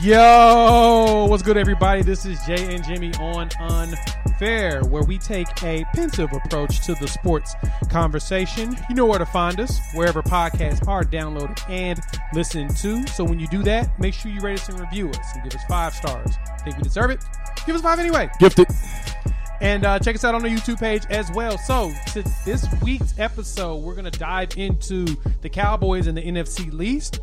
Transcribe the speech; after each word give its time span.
Yo, 0.00 1.26
what's 1.28 1.42
good, 1.42 1.56
everybody? 1.56 2.02
This 2.02 2.24
is 2.24 2.38
Jay 2.46 2.72
and 2.72 2.84
Jimmy 2.84 3.12
on 3.14 3.50
Unfair, 3.58 4.84
where 4.84 5.02
we 5.02 5.18
take 5.18 5.48
a 5.64 5.84
pensive 5.92 6.32
approach 6.32 6.86
to 6.86 6.94
the 7.00 7.08
sports 7.08 7.56
conversation. 7.90 8.76
You 8.88 8.94
know 8.94 9.06
where 9.06 9.18
to 9.18 9.26
find 9.26 9.58
us, 9.58 9.80
wherever 9.94 10.22
podcasts 10.22 10.86
are 10.86 11.02
downloaded 11.02 11.68
and 11.68 11.98
listened 12.32 12.76
to. 12.76 13.04
So 13.08 13.24
when 13.24 13.40
you 13.40 13.48
do 13.48 13.64
that, 13.64 13.98
make 13.98 14.14
sure 14.14 14.30
you 14.30 14.40
rate 14.40 14.60
us 14.60 14.68
and 14.68 14.78
review 14.78 15.08
us 15.10 15.34
and 15.34 15.42
give 15.42 15.58
us 15.58 15.66
five 15.68 15.92
stars. 15.92 16.36
Think 16.62 16.76
we 16.76 16.84
deserve 16.84 17.10
it? 17.10 17.24
Give 17.66 17.74
us 17.74 17.82
five 17.82 17.98
anyway. 17.98 18.30
Gifted. 18.38 18.68
And 19.60 19.84
uh, 19.84 19.98
check 19.98 20.14
us 20.14 20.24
out 20.24 20.34
on 20.34 20.42
the 20.42 20.48
YouTube 20.48 20.78
page 20.78 21.02
as 21.10 21.30
well. 21.32 21.58
So, 21.58 21.92
to 22.12 22.22
this 22.44 22.66
week's 22.82 23.12
episode, 23.18 23.76
we're 23.76 23.94
going 23.96 24.10
to 24.10 24.18
dive 24.18 24.50
into 24.56 25.04
the 25.40 25.48
Cowboys 25.48 26.06
and 26.06 26.16
the 26.16 26.22
NFC 26.22 26.72
Least, 26.72 27.20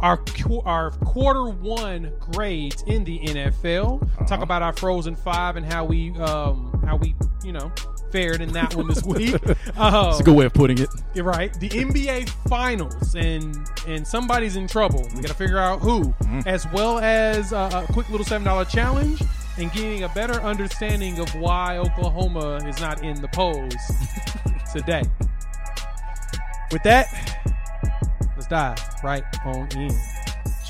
our 0.00 0.20
our 0.64 0.90
quarter 0.90 1.44
one 1.50 2.12
grades 2.18 2.82
in 2.88 3.04
the 3.04 3.20
NFL. 3.20 4.26
Talk 4.26 4.40
about 4.42 4.62
our 4.62 4.72
Frozen 4.72 5.14
Five 5.16 5.56
and 5.56 5.64
how 5.64 5.84
we 5.84 6.10
um 6.18 6.82
how 6.84 6.96
we 6.96 7.14
you 7.44 7.52
know 7.52 7.70
fared 8.10 8.40
in 8.40 8.50
that 8.54 8.74
one 8.74 8.88
this 8.88 9.02
week. 9.06 9.36
Uh, 9.76 10.06
That's 10.06 10.20
a 10.20 10.22
good 10.24 10.34
way 10.36 10.46
of 10.46 10.54
putting 10.54 10.78
it. 10.78 10.88
you're 11.14 11.24
right. 11.24 11.52
The 11.60 11.68
NBA 11.68 12.28
Finals 12.48 13.14
and 13.14 13.56
and 13.86 14.04
somebody's 14.06 14.56
in 14.56 14.66
trouble. 14.66 15.06
We 15.14 15.20
got 15.22 15.28
to 15.28 15.34
figure 15.34 15.58
out 15.58 15.78
who, 15.80 16.12
as 16.46 16.66
well 16.72 16.98
as 16.98 17.52
uh, 17.52 17.84
a 17.88 17.92
quick 17.92 18.08
little 18.10 18.26
seven 18.26 18.44
dollar 18.44 18.64
challenge 18.64 19.22
and 19.58 19.72
getting 19.72 20.04
a 20.04 20.08
better 20.10 20.34
understanding 20.40 21.18
of 21.18 21.28
why 21.34 21.78
Oklahoma 21.78 22.56
is 22.66 22.80
not 22.80 23.02
in 23.02 23.20
the 23.20 23.28
polls 23.28 23.74
today. 24.72 25.02
With 26.70 26.82
that, 26.82 27.06
let's 28.36 28.46
dive 28.46 28.78
right 29.02 29.24
on 29.44 29.68
in. 29.76 29.90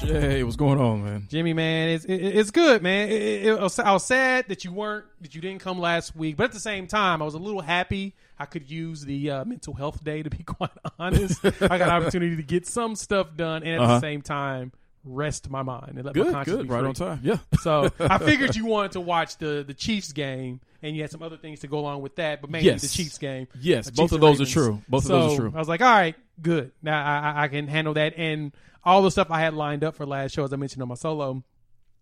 Jay, 0.00 0.45
what's 0.45 0.55
going 0.55 0.78
on, 0.80 1.05
man? 1.05 1.27
Jimmy, 1.28 1.53
man, 1.53 1.89
it's 1.89 2.05
it, 2.05 2.14
it's 2.22 2.53
good, 2.53 2.83
man. 2.83 3.08
It, 3.08 3.47
it, 3.47 3.58
I 3.80 3.92
was- 3.92 4.05
sad 4.05 4.47
that 4.48 4.64
you 4.64 4.72
weren't 4.72 5.06
that 5.23 5.34
you 5.34 5.41
didn't 5.41 5.61
come 5.61 5.80
last 5.80 6.14
week, 6.14 6.36
but 6.36 6.45
at 6.45 6.52
the 6.52 6.61
same 6.61 6.86
time, 6.86 7.20
I 7.20 7.25
was 7.25 7.34
a 7.34 7.39
little 7.39 7.61
happy. 7.62 8.14
I 8.39 8.45
could 8.47 8.70
use 8.70 9.05
the 9.05 9.28
uh, 9.33 9.45
mental 9.45 9.75
health 9.75 10.05
day 10.05 10.23
to 10.23 10.30
be 10.30 10.42
quite 10.45 10.70
honest. 11.00 11.45
I 11.45 11.50
got 11.50 11.80
an 11.83 11.89
opportunity 11.91 12.36
to 12.36 12.42
get 12.45 12.64
some 12.64 12.95
stuff 12.95 13.36
done, 13.36 13.64
and 13.64 13.75
at 13.75 13.78
the 13.78 13.84
Uh-huh. 13.84 14.00
same 14.00 14.23
time, 14.23 14.70
rest 15.05 15.49
my 15.51 15.63
mind 15.63 15.95
and 15.97 16.05
let 16.05 16.15
my 16.17 16.23
Good, 16.23 16.33
conscience 16.33 16.57
good. 16.59 16.63
be 16.69 16.73
Right 16.73 16.81
free. 16.81 16.89
on 16.89 16.95
time. 16.95 17.21
Yeah. 17.23 17.39
So 17.61 17.91
I 18.01 18.19
figured 18.19 18.55
you 18.57 18.67
wanted 18.67 18.93
to 18.93 19.01
watch 19.01 19.37
the 19.39 19.65
the 19.67 19.75
Chiefs 19.75 20.13
game, 20.13 20.61
and 20.83 20.95
you 20.97 21.03
had 21.03 21.11
some 21.11 21.23
other 21.23 21.37
things 21.37 21.61
to 21.61 21.67
go 21.69 21.79
along 21.79 22.03
with 22.03 22.17
that, 22.17 22.41
but 22.41 22.51
mainly 22.51 22.67
Yes. 22.67 22.83
the 22.83 22.89
Chiefs 22.89 23.19
game. 23.19 23.48
Yes, 23.61 23.91
both 23.91 24.13
of 24.13 24.20
those 24.20 24.41
are 24.41 24.47
true. 24.47 24.83
Both 24.89 25.05
of 25.05 25.08
those 25.11 25.33
are 25.33 25.37
true. 25.37 25.53
I 25.55 25.58
was 25.58 25.69
like, 25.69 25.81
all 25.81 25.89
right, 25.91 26.14
good. 26.41 26.73
Now 26.83 27.05
I, 27.05 27.31
I- 27.31 27.42
I 27.45 27.48
can 27.48 27.67
handle 27.69 27.95
that, 27.95 28.14
and 28.17 28.53
all 28.85 29.03
the 29.03 29.11
stuff 29.11 29.31
I 29.31 29.41
had 29.41 29.55
lined 29.55 29.85
up 29.85 29.97
for 29.97 30.07
last 30.07 30.33
show, 30.35 30.45
as 30.45 30.53
I 30.53 30.57
mentioned 30.57 30.83
on 30.83 30.89
my 30.89 30.95
solo. 30.95 31.42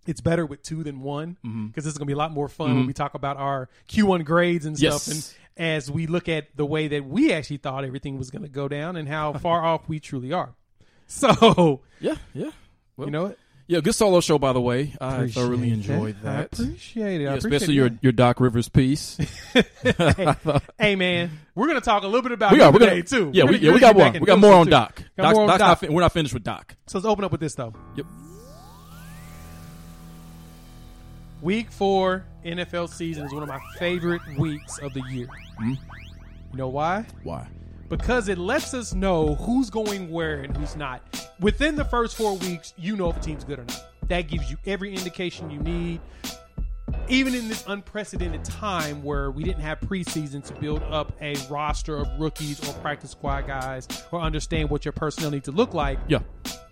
It's 0.06 0.20
better 0.20 0.46
with 0.46 0.62
two 0.62 0.84
than 0.84 1.00
one 1.00 1.30
because 1.42 1.52
Mm-hmm. 1.52 1.70
this 1.74 1.86
is 1.86 1.92
going 1.98 2.06
to 2.06 2.10
be 2.10 2.12
a 2.12 2.16
lot 2.16 2.30
more 2.30 2.48
fun 2.48 2.76
when 2.76 2.86
we 2.86 2.92
talk 2.92 3.14
about 3.14 3.38
our 3.38 3.68
Q1 3.88 4.24
grades 4.24 4.64
and 4.64 4.78
stuff. 4.78 5.04
Yes. 5.08 5.34
And 5.58 5.66
as 5.74 5.90
we 5.90 6.06
look 6.06 6.28
at 6.28 6.54
the 6.56 6.64
way 6.64 6.86
that 6.86 7.04
we 7.04 7.32
actually 7.32 7.56
thought 7.56 7.84
everything 7.84 8.16
was 8.16 8.30
going 8.30 8.42
to 8.42 8.48
go 8.48 8.68
down 8.68 8.94
and 8.94 9.08
how 9.08 9.32
far 9.46 9.64
off 9.64 9.88
we 9.88 9.98
truly 9.98 10.32
are. 10.32 10.54
So, 11.08 11.80
Yeah, 12.00 12.14
yeah. 12.34 12.50
Well, 12.96 13.06
you 13.08 13.12
know 13.12 13.24
what? 13.24 13.38
yeah, 13.68 13.80
good 13.80 13.94
solo 13.94 14.20
show, 14.20 14.38
by 14.38 14.52
the 14.52 14.60
way. 14.60 14.94
I 15.00 15.26
thoroughly 15.28 15.68
that. 15.70 15.74
enjoyed 15.74 16.16
I 16.20 16.24
that. 16.24 16.52
appreciate 16.60 17.20
it. 17.20 17.24
I 17.24 17.30
Yeah, 17.30 17.34
appreciate 17.34 17.52
especially 17.54 17.74
it. 17.74 17.76
your 17.78 17.90
your 18.02 18.12
Doc 18.12 18.40
Rivers 18.40 18.68
piece. 18.68 19.18
Hey 20.78 20.94
man, 20.96 21.30
we're 21.54 21.66
gonna 21.68 21.80
talk 21.80 22.02
a 22.02 22.06
little 22.06 22.22
bit 22.22 22.32
about 22.32 22.52
we 22.52 22.58
him 22.58 22.60
got, 22.60 22.72
we 22.74 22.78
today 22.80 23.00
got, 23.02 23.08
too. 23.08 23.30
yeah, 23.34 23.44
We're 23.44 23.52
we, 23.52 23.58
gonna 23.58 23.66
yeah, 23.68 23.74
we 23.74 23.80
got 23.80 23.96
one. 23.96 24.12
We 24.14 24.20
got 24.26 24.38
more 24.38 24.52
on 24.54 24.66
too. 24.66 24.70
Doc. 24.70 25.02
Got 25.16 25.22
Doc's, 25.24 25.34
more 25.34 25.42
on 25.42 25.48
Doc's 25.48 25.58
Doc. 25.58 25.68
Not 25.68 25.80
fin- 25.80 25.92
we're 25.92 26.00
not 26.02 26.12
finished 26.12 26.34
with 26.34 26.44
Doc. 26.44 26.74
So 26.86 26.98
let's 26.98 27.06
open 27.06 27.24
up 27.24 27.32
with 27.32 27.40
this 27.40 27.54
though. 27.54 27.72
Yep. 27.96 28.06
Week 31.42 31.70
four 31.70 32.24
NFL 32.44 32.88
season 32.88 33.26
is 33.26 33.32
one 33.32 33.42
of 33.42 33.48
my 33.48 33.60
favorite 33.78 34.22
weeks 34.38 34.78
of 34.78 34.92
the 34.94 35.02
year. 35.10 35.26
Mm-hmm. 35.60 35.70
You 35.72 36.56
know 36.58 36.68
why? 36.68 37.04
Why? 37.22 37.46
Because 37.88 38.28
it 38.28 38.38
lets 38.38 38.74
us 38.74 38.94
know 38.94 39.34
who's 39.36 39.70
going 39.70 40.10
where 40.10 40.40
and 40.42 40.56
who's 40.56 40.76
not. 40.76 41.02
Within 41.40 41.76
the 41.76 41.84
first 41.84 42.16
four 42.16 42.36
weeks, 42.36 42.74
you 42.76 42.96
know 42.96 43.10
if 43.10 43.16
a 43.16 43.20
team's 43.20 43.44
good 43.44 43.58
or 43.58 43.64
not. 43.64 43.86
That 44.08 44.22
gives 44.22 44.50
you 44.50 44.56
every 44.66 44.94
indication 44.94 45.50
you 45.50 45.60
need. 45.60 46.00
Even 47.08 47.34
in 47.34 47.48
this 47.48 47.64
unprecedented 47.68 48.44
time 48.44 49.02
where 49.02 49.30
we 49.30 49.44
didn't 49.44 49.60
have 49.62 49.80
preseason 49.80 50.42
to 50.44 50.54
build 50.54 50.82
up 50.84 51.12
a 51.20 51.34
roster 51.48 51.96
of 51.96 52.08
rookies 52.18 52.60
or 52.68 52.72
practice 52.74 53.10
squad 53.12 53.46
guys 53.46 53.86
or 54.10 54.20
understand 54.20 54.70
what 54.70 54.84
your 54.84 54.92
personnel 54.92 55.30
need 55.30 55.44
to 55.44 55.52
look 55.52 55.74
like, 55.74 55.98
Yeah. 56.08 56.20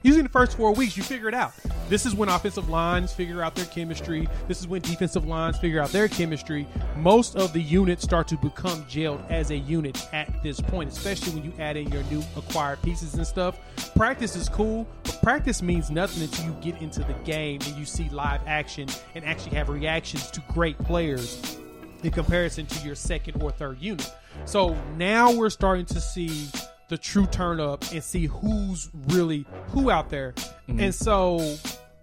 Usually 0.05 0.23
the 0.23 0.29
first 0.29 0.59
four 0.59 0.71
weeks, 0.75 0.99
you 0.99 1.03
figure 1.03 1.29
it 1.29 1.35
out. 1.35 1.55
This 1.89 2.05
is 2.05 2.15
when 2.15 2.29
offensive 2.29 2.69
lines 2.69 3.11
figure 3.11 3.43
out 3.43 3.55
their 3.55 3.65
chemistry. 3.65 4.29
This 4.47 4.61
is 4.61 4.69
when 4.69 4.83
defensive 4.83 5.27
lines 5.27 5.57
figure 5.57 5.81
out 5.81 5.93
their 5.93 6.09
chemistry. 6.09 6.67
Most 6.99 7.37
of 7.37 7.55
the 7.55 7.63
units 7.63 8.05
start 8.05 8.29
to 8.29 8.37
become 8.37 8.85
gelled 8.85 9.23
as 9.31 9.51
a 9.51 9.57
unit 9.57 10.07
at 10.13 10.43
this 10.43 10.61
point, 10.61 10.91
especially 10.93 11.33
when 11.33 11.43
you 11.43 11.55
add 11.59 11.79
in 11.79 11.91
your 11.91 12.03
new 12.05 12.23
acquired 12.37 12.83
pieces 12.83 13.15
and 13.15 13.27
stuff. 13.27 13.59
Practice 13.97 14.37
is 14.37 14.47
cool, 14.51 14.87
but 15.05 15.23
practice 15.23 15.63
means 15.63 15.91
nothing 15.91 16.23
until 16.23 16.45
you 16.45 16.57
get 16.61 16.83
into 16.83 17.01
the 17.01 17.15
game 17.25 17.63
and 17.65 17.75
you 17.75 17.87
see 17.87 18.11
live 18.11 18.43
action 18.47 18.87
and 19.15 19.25
actually 19.25 19.57
have 19.57 19.71
reactions 19.71 20.31
to 20.33 20.43
great 20.53 20.77
players 20.81 21.57
in 22.03 22.11
comparison 22.11 22.67
to 22.67 22.87
your 22.87 22.95
second 22.95 23.43
or 23.43 23.51
third 23.51 23.81
unit. 23.81 24.13
So 24.45 24.77
now 24.99 25.33
we're 25.33 25.49
starting 25.49 25.87
to 25.87 26.01
see 26.03 26.47
the 26.95 26.99
true 26.99 27.27
turn 27.27 27.59
up 27.59 27.83
and 27.93 28.05
see 28.05 28.27
who's 28.27 28.89
really 29.09 29.45
who 29.71 29.91
out 29.91 30.11
there. 30.11 30.33
And 30.69 30.95
so 30.95 31.57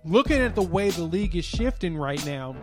looking 0.03 0.35
at 0.41 0.53
the 0.53 0.61
way 0.61 0.89
the 0.89 1.03
league 1.03 1.33
is 1.33 1.45
shifting 1.45 1.95
right 1.95 2.23
now, 2.25 2.57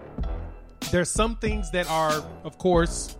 there's 0.90 1.08
some 1.10 1.36
things 1.36 1.70
that 1.70 1.88
are, 1.90 2.22
of 2.44 2.58
course, 2.58 3.16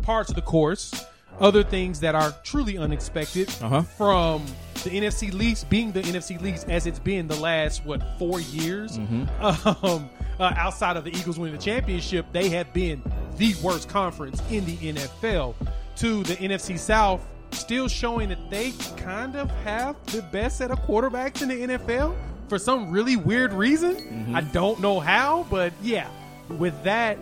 parts 0.00 0.30
of 0.30 0.36
the 0.36 0.40
course, 0.42 1.04
other 1.38 1.62
things 1.62 2.00
that 2.00 2.14
are 2.14 2.32
truly 2.44 2.78
unexpected 2.78 3.50
Uh-huh. 3.60 3.82
from 3.82 4.46
the 4.84 4.90
NFC 4.90 5.30
least 5.34 5.68
being 5.68 5.92
the 5.92 6.00
NFC 6.00 6.40
least 6.40 6.66
as 6.70 6.86
it's 6.86 6.98
been 6.98 7.28
the 7.28 7.36
last 7.36 7.84
what 7.84 8.02
four 8.18 8.40
years. 8.40 8.98
Um, 9.42 10.08
uh, 10.40 10.52
outside 10.56 10.96
of 10.96 11.04
the 11.04 11.10
Eagles 11.10 11.38
winning 11.38 11.56
the 11.56 11.62
championship, 11.62 12.24
they 12.32 12.48
have 12.50 12.72
been 12.72 13.02
the 13.36 13.54
worst 13.62 13.90
conference 13.90 14.40
in 14.50 14.64
the 14.64 14.76
NFL. 14.78 15.54
To 15.96 16.22
the 16.24 16.36
NFC 16.36 16.78
South, 16.78 17.26
still 17.52 17.88
showing 17.88 18.28
that 18.30 18.50
they 18.50 18.72
kind 18.96 19.36
of 19.36 19.50
have 19.62 19.96
the 20.06 20.22
best 20.22 20.58
set 20.58 20.70
of 20.70 20.78
quarterbacks 20.80 21.42
in 21.42 21.48
the 21.48 21.76
NFL 21.76 22.14
for 22.48 22.58
some 22.58 22.90
really 22.90 23.16
weird 23.16 23.52
reason. 23.52 23.96
Mm-hmm. 23.96 24.36
I 24.36 24.40
don't 24.42 24.80
know 24.80 25.00
how, 25.00 25.46
but 25.50 25.72
yeah, 25.82 26.08
with 26.48 26.80
that 26.84 27.18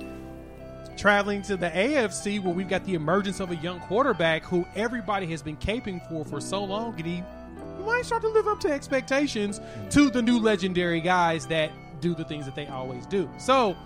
traveling 0.97 1.43
to 1.43 1.57
the 1.57 1.71
AFC 1.71 2.43
where 2.43 2.55
we've 2.55 2.69
got 2.69 2.85
the 2.85 2.95
emergence 2.95 3.41
of 3.41 3.51
a 3.51 3.57
young 3.57 3.81
quarterback 3.81 4.45
who 4.45 4.67
everybody 4.75 5.27
has 5.27 5.43
been 5.43 5.57
caping 5.57 6.07
for 6.09 6.25
for 6.25 6.41
so 6.41 6.63
long, 6.63 6.95
and 6.97 7.07
he 7.07 7.23
might 7.85 8.05
start 8.05 8.23
to 8.23 8.29
live 8.29 8.49
up 8.49 8.61
to 8.61 8.71
expectations 8.71 9.61
to 9.91 10.11
the 10.11 10.23
new 10.23 10.39
legendary 10.39 11.01
guys 11.01 11.47
that 11.47 11.71
do 12.01 12.15
the 12.15 12.25
things 12.25 12.45
that 12.45 12.55
they 12.55 12.67
always 12.67 13.07
do. 13.07 13.29
So 13.39 13.77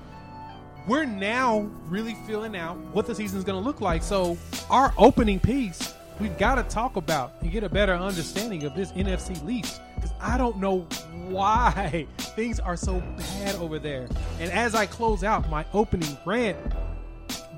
we're 0.87 1.05
now 1.05 1.71
really 1.89 2.15
feeling 2.27 2.57
out 2.57 2.77
what 2.93 3.07
the 3.07 3.15
season's 3.15 3.45
going 3.45 3.61
to 3.61 3.65
look 3.65 3.81
like. 3.81 4.03
So 4.03 4.39
our 4.71 4.93
opening 4.97 5.41
piece, 5.41 5.95
we've 6.21 6.37
got 6.39 6.57
to 6.57 6.63
talk 6.65 6.97
about 6.97 7.33
and 7.41 7.51
get 7.51 7.65
a 7.65 7.69
better 7.69 7.95
understanding 7.95 8.65
of 8.65 8.75
this 8.75 8.93
NFC 8.93 9.43
Leafs 9.45 9.81
because 9.95 10.13
I 10.21 10.37
don't 10.39 10.59
know 10.59 10.81
why 11.29 12.07
things 12.19 12.61
are 12.61 12.77
so 12.77 13.01
bad 13.17 13.57
over 13.57 13.79
there. 13.79 14.09
And 14.41 14.51
as 14.51 14.75
I 14.75 14.87
close 14.87 15.25
out 15.25 15.49
my 15.51 15.65
opening 15.73 16.17
rant, 16.25 16.57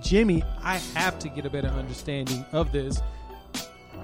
Jimmy, 0.01 0.43
I 0.62 0.79
have 0.95 1.19
to 1.21 1.29
get 1.29 1.47
a 1.47 1.51
better 1.51 1.69
understanding 1.69 2.45
of 2.53 2.73
this. 2.73 3.01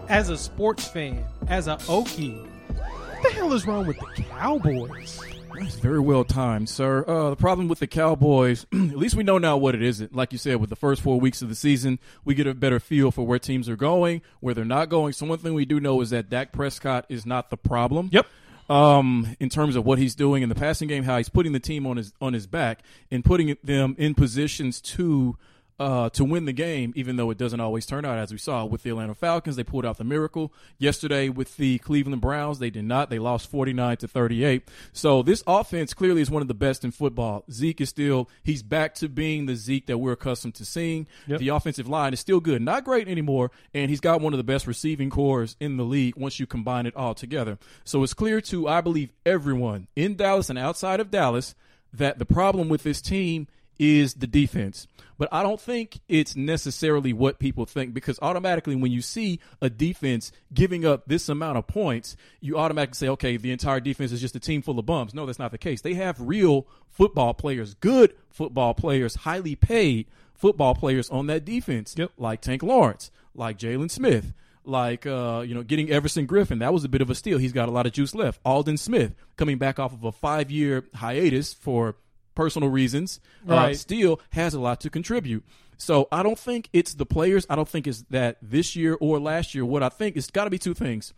As 0.08 0.29
a 0.29 0.37
sports 0.37 0.87
fan, 0.87 1.25
as 1.49 1.67
a 1.67 1.76
Okie, 1.76 2.47
what 2.76 3.23
the 3.23 3.31
hell 3.31 3.52
is 3.52 3.67
wrong 3.67 3.87
with 3.87 3.99
the 3.99 4.23
Cowboys? 4.23 5.20
It's 5.61 5.76
very 5.76 6.00
well 6.00 6.25
timed, 6.25 6.69
sir. 6.69 7.05
Uh, 7.06 7.31
the 7.31 7.37
problem 7.37 7.69
with 7.69 7.79
the 7.79 7.87
Cowboys, 7.87 8.67
at 8.73 8.97
least 8.97 9.14
we 9.14 9.25
know 9.25 9.38
now 9.38 9.56
what 9.56 9.75
it 9.75 9.82
is. 9.82 10.06
Like 10.12 10.32
you 10.32 10.38
said, 10.38 10.56
with 10.56 10.70
the 10.70 10.76
first 10.76 11.03
four 11.03 11.19
weeks 11.19 11.43
of 11.43 11.49
the 11.49 11.55
season, 11.55 11.99
we 12.25 12.35
get 12.35 12.47
a 12.47 12.55
better 12.55 12.81
feel 12.81 13.11
for 13.11 13.26
where 13.26 13.38
teams 13.38 13.69
are 13.69 13.76
going, 13.76 14.23
where 14.41 14.55
they're 14.55 14.64
not 14.64 14.88
going. 14.88 15.12
So 15.12 15.26
one 15.26 15.38
thing 15.38 15.55
we 15.55 15.64
do 15.64 15.81
know 15.81 16.00
is 16.00 16.11
that 16.11 16.29
Dak 16.29 16.53
Prescott 16.53 17.06
is 17.08 17.25
not 17.25 17.50
the 17.50 17.56
problem. 17.56 18.11
Yep. 18.12 18.26
Um, 18.69 19.37
in 19.38 19.49
terms 19.49 19.76
of 19.76 19.85
what 19.85 19.99
he's 19.99 20.14
doing 20.17 20.43
in 20.43 20.49
the 20.49 20.56
passing 20.56 20.88
game, 20.88 21.05
how 21.05 21.17
he's 21.17 21.29
putting 21.29 21.53
the 21.53 21.61
team 21.61 21.87
on 21.87 21.97
his 21.97 22.12
on 22.20 22.32
his 22.32 22.47
back 22.47 22.81
and 23.11 23.25
putting 23.25 23.56
them 23.62 23.94
in 23.97 24.14
positions 24.14 24.81
to 24.81 25.37
uh, 25.78 26.08
to 26.11 26.25
win 26.25 26.46
the 26.46 26.52
game, 26.52 26.93
even 26.96 27.17
though 27.17 27.31
it 27.31 27.38
doesn't 27.38 27.61
always 27.61 27.84
turn 27.84 28.05
out 28.05 28.19
as 28.19 28.32
we 28.32 28.38
saw 28.38 28.64
with 28.64 28.82
the 28.82 28.90
Atlanta 28.90 29.14
Falcons. 29.14 29.56
They 29.56 29.64
pulled 29.64 29.84
out 29.84 29.99
the 29.99 30.05
miracle 30.05 30.52
yesterday 30.78 31.28
with 31.28 31.56
the 31.56 31.78
Cleveland 31.78 32.23
Browns. 32.23 32.58
They 32.58 32.70
did 32.70 32.84
not. 32.84 33.11
They 33.11 33.19
lost 33.19 33.50
49 33.50 33.99
to 33.99 34.08
38. 34.08 34.69
So 34.93 35.23
this 35.23 35.43
offense 35.46 35.93
clearly 35.93 36.23
is 36.23 36.31
one 36.31 36.43
of 36.43 36.49
the 36.49 36.55
best 36.55 36.84
in 36.84 36.93
football. 36.93 37.44
Zeke 37.50 37.82
is 37.82 37.90
still, 37.90 38.28
he's 38.43 38.62
back 38.62 38.94
to 38.96 39.08
being 39.08 39.46
the 39.46 39.56
Zeke 39.56 39.87
that 39.87 39.99
we're 39.99 40.12
accustomed 40.12 40.55
to 40.55 40.64
seeing. 40.64 41.06
Yep. 41.26 41.40
The 41.40 41.49
offensive 41.49 41.88
line 41.88 42.12
is 42.12 42.20
still 42.20 42.40
good. 42.40 42.62
Not 42.62 42.84
great 42.84 43.08
anymore. 43.08 43.50
And 43.75 43.90
he's 43.90 44.00
got 44.00 44.20
one 44.20 44.32
of 44.32 44.38
the 44.38 44.44
best 44.44 44.67
receiving 44.67 45.11
cores 45.11 45.56
in 45.61 45.76
the 45.76 45.84
league 45.84 46.17
once 46.17 46.40
you 46.40 46.46
combine 46.46 46.87
it 46.87 46.96
all 46.96 47.14
together. 47.14 47.58
So 47.84 48.02
it's 48.02 48.14
clear 48.14 48.40
to, 48.43 48.67
I 48.69 48.81
believe, 48.81 49.11
everyone 49.26 49.88
in 49.94 50.17
Dallas 50.17 50.49
and 50.49 50.58
outside 50.58 51.00
of 51.00 51.11
Dallas 51.11 51.55
that 51.93 52.19
the 52.19 52.25
problem 52.25 52.69
with 52.69 52.82
this 52.82 53.00
team 53.00 53.46
is 53.78 54.14
the 54.14 54.26
defense. 54.26 54.87
But 55.18 55.28
I 55.32 55.42
don't 55.42 55.60
think 55.60 56.00
it's 56.08 56.36
necessarily 56.36 57.12
what 57.12 57.38
people 57.38 57.64
think 57.64 57.94
because 57.94 58.18
automatically 58.20 58.76
when 58.76 58.92
you 58.92 59.00
see 59.00 59.40
a 59.62 59.70
defense 59.70 60.30
giving 60.52 60.84
up 60.84 61.04
this 61.06 61.28
amount 61.28 61.58
of 61.58 61.66
points, 61.66 62.16
you 62.40 62.58
automatically 62.58 62.96
say, 62.96 63.08
okay, 63.08 63.36
the 63.36 63.50
entire 63.50 63.80
defense 63.80 64.12
is 64.12 64.20
just 64.20 64.36
a 64.36 64.40
team 64.40 64.60
full 64.62 64.78
of 64.78 64.86
bums. 64.86 65.14
No, 65.14 65.24
that's 65.24 65.38
not 65.38 65.52
the 65.52 65.58
case. 65.58 65.80
They 65.80 65.94
have 65.94 66.20
real 66.20 66.66
football 66.90 67.32
players, 67.34 67.74
good 67.74 68.14
football 68.30 68.74
players, 68.74 69.14
highly 69.16 69.54
paid 69.54 70.06
football 70.34 70.74
players 70.74 71.08
on 71.08 71.26
that 71.28 71.44
defense, 71.44 71.94
Yep. 71.96 72.12
like 72.18 72.40
Tank 72.42 72.62
Lawrence, 72.62 73.10
like 73.34 73.58
Jaylon 73.58 73.90
Smith. 73.90 74.34
Like 74.68 75.06
uh, 75.06 75.44
you 75.46 75.54
know, 75.54 75.62
getting 75.62 75.90
Everson 75.92 76.26
Griffen, 76.26 76.58
that 76.58 76.72
was 76.72 76.82
a 76.82 76.88
bit 76.88 77.00
of 77.00 77.08
a 77.08 77.14
steal. 77.14 77.38
He's 77.38 77.52
got 77.52 77.68
a 77.68 77.70
lot 77.70 77.86
of 77.86 77.92
juice 77.92 78.16
left. 78.16 78.40
Aldon 78.44 78.76
Smith 78.78 79.14
coming 79.36 79.58
back 79.58 79.78
off 79.78 79.92
of 79.92 80.02
a 80.02 80.10
five-year 80.10 80.86
hiatus 80.92 81.54
for 81.54 81.94
personal 82.37 82.69
reasons, 82.69 83.19
uh, 83.49 83.53
Right. 83.55 83.77
still 83.77 84.21
has 84.31 84.55
a 84.55 84.61
lot 84.61 84.81
to 84.83 84.91
contribute. 84.91 85.44
So 85.79 86.06
I 86.12 86.23
don't 86.23 86.38
think 86.38 86.69
it's 86.73 86.94
the 86.94 87.05
players. 87.05 87.44
I 87.50 87.56
don't 87.56 87.69
think 87.69 87.87
it's 87.88 88.03
that 88.11 88.38
this 88.41 88.77
year 88.77 88.97
or 89.00 89.19
last 89.19 89.55
year. 89.55 89.65
What 89.65 89.83
I 89.83 89.88
think 89.88 90.17
it's 90.17 90.31
got 90.31 90.44
to 90.44 90.50
be 90.50 90.59
two 90.59 90.73
things. 90.75 91.12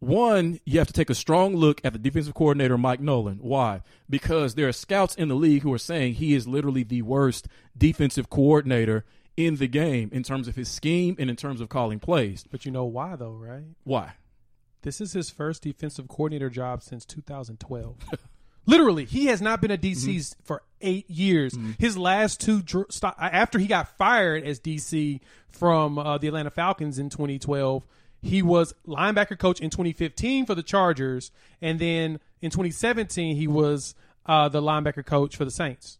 One, 0.00 0.60
you 0.66 0.78
have 0.78 0.88
to 0.88 0.92
take 0.92 1.08
a 1.08 1.14
strong 1.14 1.56
look 1.56 1.80
at 1.82 1.94
the 1.94 1.98
defensive 1.98 2.34
coordinator 2.34 2.76
Mike 2.76 3.00
Nolan. 3.00 3.38
Why? 3.38 3.80
Because 4.10 4.54
there 4.54 4.68
are 4.68 4.72
scouts 4.72 5.14
in 5.14 5.28
the 5.28 5.34
league 5.34 5.62
who 5.62 5.72
are 5.72 5.78
saying 5.78 6.14
he 6.14 6.34
is 6.34 6.46
literally 6.46 6.82
the 6.82 7.00
worst 7.02 7.48
defensive 7.78 8.28
coordinator 8.28 9.06
in 9.36 9.56
the 9.56 9.66
game 9.68 10.10
in 10.12 10.22
terms 10.22 10.46
of 10.48 10.56
his 10.56 10.68
scheme 10.68 11.16
and 11.18 11.30
in 11.30 11.36
terms 11.36 11.60
of 11.62 11.70
calling 11.70 12.00
plays. 12.00 12.44
But 12.50 12.66
you 12.66 12.70
know 12.72 12.84
why, 12.84 13.16
though, 13.16 13.32
right? 13.32 13.64
Why? 13.84 14.12
This 14.82 15.00
is 15.00 15.14
his 15.14 15.30
first 15.30 15.62
defensive 15.62 16.08
coordinator 16.08 16.50
job 16.50 16.82
since 16.82 17.06
2012. 17.06 17.96
Literally, 18.66 19.04
he 19.04 19.26
has 19.26 19.42
not 19.42 19.60
been 19.60 19.70
a 19.70 19.78
DC 19.78 20.06
mm-hmm. 20.06 20.42
for 20.42 20.62
eight 20.80 21.08
years. 21.10 21.54
Mm-hmm. 21.54 21.72
His 21.78 21.96
last 21.96 22.40
two 22.40 22.62
dr- 22.62 22.86
sto- 22.90 23.08
uh, 23.08 23.28
after 23.32 23.58
he 23.58 23.66
got 23.66 23.96
fired 23.96 24.44
as 24.44 24.60
DC 24.60 25.20
from 25.48 25.98
uh, 25.98 26.18
the 26.18 26.28
Atlanta 26.28 26.50
Falcons 26.50 26.98
in 26.98 27.10
2012, 27.10 27.84
he 28.22 28.42
was 28.42 28.74
linebacker 28.86 29.38
coach 29.38 29.60
in 29.60 29.70
2015 29.70 30.46
for 30.46 30.54
the 30.54 30.62
Chargers, 30.62 31.30
and 31.60 31.78
then 31.78 32.20
in 32.40 32.50
2017 32.50 33.36
he 33.36 33.46
was 33.46 33.94
uh, 34.26 34.48
the 34.48 34.60
linebacker 34.60 35.04
coach 35.04 35.36
for 35.36 35.44
the 35.44 35.50
Saints. 35.50 35.98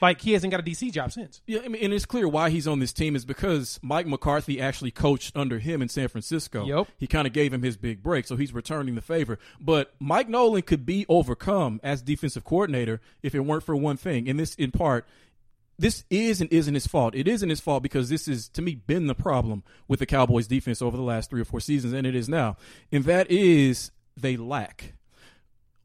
Like 0.00 0.20
he 0.20 0.32
hasn't 0.32 0.50
got 0.50 0.60
a 0.60 0.62
DC 0.62 0.90
job 0.92 1.12
since. 1.12 1.42
Yeah, 1.46 1.60
I 1.64 1.68
mean, 1.68 1.82
and 1.82 1.92
it's 1.92 2.06
clear 2.06 2.26
why 2.26 2.50
he's 2.50 2.66
on 2.66 2.78
this 2.78 2.92
team 2.92 3.14
is 3.14 3.24
because 3.24 3.78
Mike 3.82 4.06
McCarthy 4.06 4.60
actually 4.60 4.90
coached 4.90 5.36
under 5.36 5.58
him 5.58 5.82
in 5.82 5.88
San 5.88 6.08
Francisco. 6.08 6.64
Yep. 6.64 6.88
He 6.98 7.06
kind 7.06 7.26
of 7.26 7.32
gave 7.32 7.52
him 7.52 7.62
his 7.62 7.76
big 7.76 8.02
break, 8.02 8.26
so 8.26 8.36
he's 8.36 8.52
returning 8.52 8.94
the 8.94 9.02
favor. 9.02 9.38
But 9.60 9.94
Mike 9.98 10.28
Nolan 10.28 10.62
could 10.62 10.86
be 10.86 11.04
overcome 11.08 11.80
as 11.82 12.02
defensive 12.02 12.44
coordinator 12.44 13.00
if 13.22 13.34
it 13.34 13.40
weren't 13.40 13.62
for 13.62 13.76
one 13.76 13.96
thing, 13.96 14.28
and 14.28 14.38
this 14.38 14.54
in 14.54 14.70
part. 14.70 15.06
This 15.78 16.04
is 16.08 16.40
and 16.40 16.50
isn't 16.50 16.72
his 16.72 16.86
fault. 16.86 17.14
It 17.14 17.28
isn't 17.28 17.50
his 17.50 17.60
fault 17.60 17.82
because 17.82 18.08
this 18.08 18.28
is, 18.28 18.48
to 18.48 18.62
me, 18.62 18.76
been 18.76 19.08
the 19.08 19.14
problem 19.14 19.62
with 19.86 19.98
the 19.98 20.06
Cowboys 20.06 20.46
defense 20.46 20.80
over 20.80 20.96
the 20.96 21.02
last 21.02 21.28
three 21.28 21.42
or 21.42 21.44
four 21.44 21.60
seasons, 21.60 21.92
and 21.92 22.06
it 22.06 22.14
is 22.14 22.30
now. 22.30 22.56
And 22.90 23.04
that 23.04 23.30
is 23.30 23.90
they 24.16 24.38
lack 24.38 24.94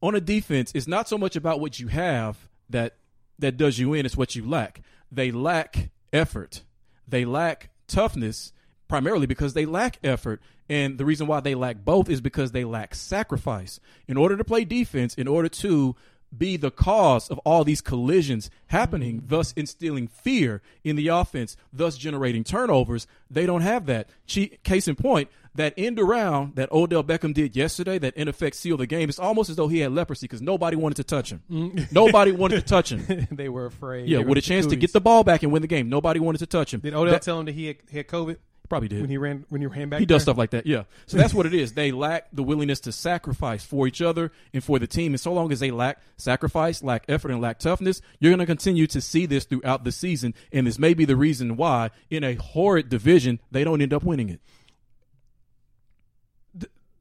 on 0.02 0.16
a 0.16 0.22
defense, 0.22 0.72
it's 0.74 0.88
not 0.88 1.08
so 1.08 1.18
much 1.18 1.36
about 1.36 1.60
what 1.60 1.80
you 1.80 1.88
have 1.88 2.50
that 2.70 2.96
that 3.40 3.58
does 3.58 3.80
you 3.80 3.94
in, 3.94 4.06
it's 4.06 4.18
what 4.18 4.36
you 4.36 4.48
lack. 4.48 4.82
They 5.12 5.32
lack 5.32 5.90
effort. 6.14 6.64
They 7.08 7.26
lack 7.26 7.70
toughness 7.88 8.54
primarily 8.88 9.26
because 9.26 9.54
they 9.54 9.66
lack 9.66 10.00
effort. 10.04 10.42
And 10.70 10.98
the 10.98 11.06
reason 11.06 11.28
why 11.28 11.40
they 11.40 11.56
lack 11.56 11.84
both 11.84 12.10
is 12.10 12.22
because 12.22 12.52
they 12.52 12.64
lack 12.64 12.96
sacrifice. 12.96 13.80
In 14.08 14.16
order 14.16 14.38
to 14.38 14.44
play 14.44 14.64
defense, 14.64 15.16
in 15.16 15.28
order 15.28 15.50
to 15.50 15.96
be 16.36 16.58
the 16.58 16.72
cause 16.72 17.30
of 17.30 17.38
all 17.40 17.64
these 17.64 17.82
collisions 17.82 18.50
happening, 18.68 19.24
thus 19.28 19.52
instilling 19.54 20.08
fear 20.08 20.62
in 20.84 20.96
the 20.96 21.08
offense, 21.10 21.58
thus 21.74 21.98
generating 21.98 22.44
turnovers. 22.44 23.06
They 23.30 23.46
don't 23.46 23.62
have 23.62 23.86
that. 23.88 24.10
Che- 24.28 24.58
Case 24.64 24.88
in 24.88 24.96
point, 24.96 25.30
that 25.56 25.74
end 25.78 26.00
around 26.00 26.56
that 26.56 26.72
Odell 26.72 27.04
Beckham 27.04 27.34
did 27.34 27.56
yesterday, 27.58 28.00
that 28.00 28.16
in 28.16 28.30
effect 28.30 28.56
sealed 28.56 28.80
the 28.80 28.88
game, 28.88 29.10
it's 29.10 29.20
almost 29.20 29.50
as 29.50 29.58
though 29.58 29.68
he 29.68 29.80
had 29.80 29.92
leprosy 29.92 30.26
because 30.26 30.42
nobody 30.42 30.78
wanted 30.78 30.96
to 30.96 31.04
touch 31.04 31.32
him. 31.32 31.42
Mm. 31.52 31.92
nobody 31.92 32.32
wanted 32.32 32.56
to 32.56 32.62
touch 32.62 32.92
him. 32.94 33.28
they 33.32 33.50
were 33.50 33.66
afraid. 33.66 34.08
Yeah, 34.08 34.20
They 34.20 34.24
with 34.24 34.38
a 34.38 34.42
chance 34.42 34.66
to 34.68 34.78
get 34.78 34.94
the 34.94 35.02
ball 35.02 35.26
back 35.26 35.44
and 35.44 35.52
win 35.52 35.62
the 35.62 35.68
game. 35.68 35.90
Nobody 35.90 36.22
wanted 36.22 36.38
to 36.40 36.46
touch 36.46 36.74
him. 36.74 36.80
Did 36.80 36.94
Odell 36.94 37.12
That- 37.12 37.22
tell 37.24 37.40
him 37.42 37.48
that 37.48 37.56
he 37.56 37.66
had, 37.66 37.78
he 37.90 37.98
had 37.98 38.08
COVID 38.08 38.38
probably 38.72 38.88
did. 38.88 39.02
when 39.02 39.10
he 39.10 39.18
ran 39.18 39.46
when 39.50 39.60
he 39.62 39.68
ran 39.68 39.90
back? 39.90 40.00
He 40.00 40.06
does 40.06 40.22
stuff 40.22 40.38
like 40.38 40.52
that, 40.52 40.66
yeah. 40.66 40.84
So 41.06 41.18
that's 41.18 41.34
what 41.34 41.46
it 41.46 41.54
is. 41.54 41.74
They 41.74 41.92
lack 41.92 42.28
the 42.32 42.42
willingness 42.42 42.80
to 42.82 42.92
sacrifice 42.92 43.64
for 43.66 43.86
each 43.86 44.02
other 44.02 44.32
and 44.54 44.64
for 44.64 44.80
the 44.80 44.88
team. 44.88 45.12
And 45.14 45.20
so 45.20 45.34
long 45.34 45.52
as 45.52 45.60
they 45.60 45.72
lack 45.72 46.00
sacrifice, 46.18 46.82
lack 46.82 47.04
effort, 47.10 47.32
and 47.32 47.42
lack 47.42 47.60
toughness, 47.60 48.02
you're 48.20 48.32
going 48.32 48.40
to 48.40 48.46
continue 48.46 48.88
to 48.88 49.02
see 49.02 49.26
this 49.26 49.44
throughout 49.44 49.84
the 49.84 49.92
season. 49.92 50.34
And 50.54 50.66
this 50.66 50.80
may 50.80 50.94
be 50.94 51.04
the 51.06 51.16
reason 51.18 51.58
why, 51.58 51.92
in 52.10 52.24
a 52.24 52.36
horrid 52.36 52.88
division, 52.90 53.40
they 53.52 53.64
don't 53.64 53.82
end 53.82 53.94
up 53.94 54.04
winning 54.04 54.30
it. 54.30 54.40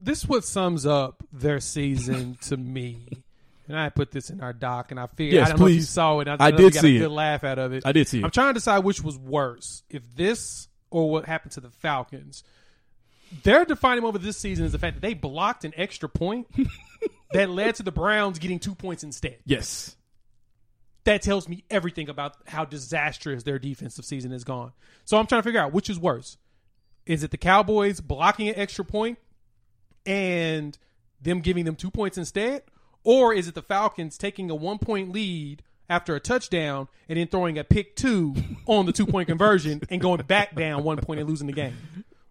this 0.01 0.27
what 0.27 0.45
sums 0.45 0.87
up 0.87 1.23
their 1.33 1.61
season 1.61 2.37
to 2.43 2.57
me. 2.57 3.07
And 3.69 3.79
I 3.79 3.89
put 3.91 4.11
this 4.11 4.31
in 4.31 4.41
our 4.41 4.53
doc, 4.53 4.91
and 4.91 4.99
I 4.99 5.07
figured 5.07 5.35
Yes, 5.35 5.47
I 5.47 5.51
don't 5.51 5.61
know 5.61 5.67
if 5.67 5.73
you 5.73 5.79
please. 5.79 5.89
saw 5.89 6.19
it. 6.19 6.27
I, 6.27 6.35
I 6.35 6.37
don't 6.37 6.41
know 6.41 6.47
if 6.47 6.57
did 6.57 6.63
you 6.65 6.71
got 6.71 6.81
see 6.81 6.97
a 6.97 6.97
it. 6.97 7.03
good 7.05 7.13
laugh 7.13 7.45
out 7.45 7.59
of 7.61 7.73
it. 7.73 7.83
I 7.87 7.93
did 7.93 8.09
see 8.09 8.19
it. 8.19 8.25
I'm 8.25 8.31
trying 8.33 8.49
to 8.49 8.55
decide 8.55 8.79
which 8.81 9.01
was 9.03 9.17
worse, 9.17 9.85
if 9.89 10.03
this 10.17 10.67
or 10.91 11.11
what 11.11 11.27
happened 11.27 11.53
to 11.53 11.61
the 11.61 11.71
Falcons. 11.71 12.45
Their 13.43 13.65
defining 13.65 14.03
moment 14.03 14.25
this 14.25 14.37
season 14.37 14.65
is 14.65 14.73
the 14.73 14.79
fact 14.79 14.97
that 14.97 15.03
they 15.03 15.15
blocked 15.15 15.65
an 15.65 15.73
extra 15.77 16.09
point 16.09 16.49
that 17.33 17.49
led 17.49 17.77
to 17.77 17.83
the 17.83 17.93
Browns 17.93 18.39
getting 18.39 18.59
two 18.59 18.75
points 18.75 19.05
instead. 19.05 19.39
Yes. 19.45 19.97
That 21.05 21.23
tells 21.23 21.49
me 21.49 21.65
everything 21.71 22.09
about 22.09 22.37
how 22.47 22.65
disastrous 22.65 23.45
their 23.45 23.59
defensive 23.59 24.05
season 24.05 24.33
has 24.33 24.45
gone. 24.45 24.73
So 25.05 25.17
I'm 25.17 25.27
trying 25.27 25.43
to 25.43 25.45
figure 25.45 25.61
out 25.61 25.73
which 25.73 25.89
is 25.89 25.99
worse. 25.99 26.37
Is 27.07 27.23
it 27.23 27.31
the 27.31 27.39
Cowboys 27.39 28.01
blocking 28.01 28.49
an 28.49 28.57
extra 28.57 28.85
point 28.85 29.19
and 30.05 30.77
them 31.21 31.41
giving 31.41 31.65
them 31.65 31.77
two 31.77 31.91
points 31.91 32.19
instead? 32.19 32.63
Or 33.03 33.33
is 33.33 33.49
it 33.49 33.55
the 33.55 33.63
Falcons 33.63 34.19
taking 34.19 34.51
a 34.51 34.55
one 34.55 34.79
point 34.79 35.13
lead 35.13 35.63
after 35.91 36.15
a 36.15 36.21
touchdown 36.21 36.89
and 37.09 37.19
then 37.19 37.27
throwing 37.27 37.59
a 37.59 37.65
pick 37.65 37.97
two 37.97 38.35
on 38.67 38.87
the 38.87 38.93
two 38.93 39.05
point 39.05 39.29
conversion 39.29 39.83
and 39.91 40.01
going 40.01 40.23
back 40.23 40.55
down 40.55 40.85
one 40.85 40.97
point 40.99 41.21
and 41.21 41.29
losing 41.29 41.49
the 41.49 41.53
game? 41.53 41.77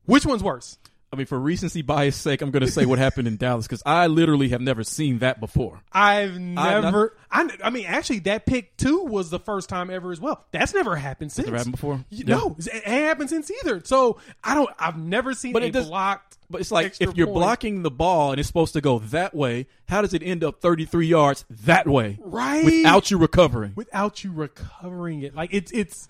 Which 0.06 0.26
one's 0.26 0.42
worse? 0.42 0.78
I 1.12 1.16
mean, 1.16 1.26
for 1.26 1.40
recency 1.40 1.82
bias 1.82 2.16
sake, 2.16 2.44
I'm 2.44 2.52
going 2.52 2.64
to 2.64 2.72
say 2.72 2.86
what 2.86 3.00
happened 3.00 3.28
in 3.28 3.38
Dallas 3.38 3.66
because 3.66 3.82
I 3.84 4.06
literally 4.06 4.50
have 4.50 4.62
never 4.62 4.84
seen 4.84 5.20
that 5.20 5.40
before. 5.40 5.82
I've 5.92 6.38
never. 6.40 7.18
I, 7.32 7.50
I 7.64 7.72
mean, 7.72 7.86
actually, 7.88 8.20
that 8.20 8.46
pick 8.46 8.78
two 8.78 9.06
was 9.06 9.32
the 9.32 9.40
first 9.40 9.70
time 9.70 9.90
ever 9.90 10.12
as 10.12 10.20
well. 10.22 10.46
That's 10.52 10.72
never 10.74 10.96
happened 10.96 11.32
since. 11.32 11.48
Never 11.48 11.58
happened 11.58 11.72
before? 11.74 11.96
Y- 11.96 12.04
Yeah. 12.12 12.36
No, 12.36 12.56
it 12.60 12.74
ain't 12.86 13.06
happened 13.08 13.32
since 13.32 13.50
either. 13.50 13.82
So 13.84 14.20
I 14.44 14.54
don't. 14.54 14.70
I've 14.78 15.00
never 15.00 15.34
seen 15.34 15.54
But 15.54 15.64
a 15.64 15.66
it 15.68 15.72
does- 15.74 15.88
blocked. 15.88 16.38
But 16.52 16.62
it's 16.62 16.72
like 16.72 16.96
if 17.00 17.16
you're 17.16 17.28
point. 17.28 17.36
blocking 17.38 17.82
the 17.84 17.92
ball 17.92 18.32
and 18.32 18.40
it's 18.40 18.48
supposed 18.48 18.74
to 18.74 18.82
go 18.82 19.00
that 19.00 19.34
way, 19.36 19.68
how 19.88 20.02
does 20.02 20.14
it 20.16 20.22
end 20.24 20.44
up 20.44 20.62
33 20.62 21.06
yards 21.08 21.46
that 21.50 21.88
way? 21.88 22.18
Right. 22.22 22.66
Without 22.66 23.10
you 23.12 23.18
recovering. 23.20 23.74
without 23.76 24.24
you 24.24 24.32
recovering 24.32 25.22
it. 25.24 25.36
Like 25.36 25.54
it's 25.54 25.72
it's 25.72 26.08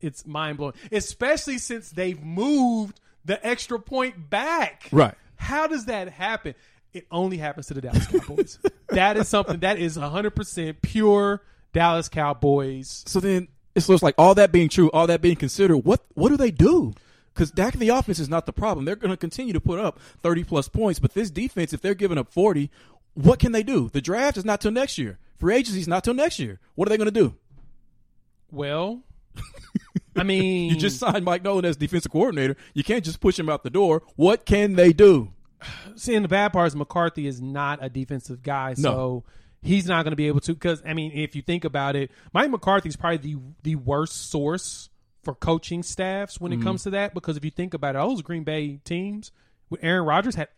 it's 0.00 0.26
mind 0.26 0.58
blowing, 0.58 0.74
especially 0.92 1.58
since 1.58 1.90
they've 1.90 2.22
moved 2.22 3.00
the 3.28 3.46
extra 3.46 3.78
point 3.78 4.28
back. 4.28 4.88
Right. 4.90 5.14
How 5.36 5.68
does 5.68 5.84
that 5.84 6.08
happen? 6.08 6.54
It 6.92 7.06
only 7.12 7.36
happens 7.36 7.66
to 7.66 7.74
the 7.74 7.80
Dallas 7.80 8.06
Cowboys. 8.06 8.58
that 8.88 9.16
is 9.16 9.28
something 9.28 9.60
that 9.60 9.78
is 9.78 9.96
100% 9.96 10.82
pure 10.82 11.42
Dallas 11.72 12.08
Cowboys. 12.08 13.04
So 13.06 13.20
then 13.20 13.46
it's 13.76 13.88
looks 13.88 14.02
like 14.02 14.16
all 14.18 14.34
that 14.34 14.50
being 14.50 14.68
true, 14.68 14.90
all 14.90 15.06
that 15.06 15.20
being 15.20 15.36
considered, 15.36 15.78
what 15.78 16.04
what 16.14 16.30
do 16.30 16.36
they 16.36 16.50
do? 16.50 16.94
because 17.38 17.52
Dak 17.52 17.74
in 17.74 17.78
the 17.78 17.90
offense 17.90 18.18
is 18.18 18.28
not 18.28 18.46
the 18.46 18.52
problem. 18.52 18.84
They're 18.84 18.96
going 18.96 19.12
to 19.12 19.16
continue 19.16 19.52
to 19.52 19.60
put 19.60 19.78
up 19.78 20.00
30 20.22 20.42
plus 20.42 20.68
points, 20.68 20.98
but 20.98 21.14
this 21.14 21.30
defense, 21.30 21.72
if 21.72 21.80
they're 21.80 21.94
giving 21.94 22.18
up 22.18 22.32
40, 22.32 22.68
what 23.14 23.38
can 23.38 23.52
they 23.52 23.62
do? 23.62 23.88
The 23.88 24.00
draft 24.00 24.36
is 24.36 24.44
not 24.44 24.60
till 24.60 24.72
next 24.72 24.98
year. 24.98 25.20
Free 25.36 25.54
agency 25.54 25.78
is 25.78 25.86
not 25.86 26.02
till 26.02 26.14
next 26.14 26.40
year. 26.40 26.58
What 26.74 26.88
are 26.88 26.90
they 26.90 26.96
going 26.96 27.04
to 27.04 27.12
do? 27.12 27.36
Well, 28.50 29.02
I 30.18 30.22
mean, 30.24 30.70
You 30.70 30.76
just 30.76 30.98
signed 30.98 31.24
Mike 31.24 31.42
Nolan 31.42 31.64
as 31.64 31.76
defensive 31.76 32.12
coordinator. 32.12 32.56
You 32.74 32.84
can't 32.84 33.04
just 33.04 33.20
push 33.20 33.38
him 33.38 33.48
out 33.48 33.62
the 33.62 33.70
door. 33.70 34.02
What 34.16 34.44
can 34.44 34.74
they 34.74 34.92
do? 34.92 35.32
seeing 35.96 36.22
the 36.22 36.28
bad 36.28 36.52
part 36.52 36.68
is 36.68 36.76
McCarthy 36.76 37.26
is 37.26 37.40
not 37.40 37.78
a 37.82 37.88
defensive 37.88 38.42
guy, 38.42 38.74
No. 38.76 38.90
so 38.90 39.24
he's 39.62 39.86
not 39.86 40.04
going 40.04 40.12
to 40.12 40.16
be 40.16 40.28
able 40.28 40.40
to. 40.40 40.54
Because 40.54 40.82
I 40.86 40.94
mean, 40.94 41.12
if 41.12 41.34
you 41.36 41.42
think 41.42 41.64
about 41.64 41.96
it, 41.96 42.10
Mike 42.32 42.50
McCarthy 42.50 42.88
is 42.88 42.96
probably 42.96 43.18
the 43.18 43.40
the 43.62 43.76
worst 43.76 44.30
source 44.30 44.90
for 45.22 45.34
coaching 45.34 45.82
staffs 45.82 46.40
when 46.40 46.52
it 46.52 46.56
mm-hmm. 46.56 46.64
comes 46.64 46.82
to 46.84 46.90
that. 46.90 47.14
Because 47.14 47.36
if 47.36 47.44
you 47.44 47.50
think 47.50 47.74
about 47.74 47.94
it, 47.94 47.98
all 47.98 48.10
those 48.10 48.22
Green 48.22 48.44
Bay 48.44 48.80
teams 48.84 49.32
with 49.70 49.82
Aaron 49.82 50.04
Rodgers 50.04 50.34
had 50.34 50.48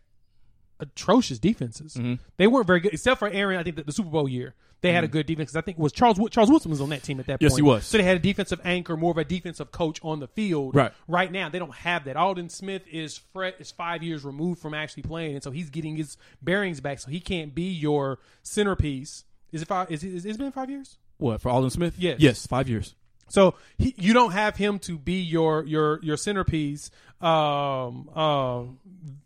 atrocious 0.81 1.39
defenses. 1.39 1.93
Mm-hmm. 1.93 2.15
They 2.37 2.47
weren't 2.47 2.67
very 2.67 2.79
good, 2.79 2.93
except 2.93 3.19
for 3.19 3.29
Aaron. 3.29 3.57
I 3.57 3.63
think 3.63 3.77
that 3.77 3.85
the 3.85 3.91
Super 3.91 4.09
Bowl 4.09 4.27
year 4.27 4.55
they 4.81 4.91
had 4.91 5.03
a 5.03 5.07
mm-hmm. 5.07 5.13
good 5.13 5.25
defense. 5.27 5.51
'cause 5.51 5.55
I 5.57 5.61
think 5.61 5.77
it 5.77 5.81
was 5.81 5.91
Charles 5.91 6.19
Charles 6.31 6.49
Woodson 6.49 6.71
was 6.71 6.81
on 6.81 6.89
that 6.89 7.03
team 7.03 7.19
at 7.19 7.27
that 7.27 7.37
Yes, 7.39 7.51
point. 7.51 7.59
he 7.59 7.61
was. 7.61 7.85
So 7.85 7.97
they 7.97 8.03
had 8.03 8.17
a 8.17 8.19
defensive 8.19 8.59
anchor, 8.63 8.97
more 8.97 9.11
of 9.11 9.17
a 9.17 9.23
defensive 9.23 9.71
coach 9.71 9.99
on 10.03 10.19
the 10.19 10.27
field. 10.27 10.75
Right. 10.75 10.91
Right 11.07 11.31
now, 11.31 11.49
they 11.49 11.59
don't 11.59 11.73
have 11.75 12.05
that. 12.05 12.17
Aldon 12.17 12.49
Smith 12.49 12.81
is 12.91 13.17
fre- 13.17 13.57
is 13.59 13.71
five 13.71 14.03
years 14.03 14.25
removed 14.25 14.59
from 14.59 14.73
actually 14.73 15.03
playing, 15.03 15.35
and 15.35 15.43
so 15.43 15.51
he's 15.51 15.69
getting 15.69 15.95
his 15.95 16.17
bearings 16.41 16.81
back. 16.81 16.99
So 16.99 17.11
he 17.11 17.19
can't 17.19 17.53
be 17.53 17.71
your 17.71 18.19
centerpiece. 18.43 19.23
Is 19.51 19.61
it 19.61 19.67
five? 19.67 19.91
Is 19.91 20.03
it, 20.03 20.13
is 20.13 20.25
it 20.25 20.37
been 20.37 20.51
five 20.51 20.69
years? 20.69 20.97
What 21.17 21.41
for 21.41 21.49
Aldon 21.49 21.69
Smith? 21.69 21.95
Yes. 21.99 22.19
yes, 22.19 22.47
five 22.47 22.67
years. 22.67 22.95
So 23.31 23.55
he, 23.77 23.95
you 23.97 24.13
don't 24.13 24.31
have 24.31 24.57
him 24.57 24.79
to 24.79 24.97
be 24.97 25.21
your 25.21 25.63
your 25.63 25.99
your 26.03 26.17
centerpiece. 26.17 26.91
Um, 27.21 28.09
uh, 28.13 28.63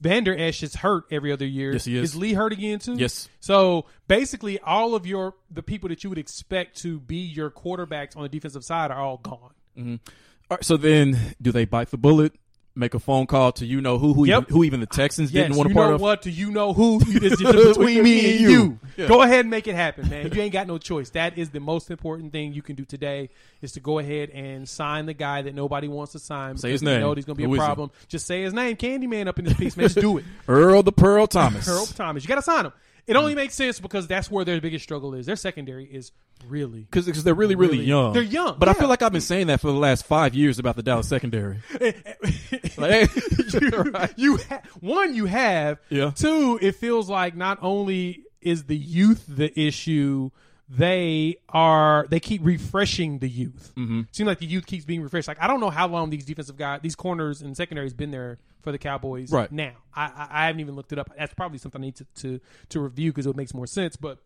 Vander 0.02 0.38
Esch 0.38 0.62
is 0.64 0.76
hurt 0.76 1.06
every 1.12 1.32
other 1.32 1.46
year. 1.46 1.74
Yes, 1.74 1.86
he 1.86 1.98
is. 1.98 2.12
Is 2.12 2.16
Lee 2.16 2.34
hurt 2.34 2.54
again 2.54 2.80
too? 2.80 2.96
Yes. 2.96 3.30
So 3.40 3.86
basically, 4.08 4.60
all 4.60 4.96
of 4.96 5.06
your 5.06 5.34
the 5.50 5.64
people 5.64 5.90
that 5.90 6.04
you 6.04 6.10
would 6.10 6.20
expect 6.20 6.78
to 6.82 7.00
be 7.00 7.18
your 7.18 7.50
quarterbacks 7.50 8.16
on 8.16 8.24
the 8.24 8.30
defensive 8.30 8.64
side 8.64 8.92
are 8.92 9.02
all 9.02 9.18
gone. 9.18 9.54
All 9.78 10.58
right, 10.58 10.64
so 10.64 10.78
then, 10.78 11.36
do 11.42 11.52
they 11.52 11.66
bite 11.66 11.90
the 11.90 11.98
bullet? 11.98 12.34
Make 12.78 12.94
a 12.94 13.00
phone 13.00 13.26
call 13.26 13.54
to 13.54 13.66
you 13.66 13.80
know 13.80 13.98
who 13.98 14.14
who 14.14 14.26
Yep. 14.26 14.42
even, 14.44 14.54
who 14.54 14.64
even 14.66 14.80
the 14.82 14.86
Texans 14.86 15.32
Yes, 15.32 15.46
didn't 15.46 15.56
want 15.58 15.70
you 15.70 15.74
to 15.76 15.80
part 15.80 15.90
know 15.92 15.96
of? 15.96 16.02
what? 16.02 16.22
Do 16.22 16.30
you 16.30 16.52
know 16.52 16.74
who? 16.74 17.00
It's 17.08 17.42
between 17.42 18.04
me 18.04 18.32
and 18.34 18.40
you. 18.42 18.80
Yeah. 18.98 19.08
Go 19.08 19.22
ahead 19.22 19.42
and 19.42 19.50
make 19.50 19.68
it 19.70 19.76
happen, 19.76 20.10
man. 20.10 20.30
You 20.34 20.42
ain't 20.42 20.52
got 20.52 20.68
no 20.68 20.78
choice. 20.78 21.10
That 21.12 21.38
is 21.38 21.52
the 21.52 21.62
most 21.62 21.90
important 21.90 22.34
thing 22.34 22.52
you 22.54 22.62
can 22.62 22.76
do 22.76 22.84
today 22.84 23.30
is 23.62 23.72
to 23.74 23.80
go 23.80 24.00
ahead 24.00 24.30
and 24.32 24.68
sign 24.68 25.06
the 25.06 25.14
guy 25.14 25.42
that 25.44 25.56
nobody 25.56 25.88
wants 25.88 26.12
to 26.14 26.20
sign. 26.20 26.58
Say 26.58 26.72
his 26.72 26.82
you 26.82 26.90
name. 26.90 27.00
Know 27.00 27.14
there's 27.16 27.24
going 27.26 27.38
to 27.38 27.42
be 27.42 27.46
Who 27.48 27.54
a 27.56 27.58
problem. 27.58 27.92
Just 28.10 28.26
say 28.28 28.42
his 28.44 28.54
name, 28.54 28.76
Candyman, 28.76 29.28
up 29.28 29.40
in 29.40 29.46
this 29.46 29.54
piece, 29.56 29.78
man. 29.78 29.86
Just 29.86 30.00
do 30.02 30.18
it. 30.18 30.26
Earl 30.50 30.84
the 30.84 30.92
Pearl 30.92 31.28
Thomas. 31.28 31.70
Earl 31.70 31.86
Thomas. 31.86 32.24
You 32.24 32.28
got 32.28 32.36
to 32.36 32.42
sign 32.42 32.66
him. 32.66 32.74
It 33.08 33.16
only 33.16 33.34
mm. 33.34 33.38
makes 33.38 33.54
sense 33.54 33.80
because 33.80 34.08
that's 34.08 34.32
where 34.32 34.44
their 34.46 34.60
biggest 34.60 34.84
struggle 34.84 35.14
is. 35.14 35.26
Their 35.28 35.36
secondary 35.36 35.86
is 35.86 36.12
really. 36.48 36.82
because 36.82 37.24
they're 37.24 37.34
really, 37.36 37.56
really, 37.56 37.78
Really- 37.78 37.88
young. 37.88 38.14
they're 38.14 38.24
young, 38.24 38.56
but 38.58 38.68
I 38.68 38.74
feel 38.74 38.88
like 38.88 39.02
I've 39.02 39.12
been 39.12 39.22
saying 39.22 39.48
that 39.48 39.62
for 39.62 39.68
the 39.68 39.74
last 39.78 40.06
five 40.06 40.34
years 40.34 40.58
about 40.60 40.76
the 40.76 40.84
Dallas 40.84 41.08
secondary. 41.08 41.60
Eh, 41.82 41.92
eh, 42.06 42.70
like, 42.78 43.16
you, 43.62 43.94
you 44.16 44.38
ha- 44.50 44.62
one 44.80 45.14
you 45.14 45.26
have 45.26 45.80
Yeah. 45.90 46.12
two 46.16 46.58
it 46.62 46.76
feels 46.76 47.10
like 47.10 47.36
not 47.36 47.60
only 47.62 48.24
is 48.42 48.66
the 48.66 48.78
youth 48.78 49.24
the 49.28 49.58
issue 49.60 50.32
they 50.68 51.36
are 51.50 52.08
they 52.10 52.20
keep 52.20 52.42
refreshing 52.44 53.20
the 53.20 53.30
youth 53.30 53.72
mm-hmm. 53.78 54.02
seems 54.12 54.26
like 54.26 54.40
the 54.40 54.48
youth 54.48 54.66
keeps 54.66 54.84
being 54.84 55.02
refreshed 55.02 55.28
like 55.28 55.40
i 55.40 55.46
don't 55.46 55.60
know 55.60 55.70
how 55.70 55.88
long 55.88 56.10
these 56.10 56.26
defensive 56.26 56.58
guys 56.58 56.80
these 56.82 56.96
corners 56.96 57.42
and 57.42 57.56
secondaries 57.56 57.94
been 57.94 58.10
there 58.10 58.40
for 58.62 58.72
the 58.72 58.78
cowboys 58.80 59.32
Right. 59.32 59.52
now 59.52 59.74
I, 59.94 60.06
I 60.06 60.28
i 60.32 60.46
haven't 60.48 60.62
even 60.62 60.76
looked 60.76 60.92
it 60.92 60.98
up 60.98 61.12
that's 61.16 61.36
probably 61.36 61.60
something 61.60 61.82
i 61.82 61.86
need 61.86 61.96
to 61.98 62.06
to, 62.16 62.40
to 62.70 62.80
review 62.80 63.12
because 63.12 63.28
it 63.28 63.36
makes 63.36 63.54
more 63.54 63.68
sense 63.68 63.96
but 63.96 64.18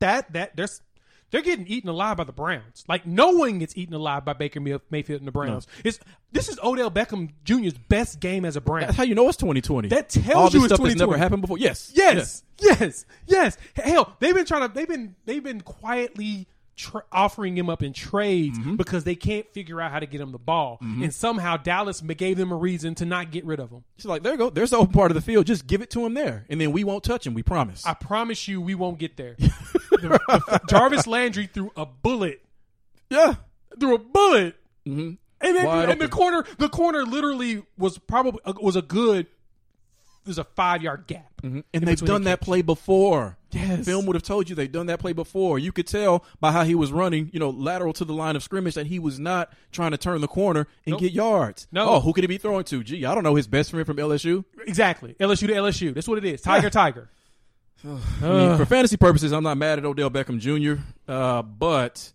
that 0.00 0.32
that 0.34 0.54
there's 0.54 0.82
they're 1.30 1.42
getting 1.42 1.66
eaten 1.66 1.88
alive 1.90 2.16
by 2.16 2.24
the 2.24 2.32
Browns. 2.32 2.84
Like 2.88 3.06
no 3.06 3.30
one 3.30 3.58
gets 3.58 3.76
eaten 3.76 3.94
alive 3.94 4.24
by 4.24 4.32
Baker 4.32 4.60
Mayfield 4.60 5.20
and 5.20 5.28
the 5.28 5.32
Browns. 5.32 5.66
It's 5.84 5.98
this 6.32 6.48
is 6.48 6.58
Odell 6.62 6.90
Beckham 6.90 7.30
Jr.'s 7.44 7.74
best 7.74 8.20
game 8.20 8.44
as 8.44 8.56
a 8.56 8.60
Brown. 8.60 8.82
that's 8.82 8.96
how 8.96 9.02
you 9.02 9.14
know 9.14 9.28
it's 9.28 9.36
2020. 9.36 9.88
That 9.88 10.08
tells 10.08 10.34
All 10.34 10.44
you 10.44 10.50
this 10.50 10.64
it's 10.64 10.74
stuff 10.74 10.86
that's 10.86 10.98
never 10.98 11.16
happened 11.16 11.42
before. 11.42 11.58
Yes, 11.58 11.92
Yes, 11.94 12.42
yes, 12.58 13.06
yes. 13.26 13.58
Hell, 13.74 14.16
they've 14.20 14.34
been 14.34 14.46
trying 14.46 14.68
to. 14.68 14.74
They've 14.74 14.88
been 14.88 15.14
they've 15.24 15.42
been 15.42 15.60
quietly 15.60 16.48
tr- 16.78 16.98
offering 17.12 17.58
him 17.58 17.68
up 17.68 17.82
in 17.82 17.92
trades 17.92 18.58
Mm-hmm. 18.58 18.76
because 18.76 19.04
they 19.04 19.14
can't 19.14 19.46
figure 19.52 19.80
out 19.80 19.90
how 19.92 19.98
to 20.00 20.06
get 20.06 20.20
him 20.22 20.32
the 20.32 20.38
ball, 20.38 20.78
and 20.80 21.12
somehow 21.12 21.58
Dallas 21.58 22.00
gave 22.00 22.38
them 22.38 22.50
a 22.52 22.56
reason 22.56 22.94
to 22.94 23.04
not 23.04 23.30
get 23.30 23.44
rid 23.44 23.60
of 23.60 23.70
him. 23.70 23.84
It's 23.96 24.06
like 24.06 24.22
there 24.22 24.32
you 24.32 24.38
go. 24.38 24.48
There's 24.50 24.70
the 24.70 24.78
open 24.78 24.94
part 24.94 25.10
of 25.10 25.14
the 25.16 25.20
field. 25.20 25.44
Just 25.46 25.66
give 25.66 25.82
it 25.82 25.90
to 25.90 26.06
him 26.06 26.14
there, 26.14 26.46
and 26.48 26.58
then 26.60 26.72
we 26.72 26.84
won't 26.84 27.04
touch 27.04 27.26
him. 27.26 27.34
We 27.34 27.42
promise. 27.42 27.84
I 27.84 27.92
promise 27.94 28.48
you, 28.48 28.60
we 28.62 28.74
won't 28.74 28.98
get 28.98 29.16
there. 29.18 29.36
The- 29.90 30.20
the- 30.28 30.60
Jarvis 30.68 31.06
Landry 31.08 31.46
threw 31.52 31.72
a 31.76 31.84
bullet 31.84 32.40
yeah. 33.10 33.34
threw 33.80 33.96
a 33.96 33.98
bullet, 33.98 34.54
Mm-hmm. 34.86 35.14
and 35.40 35.56
then 35.56 35.90
and 35.90 36.00
the 36.00 36.08
corner 36.08 36.44
the 36.58 36.68
corner 36.68 37.04
literally 37.04 37.62
was 37.76 37.98
probably 37.98 38.40
was 38.62 38.76
a 38.76 38.82
good. 38.82 39.26
There's 40.24 40.38
a 40.38 40.44
five 40.44 40.82
yard 40.82 41.04
gap, 41.06 41.32
And 41.42 41.64
they've 41.72 41.98
done 42.00 42.24
that 42.24 42.40
play 42.40 42.60
before. 42.62 43.38
Yes. 43.50 43.86
Film 43.86 44.04
would 44.04 44.14
have 44.14 44.22
told 44.22 44.50
you 44.50 44.54
they've 44.54 44.70
done 44.70 44.86
that 44.86 44.98
play 44.98 45.14
before. 45.14 45.58
You 45.58 45.72
could 45.72 45.86
tell 45.86 46.22
by 46.38 46.52
how 46.52 46.64
he 46.64 46.74
was 46.74 46.92
running, 46.92 47.30
you 47.32 47.40
know, 47.40 47.48
lateral 47.48 47.94
to 47.94 48.04
the 48.04 48.12
line 48.12 48.36
of 48.36 48.42
scrimmage 48.42 48.74
that 48.74 48.86
he 48.88 48.98
was 48.98 49.18
not 49.18 49.50
trying 49.72 49.92
to 49.92 49.96
turn 49.96 50.20
the 50.20 50.28
corner 50.28 50.66
and 50.84 50.92
Nope. 50.92 51.00
get 51.00 51.12
yards. 51.12 51.66
No. 51.72 51.88
Oh, 51.88 52.00
who 52.00 52.12
could 52.12 52.24
he 52.24 52.28
be 52.28 52.36
throwing 52.36 52.64
to? 52.64 52.84
Gee, 52.84 53.06
I 53.06 53.14
don't 53.14 53.24
know. 53.24 53.36
His 53.36 53.46
best 53.46 53.70
friend 53.70 53.86
from 53.86 53.96
LSU. 53.96 54.44
Exactly, 54.66 55.14
LSU 55.18 55.46
to 55.46 55.54
LSU. 55.54 55.94
That's 55.94 56.06
what 56.08 56.18
it 56.18 56.26
is. 56.26 56.42
Tiger, 56.42 56.68
Tiger. 56.70 57.08
I 57.84 57.88
mean, 58.22 58.56
for 58.58 58.66
fantasy 58.66 58.96
purposes, 58.98 59.32
I'm 59.32 59.44
not 59.44 59.56
mad 59.56 59.78
at 59.78 59.84
Odell 59.86 60.10
Beckham 60.10 60.38
Jr. 60.40 60.82
Uh, 61.10 61.40
but 61.42 62.12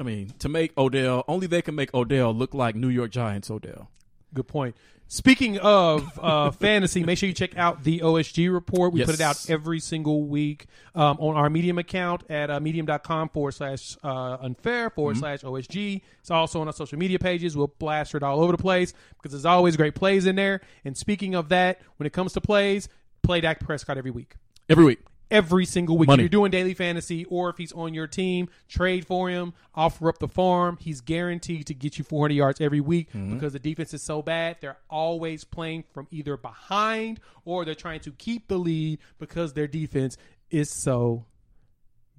I 0.00 0.02
mean, 0.02 0.32
to 0.40 0.48
make 0.48 0.76
Odell, 0.76 1.24
only 1.28 1.46
they 1.46 1.62
can 1.62 1.76
make 1.76 1.94
Odell 1.94 2.34
look 2.34 2.52
like 2.54 2.74
New 2.74 2.88
York 2.88 3.10
Giants 3.12 3.48
Odell. 3.50 3.90
Good 4.34 4.48
point. 4.48 4.74
Speaking 5.10 5.58
of 5.58 6.20
uh, 6.22 6.50
fantasy, 6.52 7.02
make 7.02 7.16
sure 7.16 7.26
you 7.28 7.34
check 7.34 7.56
out 7.56 7.82
the 7.82 8.00
OSG 8.00 8.52
report. 8.52 8.92
We 8.92 9.00
Yes. 9.00 9.06
put 9.06 9.14
it 9.14 9.20
out 9.22 9.48
every 9.48 9.80
single 9.80 10.24
week 10.24 10.66
um, 10.94 11.16
on 11.18 11.34
our 11.34 11.48
Medium 11.48 11.78
account 11.78 12.24
at 12.30 12.50
uh, 12.50 12.60
medium.com 12.60 13.30
forward 13.30 13.52
slash 13.52 13.96
uh, 14.04 14.36
unfair 14.40 14.90
forward 14.90 15.16
slash 15.16 15.40
OSG. 15.40 16.02
It's 16.20 16.30
also 16.30 16.60
on 16.60 16.66
our 16.66 16.74
social 16.74 16.98
media 16.98 17.18
pages. 17.18 17.56
We'll 17.56 17.68
blast 17.78 18.14
it 18.14 18.22
all 18.22 18.40
over 18.40 18.52
the 18.52 18.62
place 18.62 18.92
because 19.16 19.32
there's 19.32 19.46
always 19.46 19.76
great 19.78 19.94
plays 19.94 20.26
in 20.26 20.36
there. 20.36 20.60
And 20.84 20.94
speaking 20.96 21.34
of 21.34 21.48
that, 21.48 21.80
when 21.96 22.06
it 22.06 22.12
comes 22.12 22.34
to 22.34 22.40
plays, 22.42 22.88
play 23.22 23.40
Dak 23.40 23.60
Prescott 23.60 23.96
every 23.98 24.10
week 24.10 24.34
Every 24.68 24.84
week. 24.84 25.00
Every 25.30 25.64
single 25.66 25.96
week. 25.98 26.06
Money. 26.08 26.20
If 26.20 26.24
you're 26.24 26.28
doing 26.40 26.50
daily 26.50 26.74
fantasy 26.74 27.24
or 27.26 27.50
if 27.50 27.56
he's 27.58 27.72
on 27.72 27.94
your 27.94 28.06
team, 28.06 28.48
trade 28.68 29.06
for 29.06 29.28
him, 29.28 29.52
offer 29.74 30.08
up 30.08 30.18
the 30.18 30.28
farm. 30.28 30.78
He's 30.80 31.00
guaranteed 31.00 31.66
to 31.66 31.74
get 31.74 31.98
you 31.98 32.04
400 32.04 32.34
yards 32.34 32.60
every 32.60 32.80
week 32.80 33.08
Mm-hmm. 33.12 33.34
because 33.34 33.52
the 33.52 33.58
defense 33.58 33.92
is 33.94 34.02
so 34.02 34.22
bad. 34.22 34.56
They're 34.60 34.78
always 34.90 35.44
playing 35.44 35.84
from 35.92 36.06
either 36.10 36.36
behind 36.36 37.20
or 37.44 37.64
they're 37.64 37.74
trying 37.74 38.00
to 38.00 38.12
keep 38.12 38.48
the 38.48 38.58
lead 38.58 38.98
because 39.18 39.52
their 39.54 39.66
defense 39.66 40.16
is 40.50 40.70
so 40.70 41.24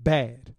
bad. 0.01 0.55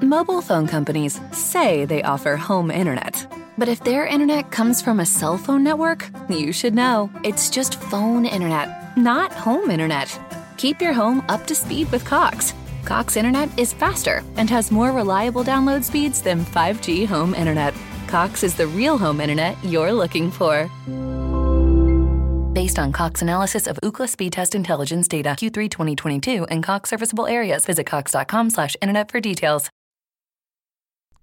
Mobile 0.00 0.42
phone 0.42 0.66
companies 0.66 1.20
say 1.32 1.84
they 1.84 2.02
offer 2.02 2.36
home 2.36 2.70
internet. 2.70 3.26
But 3.56 3.68
if 3.68 3.84
their 3.84 4.04
internet 4.06 4.50
comes 4.50 4.82
from 4.82 4.98
a 4.98 5.06
cell 5.06 5.38
phone 5.38 5.62
network, 5.62 6.08
you 6.28 6.52
should 6.52 6.74
know. 6.74 7.10
It's 7.22 7.48
just 7.50 7.80
phone 7.80 8.26
internet, 8.26 8.83
not 8.96 9.32
home 9.32 9.70
internet. 9.70 10.20
Keep 10.56 10.80
your 10.80 10.92
home 10.92 11.24
up 11.28 11.46
to 11.46 11.54
speed 11.54 11.90
with 11.92 12.04
Cox. 12.04 12.54
Cox 12.84 13.16
internet 13.16 13.48
is 13.58 13.72
faster 13.72 14.22
and 14.36 14.48
has 14.50 14.70
more 14.70 14.92
reliable 14.92 15.44
download 15.44 15.84
speeds 15.84 16.20
than 16.22 16.44
5G 16.44 17.06
home 17.06 17.34
internet. 17.34 17.74
Cox 18.06 18.42
is 18.42 18.54
the 18.54 18.66
real 18.66 18.98
home 18.98 19.20
internet 19.20 19.56
you're 19.64 19.92
looking 19.92 20.30
for. 20.30 20.70
Based 22.52 22.78
on 22.78 22.92
Cox 22.92 23.22
analysis 23.22 23.66
of 23.66 23.78
Ookla 23.82 24.08
speed 24.08 24.32
test 24.32 24.54
intelligence 24.54 25.08
data 25.08 25.30
Q3 25.30 25.70
2022 25.70 26.44
and 26.44 26.62
Cox 26.62 26.90
serviceable 26.90 27.26
areas, 27.26 27.66
visit 27.66 27.86
cox.com/internet 27.86 29.10
for 29.10 29.20
details. 29.20 29.70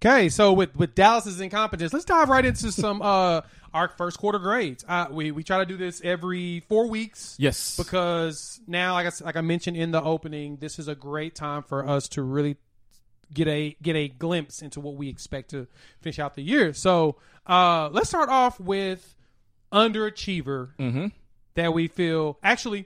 Okay, 0.03 0.29
so 0.29 0.51
with 0.51 0.75
with 0.75 0.95
Dallas's 0.95 1.39
incompetence, 1.39 1.93
let's 1.93 2.05
dive 2.05 2.27
right 2.27 2.43
into 2.43 2.71
some 2.71 3.01
uh 3.01 3.41
our 3.73 3.87
first 3.89 4.17
quarter 4.17 4.39
grades. 4.39 4.83
Uh, 4.87 5.07
we 5.11 5.31
we 5.31 5.43
try 5.43 5.59
to 5.59 5.65
do 5.65 5.77
this 5.77 6.01
every 6.03 6.61
four 6.67 6.87
weeks. 6.87 7.35
Yes. 7.39 7.77
because 7.77 8.59
now, 8.67 8.93
like 8.93 9.07
I 9.07 9.25
like 9.25 9.35
I 9.35 9.41
mentioned 9.41 9.77
in 9.77 9.91
the 9.91 10.01
opening, 10.01 10.57
this 10.57 10.79
is 10.79 10.87
a 10.87 10.95
great 10.95 11.35
time 11.35 11.63
for 11.63 11.87
us 11.87 12.07
to 12.09 12.21
really 12.21 12.57
get 13.33 13.47
a 13.47 13.75
get 13.81 13.95
a 13.95 14.07
glimpse 14.09 14.61
into 14.61 14.79
what 14.79 14.95
we 14.95 15.07
expect 15.09 15.51
to 15.51 15.67
finish 16.01 16.19
out 16.19 16.35
the 16.35 16.41
year. 16.41 16.73
So 16.73 17.17
uh, 17.47 17.89
let's 17.91 18.09
start 18.09 18.29
off 18.29 18.59
with 18.59 19.15
underachiever 19.71 21.11
that 21.55 21.73
we 21.73 21.87
feel. 21.87 22.37
Actually, 22.43 22.85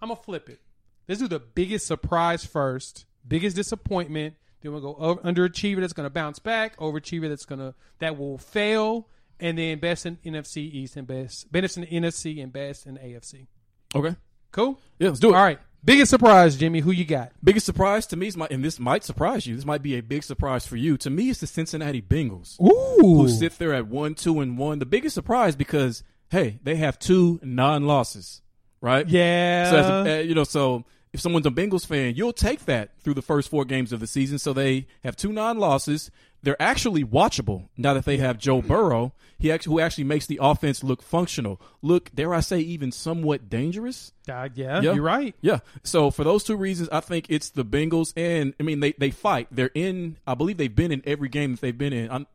I'm 0.00 0.08
gonna 0.08 0.20
flip 0.20 0.48
it. 0.48 0.60
Let's 1.08 1.20
do 1.20 1.28
the 1.28 1.40
biggest 1.40 1.86
surprise 1.86 2.44
first, 2.44 3.06
biggest 3.26 3.56
disappointment 3.56 4.34
Then 4.62 4.72
we'll 4.72 4.80
go 4.80 4.94
over, 4.94 5.20
underachiever 5.22 5.80
that's 5.80 5.92
going 5.92 6.06
to 6.06 6.10
bounce 6.10 6.38
back, 6.38 6.76
overachiever 6.78 7.28
that's 7.28 7.44
going 7.44 7.58
to 7.58 7.74
that 7.98 8.16
will 8.16 8.38
fail, 8.38 9.08
and 9.42 9.58
then 9.58 9.78
best 9.78 10.06
in 10.06 10.16
NFC 10.24 10.58
East 10.58 10.96
and 10.96 11.06
best 11.06 11.50
best 11.52 11.76
in 11.76 11.84
NFC 11.84 12.42
and 12.42 12.52
best 12.52 12.86
in 12.86 12.96
AFC. 12.96 13.46
Okay. 13.94 14.16
Cool. 14.52 14.78
Yeah, 14.98 15.08
let's 15.08 15.20
do 15.20 15.30
it. 15.30 15.36
All 15.36 15.42
right. 15.42 15.58
Biggest 15.84 16.10
surprise, 16.10 16.56
Jimmy. 16.56 16.78
Who 16.78 16.92
you 16.92 17.04
got? 17.04 17.32
Biggest 17.42 17.66
surprise 17.66 18.06
to 18.08 18.16
me 18.16 18.28
is 18.28 18.36
my, 18.36 18.46
and 18.50 18.64
this 18.64 18.78
might 18.78 19.02
surprise 19.02 19.46
you. 19.46 19.56
This 19.56 19.64
might 19.64 19.82
be 19.82 19.96
a 19.96 20.02
big 20.02 20.22
surprise 20.22 20.64
for 20.64 20.76
you. 20.76 20.96
To 20.98 21.10
me, 21.10 21.28
it's 21.28 21.40
the 21.40 21.48
Cincinnati 21.48 22.00
Bengals, 22.00 22.60
Ooh. 22.60 23.22
who 23.22 23.28
sit 23.28 23.58
there 23.58 23.74
at 23.74 23.88
one, 23.88 24.14
two, 24.14 24.40
and 24.40 24.56
one. 24.56 24.78
The 24.78 24.86
biggest 24.86 25.14
surprise 25.14 25.56
because 25.56 26.04
hey, 26.30 26.60
they 26.62 26.76
have 26.76 26.98
two 26.98 27.40
non-losses, 27.42 28.42
right? 28.80 29.08
Yeah. 29.08 29.70
So 29.70 29.76
as 29.78 30.06
uh, 30.06 30.20
you 30.20 30.34
know, 30.36 30.44
so 30.44 30.84
if 31.12 31.20
someone's 31.20 31.46
a 31.46 31.50
Bengals 31.50 31.86
fan, 31.86 32.14
you'll 32.16 32.32
take 32.32 32.64
that 32.64 32.98
through 33.00 33.14
the 33.14 33.22
first 33.22 33.48
four 33.50 33.64
games 33.64 33.92
of 33.92 34.00
the 34.00 34.06
season. 34.06 34.38
So 34.38 34.52
they 34.52 34.86
have 35.04 35.14
two 35.16 35.32
non-losses. 35.32 36.10
They're 36.42 36.60
actually 36.60 37.04
watchable 37.04 37.68
now 37.76 37.94
that 37.94 38.04
they 38.04 38.16
have 38.16 38.38
Joe 38.38 38.62
Burrow. 38.62 39.12
He 39.38 39.50
actually, 39.52 39.72
who 39.74 39.80
actually 39.80 40.04
makes 40.04 40.26
the 40.26 40.38
offense 40.40 40.82
look 40.82 41.02
functional, 41.02 41.60
look, 41.82 42.10
dare 42.14 42.32
I 42.32 42.40
say, 42.40 42.58
even 42.60 42.92
somewhat 42.92 43.48
dangerous. 43.50 44.12
Uh, 44.28 44.48
yeah, 44.54 44.80
Yeah. 44.80 44.94
you're 44.94 45.02
right. 45.04 45.34
Yeah. 45.40 45.58
So 45.82 46.10
for 46.10 46.24
those 46.24 46.44
two 46.44 46.56
reasons, 46.56 46.88
I 46.90 47.00
think 47.00 47.26
it's 47.28 47.50
the 47.50 47.64
Bengals, 47.64 48.12
and 48.16 48.54
I 48.58 48.62
mean 48.62 48.80
they 48.80 48.92
they 48.92 49.10
fight. 49.10 49.48
They're 49.50 49.70
in. 49.74 50.16
I 50.26 50.34
believe 50.34 50.56
they've 50.56 50.74
been 50.74 50.92
in 50.92 51.02
every 51.04 51.28
game 51.28 51.52
that 51.52 51.60
they've 51.60 51.76
been 51.76 51.92
in. 51.92 52.10
I'm, 52.10 52.26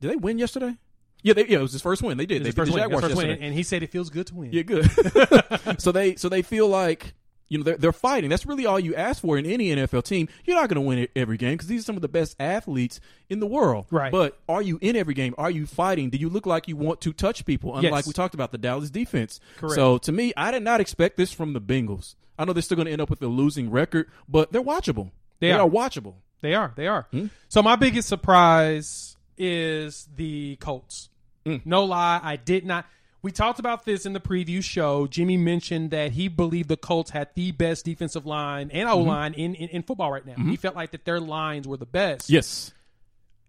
did 0.00 0.10
they 0.10 0.16
win 0.16 0.38
yesterday? 0.38 0.76
Yeah, 1.22 1.34
they, 1.34 1.46
yeah, 1.46 1.58
it 1.58 1.62
was 1.62 1.72
his 1.72 1.82
first 1.82 2.02
win. 2.02 2.18
They 2.18 2.26
did. 2.26 2.42
They 2.44 2.50
first 2.50 2.72
the 2.72 2.80
win, 2.88 3.00
first 3.00 3.14
win, 3.16 3.30
and 3.30 3.54
he 3.54 3.62
said 3.62 3.82
it 3.82 3.90
feels 3.90 4.10
good 4.10 4.26
to 4.28 4.34
win. 4.34 4.52
Yeah, 4.52 4.62
good. 4.62 4.90
so 5.80 5.92
they 5.92 6.16
so 6.16 6.28
they 6.28 6.42
feel 6.42 6.68
like 6.68 7.14
you 7.50 7.58
know 7.58 7.64
they're 7.64 7.76
they're 7.76 7.92
fighting. 7.92 8.30
That's 8.30 8.46
really 8.46 8.64
all 8.64 8.80
you 8.80 8.94
ask 8.94 9.20
for 9.20 9.36
in 9.36 9.44
any 9.44 9.68
NFL 9.68 10.04
team. 10.04 10.28
You're 10.46 10.56
not 10.56 10.70
going 10.70 10.76
to 10.76 10.88
win 10.88 11.06
every 11.14 11.36
game 11.36 11.52
because 11.52 11.66
these 11.68 11.80
are 11.82 11.84
some 11.84 11.96
of 11.96 12.02
the 12.02 12.08
best 12.08 12.34
athletes 12.40 13.00
in 13.28 13.40
the 13.40 13.46
world. 13.46 13.84
Right. 13.90 14.10
But 14.10 14.38
are 14.48 14.62
you 14.62 14.78
in 14.80 14.96
every 14.96 15.12
game? 15.12 15.34
Are 15.36 15.50
you 15.50 15.66
fighting? 15.66 16.08
Do 16.08 16.16
you 16.16 16.30
look 16.30 16.46
like 16.46 16.68
you 16.68 16.76
want 16.76 17.02
to 17.02 17.12
touch 17.12 17.44
people? 17.44 17.76
Unlike 17.76 17.92
Yes. 17.92 18.06
we 18.06 18.12
talked 18.14 18.32
about 18.34 18.52
the 18.52 18.58
Dallas 18.58 18.88
defense. 18.88 19.40
Correct. 19.58 19.74
So 19.74 19.98
to 19.98 20.12
me, 20.12 20.32
I 20.36 20.50
did 20.52 20.62
not 20.62 20.80
expect 20.80 21.18
this 21.18 21.32
from 21.32 21.52
the 21.52 21.60
Bengals. 21.60 22.14
I 22.38 22.46
know 22.46 22.54
they're 22.54 22.62
still 22.62 22.76
going 22.76 22.86
to 22.86 22.92
end 22.92 23.02
up 23.02 23.10
with 23.10 23.20
a 23.20 23.26
losing 23.26 23.70
record, 23.70 24.08
but 24.26 24.50
they're 24.52 24.62
watchable. 24.62 25.10
They 25.40 25.52
are. 25.52 25.68
watchable. 25.68 26.14
They 26.40 26.54
are. 26.54 26.72
They 26.74 26.86
are. 26.86 27.06
Hmm? 27.10 27.26
So 27.48 27.62
my 27.62 27.76
biggest 27.76 28.08
surprise 28.08 29.16
is 29.36 30.08
the 30.16 30.56
Colts. 30.56 31.08
Hmm. 31.44 31.56
No 31.64 31.84
lie, 31.84 32.20
I 32.22 32.36
did 32.36 32.64
not. 32.64 32.86
We 33.22 33.32
talked 33.32 33.58
about 33.58 33.84
this 33.84 34.06
in 34.06 34.12
the 34.14 34.20
preview 34.20 34.62
show. 34.64 35.06
Jimmy 35.06 35.36
mentioned 35.36 35.90
that 35.90 36.12
he 36.12 36.28
believed 36.28 36.68
the 36.68 36.76
Colts 36.76 37.10
had 37.10 37.28
the 37.34 37.50
best 37.52 37.84
defensive 37.84 38.24
line 38.24 38.70
and 38.72 38.88
O 38.88 38.98
line 38.98 39.34
in, 39.34 39.54
in, 39.54 39.68
in 39.68 39.82
football 39.82 40.10
right 40.10 40.24
now. 40.24 40.36
He 40.36 40.56
felt 40.56 40.74
like 40.74 40.92
that 40.92 41.04
their 41.04 41.20
lines 41.20 41.68
were 41.68 41.76
the 41.76 41.84
best. 41.86 42.24
Mm-hmm. 42.26 42.34
Yes. 42.34 42.72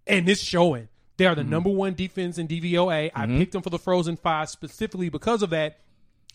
and 0.08 0.28
it's 0.28 0.42
showing. 0.42 0.90
They 1.18 1.25
are 1.25 1.36
the 1.36 1.42
Mm-hmm. 1.42 1.51
number 1.51 1.70
one 1.70 1.94
defense 1.94 2.38
in 2.38 2.48
DVOA. 2.48 3.12
I 3.13 3.25
picked 3.28 3.51
them 3.54 3.62
for 3.62 3.70
the 3.70 3.78
Frozen 3.80 4.18
Five 4.18 4.50
specifically 4.50 5.10
because 5.10 5.42
of 5.44 5.51
that. 5.51 5.80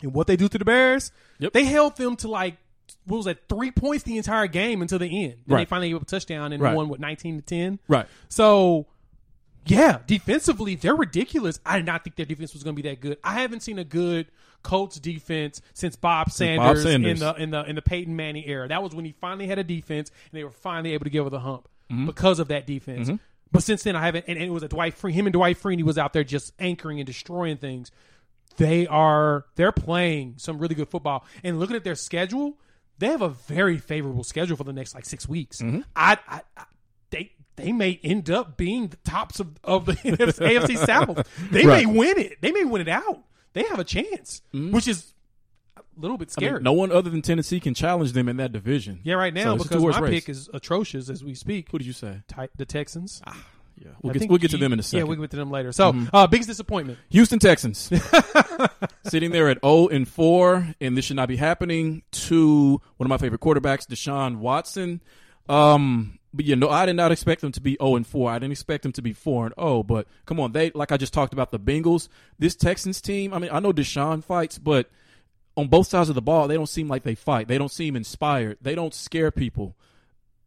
And 0.01 0.13
what 0.13 0.27
they 0.27 0.35
do 0.37 0.47
to 0.47 0.57
the 0.57 0.65
Bears, 0.65 1.11
Yep. 1.39 1.53
they 1.53 1.65
held 1.65 1.97
them 1.97 2.15
to 2.17 2.27
like 2.27 2.55
what 3.05 3.17
was 3.17 3.25
that 3.25 3.49
three 3.49 3.69
points 3.69 4.03
the 4.05 4.15
entire 4.17 4.47
game 4.47 4.81
until 4.81 4.97
the 4.99 5.25
end. 5.25 5.39
Then 5.45 5.57
they 5.57 5.65
finally 5.65 5.89
gave 5.89 5.97
up 5.97 6.03
a 6.03 6.05
touchdown 6.05 6.53
and 6.53 6.63
Right. 6.63 6.73
won 6.75 6.87
what 6.89 6.99
nineteen 7.01 7.35
to 7.35 7.41
ten. 7.41 7.79
Right. 7.87 8.07
So, 8.29 8.87
yeah, 9.69 9.99
defensively 10.07 10.75
they're 10.75 10.95
ridiculous. 10.95 11.59
I 11.65 11.77
did 11.77 11.85
not 11.85 12.03
think 12.03 12.15
their 12.15 12.25
defense 12.25 12.53
was 12.53 12.63
going 12.63 12.75
to 12.75 12.81
be 12.81 12.87
that 12.89 12.99
good. 13.01 13.17
I 13.23 13.41
haven't 13.41 13.61
seen 13.61 13.79
a 13.79 13.83
good 13.83 14.27
Colts 14.63 14.99
defense 14.99 15.61
since 15.73 15.95
Bob 15.95 16.31
Sanders, 16.31 16.65
Bob 16.65 16.77
Sanders. 16.77 17.11
in 17.21 17.25
the 17.27 17.33
in 17.35 17.51
the 17.51 17.63
in 17.69 17.75
the 17.75 17.81
Peyton 17.81 18.15
Manning 18.15 18.43
era. 18.47 18.67
That 18.67 18.81
was 18.83 18.93
when 18.95 19.05
he 19.05 19.13
finally 19.21 19.47
had 19.47 19.59
a 19.59 19.63
defense 19.63 20.09
and 20.31 20.37
they 20.39 20.43
were 20.43 20.51
finally 20.51 20.93
able 20.93 21.03
to 21.05 21.09
get 21.09 21.19
over 21.19 21.29
the 21.29 21.39
hump 21.39 21.67
Mm-hmm. 21.89 22.05
because 22.05 22.39
of 22.39 22.49
that 22.49 22.67
defense. 22.67 23.09
But 23.49 23.63
since 23.63 23.83
then, 23.83 23.95
I 23.95 24.01
haven't. 24.05 24.25
And, 24.27 24.37
and 24.37 24.45
it 24.47 24.51
was 24.51 24.61
a 24.63 24.67
Dwight 24.67 24.93
Freeney. 24.99 25.13
Him 25.13 25.25
and 25.27 25.31
Dwight 25.33 25.57
Freeney 25.57 25.83
was 25.83 25.97
out 25.97 26.11
there 26.11 26.25
just 26.25 26.51
anchoring 26.59 26.99
and 26.99 27.07
destroying 27.07 27.55
things. 27.55 27.91
They 28.57 28.87
are 28.87 29.45
they're 29.55 29.71
playing 29.71 30.33
some 30.35 30.57
really 30.59 30.75
good 30.75 30.89
football. 30.89 31.23
And 31.45 31.59
looking 31.61 31.77
at 31.77 31.85
their 31.85 31.95
schedule, 31.95 32.57
they 32.97 33.07
have 33.07 33.21
a 33.21 33.29
very 33.29 33.77
favorable 33.77 34.25
schedule 34.25 34.57
for 34.57 34.65
the 34.65 34.73
next 34.73 34.95
like 34.95 35.05
six 35.05 35.29
weeks. 35.29 35.61
Mm-hmm. 35.61 35.79
I, 35.95 36.17
I, 36.27 36.41
I 36.57 36.63
they 37.57 37.71
may 37.73 37.99
end 38.03 38.29
up 38.29 38.55
being 38.57 38.87
the 38.87 38.97
tops 38.97 39.39
of, 39.41 39.49
of 39.63 39.85
the 39.85 39.93
AFC 39.93 40.77
South. 40.85 41.27
They 41.51 41.65
Right. 41.65 41.85
may 41.85 41.91
win 41.91 42.17
it. 42.17 42.41
They 42.41 42.51
may 42.51 42.63
win 42.63 42.81
it 42.81 42.87
out. 42.87 43.23
They 43.53 43.63
have 43.63 43.79
a 43.79 43.83
chance, 43.83 44.41
which 44.53 44.87
is 44.87 45.13
a 45.75 45.81
little 45.99 46.17
bit 46.17 46.29
Mm-hmm. 46.29 46.39
I 46.39 46.41
mean, 46.43 46.49
scary. 46.51 46.63
no 46.63 46.73
one 46.73 46.91
other 46.91 47.09
than 47.09 47.21
Tennessee 47.21 47.59
can 47.59 47.73
challenge 47.73 48.13
them 48.13 48.29
in 48.29 48.37
that 48.37 48.51
division. 48.51 48.99
yeah, 49.03 49.15
right 49.15 49.33
now 49.33 49.53
a 49.53 49.57
because 49.57 49.81
my 49.83 49.99
race. 49.99 50.11
pick 50.25 50.29
is 50.29 50.49
atrocious 50.53 51.09
as 51.09 51.23
we 51.23 51.33
speak. 51.33 51.69
Who 51.71 51.77
did 51.79 51.87
you 51.87 51.93
say? 51.93 52.21
Ti- 52.27 52.49
The 52.55 52.65
Texans. 52.65 53.21
Yeah, 53.79 53.89
we'll 54.01 54.13
get 54.13 54.27
we'll 54.29 54.39
get 54.39 54.49
to 54.51 54.57
them 54.57 54.73
in 54.73 54.79
a 54.79 54.83
second. 54.83 54.97
Mm-hmm. 55.01 55.05
Yeah, 55.05 55.09
we'll 55.17 55.21
get 55.21 55.31
to 55.31 55.37
them 55.37 55.51
later. 55.51 55.71
So, 55.71 55.93
uh, 56.11 56.25
biggest 56.27 56.49
disappointment. 56.49 56.97
Houston 57.09 57.37
Texans 57.39 57.91
sitting 59.07 59.31
there 59.31 59.49
at 59.49 59.59
0 59.63 59.87
and 59.89 60.07
4, 60.07 60.75
and 60.81 60.97
this 60.97 61.05
should 61.05 61.15
not 61.15 61.27
be 61.27 61.35
happening 61.37 62.01
to 62.11 62.81
one 62.97 63.05
of 63.05 63.09
my 63.09 63.17
favorite 63.17 63.41
quarterbacks, 63.41 63.85
Deshaun 63.87 64.37
Watson. 64.37 65.01
Um, 65.49 66.16
but 66.33 66.45
you 66.45 66.55
know, 66.55 66.69
I 66.69 66.85
did 66.85 66.95
not 66.95 67.11
expect 67.11 67.41
them 67.41 67.51
to 67.53 67.61
be 67.61 67.77
0 67.81 67.95
and 67.95 68.07
4. 68.07 68.31
I 68.31 68.39
didn't 68.39 68.51
expect 68.51 68.83
them 68.83 68.91
to 68.93 69.01
be 69.01 69.13
4 69.13 69.47
and 69.47 69.55
0. 69.59 69.83
But 69.83 70.07
come 70.25 70.39
on, 70.39 70.51
they 70.51 70.71
like 70.71 70.91
I 70.91 70.97
just 70.97 71.13
talked 71.13 71.33
about 71.33 71.51
the 71.51 71.59
Bengals. 71.59 72.09
This 72.37 72.55
Texans 72.55 73.01
team. 73.01 73.33
I 73.33 73.39
mean, 73.39 73.49
I 73.51 73.59
know 73.59 73.73
Deshaun 73.73 74.23
fights, 74.23 74.57
but 74.57 74.89
on 75.55 75.67
both 75.67 75.87
sides 75.87 76.09
of 76.09 76.15
the 76.15 76.21
ball, 76.21 76.47
they 76.47 76.55
don't 76.55 76.69
seem 76.69 76.87
like 76.87 77.03
they 77.03 77.15
fight. 77.15 77.47
They 77.47 77.57
don't 77.57 77.71
seem 77.71 77.95
inspired. 77.95 78.57
They 78.61 78.75
don't 78.75 78.93
scare 78.93 79.31
people. 79.31 79.75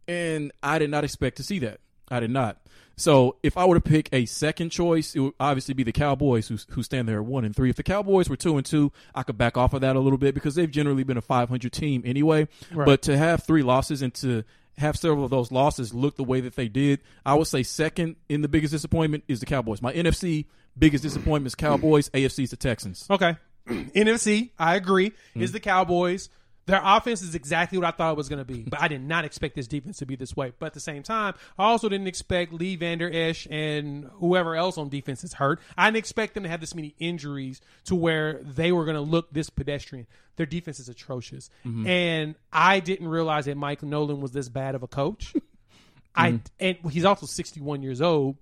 And 0.06 0.52
I 0.62 0.78
did 0.78 0.90
not 0.90 1.04
expect 1.04 1.36
to 1.38 1.42
see 1.42 1.58
that. 1.60 1.80
I 2.08 2.20
did 2.20 2.30
not. 2.30 2.58
So 2.96 3.36
if 3.42 3.56
I 3.56 3.64
were 3.64 3.76
to 3.76 3.80
pick 3.80 4.10
a 4.12 4.26
second 4.26 4.70
choice, 4.70 5.14
it 5.14 5.20
would 5.20 5.32
obviously 5.40 5.72
be 5.72 5.84
the 5.84 5.92
Cowboys 5.92 6.48
who 6.48 6.58
who 6.70 6.82
stand 6.82 7.08
there 7.08 7.18
at 7.18 7.24
one 7.24 7.46
and 7.46 7.56
three. 7.56 7.70
If 7.70 7.76
the 7.76 7.82
Cowboys 7.82 8.28
were 8.28 8.36
two 8.36 8.58
and 8.58 8.66
two, 8.66 8.92
I 9.14 9.22
could 9.22 9.38
back 9.38 9.56
off 9.56 9.72
of 9.72 9.80
that 9.80 9.96
a 9.96 10.00
little 10.00 10.18
bit 10.18 10.34
because 10.34 10.54
they've 10.54 10.70
generally 10.70 11.02
been 11.02 11.16
a 11.16 11.22
500 11.22 11.72
team 11.72 12.02
anyway. 12.04 12.46
Right. 12.70 12.84
But 12.84 13.02
to 13.02 13.16
have 13.16 13.42
three 13.44 13.62
losses 13.62 14.02
and 14.02 14.12
to 14.14 14.44
have 14.78 14.96
several 14.96 15.24
of 15.24 15.30
those 15.30 15.52
losses 15.52 15.92
look 15.92 16.16
the 16.16 16.24
way 16.24 16.40
that 16.40 16.56
they 16.56 16.68
did, 16.68 17.00
I 17.24 17.34
would 17.34 17.46
say 17.46 17.62
second 17.62 18.16
in 18.28 18.42
the 18.42 18.48
biggest 18.48 18.72
disappointment 18.72 19.24
is 19.28 19.40
the 19.40 19.46
Cowboys. 19.46 19.82
My 19.82 19.92
NFC 19.92 20.46
biggest 20.78 21.02
disappointment 21.02 21.46
is 21.48 21.54
Cowboys. 21.54 22.08
AFC 22.10 22.44
is 22.44 22.50
the 22.50 22.56
Texans. 22.56 23.06
Okay. 23.10 23.36
NFC, 23.68 24.50
I 24.58 24.76
agree, 24.76 25.12
is 25.34 25.50
mm. 25.50 25.52
the 25.54 25.60
Cowboys. 25.60 26.28
Their 26.66 26.80
offense 26.84 27.20
is 27.22 27.34
exactly 27.34 27.78
what 27.78 27.86
I 27.86 27.90
thought 27.90 28.12
it 28.12 28.16
was 28.16 28.28
going 28.28 28.38
to 28.38 28.44
be, 28.44 28.62
but 28.62 28.80
I 28.80 28.86
did 28.86 29.02
not 29.02 29.24
expect 29.24 29.56
this 29.56 29.66
defense 29.66 29.98
to 29.98 30.06
be 30.06 30.14
this 30.14 30.36
way. 30.36 30.52
But 30.58 30.66
at 30.66 30.74
the 30.74 30.80
same 30.80 31.02
time, 31.02 31.34
I 31.58 31.64
also 31.64 31.88
didn't 31.88 32.06
expect 32.06 32.52
Lee 32.52 32.76
Vander 32.76 33.10
Esch 33.12 33.48
and 33.50 34.04
whoever 34.14 34.54
else 34.54 34.78
on 34.78 34.88
defense 34.88 35.24
is 35.24 35.32
hurt. 35.34 35.60
I 35.76 35.86
didn't 35.88 35.96
expect 35.96 36.34
them 36.34 36.44
to 36.44 36.48
have 36.48 36.60
this 36.60 36.74
many 36.74 36.94
injuries 37.00 37.60
to 37.86 37.94
where 37.96 38.40
they 38.44 38.70
were 38.72 38.84
going 38.84 38.94
to 38.94 39.00
look 39.00 39.32
this 39.32 39.50
pedestrian. 39.50 40.06
Their 40.36 40.46
defense 40.46 40.78
is 40.78 40.88
atrocious, 40.88 41.50
Mm-hmm. 41.66 41.86
and 41.86 42.34
I 42.52 42.80
didn't 42.80 43.08
realize 43.08 43.46
that 43.46 43.56
Mike 43.56 43.82
Nolan 43.82 44.20
was 44.20 44.30
this 44.32 44.48
bad 44.48 44.74
of 44.74 44.82
a 44.82 44.88
coach. 44.88 45.34
I 46.14 46.32
Mm-hmm. 46.32 46.36
and 46.60 46.92
he's 46.92 47.04
also 47.04 47.26
sixty 47.26 47.60
one 47.60 47.82
years 47.82 48.00
old. 48.00 48.36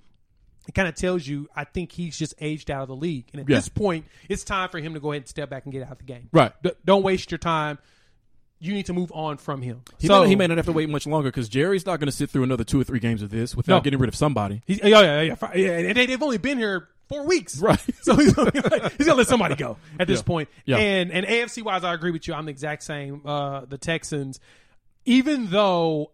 It 0.67 0.75
kind 0.75 0.87
of 0.89 0.95
tells 0.97 1.27
you, 1.27 1.49
I 1.57 1.65
think 1.65 1.93
he's 1.93 2.19
just 2.19 2.35
aged 2.41 2.71
out 2.71 2.83
of 2.83 2.89
the 2.89 2.97
league, 2.97 3.27
and 3.33 3.41
at 3.41 3.49
Yeah. 3.49 3.57
this 3.57 3.71
point, 3.71 4.05
it's 4.29 4.45
time 4.45 4.69
for 4.69 4.79
him 4.81 4.93
to 4.95 5.01
go 5.01 5.13
ahead 5.13 5.23
and 5.23 5.29
step 5.29 5.49
back 5.49 5.65
and 5.65 5.73
get 5.73 5.83
out 5.83 5.93
of 5.93 5.99
the 5.99 6.05
game. 6.05 6.29
Right. 6.31 6.53
D- 6.63 6.73
don't 6.85 7.03
waste 7.03 7.31
your 7.31 7.39
time. 7.39 7.79
You 8.61 8.73
need 8.75 8.87
to 8.87 8.93
move 8.93 9.13
on 9.15 9.37
from 9.37 9.63
him. 9.63 9.83
He, 9.99 10.09
so 10.09 10.23
may, 10.23 10.29
he 10.31 10.37
may 10.37 10.47
not 10.49 10.57
have 10.57 10.67
to 10.67 10.73
wait 10.73 10.89
much 10.89 11.07
longer 11.07 11.29
because 11.29 11.49
Jerry's 11.49 11.87
not 11.87 12.01
going 12.01 12.07
to 12.09 12.13
sit 12.13 12.29
through 12.31 12.43
another 12.43 12.65
two 12.65 12.81
or 12.81 12.85
three 12.85 12.99
games 12.99 13.23
of 13.23 13.31
this 13.31 13.55
without 13.55 13.77
No. 13.77 13.81
getting 13.83 14.01
rid 14.01 14.09
of 14.09 14.17
somebody. 14.17 14.63
He's, 14.67 14.81
yeah, 14.83 15.01
yeah, 15.01 15.21
yeah, 15.23 15.37
yeah. 15.55 15.71
And 15.79 15.97
they, 15.97 16.07
they've 16.07 16.23
only 16.23 16.39
been 16.39 16.59
here 16.59 16.89
four 17.09 17.25
weeks, 17.25 17.59
Right. 17.61 17.79
So 18.03 18.17
he's 18.17 18.33
gonna, 18.33 18.51
he's 18.99 19.07
gonna 19.07 19.15
let 19.19 19.29
somebody 19.29 19.55
go 19.55 19.77
at 20.01 20.09
this 20.09 20.19
Yeah. 20.21 20.25
point. 20.25 20.49
Yeah. 20.65 20.77
And 20.79 21.13
and 21.13 21.25
AFC 21.25 21.63
wise, 21.63 21.85
I 21.85 21.95
agree 21.95 22.11
with 22.11 22.27
you. 22.27 22.35
I'm 22.35 22.47
the 22.47 22.51
exact 22.51 22.83
same. 22.83 23.23
Uh, 23.25 23.61
the 23.65 23.79
Texans, 23.79 24.41
even 25.05 25.51
though, 25.51 26.11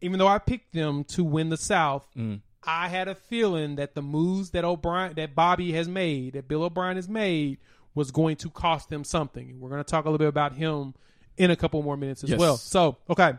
even 0.00 0.18
though 0.18 0.28
I 0.28 0.38
picked 0.38 0.72
them 0.74 1.04
to 1.04 1.24
win 1.24 1.48
the 1.48 1.56
South, 1.56 2.06
Mm. 2.16 2.40
I 2.66 2.88
had 2.88 3.08
a 3.08 3.14
feeling 3.14 3.76
that 3.76 3.94
the 3.94 4.02
moves 4.02 4.50
that 4.50 4.64
O'Brien, 4.64 5.14
that 5.14 5.34
Bobby 5.34 5.72
has 5.72 5.88
made, 5.88 6.34
that 6.34 6.48
Bill 6.48 6.64
O'Brien 6.64 6.96
has 6.96 7.08
made, 7.08 7.58
was 7.94 8.10
going 8.10 8.36
to 8.36 8.50
cost 8.50 8.90
them 8.90 9.04
something. 9.04 9.58
We're 9.58 9.70
going 9.70 9.82
to 9.82 9.90
talk 9.90 10.04
a 10.04 10.08
little 10.10 10.18
bit 10.18 10.28
about 10.28 10.54
him 10.54 10.94
in 11.38 11.50
a 11.50 11.56
couple 11.56 11.82
more 11.82 11.96
minutes 11.96 12.24
as 12.24 12.30
Yes. 12.30 12.38
well. 12.38 12.56
So, 12.56 12.96
okay. 13.08 13.32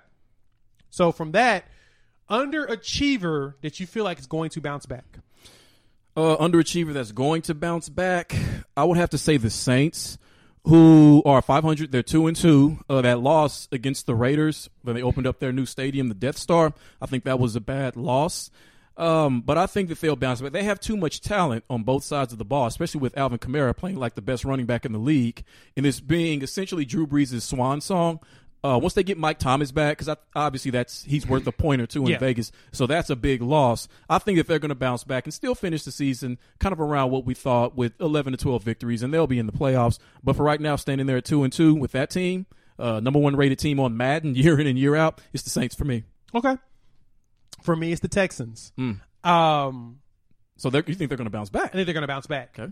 So 0.89 1.11
from 1.11 1.31
that, 1.33 1.65
underachiever 2.29 3.53
that 3.61 3.79
you 3.79 3.87
feel 3.87 4.03
like 4.03 4.19
is 4.19 4.27
going 4.27 4.49
to 4.51 4.61
bounce 4.61 4.85
back. 4.85 5.05
uh, 6.17 6.35
underachiever 6.37 6.91
that's 6.93 7.11
going 7.13 7.41
to 7.43 7.53
bounce 7.55 7.87
back, 7.87 8.35
I 8.75 8.83
would 8.83 8.97
have 8.97 9.09
to 9.11 9.17
say 9.17 9.37
the 9.37 9.49
Saints, 9.49 10.17
who 10.65 11.21
are 11.25 11.41
500. 11.41 11.91
They're 11.91 12.03
two 12.03 12.27
and 12.27 12.35
two. 12.35 12.79
Uh, 12.89 13.01
that 13.01 13.19
loss 13.21 13.67
against 13.71 14.05
the 14.05 14.15
Raiders 14.15 14.69
when 14.81 14.95
they 14.95 15.01
opened 15.01 15.27
up 15.27 15.39
their 15.39 15.53
new 15.53 15.65
stadium, 15.65 16.09
the 16.09 16.15
Death 16.15 16.37
Star. 16.37 16.73
I 17.01 17.05
think 17.05 17.23
that 17.23 17.39
was 17.39 17.55
a 17.55 17.61
bad 17.61 17.95
loss. 17.95 18.51
Um, 18.99 19.39
but 19.41 19.57
I 19.57 19.65
think 19.65 19.87
that 19.89 20.01
they'll 20.01 20.17
bounce 20.17 20.41
back. 20.41 20.51
They 20.51 20.63
have 20.63 20.79
too 20.79 20.97
much 20.97 21.21
talent 21.21 21.63
on 21.69 21.83
both 21.83 22.03
sides 22.03 22.33
of 22.33 22.37
the 22.37 22.43
ball, 22.45 22.67
especially 22.67 22.99
with 22.99 23.17
Alvin 23.17 23.39
Kamara 23.39 23.75
playing 23.75 23.95
like 23.95 24.15
the 24.15 24.21
best 24.21 24.43
running 24.43 24.65
back 24.65 24.85
in 24.85 24.91
the 24.91 24.99
league, 24.99 25.43
and 25.77 25.85
this 25.85 26.01
being 26.01 26.41
essentially 26.41 26.83
Drew 26.83 27.07
Brees' 27.07 27.41
swan 27.41 27.79
song. 27.81 28.19
Uh, 28.61 28.77
once 28.77 28.93
they 28.93 29.03
get 29.03 29.17
Mike 29.17 29.39
Thomas 29.39 29.71
back, 29.71 29.97
because 29.97 30.13
obviously 30.35 30.69
that's 30.69 31.03
he's 31.05 31.25
worth 31.25 31.47
a 31.47 31.51
point 31.53 31.81
or 31.81 31.87
two 31.87 32.01
in 32.01 32.07
Yeah. 32.09 32.17
Vegas, 32.17 32.51
so 32.73 32.85
that's 32.87 33.09
a 33.09 33.15
big 33.15 33.41
loss. 33.41 33.87
I 34.09 34.17
think 34.19 34.37
that 34.37 34.47
they're 34.47 34.59
going 34.59 34.67
to 34.67 34.75
bounce 34.75 35.05
back 35.05 35.23
and 35.25 35.33
still 35.33 35.55
finish 35.55 35.85
the 35.85 35.93
season 35.93 36.37
kind 36.59 36.73
of 36.73 36.81
around 36.81 37.09
what 37.11 37.23
we 37.23 37.33
thought 37.33 37.77
with 37.77 37.93
eleven 38.01 38.33
to 38.33 38.37
twelve 38.37 38.63
victories, 38.63 39.01
and 39.01 39.13
they'll 39.13 39.27
be 39.27 39.39
in 39.39 39.45
the 39.45 39.53
playoffs. 39.53 39.97
But 40.25 40.35
for 40.35 40.43
right 40.43 40.59
now, 40.59 40.75
standing 40.75 41.07
there 41.07 41.15
at 41.15 41.23
two 41.23 41.43
and 41.45 41.53
two 41.53 41.73
with 41.73 41.93
that 41.93 42.09
team, 42.09 42.47
uh, 42.77 42.99
number 42.99 43.19
one 43.19 43.37
rated 43.37 43.59
team 43.59 43.79
on 43.79 43.95
Madden 43.95 44.35
year 44.35 44.59
in 44.59 44.67
and 44.67 44.77
year 44.77 44.93
out, 44.93 45.21
it's 45.31 45.43
the 45.43 45.49
Saints 45.49 45.73
for 45.73 45.85
me. 45.85 46.03
Okay. 46.35 46.57
For 47.63 47.75
me, 47.75 47.91
it's 47.91 48.01
the 48.01 48.07
Texans. 48.07 48.71
Mm. 48.77 48.99
Um, 49.27 49.99
So 50.57 50.69
you 50.69 50.81
think 50.81 50.97
they're 51.09 51.17
going 51.17 51.25
to 51.25 51.29
bounce 51.29 51.49
back? 51.49 51.65
I 51.65 51.67
think 51.69 51.85
they're 51.85 51.93
going 51.93 52.01
to 52.01 52.07
bounce 52.07 52.27
back. 52.27 52.57
Okay. 52.57 52.71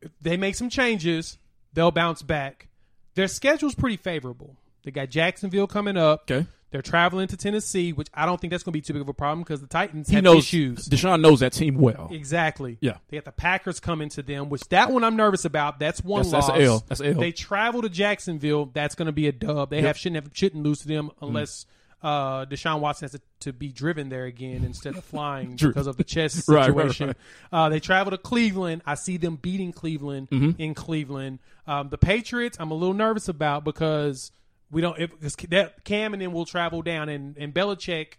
If 0.00 0.10
they 0.20 0.36
make 0.36 0.54
some 0.54 0.70
changes, 0.70 1.38
they'll 1.72 1.90
bounce 1.90 2.22
back. 2.22 2.68
Their 3.14 3.28
schedule's 3.28 3.74
pretty 3.74 3.96
favorable. 3.96 4.56
They 4.84 4.90
got 4.92 5.10
Jacksonville 5.10 5.66
coming 5.66 5.96
up. 5.96 6.30
Okay. 6.30 6.46
They're 6.70 6.82
traveling 6.82 7.28
to 7.28 7.36
Tennessee, 7.36 7.92
which 7.94 8.08
I 8.12 8.26
don't 8.26 8.38
think 8.38 8.50
that's 8.50 8.62
going 8.62 8.72
to 8.72 8.76
be 8.76 8.82
too 8.82 8.92
big 8.92 9.00
of 9.00 9.08
a 9.08 9.14
problem 9.14 9.40
because 9.40 9.62
the 9.62 9.66
Titans 9.66 10.08
He 10.08 10.16
have 10.16 10.24
knows 10.24 10.44
issues. 10.44 10.86
Deshaun 10.86 11.22
knows 11.22 11.40
that 11.40 11.54
team 11.54 11.76
well. 11.76 12.08
Exactly. 12.12 12.76
Yeah. 12.82 12.98
They 13.08 13.16
got 13.16 13.24
the 13.24 13.32
Packers 13.32 13.80
coming 13.80 14.10
to 14.10 14.22
them, 14.22 14.50
which 14.50 14.60
that 14.68 14.92
one 14.92 15.02
I'm 15.02 15.16
nervous 15.16 15.46
about. 15.46 15.78
That's 15.80 16.04
one 16.04 16.24
That's- 16.24 16.32
loss. 16.46 16.46
that's 16.48 16.60
L. 16.68 16.84
That's 16.86 17.00
L. 17.00 17.14
They 17.14 17.32
travel 17.32 17.80
to 17.82 17.88
Jacksonville. 17.88 18.66
That's 18.66 18.94
going 18.94 19.06
to 19.06 19.12
be 19.12 19.26
a 19.28 19.32
dub. 19.32 19.70
They 19.70 19.76
Yep. 19.76 19.84
Mm. 19.84 19.86
have 19.86 19.96
shouldn't 19.98 20.24
have, 20.26 20.30
shouldn't 20.36 20.62
lose 20.62 20.80
to 20.80 20.88
them 20.88 21.10
unless 21.22 21.64
uh, 22.02 22.46
Deshaun 22.46 22.80
Watson 22.80 23.04
has 23.06 23.12
to, 23.12 23.20
to 23.40 23.52
be 23.52 23.68
driven 23.72 24.08
there 24.08 24.24
again 24.24 24.64
instead 24.64 24.96
of 24.96 25.04
flying 25.04 25.56
because 25.56 25.86
of 25.86 25.96
the 25.96 26.04
chest 26.04 26.48
Right, 26.48 26.68
right, 26.70 26.86
situation. 26.92 27.06
right. 27.08 27.16
Uh, 27.52 27.68
they 27.68 27.80
travel 27.80 28.10
to 28.12 28.18
Cleveland. 28.18 28.82
I 28.86 28.94
see 28.94 29.16
them 29.16 29.36
beating 29.36 29.72
Cleveland 29.72 30.28
Mm-hmm. 30.30 30.60
in 30.62 30.74
Cleveland. 30.74 31.38
Um, 31.66 31.88
the 31.88 31.98
Patriots, 31.98 32.56
I'm 32.60 32.70
a 32.70 32.74
little 32.74 32.94
nervous 32.94 33.28
about 33.28 33.64
because 33.64 34.30
we 34.70 34.80
don't. 34.80 34.98
If, 34.98 35.10
because 35.10 35.34
that 35.50 35.84
Cam 35.84 36.12
and 36.12 36.22
then 36.22 36.32
will 36.32 36.46
travel 36.46 36.82
down 36.82 37.08
and 37.08 37.36
and 37.36 37.52
Belichick. 37.52 38.14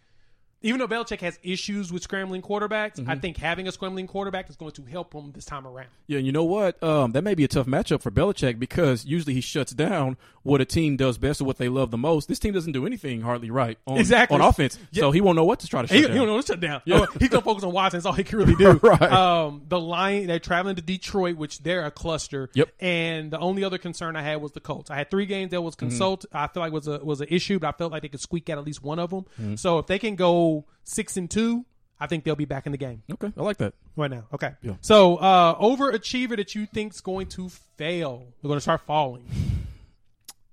Even 0.61 0.79
though 0.79 0.87
Belichick 0.87 1.21
has 1.21 1.39
issues 1.41 1.91
with 1.91 2.03
scrambling 2.03 2.41
quarterbacks, 2.41 2.95
Mm-hmm. 2.99 3.09
I 3.09 3.15
think 3.15 3.37
having 3.37 3.67
a 3.67 3.71
scrambling 3.71 4.07
quarterback 4.07 4.49
is 4.49 4.55
going 4.57 4.71
to 4.73 4.83
help 4.83 5.13
him 5.13 5.31
this 5.31 5.45
time 5.45 5.65
around. 5.65 5.87
Yeah, 6.07 6.17
and 6.17 6.25
you 6.25 6.31
know 6.33 6.43
what? 6.43 6.81
Um, 6.83 7.11
that 7.13 7.23
may 7.23 7.33
be 7.35 7.43
a 7.43 7.47
tough 7.47 7.65
matchup 7.67 8.01
for 8.01 8.11
Belichick 8.11 8.59
because 8.59 9.05
usually 9.05 9.33
he 9.33 9.41
shuts 9.41 9.71
down 9.73 10.17
what 10.43 10.59
a 10.59 10.65
team 10.65 10.97
does 10.97 11.17
best 11.17 11.39
or 11.41 11.45
what 11.45 11.57
they 11.57 11.69
love 11.69 11.91
the 11.91 11.97
most. 11.97 12.27
This 12.27 12.39
team 12.39 12.53
doesn't 12.53 12.71
do 12.73 12.85
anything 12.85 13.21
hardly 13.21 13.51
right 13.51 13.77
on, 13.87 13.97
Exactly. 13.99 14.35
on 14.35 14.41
offense, 14.41 14.77
so 14.91 15.11
he 15.11 15.21
won't 15.21 15.35
know 15.35 15.43
what 15.45 15.59
to 15.61 15.67
try 15.67 15.81
to 15.81 15.87
shut 15.87 15.95
He, 15.97 16.01
down. 16.03 16.11
he 16.11 16.17
don't 16.17 16.27
know 16.27 16.41
to 16.41 16.45
shut 16.47 16.59
down. 16.59 16.81
Yeah. 16.85 16.99
Oh, 17.01 17.07
he's 17.19 17.29
gonna 17.29 17.43
focus 17.43 17.63
on 17.63 17.71
Watson. 17.71 17.97
That's 17.99 18.05
all 18.05 18.13
he 18.13 18.23
can 18.23 18.39
really 18.39 18.55
do. 18.57 18.73
Right. 18.81 19.01
Um, 19.01 19.61
the 19.67 19.79
Lion. 19.79 20.27
They're 20.27 20.39
traveling 20.39 20.75
to 20.77 20.81
Detroit, 20.81 21.37
which 21.37 21.59
they're 21.59 21.85
a 21.85 21.91
cluster. 21.91 22.49
Yep. 22.53 22.69
And 22.79 23.31
the 23.31 23.39
only 23.39 23.63
other 23.63 23.77
concern 23.77 24.15
I 24.15 24.21
had 24.23 24.41
was 24.41 24.51
the 24.53 24.59
Colts. 24.61 24.89
I 24.89 24.95
had 24.95 25.11
three 25.11 25.25
games 25.25 25.51
that 25.51 25.61
was 25.61 25.75
consult. 25.75 26.25
I 26.33 26.47
feel 26.47 26.61
like 26.63 26.71
was 26.73 26.87
a 26.87 26.99
was 27.03 27.21
an 27.21 27.27
issue, 27.29 27.59
but 27.59 27.67
I 27.67 27.71
felt 27.77 27.91
like 27.91 28.01
they 28.01 28.09
could 28.09 28.19
squeak 28.21 28.49
out 28.49 28.57
at 28.57 28.65
least 28.65 28.81
one 28.83 28.99
of 28.99 29.09
them. 29.11 29.57
So 29.57 29.77
if 29.79 29.87
they 29.87 29.99
can 29.99 30.15
go 30.15 30.48
six 30.83 31.17
and 31.17 31.29
two, 31.29 31.65
I 31.99 32.07
think 32.07 32.23
they'll 32.23 32.35
be 32.35 32.45
back 32.45 32.65
in 32.65 32.71
the 32.71 32.77
game 32.77 33.03
Okay, 33.11 33.31
I 33.37 33.41
like 33.41 33.57
that. 33.57 33.73
right 33.95 34.09
now. 34.09 34.25
Okay. 34.33 34.51
Yeah. 34.61 34.73
So 34.81 35.17
uh, 35.17 35.55
overachiever 35.59 36.35
that 36.37 36.55
you 36.55 36.65
think's 36.65 37.01
going 37.01 37.27
to 37.27 37.49
fail, 37.77 38.23
they're 38.41 38.47
going 38.49 38.57
to 38.57 38.61
start 38.61 38.81
falling. 38.87 39.25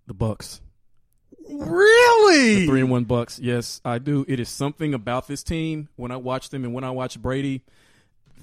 The 0.06 0.14
Bucs, 0.14 0.61
Really? 1.48 2.66
three 2.66 2.80
and 2.80 2.90
one 2.90 3.04
Bucs. 3.06 3.38
Yes, 3.42 3.80
I 3.85 3.98
do. 3.98 4.24
It 4.28 4.40
is 4.40 4.48
something 4.48 4.94
about 4.94 5.28
this 5.28 5.42
team 5.42 5.88
when 5.96 6.11
I 6.11 6.16
watch 6.16 6.50
them 6.50 6.64
and 6.64 6.74
when 6.74 6.85
I 6.85 6.90
watch 6.90 7.20
Brady 7.20 7.62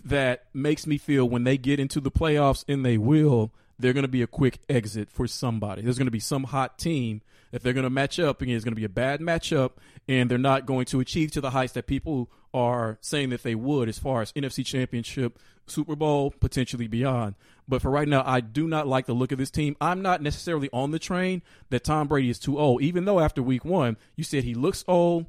that 0.05 0.43
makes 0.53 0.85
me 0.85 0.97
feel 0.97 1.27
when 1.27 1.43
they 1.45 1.57
get 1.57 1.79
into 1.79 1.99
the 2.01 2.11
playoffs 2.11 2.65
and 2.67 2.85
they 2.85 2.97
will, 2.97 3.51
they're 3.79 3.93
going 3.93 4.03
to 4.03 4.09
be 4.09 4.21
a 4.21 4.27
quick 4.27 4.59
exit 4.69 5.09
for 5.09 5.27
somebody. 5.27 5.81
There's 5.81 5.97
going 5.97 6.07
to 6.07 6.11
be 6.11 6.19
some 6.19 6.43
hot 6.45 6.77
team 6.77 7.21
that 7.53 7.61
they're 7.61 7.71
going 7.73 7.83
to 7.83 7.89
match 7.89 8.19
up 8.19 8.41
again. 8.41 8.55
It's 8.55 8.65
going 8.65 8.73
to 8.73 8.79
be 8.79 8.83
a 8.83 8.89
bad 8.89 9.19
matchup, 9.21 9.73
and 10.07 10.29
they're 10.29 10.37
not 10.39 10.65
going 10.65 10.85
to 10.85 10.99
achieve 10.99 11.29
to 11.31 11.41
the 11.41 11.51
heights 11.51 11.73
that 11.73 11.85
people 11.85 12.31
are 12.51 12.97
saying 12.99 13.29
that 13.29 13.43
they 13.43 13.53
would 13.53 13.87
as 13.87 13.99
far 13.99 14.23
as 14.23 14.31
NFC 14.31 14.65
Championship, 14.65 15.37
Super 15.67 15.95
Bowl, 15.95 16.31
potentially 16.31 16.87
beyond. 16.87 17.35
But 17.67 17.83
for 17.83 17.91
right 17.91 18.07
now, 18.07 18.23
I 18.25 18.41
do 18.41 18.67
not 18.67 18.87
like 18.87 19.05
the 19.05 19.13
look 19.13 19.31
of 19.31 19.37
this 19.37 19.51
team. 19.51 19.77
I'm 19.79 20.01
not 20.01 20.21
necessarily 20.21 20.69
on 20.73 20.89
the 20.89 20.99
train 20.99 21.43
that 21.69 21.83
Tom 21.83 22.07
Brady 22.07 22.29
is 22.31 22.39
too 22.39 22.59
old, 22.59 22.81
even 22.81 23.05
though 23.05 23.19
after 23.19 23.41
week 23.43 23.63
one, 23.63 23.97
you 24.15 24.23
said 24.23 24.43
he 24.43 24.55
looks 24.55 24.83
old 24.87 25.27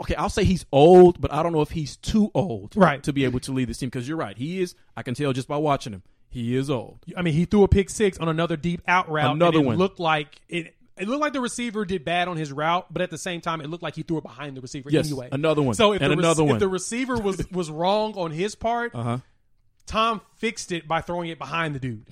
okay, 0.00 0.14
I'll 0.14 0.30
say 0.30 0.44
he's 0.44 0.64
old, 0.72 1.20
but 1.20 1.30
I 1.30 1.42
don't 1.42 1.52
know 1.52 1.60
if 1.60 1.72
he's 1.72 1.96
too 1.96 2.30
old 2.34 2.74
Right. 2.74 3.02
to 3.02 3.12
be 3.12 3.24
able 3.24 3.40
to 3.40 3.52
lead 3.52 3.68
this 3.68 3.78
team 3.78 3.88
because 3.90 4.08
you're 4.08 4.16
right. 4.16 4.36
He 4.36 4.62
is. 4.62 4.74
I 4.96 5.02
can 5.02 5.14
tell 5.14 5.32
just 5.32 5.46
by 5.46 5.58
watching 5.58 5.92
him. 5.92 6.02
He 6.30 6.56
is 6.56 6.70
old. 6.70 7.00
I 7.16 7.22
mean, 7.22 7.34
he 7.34 7.44
threw 7.44 7.64
a 7.64 7.68
pick 7.68 7.90
six 7.90 8.16
on 8.18 8.28
another 8.28 8.56
deep 8.56 8.80
out 8.86 9.10
route. 9.10 9.34
Another 9.34 9.58
and 9.58 9.66
it 9.66 9.68
one. 9.68 9.76
looked 9.76 9.98
like 10.00 10.40
it. 10.48 10.74
It 11.00 11.08
looked 11.08 11.20
like 11.22 11.32
the 11.32 11.40
receiver 11.40 11.84
did 11.84 12.04
bad 12.04 12.28
on 12.28 12.36
his 12.36 12.52
route, 12.52 12.86
but 12.92 13.00
at 13.02 13.10
the 13.10 13.18
same 13.18 13.40
time, 13.40 13.60
it 13.60 13.68
looked 13.70 13.82
like 13.82 13.94
he 13.96 14.02
threw 14.02 14.18
it 14.18 14.22
behind 14.22 14.56
the 14.56 14.60
receiver 14.60 14.90
Yes, 14.90 15.06
anyway. 15.06 15.28
another 15.32 15.62
one. 15.62 15.74
So 15.74 15.92
if, 15.94 16.02
And 16.02 16.12
the, 16.12 16.18
another 16.18 16.42
if 16.44 16.48
one. 16.50 16.58
the 16.58 16.68
receiver 16.68 17.16
was 17.18 17.44
was 17.52 17.70
wrong 17.70 18.14
on 18.16 18.30
his 18.30 18.54
part, 18.54 18.94
Uh 18.94 19.02
huh. 19.02 19.18
Tom 19.86 20.20
fixed 20.36 20.70
it 20.72 20.86
by 20.86 21.00
throwing 21.00 21.30
it 21.30 21.38
behind 21.38 21.74
the 21.74 21.80
dude, 21.80 22.06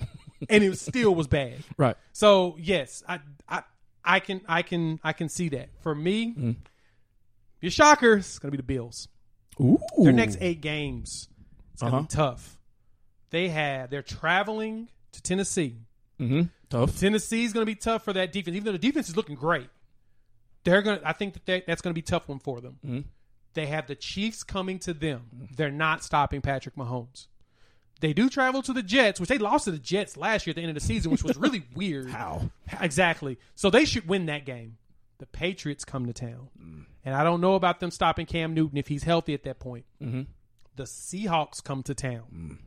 and 0.49 0.63
it 0.63 0.77
still 0.77 1.13
was 1.15 1.27
bad. 1.27 1.55
Right. 1.77 1.95
So 2.13 2.55
yes, 2.59 3.03
I 3.07 3.19
I 3.47 3.63
I 4.03 4.19
can 4.19 4.41
I 4.47 4.63
can 4.63 4.99
I 5.03 5.13
can 5.13 5.29
see 5.29 5.49
that. 5.49 5.69
For 5.81 5.93
me, 5.95 6.33
Mm. 6.37 6.55
your 7.61 7.71
shocker 7.71 8.17
is 8.17 8.39
going 8.39 8.49
to 8.51 8.51
be 8.51 8.57
the 8.57 8.63
Bills. 8.63 9.07
Ooh. 9.61 9.77
Their 9.97 10.11
next 10.13 10.37
eight 10.41 10.61
games, 10.61 11.27
it's 11.73 11.81
going 11.81 11.91
to 11.91 11.97
Uh-huh. 11.97 12.03
be 12.03 12.07
tough. 12.15 12.57
They 13.29 13.49
have 13.49 13.89
they're 13.89 14.01
traveling 14.01 14.89
to 15.11 15.21
Tennessee. 15.21 15.75
Mm-hmm. 16.19 16.41
Tough. 16.69 16.99
Tennessee's 16.99 17.53
going 17.53 17.61
to 17.63 17.71
be 17.71 17.75
tough 17.75 18.03
for 18.03 18.13
that 18.13 18.31
defense, 18.31 18.55
even 18.55 18.65
though 18.65 18.71
the 18.71 18.77
defense 18.77 19.09
is 19.09 19.17
looking 19.17 19.35
great. 19.35 19.69
They're 20.63 20.81
going. 20.81 20.99
to 20.99 21.07
I 21.07 21.13
think 21.13 21.33
that 21.33 21.45
they, 21.45 21.63
that's 21.65 21.81
going 21.81 21.91
to 21.93 21.95
be 21.99 22.03
a 22.05 22.07
tough 22.07 22.27
one 22.29 22.39
for 22.39 22.61
them. 22.61 22.77
Mhm. 22.85 23.03
They 23.53 23.65
have 23.67 23.87
the 23.87 23.95
Chiefs 23.95 24.43
coming 24.43 24.77
to 24.79 24.93
them. 24.93 25.47
They're 25.55 25.71
not 25.71 26.03
stopping 26.03 26.41
Patrick 26.41 26.75
Mahomes. 26.75 27.27
They 28.01 28.13
do 28.13 28.29
travel 28.29 28.61
to 28.61 28.71
the 28.71 28.83
Jets, 28.83 29.19
which 29.19 29.27
they 29.29 29.37
lost 29.39 29.65
to 29.65 29.71
the 29.71 29.79
Jets 29.79 30.15
last 30.15 30.45
year 30.47 30.51
at 30.51 30.55
the 30.55 30.61
end 30.61 30.69
of 30.69 30.75
the 30.75 30.79
season, 30.87 31.11
which 31.11 31.23
was 31.23 31.35
really 31.37 31.63
weird. 31.75 32.09
How? 32.09 32.49
Exactly. 32.79 33.37
So 33.55 33.69
they 33.69 33.83
should 33.85 34.07
win 34.07 34.27
that 34.27 34.45
game. 34.45 34.77
The 35.17 35.25
Patriots 35.25 35.83
come 35.83 36.05
to 36.05 36.13
town, 36.13 36.47
and 37.03 37.13
I 37.15 37.23
don't 37.25 37.41
know 37.41 37.55
about 37.55 37.81
them 37.81 37.91
stopping 37.91 38.25
Cam 38.25 38.53
Newton 38.53 38.77
if 38.77 38.87
he's 38.87 39.03
healthy 39.03 39.33
at 39.33 39.43
that 39.43 39.59
point. 39.59 39.83
Mm-hmm. 40.01 40.21
The 40.77 40.83
Seahawks 40.83 41.61
come 41.61 41.83
to 41.83 41.93
town. 41.93 42.59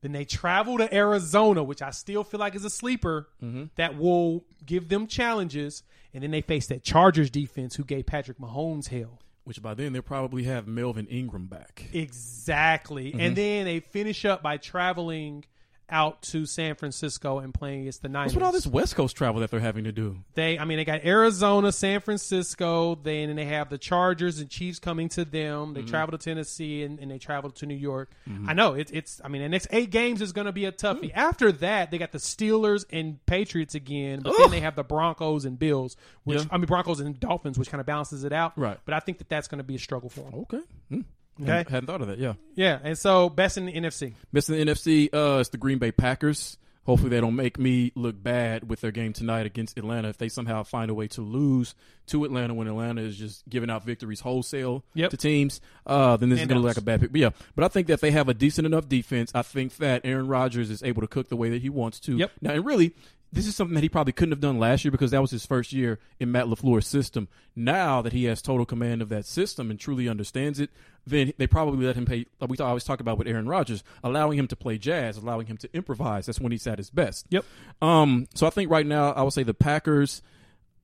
Then 0.00 0.12
they 0.12 0.24
travel 0.24 0.78
to 0.78 0.94
Arizona, 0.94 1.62
which 1.62 1.82
I 1.82 1.90
still 1.90 2.24
feel 2.24 2.40
like 2.40 2.54
is 2.54 2.64
a 2.64 2.70
sleeper 2.70 3.28
mm-hmm. 3.42 3.64
that 3.76 3.98
will 3.98 4.44
give 4.64 4.88
them 4.88 5.06
challenges. 5.06 5.82
And 6.14 6.22
then 6.22 6.30
they 6.30 6.40
face 6.40 6.66
that 6.68 6.82
Chargers 6.82 7.30
defense 7.30 7.76
who 7.76 7.84
gave 7.84 8.06
Patrick 8.06 8.38
Mahomes 8.38 8.88
hell. 8.88 9.20
Which 9.44 9.62
by 9.62 9.74
then 9.74 9.92
they'll 9.92 10.02
probably 10.02 10.44
have 10.44 10.66
Melvin 10.66 11.06
Ingram 11.06 11.46
back. 11.46 11.88
Exactly. 11.92 13.12
And 13.12 13.20
mm-hmm. 13.20 13.34
then 13.34 13.64
they 13.64 13.80
finish 13.80 14.24
up 14.24 14.42
by 14.42 14.56
traveling 14.56 15.44
out 15.90 16.22
to 16.22 16.46
San 16.46 16.74
Francisco 16.74 17.38
and 17.38 17.52
playing 17.52 17.82
against 17.82 18.02
the 18.02 18.08
Niners. 18.08 18.32
What's 18.32 18.34
with 18.36 18.44
all 18.44 18.52
this 18.52 18.66
West 18.66 18.96
Coast 18.96 19.16
travel 19.16 19.40
that 19.40 19.50
they're 19.50 19.60
having 19.60 19.84
to 19.84 19.92
do? 19.92 20.18
They, 20.34 20.58
I 20.58 20.64
mean, 20.64 20.78
they 20.78 20.84
got 20.84 21.04
Arizona, 21.04 21.72
San 21.72 22.00
Francisco. 22.00 22.94
Then 22.94 23.28
and 23.30 23.38
they 23.38 23.44
have 23.46 23.70
the 23.70 23.78
Chargers 23.78 24.38
and 24.40 24.48
Chiefs 24.48 24.78
coming 24.78 25.08
to 25.10 25.24
them. 25.24 25.74
They 25.74 25.82
travel 25.82 26.16
to 26.16 26.22
Tennessee 26.22 26.82
and, 26.82 26.98
and 26.98 27.10
they 27.10 27.18
travel 27.18 27.50
to 27.50 27.66
New 27.66 27.74
York. 27.74 28.10
I 28.46 28.52
know 28.54 28.74
it's 28.74 28.90
it's. 28.90 29.20
I 29.24 29.28
mean, 29.28 29.42
the 29.42 29.48
next 29.48 29.68
eight 29.70 29.90
games 29.90 30.20
is 30.22 30.32
going 30.32 30.46
to 30.46 30.52
be 30.52 30.64
a 30.64 30.72
toughie. 30.72 31.10
After 31.14 31.52
that, 31.52 31.90
they 31.90 31.98
got 31.98 32.12
the 32.12 32.18
Steelers 32.18 32.84
and 32.90 33.24
Patriots 33.26 33.74
again. 33.74 34.20
But 34.20 34.34
then 34.38 34.50
they 34.50 34.60
have 34.60 34.76
the 34.76 34.84
Broncos 34.84 35.44
and 35.44 35.58
Bills, 35.58 35.96
which 36.24 36.38
Yeah. 36.38 36.44
I 36.50 36.56
mean 36.58 36.66
Broncos 36.66 37.00
and 37.00 37.18
Dolphins, 37.18 37.58
which 37.58 37.70
kind 37.70 37.80
of 37.80 37.86
balances 37.86 38.24
it 38.24 38.32
out. 38.32 38.56
Right. 38.58 38.78
But 38.84 38.94
I 38.94 39.00
think 39.00 39.18
that 39.18 39.28
that's 39.28 39.48
going 39.48 39.58
to 39.58 39.64
be 39.64 39.74
a 39.74 39.78
struggle 39.78 40.08
for 40.08 40.20
them. 40.20 40.34
Okay. 40.40 40.60
Hmm. 40.90 41.00
Okay. 41.42 41.50
Hadn't, 41.50 41.70
hadn't 41.70 41.86
thought 41.86 42.00
of 42.02 42.08
that. 42.08 42.18
Yeah. 42.18 42.34
Yeah. 42.54 42.78
And 42.82 42.96
so 42.98 43.28
best 43.28 43.56
in 43.58 43.66
the 43.66 43.72
NFC. 43.72 44.14
Best 44.32 44.48
in 44.50 44.56
the 44.64 44.72
NFC, 44.72 45.08
uh, 45.14 45.40
it's 45.40 45.50
the 45.50 45.58
Green 45.58 45.78
Bay 45.78 45.92
Packers. 45.92 46.56
Hopefully, 46.86 47.10
they 47.10 47.20
don't 47.20 47.36
make 47.36 47.58
me 47.58 47.92
look 47.94 48.20
bad 48.20 48.68
with 48.68 48.80
their 48.80 48.90
game 48.90 49.12
tonight 49.12 49.44
against 49.46 49.76
Atlanta. 49.78 50.08
If 50.08 50.16
they 50.18 50.28
somehow 50.30 50.62
find 50.62 50.90
a 50.90 50.94
way 50.94 51.08
to 51.08 51.20
lose 51.20 51.74
to 52.06 52.24
Atlanta 52.24 52.54
when 52.54 52.66
Atlanta 52.66 53.02
is 53.02 53.16
just 53.18 53.46
giving 53.48 53.70
out 53.70 53.84
victories 53.84 54.20
wholesale 54.20 54.82
Yep. 54.94 55.10
to 55.10 55.16
teams, 55.18 55.60
uh, 55.86 56.16
then 56.16 56.30
this 56.30 56.40
is 56.40 56.46
going 56.46 56.56
to 56.56 56.62
look 56.62 56.70
like 56.70 56.82
a 56.82 56.84
bad 56.84 57.00
pick. 57.00 57.12
But 57.12 57.20
yeah, 57.20 57.30
but 57.54 57.64
I 57.64 57.68
think 57.68 57.86
that 57.88 58.00
they 58.00 58.10
have 58.12 58.28
a 58.30 58.34
decent 58.34 58.66
enough 58.66 58.88
defense. 58.88 59.30
I 59.34 59.42
think 59.42 59.76
that 59.76 60.00
Aaron 60.04 60.26
Rodgers 60.26 60.70
is 60.70 60.82
able 60.82 61.02
to 61.02 61.06
cook 61.06 61.28
the 61.28 61.36
way 61.36 61.50
that 61.50 61.60
he 61.60 61.68
wants 61.68 62.00
to. 62.00 62.16
Yep. 62.16 62.30
Now, 62.40 62.52
and 62.54 62.64
really, 62.64 62.94
this 63.32 63.46
is 63.46 63.54
something 63.54 63.74
that 63.74 63.82
he 63.82 63.88
probably 63.88 64.12
couldn't 64.12 64.32
have 64.32 64.40
done 64.40 64.58
last 64.58 64.84
year 64.84 64.90
because 64.90 65.12
that 65.12 65.20
was 65.20 65.30
his 65.30 65.46
first 65.46 65.72
year 65.72 65.98
in 66.18 66.32
Matt 66.32 66.46
LaFleur's 66.46 66.86
system. 66.86 67.28
Now 67.54 68.02
that 68.02 68.12
he 68.12 68.24
has 68.24 68.42
total 68.42 68.66
command 68.66 69.02
of 69.02 69.08
that 69.10 69.24
system 69.24 69.70
and 69.70 69.78
truly 69.78 70.08
understands 70.08 70.58
it, 70.58 70.70
then 71.06 71.32
they 71.38 71.46
probably 71.46 71.86
let 71.86 71.96
him 71.96 72.06
play. 72.06 72.26
Like 72.40 72.50
we 72.50 72.56
always 72.58 72.84
talk 72.84 73.00
about 73.00 73.18
with 73.18 73.28
Aaron 73.28 73.46
Rodgers, 73.46 73.84
allowing 74.02 74.38
him 74.38 74.48
to 74.48 74.56
play 74.56 74.78
jazz, 74.78 75.16
allowing 75.16 75.46
him 75.46 75.56
to 75.58 75.70
improvise. 75.74 76.26
That's 76.26 76.40
when 76.40 76.52
he's 76.52 76.66
at 76.66 76.78
his 76.78 76.90
best. 76.90 77.26
Yep. 77.30 77.44
Um. 77.80 78.26
So 78.34 78.46
I 78.46 78.50
think 78.50 78.70
right 78.70 78.86
now 78.86 79.12
I 79.12 79.22
would 79.22 79.32
say 79.32 79.42
the 79.42 79.54
Packers 79.54 80.22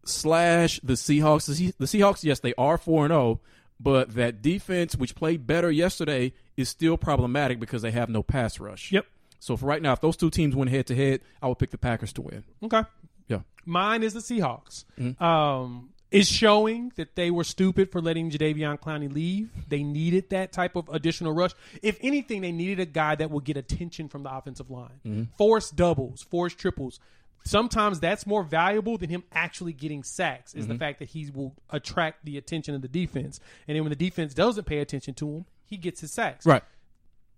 slash 0.05 0.81
the 0.83 0.95
Seahawks. 0.95 1.47
The 1.47 1.75
the 1.79 1.87
Seahawks, 1.87 2.25
yes, 2.25 2.41
they 2.41 2.55
are 2.57 2.79
four 2.79 3.05
and 3.05 3.13
zero, 3.13 3.41
but 3.81 4.15
that 4.15 4.41
defense, 4.41 4.97
which 4.97 5.15
played 5.15 5.47
better 5.47 5.71
yesterday, 5.71 6.33
is 6.57 6.69
still 6.69 6.97
problematic 6.97 7.59
because 7.59 7.83
they 7.83 7.91
have 7.91 8.09
no 8.09 8.23
pass 8.23 8.61
rush. 8.61 8.93
Yep. 8.93 9.07
So 9.47 9.57
for 9.57 9.67
right 9.67 9.81
now, 9.81 9.93
if 9.93 10.01
those 10.01 10.17
two 10.17 10.29
teams 10.29 10.57
went 10.57 10.73
head 10.73 10.89
to 10.89 10.97
head, 10.97 11.21
I 11.41 11.47
would 11.47 11.61
pick 11.61 11.71
the 11.71 11.79
Packers 11.79 12.13
to 12.15 12.23
win. 12.23 12.43
Okay. 12.65 12.83
Yeah. 13.29 13.43
Mine 13.65 14.03
is 14.03 14.13
the 14.13 14.19
Seahawks. 14.19 14.85
Mm-hmm. 14.99 15.23
Um, 15.23 15.91
is 16.11 16.29
showing 16.29 16.91
that 16.97 17.15
they 17.15 17.31
were 17.31 17.45
stupid 17.45 17.93
for 17.93 18.01
letting 18.01 18.29
Jadeveon 18.29 18.81
Clowney 18.81 19.13
leave. 19.13 19.49
They 19.69 19.85
needed 19.85 20.31
that 20.31 20.51
type 20.51 20.75
of 20.75 20.89
additional 20.89 21.33
rush. 21.33 21.53
If 21.81 21.97
anything, 22.03 22.41
they 22.43 22.51
needed 22.51 22.81
a 22.81 22.87
guy 22.87 23.15
that 23.15 23.31
would 23.31 23.45
get 23.45 23.57
attention 23.57 24.09
from 24.09 24.25
the 24.25 24.35
offensive 24.35 24.69
line. 24.69 24.99
Mm-hmm. 25.07 25.23
Force 25.39 25.71
doubles, 25.71 26.23
force 26.23 26.53
triples. 26.55 26.99
Sometimes 27.45 28.01
that's 28.01 28.27
more 28.27 28.43
valuable 28.43 28.99
than 28.99 29.11
him 29.11 29.23
actually 29.33 29.73
getting 29.75 30.03
sacks. 30.03 30.55
Is 30.55 30.65
Mm-hmm. 30.65 30.73
the 30.73 30.79
fact 30.81 30.99
that 30.99 31.09
he 31.11 31.31
will 31.33 31.55
attract 31.71 32.25
the 32.25 32.37
attention 32.37 32.75
of 32.75 32.83
the 32.83 32.89
defense, 32.89 33.39
and 33.69 33.77
then 33.77 33.85
when 33.85 33.91
the 33.91 33.97
defense 33.97 34.35
doesn't 34.35 34.65
pay 34.65 34.79
attention 34.79 35.15
to 35.15 35.29
him, 35.29 35.45
he 35.65 35.77
gets 35.77 36.01
his 36.01 36.13
sacks 36.13 36.45
Right. 36.47 36.63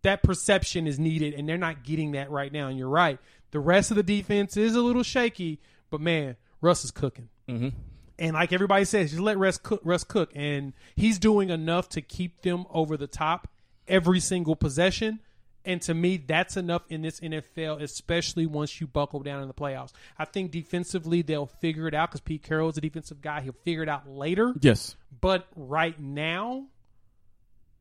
That 0.08 0.22
perception 0.22 0.86
is 0.86 0.98
needed, 0.98 1.34
and 1.34 1.46
they're 1.46 1.58
not 1.58 1.84
getting 1.84 2.12
that 2.12 2.30
right 2.30 2.50
now. 2.50 2.68
And 2.68 2.78
you're 2.78 2.88
right. 2.88 3.18
The 3.50 3.60
rest 3.60 3.90
of 3.90 3.98
the 3.98 4.02
defense 4.02 4.56
is 4.56 4.74
a 4.74 4.80
little 4.80 5.02
shaky, 5.02 5.60
but 5.90 6.00
man, 6.00 6.36
Russ 6.62 6.82
is 6.82 6.90
cooking. 6.90 7.28
Mm-hmm. 7.46 7.68
And 8.18 8.32
like 8.32 8.52
everybody 8.54 8.86
says, 8.86 9.10
just 9.10 9.22
let 9.22 9.36
Russ 9.36 9.58
cook, 9.58 9.82
Russ 9.84 10.04
cook, 10.04 10.30
and 10.34 10.72
he's 10.96 11.18
doing 11.18 11.50
enough 11.50 11.90
to 11.90 12.00
keep 12.00 12.40
them 12.40 12.64
over 12.70 12.96
the 12.96 13.06
top 13.06 13.48
every 13.86 14.18
single 14.18 14.56
possession. 14.56 15.20
And 15.64 15.82
to 15.82 15.92
me, 15.92 16.16
that's 16.16 16.56
enough 16.56 16.82
in 16.88 17.02
this 17.02 17.20
NFL, 17.20 17.82
especially 17.82 18.46
once 18.46 18.80
you 18.80 18.86
buckle 18.86 19.20
down 19.20 19.42
in 19.42 19.48
the 19.48 19.54
playoffs. 19.54 19.92
I 20.18 20.24
think 20.24 20.50
defensively 20.50 21.20
they'll 21.20 21.46
figure 21.46 21.86
it 21.86 21.94
out 21.94 22.10
because 22.10 22.22
Pete 22.22 22.42
Carroll 22.42 22.70
is 22.70 22.78
a 22.78 22.80
defensive 22.80 23.20
guy. 23.20 23.42
He'll 23.42 23.52
figure 23.64 23.82
it 23.82 23.88
out 23.88 24.08
later. 24.08 24.54
Yes. 24.60 24.96
But 25.20 25.46
right 25.54 25.98
now, 26.00 26.66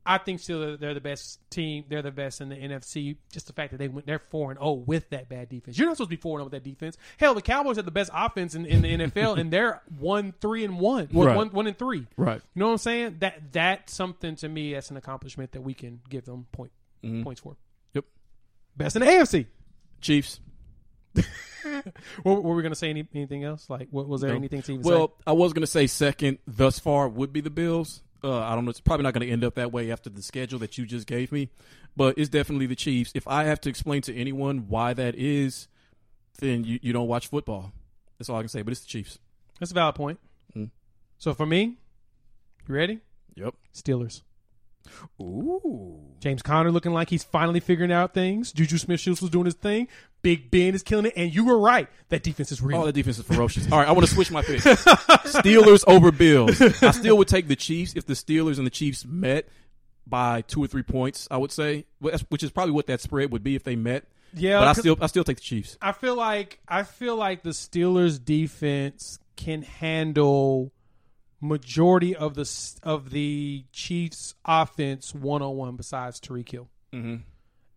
I 0.07 0.17
think 0.17 0.39
still 0.39 0.77
they're 0.77 0.93
the 0.93 1.01
best 1.01 1.39
team. 1.49 1.83
They're 1.89 2.01
the 2.01 2.11
best 2.11 2.39
in 2.41 2.49
the 2.49 2.55
NFC. 2.55 3.17
Just 3.31 3.47
the 3.47 3.53
fact 3.53 3.71
that 3.71 3.77
they 3.77 3.87
went 3.87 4.07
they're 4.07 4.19
four 4.19 4.51
and 4.51 4.59
zero 4.59 4.73
with 4.73 5.09
that 5.09 5.27
bad 5.27 5.49
defense. 5.49 5.77
You're 5.77 5.87
not 5.87 5.97
supposed 5.97 6.09
to 6.09 6.15
be 6.15 6.21
four 6.21 6.39
and 6.39 6.41
zero 6.41 6.45
with 6.45 6.63
that 6.63 6.69
defense. 6.69 6.97
Hell, 7.17 7.33
the 7.33 7.41
Cowboys 7.41 7.75
have 7.75 7.85
the 7.85 7.91
best 7.91 8.09
offense 8.13 8.55
in, 8.55 8.65
in 8.65 8.81
the 8.81 8.97
NFL, 9.09 9.37
and 9.39 9.51
they're 9.51 9.81
one 9.99 10.33
three 10.39 10.63
and 10.63 10.79
one, 10.79 11.09
Well, 11.11 11.27
Right. 11.27 11.35
one 11.35 11.49
one 11.49 11.67
and 11.67 11.77
three. 11.77 12.07
Right. 12.15 12.41
You 12.55 12.59
know 12.59 12.67
what 12.67 12.71
I'm 12.73 12.77
saying? 12.79 13.17
That 13.19 13.51
that's 13.51 13.93
something 13.93 14.35
to 14.37 14.47
me. 14.49 14.73
That's 14.73 14.89
an 14.89 14.97
accomplishment 14.97 15.51
that 15.51 15.61
we 15.61 15.73
can 15.73 15.99
give 16.09 16.25
them 16.25 16.47
point 16.51 16.71
mm-hmm. 17.03 17.23
points 17.23 17.41
for. 17.41 17.57
Yep. 17.93 18.05
Best 18.77 18.95
in 18.95 19.01
the 19.01 19.07
AFC. 19.07 19.45
Chiefs. 20.01 20.39
What, 22.23 22.43
were 22.43 22.55
we 22.55 22.61
going 22.61 22.71
to 22.71 22.77
say? 22.77 22.89
Any, 22.89 23.07
anything 23.13 23.43
else? 23.43 23.69
Like, 23.69 23.89
what 23.91 24.07
was 24.07 24.21
there 24.21 24.29
No. 24.31 24.37
anything 24.37 24.61
to 24.61 24.73
even 24.73 24.83
Well, 24.83 25.07
say? 25.09 25.13
I 25.27 25.31
was 25.33 25.51
going 25.53 25.61
to 25.61 25.67
say 25.67 25.87
second 25.87 26.37
thus 26.47 26.79
far 26.79 27.09
would 27.09 27.33
be 27.33 27.41
the 27.41 27.49
Bills. 27.49 28.01
Uh, 28.27 28.41
I 28.41 28.55
don't 28.55 28.65
know. 28.65 28.71
It's 28.71 28.81
probably 28.81 29.03
not 29.03 29.13
going 29.13 29.25
to 29.25 29.31
end 29.31 29.45
up 29.45 29.55
that 29.55 29.71
way 29.71 29.89
after 29.89 30.09
the 30.09 30.21
schedule 30.21 30.59
that 30.59 30.77
you 30.77 30.85
just 30.85 31.07
gave 31.07 31.31
me, 31.31 31.49
but 31.95 32.17
it's 32.17 32.27
definitely 32.27 32.65
the 32.65 32.75
Chiefs. 32.75 33.13
If 33.15 33.25
I 33.25 33.45
have 33.45 33.61
to 33.61 33.69
explain 33.69 34.01
to 34.01 34.13
anyone 34.13 34.67
why 34.67 34.93
that 34.93 35.15
is, 35.15 35.69
then 36.39 36.65
you, 36.65 36.77
you 36.81 36.91
don't 36.91 37.07
watch 37.07 37.27
football. 37.27 37.71
That's 38.17 38.27
all 38.27 38.35
I 38.35 38.41
can 38.41 38.49
say. 38.49 38.63
But 38.63 38.73
it's 38.73 38.81
the 38.81 38.87
Chiefs. 38.87 39.19
That's 39.61 39.71
a 39.71 39.73
valid 39.73 39.95
point. 39.95 40.19
Mm. 40.53 40.71
So 41.17 41.33
for 41.33 41.45
me, 41.45 41.77
you 42.67 42.75
ready? 42.75 42.99
Yep. 43.35 43.53
Steelers. 43.73 44.23
Ooh. 45.21 45.99
James 46.19 46.41
Conner 46.41 46.71
looking 46.71 46.93
like 46.93 47.09
he's 47.09 47.23
finally 47.23 47.59
figuring 47.59 47.91
out 47.91 48.13
things. 48.13 48.51
Juju 48.51 48.77
Smith 48.77 48.99
Schuster 48.99 49.25
was 49.25 49.31
doing 49.31 49.45
his 49.45 49.53
thing. 49.53 49.87
Big 50.23 50.49
Ben 50.49 50.73
is 50.73 50.83
killing 50.83 51.05
it. 51.05 51.13
And 51.15 51.33
you 51.33 51.45
were 51.45 51.59
right. 51.59 51.87
That 52.09 52.23
defense 52.23 52.51
is 52.51 52.61
real. 52.61 52.81
Oh, 52.81 52.85
the 52.85 52.91
defense 52.91 53.19
is 53.19 53.25
ferocious. 53.25 53.71
All 53.71 53.77
right, 53.79 53.87
I 53.87 53.91
want 53.91 54.07
to 54.07 54.13
switch 54.13 54.31
my 54.31 54.41
pick. 54.41 54.61
Steelers 54.61 55.83
over 55.87 56.11
Bills. 56.11 56.61
I 56.61 56.91
still 56.91 57.17
would 57.17 57.27
take 57.27 57.47
the 57.47 57.55
Chiefs 57.55 57.93
if 57.95 58.05
the 58.05 58.13
Steelers 58.13 58.57
and 58.57 58.65
the 58.65 58.71
Chiefs 58.71 59.05
met 59.05 59.47
by 60.05 60.41
two 60.41 60.63
or 60.63 60.67
three 60.67 60.83
points. 60.83 61.27
I 61.29 61.37
would 61.37 61.51
say, 61.51 61.85
which 61.99 62.43
is 62.43 62.51
probably 62.51 62.71
what 62.73 62.87
that 62.87 63.01
spread 63.01 63.31
would 63.31 63.43
be 63.43 63.55
if 63.55 63.63
they 63.63 63.75
met. 63.75 64.05
yeah, 64.33 64.59
But 64.59 64.67
I 64.69 64.73
still, 64.73 64.97
I 65.01 65.07
still 65.07 65.23
take 65.23 65.37
the 65.37 65.43
Chiefs. 65.43 65.77
I 65.81 65.91
feel 65.91 66.15
like 66.15 66.59
I 66.67 66.83
feel 66.83 67.15
like 67.15 67.43
the 67.43 67.51
Steelers 67.51 68.23
defense 68.23 69.19
can 69.35 69.61
handle 69.61 70.71
majority 71.41 72.15
of 72.15 72.33
the 72.35 72.49
of 72.83 73.11
the 73.11 73.65
Chiefs 73.71 74.35
offense 74.45 75.13
one 75.13 75.41
on 75.41 75.55
one 75.55 75.75
besides 75.75 76.19
Tyreek 76.19 76.49
Hill. 76.51 76.67
Mm-hmm. 76.93 77.15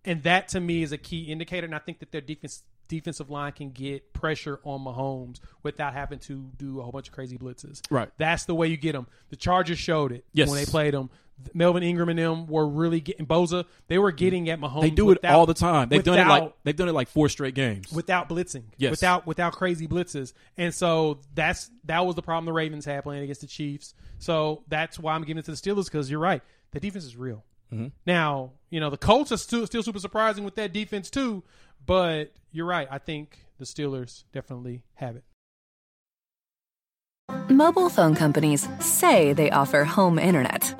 And 0.04 0.22
that 0.22 0.48
to 0.48 0.60
me 0.60 0.82
is 0.82 0.92
a 0.92 0.98
key 0.98 1.24
indicator. 1.24 1.66
And 1.66 1.74
I 1.74 1.78
think 1.78 1.98
that 2.00 2.10
their 2.12 2.20
defense 2.22 2.62
defensive 2.88 3.30
line 3.30 3.52
can 3.52 3.70
get 3.70 4.12
pressure 4.12 4.58
on 4.64 4.80
Mahomes 4.80 5.38
without 5.62 5.92
having 5.94 6.18
to 6.18 6.50
do 6.56 6.80
a 6.80 6.82
whole 6.82 6.90
bunch 6.90 7.06
of 7.08 7.14
crazy 7.14 7.38
blitzes. 7.38 7.80
Right. 7.88 8.10
That's 8.18 8.46
the 8.46 8.54
way 8.54 8.66
you 8.66 8.76
get 8.76 8.92
them. 8.92 9.06
The 9.28 9.36
Chargers 9.36 9.78
showed 9.78 10.10
it 10.10 10.24
Yes. 10.32 10.48
when 10.48 10.58
they 10.58 10.66
played 10.66 10.92
them. 10.94 11.08
Melvin 11.54 11.82
Ingram 11.82 12.08
and 12.08 12.18
them 12.18 12.46
were 12.46 12.66
really 12.68 13.00
getting 13.00 13.26
Bosa. 13.26 13.64
They 13.88 13.98
were 13.98 14.12
getting 14.12 14.48
at 14.50 14.60
Mahomes. 14.60 14.82
They 14.82 14.90
do 14.90 15.10
it 15.10 15.14
without- 15.22 15.34
all 15.34 15.46
the 15.46 15.54
time. 15.54 15.88
They've 15.88 16.02
done 16.02 16.18
it 16.18 16.26
like 16.28 16.52
they've 16.64 16.76
done 16.76 16.88
it 16.88 16.92
like 16.92 17.08
four 17.08 17.28
straight 17.28 17.54
games. 17.54 17.92
without 17.92 18.28
blitzing, 18.28 18.64
Yes. 18.76 18.90
without 18.90 19.26
without 19.26 19.52
crazy 19.52 19.86
blitzes, 19.88 20.32
and 20.56 20.74
so 20.74 21.20
that's 21.34 21.70
that 21.84 22.04
was 22.06 22.14
the 22.16 22.22
problem 22.22 22.44
the 22.46 22.52
Ravens 22.52 22.84
had 22.84 23.02
playing 23.02 23.22
against 23.22 23.40
the 23.40 23.46
Chiefs. 23.46 23.94
So 24.18 24.64
that's 24.68 24.98
why 24.98 25.14
I'm 25.14 25.22
giving 25.22 25.38
it 25.38 25.44
to 25.46 25.50
the 25.50 25.56
Steelers 25.56 25.84
because 25.86 26.10
you're 26.10 26.20
right, 26.20 26.42
the 26.72 26.80
defense 26.80 27.04
is 27.04 27.16
real. 27.16 27.44
Mm-hmm. 27.72 27.88
Now 28.06 28.52
you 28.70 28.80
know 28.80 28.90
the 28.90 28.96
Colts 28.98 29.32
are 29.32 29.36
still, 29.36 29.66
still 29.66 29.82
super 29.82 29.98
surprising 30.00 30.44
with 30.44 30.56
that 30.56 30.72
defense 30.72 31.08
too, 31.10 31.42
but 31.86 32.32
you're 32.52 32.66
right. 32.66 32.88
I 32.90 32.98
think 32.98 33.46
the 33.58 33.64
Steelers 33.64 34.24
definitely 34.32 34.82
have 34.94 35.16
it. 35.16 35.24
Mobile 37.48 37.88
phone 37.88 38.14
companies 38.14 38.68
say 38.80 39.32
they 39.32 39.50
offer 39.50 39.84
home 39.84 40.18
internet. 40.18 40.79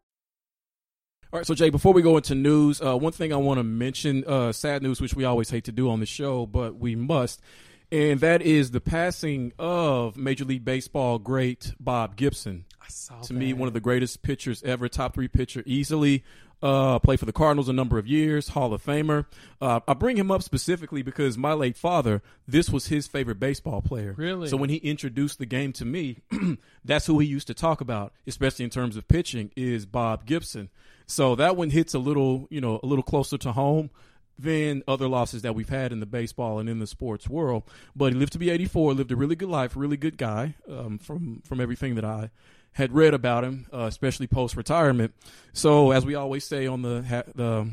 All 1.33 1.39
right, 1.39 1.47
so 1.47 1.53
Jay, 1.53 1.69
before 1.69 1.93
we 1.93 2.01
go 2.01 2.17
into 2.17 2.35
news, 2.35 2.81
uh, 2.81 2.97
one 2.97 3.13
thing 3.13 3.31
I 3.31 3.37
want 3.37 3.57
to 3.57 3.63
mention, 3.63 4.25
uh, 4.27 4.51
sad 4.51 4.83
news, 4.83 4.99
which 4.99 5.13
we 5.13 5.23
always 5.23 5.49
hate 5.49 5.63
to 5.63 5.71
do 5.71 5.89
on 5.89 6.01
the 6.01 6.05
show, 6.05 6.45
but 6.45 6.75
we 6.75 6.93
must, 6.93 7.39
and 7.89 8.19
that 8.19 8.41
is 8.41 8.71
the 8.71 8.81
passing 8.81 9.53
of 9.57 10.17
Major 10.17 10.43
League 10.43 10.65
Baseball 10.65 11.19
great 11.19 11.73
Bob 11.79 12.17
Gibson. 12.17 12.65
I 12.81 12.87
saw 12.89 13.21
to 13.21 13.33
me, 13.33 13.53
one 13.53 13.67
of 13.67 13.73
the 13.73 13.79
greatest 13.79 14.23
pitchers 14.23 14.61
ever, 14.63 14.89
top 14.89 15.13
three 15.13 15.29
pitcher 15.29 15.63
easily. 15.65 16.25
Uh, 16.61 16.99
played 16.99 17.19
for 17.19 17.25
the 17.25 17.33
Cardinals 17.33 17.69
a 17.69 17.73
number 17.73 17.97
of 17.97 18.05
years, 18.05 18.49
Hall 18.49 18.71
of 18.71 18.83
Famer. 18.83 19.25
Uh, 19.59 19.79
I 19.87 19.95
bring 19.95 20.15
him 20.15 20.29
up 20.29 20.43
specifically 20.43 21.01
because 21.01 21.35
my 21.37 21.53
late 21.53 21.75
father, 21.75 22.21
this 22.47 22.69
was 22.69 22.87
his 22.87 23.07
favorite 23.07 23.39
baseball 23.39 23.81
player. 23.81 24.13
Really? 24.15 24.47
So 24.47 24.57
when 24.57 24.69
he 24.69 24.77
introduced 24.77 25.39
the 25.39 25.47
game 25.47 25.73
to 25.73 25.85
me, 25.85 26.19
that's 26.85 27.07
who 27.07 27.17
he 27.17 27.27
used 27.27 27.47
to 27.47 27.55
talk 27.55 27.81
about, 27.81 28.13
especially 28.27 28.65
in 28.65 28.69
terms 28.69 28.95
of 28.95 29.07
pitching, 29.07 29.49
is 29.55 29.87
Bob 29.87 30.25
Gibson. 30.25 30.69
So 31.07 31.35
that 31.35 31.57
one 31.57 31.71
hits 31.71 31.93
a 31.93 31.99
little, 31.99 32.47
you 32.51 32.61
know, 32.61 32.79
a 32.83 32.85
little 32.85 33.03
closer 33.03 33.37
to 33.39 33.51
home 33.53 33.89
than 34.37 34.83
other 34.87 35.07
losses 35.07 35.41
that 35.41 35.55
we've 35.55 35.69
had 35.69 35.91
in 35.91 35.99
the 35.99 36.05
baseball 36.05 36.59
and 36.59 36.69
in 36.69 36.79
the 36.79 36.87
sports 36.87 37.29
world. 37.29 37.63
But 37.95 38.13
he 38.13 38.19
lived 38.19 38.33
to 38.33 38.39
be 38.39 38.49
84, 38.49 38.93
lived 38.93 39.11
a 39.11 39.15
really 39.15 39.35
good 39.35 39.49
life, 39.49 39.75
really 39.75 39.97
good 39.97 40.17
guy 40.17 40.55
um, 40.69 40.97
from 40.99 41.41
from 41.43 41.59
everything 41.59 41.95
that 41.95 42.05
I 42.05 42.29
had 42.73 42.93
read 42.93 43.13
about 43.13 43.43
him, 43.43 43.67
uh, 43.73 43.81
especially 43.81 44.27
post 44.27 44.55
retirement. 44.55 45.13
So, 45.53 45.91
as 45.91 46.05
we 46.05 46.15
always 46.15 46.43
say 46.43 46.67
on 46.67 46.81
the 46.81 47.03
ha- 47.03 47.23
the 47.35 47.69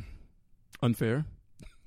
unfair, 0.83 1.25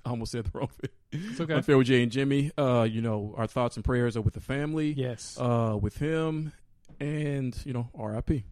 I 0.05 0.09
almost 0.09 0.31
said 0.31 0.45
the 0.45 0.57
wrong 0.57 0.69
thing. 0.79 0.91
It's 1.29 1.41
okay. 1.41 1.55
Unfair 1.55 1.77
with 1.77 1.87
Jay 1.87 2.03
and 2.03 2.11
Jimmy. 2.11 2.51
Uh, 2.57 2.87
you 2.89 3.01
know, 3.01 3.33
our 3.37 3.47
thoughts 3.47 3.75
and 3.75 3.83
prayers 3.83 4.15
are 4.15 4.21
with 4.21 4.33
the 4.33 4.39
family. 4.39 4.93
Yes. 4.93 5.37
Uh, 5.39 5.77
with 5.79 5.97
him, 5.97 6.53
and 6.99 7.57
you 7.65 7.73
know, 7.73 7.89
R.I.P. 7.95 8.45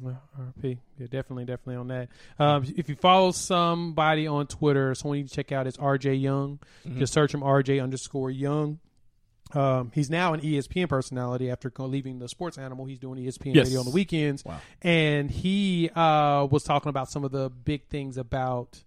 Well, 0.00 0.20
RP. 0.40 0.78
Yeah, 0.98 1.06
definitely, 1.06 1.44
definitely 1.44 1.76
on 1.76 1.88
that. 1.88 2.08
Um, 2.38 2.64
if 2.76 2.88
you 2.88 2.96
follow 2.96 3.30
somebody 3.30 4.26
on 4.26 4.46
Twitter, 4.46 4.94
someone 4.94 5.18
you 5.18 5.24
need 5.24 5.28
to 5.30 5.34
check 5.34 5.52
out 5.52 5.66
is 5.66 5.76
RJ 5.76 6.20
Young. 6.20 6.58
Just 6.98 7.12
search 7.12 7.32
him 7.32 7.40
RJ 7.40 7.82
underscore 7.82 8.30
Young. 8.30 8.80
Um, 9.52 9.92
he's 9.94 10.10
now 10.10 10.32
an 10.32 10.40
ESPN 10.40 10.88
personality 10.88 11.50
after 11.50 11.70
leaving 11.78 12.18
the 12.18 12.28
sports 12.28 12.58
animal. 12.58 12.86
He's 12.86 12.98
doing 12.98 13.18
ESPN 13.24 13.54
Yes. 13.54 13.66
radio 13.66 13.80
on 13.80 13.84
the 13.86 13.92
weekends. 13.92 14.44
Wow. 14.44 14.58
And 14.82 15.30
he 15.30 15.90
uh, 15.94 16.46
was 16.50 16.64
talking 16.64 16.88
about 16.88 17.10
some 17.10 17.24
of 17.24 17.30
the 17.30 17.50
big 17.50 17.86
things 17.88 18.16
about 18.16 18.82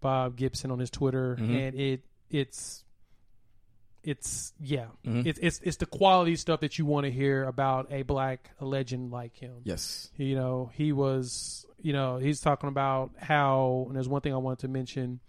Bob 0.00 0.36
Gibson 0.36 0.70
on 0.70 0.78
his 0.78 0.90
Twitter, 0.90 1.36
Mm-hmm. 1.40 1.56
and 1.56 1.74
it 1.80 2.00
it's 2.30 2.84
it's 4.02 4.52
yeah, 4.60 4.86
Mhm. 5.06 5.24
it's 5.26 5.38
it's 5.42 5.60
it's 5.62 5.76
the 5.78 5.86
quality 5.86 6.36
stuff 6.36 6.60
that 6.60 6.78
you 6.78 6.84
want 6.84 7.04
to 7.06 7.10
hear 7.10 7.44
about 7.44 7.90
a 7.90 8.02
black 8.02 8.50
a 8.60 8.64
legend 8.66 9.10
like 9.10 9.34
him 9.36 9.54
Yes. 9.64 10.10
you 10.16 10.34
know 10.34 10.70
he 10.74 10.92
was 10.92 11.64
you 11.80 11.94
know 11.94 12.18
he's 12.18 12.40
talking 12.40 12.68
about 12.68 13.12
how 13.16 13.84
and 13.86 13.96
there's 13.96 14.08
one 14.08 14.20
thing 14.20 14.34
i 14.34 14.36
wanted 14.36 14.58
to 14.60 14.68
mention 14.68 15.20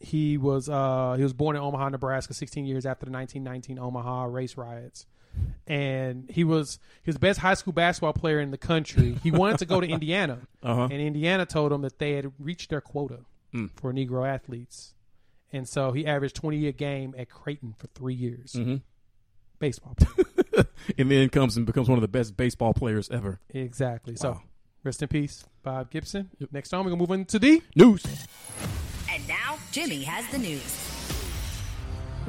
he 0.00 0.36
was 0.38 0.68
uh 0.68 1.14
he 1.16 1.22
was 1.22 1.32
born 1.32 1.54
in 1.56 1.62
omaha 1.62 1.88
nebraska 1.90 2.32
16 2.34 2.64
years 2.64 2.86
after 2.86 3.04
the 3.06 3.12
1919 3.12 3.78
omaha 3.78 4.24
race 4.24 4.56
riots. 4.56 5.06
And 5.66 6.28
he 6.28 6.42
was 6.42 6.80
his 7.04 7.16
best 7.18 7.38
high 7.38 7.54
school 7.54 7.72
basketball 7.72 8.12
player 8.14 8.40
in 8.40 8.50
the 8.50 8.58
country. 8.58 9.16
He 9.22 9.30
wanted 9.40 9.58
to 9.58 9.66
go 9.66 9.80
to 9.80 9.86
indiana. 9.86 10.40
Uh-huh. 10.62 10.82
and 10.90 10.92
indiana 10.94 11.46
told 11.46 11.70
him 11.72 11.82
that 11.82 11.98
they 11.98 12.12
had 12.14 12.32
reached 12.38 12.70
their 12.70 12.80
quota 12.80 13.20
Mm. 13.54 13.70
for 13.74 13.92
negro 13.92 14.28
athletes. 14.28 14.94
And 15.52 15.68
so 15.68 15.90
he 15.90 16.06
averaged 16.06 16.36
20 16.36 16.68
a 16.68 16.72
game 16.72 17.14
at 17.18 17.28
creighton 17.28 17.74
for 17.78 17.88
three 17.88 18.14
years. 18.14 18.52
Hmm 18.54 18.76
baseball. 19.58 19.94
And 20.96 21.10
then 21.10 21.28
comes 21.28 21.56
and 21.58 21.66
becomes 21.66 21.88
one 21.88 21.98
of 21.98 22.02
the 22.02 22.08
best 22.08 22.36
baseball 22.36 22.72
players 22.72 23.10
ever. 23.10 23.38
exactly. 23.50 24.16
So 24.16 24.40
rest 24.82 25.02
in 25.02 25.08
peace 25.08 25.44
bob 25.62 25.90
gibson. 25.90 26.30
Next 26.50 26.70
time 26.70 26.84
we're 26.84 26.90
gonna 26.90 27.00
move 27.00 27.10
into 27.10 27.38
the 27.38 27.62
News. 27.76 28.02
And 29.70 29.76
now 29.76 29.86
Jimmy 29.86 30.02
has 30.04 30.26
the 30.28 30.38
news. 30.38 30.86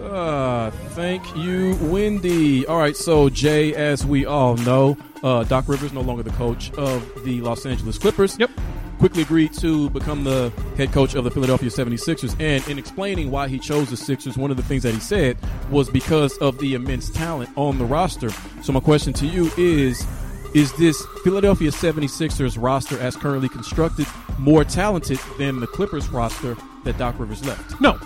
Uh, 0.01 0.71
thank 0.89 1.36
you, 1.36 1.77
Wendy. 1.82 2.65
All 2.65 2.77
right, 2.77 2.95
so 2.95 3.30
Jay, 3.30 3.75
as 3.75 4.06
we 4.06 4.25
all 4.25 4.56
know, 4.58 4.97
uh, 5.23 5.43
Doc 5.43 5.67
Rivers 5.67 5.93
no 5.93 6.01
longer 6.01 6.23
the 6.23 6.32
coach 6.32 6.71
of 6.73 7.23
the 7.23 7.41
Los 7.41 7.65
Angeles 7.65 7.97
Clippers. 7.97 8.38
Yep. 8.39 8.51
Quickly 8.99 9.23
agreed 9.23 9.54
to 9.54 9.89
become 9.89 10.23
the 10.23 10.51
head 10.77 10.91
coach 10.91 11.15
of 11.15 11.23
the 11.23 11.32
Philadelphia 11.32 11.69
76ers. 11.69 12.39
And 12.39 12.67
in 12.67 12.77
explaining 12.77 13.32
why 13.32 13.47
he 13.47 13.60
chose 13.60 13.89
the 13.89 13.97
Sixers, 13.97 14.38
one 14.38 14.51
of 14.51 14.58
the 14.58 14.63
things 14.63 14.84
that 14.84 14.93
he 14.93 14.99
said 14.99 15.38
was 15.71 15.89
because 15.89 16.38
of 16.38 16.58
the 16.60 16.75
immense 16.75 17.10
talent 17.10 17.49
on 17.56 17.77
the 17.80 17.86
roster. 17.86 18.30
So 18.62 18.71
my 18.71 18.80
question 18.80 19.13
to 19.13 19.25
you 19.25 19.51
is, 19.58 20.06
is 20.54 20.71
this 20.73 21.04
Philadelphia 21.23 21.71
76ers 21.71 22.62
roster 22.62 22.99
as 22.99 23.15
currently 23.15 23.49
constructed 23.49 24.06
more 24.38 24.63
talented 24.63 25.19
than 25.39 25.60
the 25.60 25.67
Clippers 25.67 26.10
roster 26.10 26.56
that 26.84 26.98
Doc 26.98 27.20
Rivers 27.20 27.46
left? 27.46 27.80
No, 27.82 28.00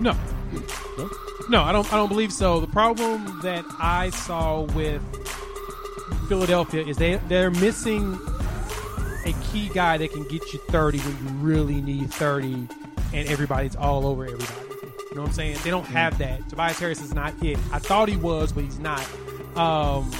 no, 0.00 0.12
No? 0.98 1.10
no. 1.48 1.62
I 1.62 1.72
don't. 1.72 1.90
I 1.92 1.96
don't 1.96 2.08
believe 2.08 2.32
so. 2.32 2.60
The 2.60 2.66
problem 2.66 3.40
that 3.42 3.64
I 3.78 4.10
saw 4.10 4.62
with 4.62 5.02
Philadelphia 6.28 6.84
is 6.84 6.96
they 6.96 7.16
they're 7.28 7.50
missing 7.50 8.18
a 9.24 9.32
key 9.50 9.68
guy 9.72 9.96
that 9.98 10.12
can 10.12 10.24
get 10.24 10.52
you 10.52 10.58
thirty 10.68 10.98
when 10.98 11.16
you 11.18 11.34
really 11.44 11.80
need 11.80 12.12
thirty, 12.12 12.54
and 13.12 13.28
everybody's 13.28 13.76
all 13.76 14.06
over 14.06 14.24
everybody. 14.24 14.52
You 15.10 15.16
know 15.16 15.22
what 15.22 15.28
I'm 15.28 15.34
saying? 15.34 15.56
They 15.64 15.70
don't 15.70 15.86
have 15.86 16.18
that. 16.18 16.48
Tobias 16.50 16.78
Harris 16.78 17.00
is 17.00 17.14
not 17.14 17.32
it. 17.42 17.56
I 17.72 17.78
thought 17.78 18.08
he 18.08 18.16
was, 18.16 18.52
but 18.52 18.62
he's 18.64 18.78
not. 18.78 19.00
Um, 19.56 20.10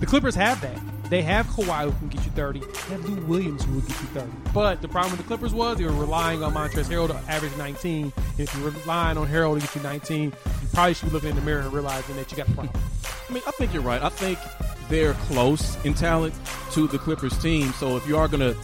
the 0.00 0.06
Clippers 0.06 0.34
have 0.34 0.60
that. 0.60 0.78
They 1.10 1.22
have 1.22 1.46
Kawhi 1.46 1.84
who 1.84 1.92
can 1.92 2.08
get 2.08 2.24
you 2.24 2.30
30. 2.32 2.60
They 2.60 2.66
have 2.66 3.08
Lou 3.08 3.16
Williams 3.26 3.64
who 3.64 3.74
will 3.74 3.80
get 3.80 4.00
you 4.00 4.06
30. 4.08 4.30
But 4.52 4.82
the 4.82 4.88
problem 4.88 5.12
with 5.12 5.20
the 5.20 5.26
Clippers 5.26 5.54
was 5.54 5.78
they 5.78 5.84
were 5.84 5.92
relying 5.92 6.42
on 6.42 6.52
Montrezl 6.52 6.84
Harrell 6.84 7.08
to 7.08 7.32
average 7.32 7.56
19. 7.56 8.12
And 8.14 8.40
if 8.40 8.54
you're 8.54 8.70
relying 8.70 9.16
on 9.16 9.26
Harrell 9.26 9.54
to 9.54 9.60
get 9.60 9.74
you 9.74 9.82
19, 9.82 10.24
you 10.24 10.32
probably 10.72 10.94
should 10.94 11.08
be 11.08 11.12
looking 11.12 11.30
in 11.30 11.36
the 11.36 11.42
mirror 11.42 11.60
and 11.60 11.72
realizing 11.72 12.16
that 12.16 12.30
you 12.30 12.36
got 12.36 12.48
a 12.48 12.52
problem. 12.52 12.82
I 13.28 13.32
mean, 13.32 13.42
I 13.46 13.50
think 13.52 13.72
you're 13.72 13.82
right. 13.82 14.02
I 14.02 14.10
think 14.10 14.38
they're 14.88 15.14
close 15.14 15.82
in 15.84 15.94
talent 15.94 16.34
to 16.72 16.86
the 16.86 16.98
Clippers 16.98 17.36
team. 17.38 17.72
So 17.72 17.96
if 17.96 18.06
you 18.06 18.16
are 18.18 18.28
going 18.28 18.40
to, 18.40 18.56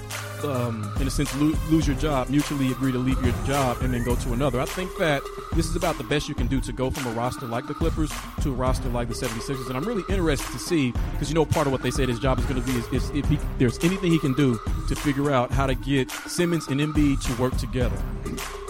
um, 0.52 0.90
in 1.00 1.06
a 1.06 1.10
sense, 1.10 1.34
lo- 1.36 1.54
lose 1.70 1.86
your 1.86 1.96
job, 1.96 2.28
mutually 2.28 2.70
agree 2.70 2.92
to 2.92 2.98
leave 2.98 3.22
your 3.24 3.34
job 3.46 3.78
and 3.82 3.92
then 3.92 4.04
go 4.04 4.14
to 4.16 4.32
another, 4.32 4.60
I 4.60 4.64
think 4.64 4.96
that 4.98 5.22
this 5.54 5.66
is 5.66 5.76
about 5.76 5.98
the 5.98 6.04
best 6.04 6.28
you 6.28 6.34
can 6.34 6.46
do 6.46 6.60
to 6.60 6.72
go 6.72 6.90
from 6.90 7.06
a 7.06 7.14
roster 7.14 7.46
like 7.46 7.66
the 7.66 7.74
Clippers 7.74 8.12
to 8.42 8.50
a 8.50 8.52
roster 8.52 8.88
like 8.88 9.08
the 9.08 9.14
76ers. 9.14 9.68
And 9.68 9.76
I'm 9.76 9.84
really 9.84 10.04
interested 10.08 10.50
to 10.52 10.58
see, 10.58 10.92
because 11.12 11.28
you 11.28 11.34
know, 11.34 11.44
part 11.44 11.66
of 11.66 11.72
what 11.72 11.82
they 11.82 11.90
said 11.90 12.08
his 12.08 12.18
job 12.18 12.38
is 12.38 12.44
going 12.46 12.60
to 12.60 12.66
be 12.66 12.78
is, 12.78 13.04
is 13.04 13.10
if 13.10 13.28
he, 13.28 13.38
there's 13.58 13.78
anything 13.84 14.10
he 14.10 14.18
can 14.18 14.34
do 14.34 14.58
to 14.88 14.94
figure 14.94 15.30
out 15.30 15.50
how 15.50 15.66
to 15.66 15.74
get 15.74 16.10
Simmons 16.10 16.68
and 16.68 16.80
Embiid 16.80 17.22
to 17.24 17.42
work 17.42 17.56
together. 17.56 17.96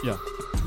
Yeah. 0.04 0.16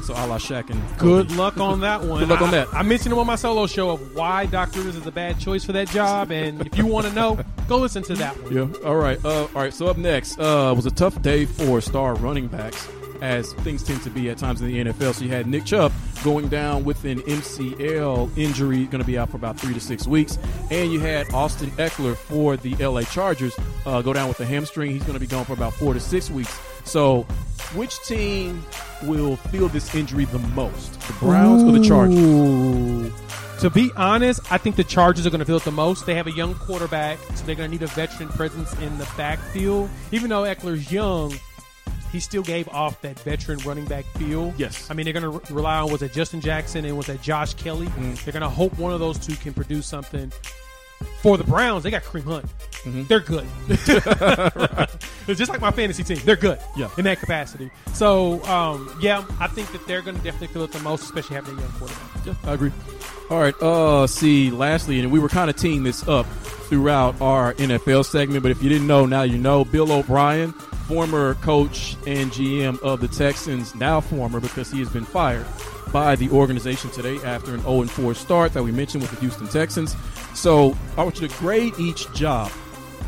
So 0.04 0.14
a 0.14 0.26
la 0.26 0.38
Shaq 0.38 0.70
and 0.70 0.98
Good 0.98 1.32
luck 1.32 1.58
on 1.58 1.82
that 1.82 2.04
one. 2.04 2.20
Good 2.20 2.30
luck 2.30 2.42
on 2.42 2.52
that. 2.52 2.74
I, 2.74 2.82
mentioned 2.84 3.14
him 3.14 3.20
on 3.20 3.28
my 3.28 3.36
solo 3.36 3.68
show 3.68 3.90
of 3.92 4.16
why 4.16 4.46
Doc 4.46 4.74
Rivers 4.76 4.96
is 4.96 5.06
a 5.06 5.12
bad 5.12 5.40
choice 5.40 5.64
for 5.64 5.74
that 5.74 5.90
job. 5.90 6.32
And 6.32 6.66
if 6.66 6.78
you 6.78 6.86
want 6.86 7.08
to 7.08 7.14
know, 7.14 7.40
go 7.68 7.78
listen 7.78 8.04
to 8.04 8.16
that 8.16 8.42
one. 8.42 8.54
Yeah. 8.56 8.86
All 8.86 8.96
right. 8.96 9.24
Uh, 9.24 9.44
all 9.44 9.48
right. 9.54 9.74
So 9.74 9.88
up 9.88 9.98
next 9.98 10.40
uh, 10.40 10.74
was 10.76 10.86
a 10.86 10.92
tough 10.92 11.22
day 11.22 11.46
for 11.46 11.82
star 11.82 12.16
running 12.16 12.48
backs, 12.48 12.88
as 13.22 13.54
things 13.54 13.84
tend 13.84 14.02
to 14.04 14.10
be 14.10 14.30
at 14.30 14.38
times 14.38 14.62
in 14.62 14.68
the 14.68 14.86
NFL. 14.86 15.16
So 15.16 15.24
you 15.26 15.30
had 15.30 15.48
Nick 15.48 15.66
Chubb 15.66 15.92
going 16.24 16.48
down 16.48 16.84
with 16.84 17.04
an 17.06 17.20
MCL 17.22 18.38
injury, 18.38 18.86
going 18.86 19.02
to 19.02 19.08
be 19.08 19.18
out 19.18 19.30
for 19.30 19.38
about 19.38 19.60
three 19.60 19.74
to 19.74 19.80
six 19.80 20.08
weeks, 20.08 20.38
and 20.72 20.92
you 20.92 21.00
had 21.00 21.32
Austin 21.34 21.70
Ekeler 21.72 22.16
for 22.16 22.58
the 22.58 22.76
LA 22.76 23.02
Chargers 23.02 23.56
uh, 23.86 24.02
go 24.02 24.14
down 24.14 24.28
with 24.28 24.40
a 24.40 24.46
hamstring. 24.46 24.92
He's 24.92 25.04
going 25.04 25.14
to 25.14 25.20
be 25.20 25.28
gone 25.28 25.46
for 25.46 25.54
about 25.54 25.74
four 25.74 25.94
to 25.94 26.00
six 26.00 26.30
weeks. 26.30 26.58
So, 26.88 27.24
which 27.76 28.02
team 28.06 28.64
will 29.04 29.36
feel 29.36 29.68
this 29.68 29.94
injury 29.94 30.26
the 30.26 30.40
most, 30.40 31.00
the 31.02 31.14
Browns 31.14 31.64
or 31.64 31.78
the 31.78 31.84
Chargers? 31.84 33.12
To 33.62 33.70
be 33.70 33.92
honest, 33.98 34.40
I 34.52 34.58
think 34.58 34.78
the 34.78 34.84
Chargers 34.84 35.26
are 35.26 35.30
going 35.30 35.40
to 35.40 35.46
feel 35.46 35.58
it 35.58 35.64
the 35.64 35.72
most. 35.72 36.06
They 36.06 36.16
have 36.16 36.28
a 36.28 36.32
young 36.32 36.56
quarterback, 36.56 37.18
so 37.36 37.46
they're 37.46 37.56
going 37.56 37.70
to 37.70 37.78
need 37.78 37.84
a 37.84 37.88
veteran 37.88 38.30
presence 38.30 38.74
in 38.80 38.98
the 39.00 39.08
backfield. 39.18 39.90
Even 40.12 40.30
though 40.30 40.44
Ekeler's 40.44 40.90
young, 40.92 41.34
he 42.12 42.20
still 42.22 42.44
gave 42.44 42.70
off 42.70 43.02
that 43.02 43.20
veteran 43.20 43.60
running 43.60 43.86
back 43.86 44.06
feel. 44.16 44.54
Yes. 44.58 44.90
I 44.90 44.94
mean, 44.94 45.04
they're 45.04 45.20
going 45.20 45.42
to 45.42 45.54
rely 45.54 45.80
on 45.80 45.92
was 45.92 46.02
it 46.02 46.14
Justin 46.14 46.40
Jackson 46.40 46.86
and 46.86 46.96
was 46.96 47.08
that 47.08 47.22
Josh 47.22 47.54
Kelley? 47.56 47.88
Mm. 47.88 48.24
They're 48.24 48.32
going 48.32 48.44
to 48.44 48.50
hope 48.50 48.78
one 48.78 48.94
of 48.94 49.00
those 49.00 49.18
two 49.18 49.36
can 49.36 49.54
produce 49.54 49.88
something. 49.88 50.32
For 51.22 51.38
the 51.38 51.44
Browns, 51.44 51.84
they 51.84 51.92
got 51.92 52.04
Kareem 52.04 52.24
Hunt. 52.24 52.46
Mm-hmm. 52.84 53.04
They're 53.06 53.20
good. 53.20 53.48
It's 55.28 55.38
just 55.38 55.52
like 55.52 55.60
my 55.60 55.72
fantasy 55.72 56.06
team. 56.06 56.20
They're 56.24 56.38
good 56.38 56.58
Yeah. 56.78 56.90
in 56.98 57.04
that 57.04 57.20
capacity. 57.20 57.70
So, 57.94 58.42
um, 58.46 58.98
yeah, 59.02 59.26
I 59.42 59.48
think 59.48 59.70
that 59.74 59.86
they're 59.86 60.02
going 60.02 60.16
to 60.18 60.24
definitely 60.24 60.48
feel 60.48 60.64
it 60.64 60.72
the 60.72 60.80
most, 60.80 61.04
especially 61.04 61.36
having 61.36 61.58
a 61.58 61.60
young 61.62 61.72
quarterback. 61.74 62.26
Yeah, 62.26 62.34
I 62.46 62.54
agree. 62.54 62.72
All 63.30 63.42
right. 63.42 63.54
Uh, 63.62 64.08
see, 64.08 64.50
lastly, 64.52 65.02
and 65.02 65.12
we 65.12 65.20
were 65.20 65.28
kind 65.28 65.50
of 65.50 65.58
teeing 65.58 65.84
this 65.84 66.08
up 66.08 66.26
throughout 66.70 67.20
our 67.20 67.54
NFL 67.56 68.06
segment, 68.06 68.42
but 68.42 68.52
if 68.52 68.64
you 68.64 68.70
didn't 68.70 68.88
know, 68.88 69.06
now 69.06 69.24
you 69.24 69.38
know. 69.38 69.66
Bill 69.66 69.92
O'Brien, 69.92 70.54
former 70.88 71.36
coach 71.36 71.96
and 72.08 72.32
GM 72.32 72.80
of 72.82 73.02
the 73.02 73.08
Texans, 73.08 73.76
now 73.76 74.00
former 74.00 74.40
because 74.40 74.72
he 74.72 74.80
has 74.80 74.90
been 74.90 75.04
fired 75.04 75.46
by 75.92 76.16
the 76.16 76.30
organization 76.30 76.90
today 76.92 77.18
after 77.24 77.54
an 77.54 77.62
0 77.62 77.84
4 77.86 78.14
start 78.14 78.54
that 78.54 78.64
we 78.64 78.72
mentioned 78.72 79.02
with 79.02 79.12
the 79.12 79.20
Houston 79.20 79.48
Texans. 79.48 79.96
So 80.34 80.76
I 80.98 81.04
want 81.04 81.20
you 81.20 81.28
to 81.28 81.38
grade 81.40 81.74
each 81.80 82.12
job 82.14 82.52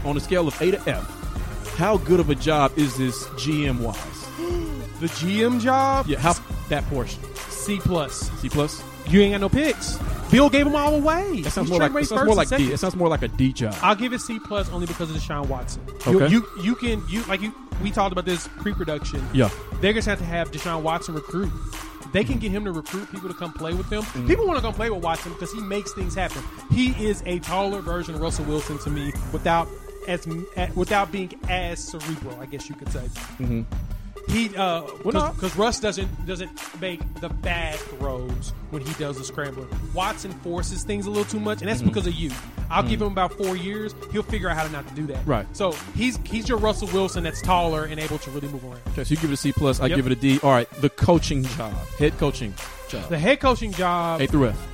on 0.06 0.18
a 0.18 0.20
scale 0.20 0.48
of 0.48 0.62
A 0.62 0.72
to 0.72 0.89
F. 0.89 1.76
How 1.78 1.98
good 1.98 2.20
of 2.20 2.30
a 2.30 2.36
job 2.36 2.78
is 2.78 2.98
this 2.98 3.26
GM 3.30 3.80
wise? 3.80 3.96
The 5.00 5.08
GM 5.08 5.62
job, 5.62 6.08
Yeah, 6.08 6.20
how 6.20 6.34
that 6.68 6.84
portion? 6.88 7.24
C 7.48 7.80
plus. 7.80 8.30
C 8.42 8.50
plus. 8.50 8.84
You 9.10 9.22
ain't 9.22 9.34
got 9.34 9.41
no 9.41 9.50
picks. 9.50 9.98
Bill 10.31 10.50
gave 10.50 10.65
them 10.65 10.75
all 10.75 10.94
away. 10.96 11.42
That 11.42 11.52
sounds 11.52 11.69
more 11.69 11.79
like 11.79 11.92
that 11.94 12.06
sounds 12.06 12.25
more 12.25 12.36
like 12.36 12.50
D. 12.50 12.71
It 12.71 12.77
sounds 12.79 12.96
more 12.96 13.08
like 13.10 13.23
a 13.23 13.27
D 13.27 13.52
job. 13.52 13.75
I'll 13.81 13.96
give 13.96 14.13
it 14.13 14.19
C 14.19 14.40
plus 14.40 14.69
only 14.69 14.86
because 14.86 15.10
of 15.10 15.17
Deshaun 15.17 15.48
Watson. 15.48 15.81
You, 16.06 16.21
Okay. 16.21 16.31
you 16.31 16.46
you 16.62 16.75
can 16.75 17.04
you 17.10 17.23
like 17.23 17.42
you 17.42 17.54
we 17.81 17.90
talked 17.92 18.12
about 18.12 18.25
this 18.25 18.48
pre-production. 18.60 19.25
Yeah. 19.33 19.50
They're 19.81 19.94
gonna 19.94 20.06
have 20.06 20.19
to 20.19 20.25
have 20.25 20.52
Deshaun 20.52 20.81
Watson 20.83 21.15
recruit. 21.15 21.52
They 22.12 22.23
can 22.23 22.38
get 22.40 22.52
him 22.52 22.65
to 22.65 22.71
recruit 22.71 23.12
people 23.12 23.29
to 23.29 23.36
come 23.36 23.54
play 23.54 23.73
with 23.73 23.90
them. 23.90 24.02
Mm-hmm. 24.04 24.27
People 24.27 24.46
want 24.48 24.58
to 24.58 24.62
come 24.63 24.73
play 24.73 24.90
with 24.90 25.04
Watson 25.04 25.31
because 25.33 25.52
he 25.54 25.62
makes 25.62 25.94
things 25.94 26.13
happen. 26.15 26.44
He 26.71 26.90
is 27.04 27.23
a 27.25 27.40
taller 27.40 27.81
version 27.81 28.15
of 28.15 28.21
Russell 28.21 28.46
Wilson 28.46 28.77
to 28.79 28.90
me, 28.90 29.13
without 29.31 29.67
as 30.08 30.27
without 30.75 31.12
being 31.12 31.31
as 31.50 31.79
cerebral. 31.83 32.38
I 32.40 32.46
guess 32.48 32.67
you 32.69 32.75
could 32.75 32.92
say. 32.92 33.08
He 34.30 34.56
uh 34.56 34.84
Well, 35.04 35.13
no. 35.13 35.32
because 35.34 35.56
Russ 35.58 35.80
doesn't 35.80 36.25
doesn't 36.27 36.52
make 36.80 37.00
the 37.21 37.30
bad 37.30 37.75
throws 37.75 38.54
when 38.69 38.82
he 38.86 38.94
does 38.94 39.17
the 39.17 39.23
scrambler. 39.23 39.67
Watson 39.94 40.32
forces 40.44 40.84
things 40.84 41.06
a 41.08 41.10
little 41.10 41.25
too 41.25 41.40
much, 41.40 41.62
and 41.62 41.69
that's 41.69 41.82
because 41.82 42.06
of 42.08 42.13
you. 42.13 42.32
I'll 42.69 42.84
give 42.84 43.02
him 43.02 43.08
about 43.12 43.34
four 43.34 43.58
years. 43.58 43.96
He'll 44.12 44.21
figure 44.21 44.48
out 44.48 44.56
how 44.58 44.63
to 44.63 44.71
not 44.71 44.88
to 44.88 44.94
do 44.94 45.08
that. 45.08 45.25
Right. 45.25 45.48
So 45.58 45.71
he's 45.96 46.17
he's 46.25 46.48
your 46.48 46.60
Russell 46.60 46.88
Wilson 46.94 47.23
that's 47.23 47.42
taller 47.42 47.86
and 47.86 48.00
able 48.00 48.19
to 48.19 48.30
really 48.30 48.48
move 48.50 48.63
around. 48.63 48.80
Okay, 48.90 49.04
so 49.04 49.10
you 49.15 49.17
give 49.17 49.32
it 49.32 49.34
a 49.34 49.38
C 49.38 49.52
plus. 49.52 49.80
I 49.80 49.88
Yep. 49.88 49.96
give 49.96 50.06
it 50.06 50.12
a 50.12 50.15
D. 50.15 50.40
All 50.44 50.52
right, 50.52 50.69
the 50.82 50.90
coaching 50.92 51.44
job, 51.44 51.73
head 51.98 52.15
coaching 52.19 52.54
job, 52.88 53.10
The 53.10 53.17
head 53.17 53.40
coaching 53.40 53.71
job, 53.71 54.21
A 54.21 54.27
through 54.27 54.50
F. 54.50 54.67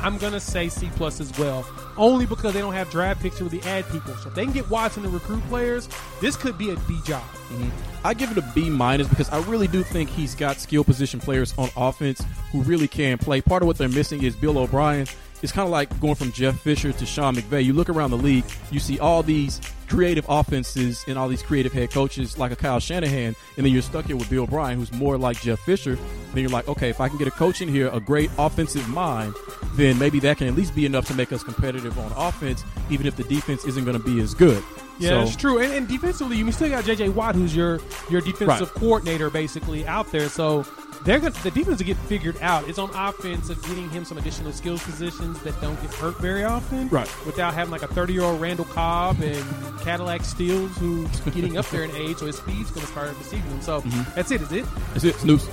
I'm 0.00 0.16
gonna 0.16 0.40
say 0.40 0.68
C 0.70 0.88
plus 0.96 1.20
as 1.20 1.36
well, 1.38 1.66
only 1.98 2.26
because 2.26 2.54
they 2.54 2.60
don't 2.60 2.72
have 2.72 2.90
draft 2.90 3.20
picks 3.20 3.38
to 3.38 3.44
really 3.44 3.62
add 3.62 3.88
people. 3.90 4.14
So 4.14 4.28
if 4.28 4.34
they 4.34 4.44
can 4.44 4.52
get 4.52 4.70
Watson 4.70 5.02
to 5.02 5.08
recruit 5.08 5.42
players, 5.48 5.88
this 6.20 6.36
could 6.36 6.56
be 6.56 6.70
a 6.70 6.76
B 6.76 6.98
job. 7.04 7.22
Mm-hmm. 7.22 8.06
I 8.06 8.14
give 8.14 8.30
it 8.30 8.38
a 8.38 8.52
B 8.54 8.70
minus 8.70 9.08
because 9.08 9.28
I 9.30 9.40
really 9.42 9.66
do 9.66 9.82
think 9.82 10.08
he's 10.08 10.34
got 10.34 10.58
skill 10.58 10.84
position 10.84 11.20
players 11.20 11.52
on 11.58 11.68
offense 11.76 12.22
who 12.52 12.62
really 12.62 12.88
can 12.88 13.18
play. 13.18 13.40
Part 13.40 13.62
of 13.62 13.66
what 13.66 13.76
they're 13.76 13.88
missing 13.88 14.22
is 14.22 14.36
Bill 14.36 14.58
O'Brien. 14.58 15.06
It's 15.42 15.52
kind 15.52 15.66
of 15.66 15.70
like 15.70 16.00
going 16.00 16.16
from 16.16 16.32
Jeff 16.32 16.60
Fisher 16.60 16.92
to 16.92 17.06
Sean 17.06 17.34
McVay. 17.34 17.64
You 17.64 17.72
look 17.72 17.88
around 17.88 18.10
the 18.10 18.18
league, 18.18 18.44
you 18.70 18.80
see 18.80 18.98
all 18.98 19.22
these 19.22 19.60
creative 19.88 20.26
offenses 20.28 21.04
and 21.08 21.16
all 21.16 21.28
these 21.28 21.42
creative 21.42 21.72
head 21.72 21.90
coaches 21.90 22.38
like 22.38 22.52
a 22.52 22.56
Kyle 22.56 22.80
Shanahan, 22.80 23.34
and 23.56 23.66
then 23.66 23.72
you're 23.72 23.82
stuck 23.82 24.04
here 24.04 24.16
with 24.16 24.28
Bill 24.28 24.42
O'Brien, 24.42 24.78
who's 24.78 24.92
more 24.92 25.16
like 25.16 25.40
Jeff 25.40 25.60
Fisher. 25.60 25.96
Then 26.34 26.42
you're 26.42 26.50
like, 26.50 26.68
okay, 26.68 26.90
if 26.90 27.00
I 27.00 27.08
can 27.08 27.18
get 27.18 27.28
a 27.28 27.32
coach 27.32 27.62
in 27.62 27.68
here, 27.68 27.88
a 27.92 28.00
great 28.00 28.30
offensive 28.38 28.86
mind, 28.88 29.34
then 29.74 29.98
maybe 29.98 30.20
that 30.20 30.38
can 30.38 30.48
at 30.48 30.54
least 30.54 30.74
be 30.74 30.86
enough 30.86 31.06
to 31.06 31.14
make 31.14 31.32
us 31.32 31.42
competitive 31.42 31.98
on 31.98 32.12
offense, 32.16 32.64
even 32.90 33.06
if 33.06 33.16
the 33.16 33.24
defense 33.24 33.64
isn't 33.64 33.84
going 33.84 33.96
to 33.96 34.02
be 34.02 34.20
as 34.20 34.34
good. 34.34 34.62
Yeah, 34.98 35.08
So- 35.10 35.24
that's 35.24 35.36
true. 35.36 35.58
And, 35.58 35.72
and 35.72 35.88
defensively, 35.88 36.36
you 36.36 36.50
still 36.52 36.68
got 36.70 36.84
J.J. 36.84 37.10
Watt, 37.10 37.34
who's 37.34 37.54
your 37.54 37.80
your 38.10 38.20
defensive 38.20 38.72
coordinator, 38.74 39.30
basically 39.30 39.86
out 39.86 40.10
there. 40.12 40.28
So 40.28 40.64
they're 41.04 41.20
gonna, 41.20 41.30
the 41.44 41.50
defense 41.52 41.78
will 41.78 41.86
get 41.86 41.96
figured 41.96 42.36
out. 42.40 42.68
It's 42.68 42.78
on 42.78 42.90
offense 42.90 43.48
of 43.50 43.62
getting 43.62 43.88
him 43.90 44.04
some 44.04 44.18
additional 44.18 44.52
skills 44.52 44.82
positions 44.82 45.40
that 45.42 45.58
don't 45.60 45.80
get 45.80 45.94
hurt 45.94 46.18
very 46.18 46.42
often, 46.44 46.88
Right. 46.88 47.08
Without 47.24 47.54
having 47.54 47.70
like 47.70 47.82
a 47.82 47.86
thirty 47.88 48.12
year 48.14 48.22
old 48.22 48.40
Randall 48.40 48.64
Cobb 48.66 49.20
and 49.22 49.44
Cadillac 49.80 50.24
Steels 50.24 50.76
who's 50.78 51.08
getting 51.20 51.56
up 51.56 51.66
there 51.70 51.84
in 51.84 51.94
age, 51.94 52.16
so 52.18 52.26
his 52.26 52.36
speed's 52.36 52.70
going 52.70 52.84
to 52.84 52.90
start 52.92 53.16
deceiving 53.18 53.48
him. 53.50 53.60
So 53.62 53.80
Mm-hmm. 53.82 54.14
that's 54.16 54.30
it. 54.32 54.42
Is 54.42 54.50
it? 54.52 54.64
That's 54.92 55.04
it, 55.04 55.14
Snoops. 55.14 55.48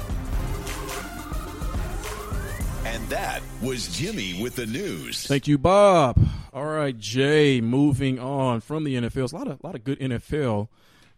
And 3.06 3.12
that 3.12 3.43
was 3.62 3.95
Jimmy 3.95 4.41
with 4.41 4.56
the 4.56 4.66
news. 4.66 5.28
Thank 5.28 5.47
you, 5.47 5.60
Bob. 5.60 6.18
All 6.51 6.66
right, 6.66 6.97
Jay. 6.97 7.62
Moving 7.62 8.18
on 8.18 8.62
from 8.62 8.84
the 8.84 8.95
NFL, 8.95 9.12
There's 9.14 9.32
a 9.32 9.36
lot 9.38 9.47
of 9.47 9.64
lot 9.64 9.76
of 9.76 9.84
good 9.84 9.99
NFL 9.99 10.70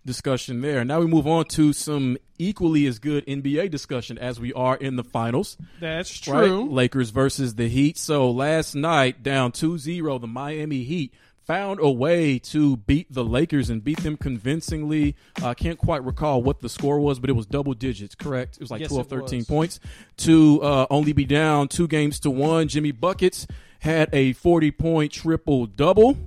discussion 0.05 0.59
there. 0.59 0.83
Now 0.83 0.99
we 0.99 1.07
move 1.07 1.25
on 1.27 1.45
to 1.45 1.71
some 1.71 2.17
equally 2.37 2.87
as 2.87 2.99
good 2.99 3.25
NBA 3.25 3.71
discussion 3.71 4.17
as 4.17 4.37
we 4.37 4.51
are 4.51 4.75
in 4.75 4.97
the 4.97 5.03
finals. 5.05 5.55
That's 5.79 6.27
Right? 6.27 6.47
true. 6.47 6.69
Lakers 6.69 7.11
versus 7.11 7.55
the 7.55 7.69
Heat. 7.69 7.97
So 7.97 8.29
last 8.31 8.75
night, 8.75 9.23
down 9.23 9.53
2-0, 9.53 10.19
the 10.19 10.27
Miami 10.27 10.83
Heat 10.83 11.13
found 11.47 11.79
a 11.81 11.89
way 11.89 12.37
to 12.37 12.75
beat 12.75 13.07
the 13.09 13.23
Lakers 13.23 13.69
and 13.69 13.81
beat 13.81 13.99
them 14.03 14.17
convincingly. 14.17 15.15
I 15.41 15.53
can't 15.53 15.77
quite 15.79 16.03
recall 16.03 16.43
what 16.43 16.59
the 16.59 16.67
score 16.67 16.99
was, 16.99 17.19
but 17.19 17.29
it 17.29 17.33
was 17.33 17.45
double 17.45 17.73
digits, 17.73 18.15
correct? 18.15 18.57
It 18.57 18.61
was 18.61 18.69
like 18.69 18.81
Yes, 18.81 18.89
12, 18.89 19.07
13 19.07 19.39
was. 19.39 19.47
points 19.47 19.79
to 20.17 20.61
uh, 20.61 20.85
only 20.89 21.13
be 21.13 21.23
down 21.23 21.69
two 21.69 21.87
games 21.87 22.19
to 22.19 22.29
one. 22.29 22.67
Jimmy 22.67 22.91
Buckets 22.91 23.47
had 23.79 24.09
a 24.13 24.33
40 24.33 24.71
point 24.71 25.11
triple 25.13 25.65
double 25.65 26.17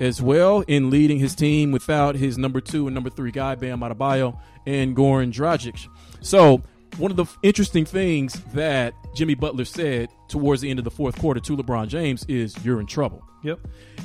as 0.00 0.20
well 0.20 0.62
in 0.62 0.90
leading 0.90 1.20
his 1.20 1.34
team 1.36 1.70
without 1.70 2.16
his 2.16 2.36
number 2.36 2.60
two 2.60 2.88
and 2.88 2.94
number 2.94 3.08
three 3.08 3.30
guy, 3.30 3.54
Bam 3.54 3.80
Adebayo 3.80 4.38
and 4.66 4.96
Goran 4.96 5.32
Dragic. 5.32 5.86
So 6.20 6.60
one 6.98 7.12
of 7.12 7.16
the 7.16 7.26
interesting 7.42 7.84
things 7.84 8.34
that 8.52 8.94
Jimmy 9.14 9.34
Butler 9.34 9.64
said 9.64 10.08
towards 10.28 10.60
the 10.60 10.70
end 10.70 10.80
of 10.80 10.84
the 10.84 10.90
fourth 10.90 11.16
quarter 11.18 11.38
to 11.40 11.56
LeBron 11.56 11.86
James 11.88 12.24
is, 12.24 12.56
"You're 12.64 12.80
in 12.80 12.86
trouble." 12.86 13.22
Yep. 13.46 13.60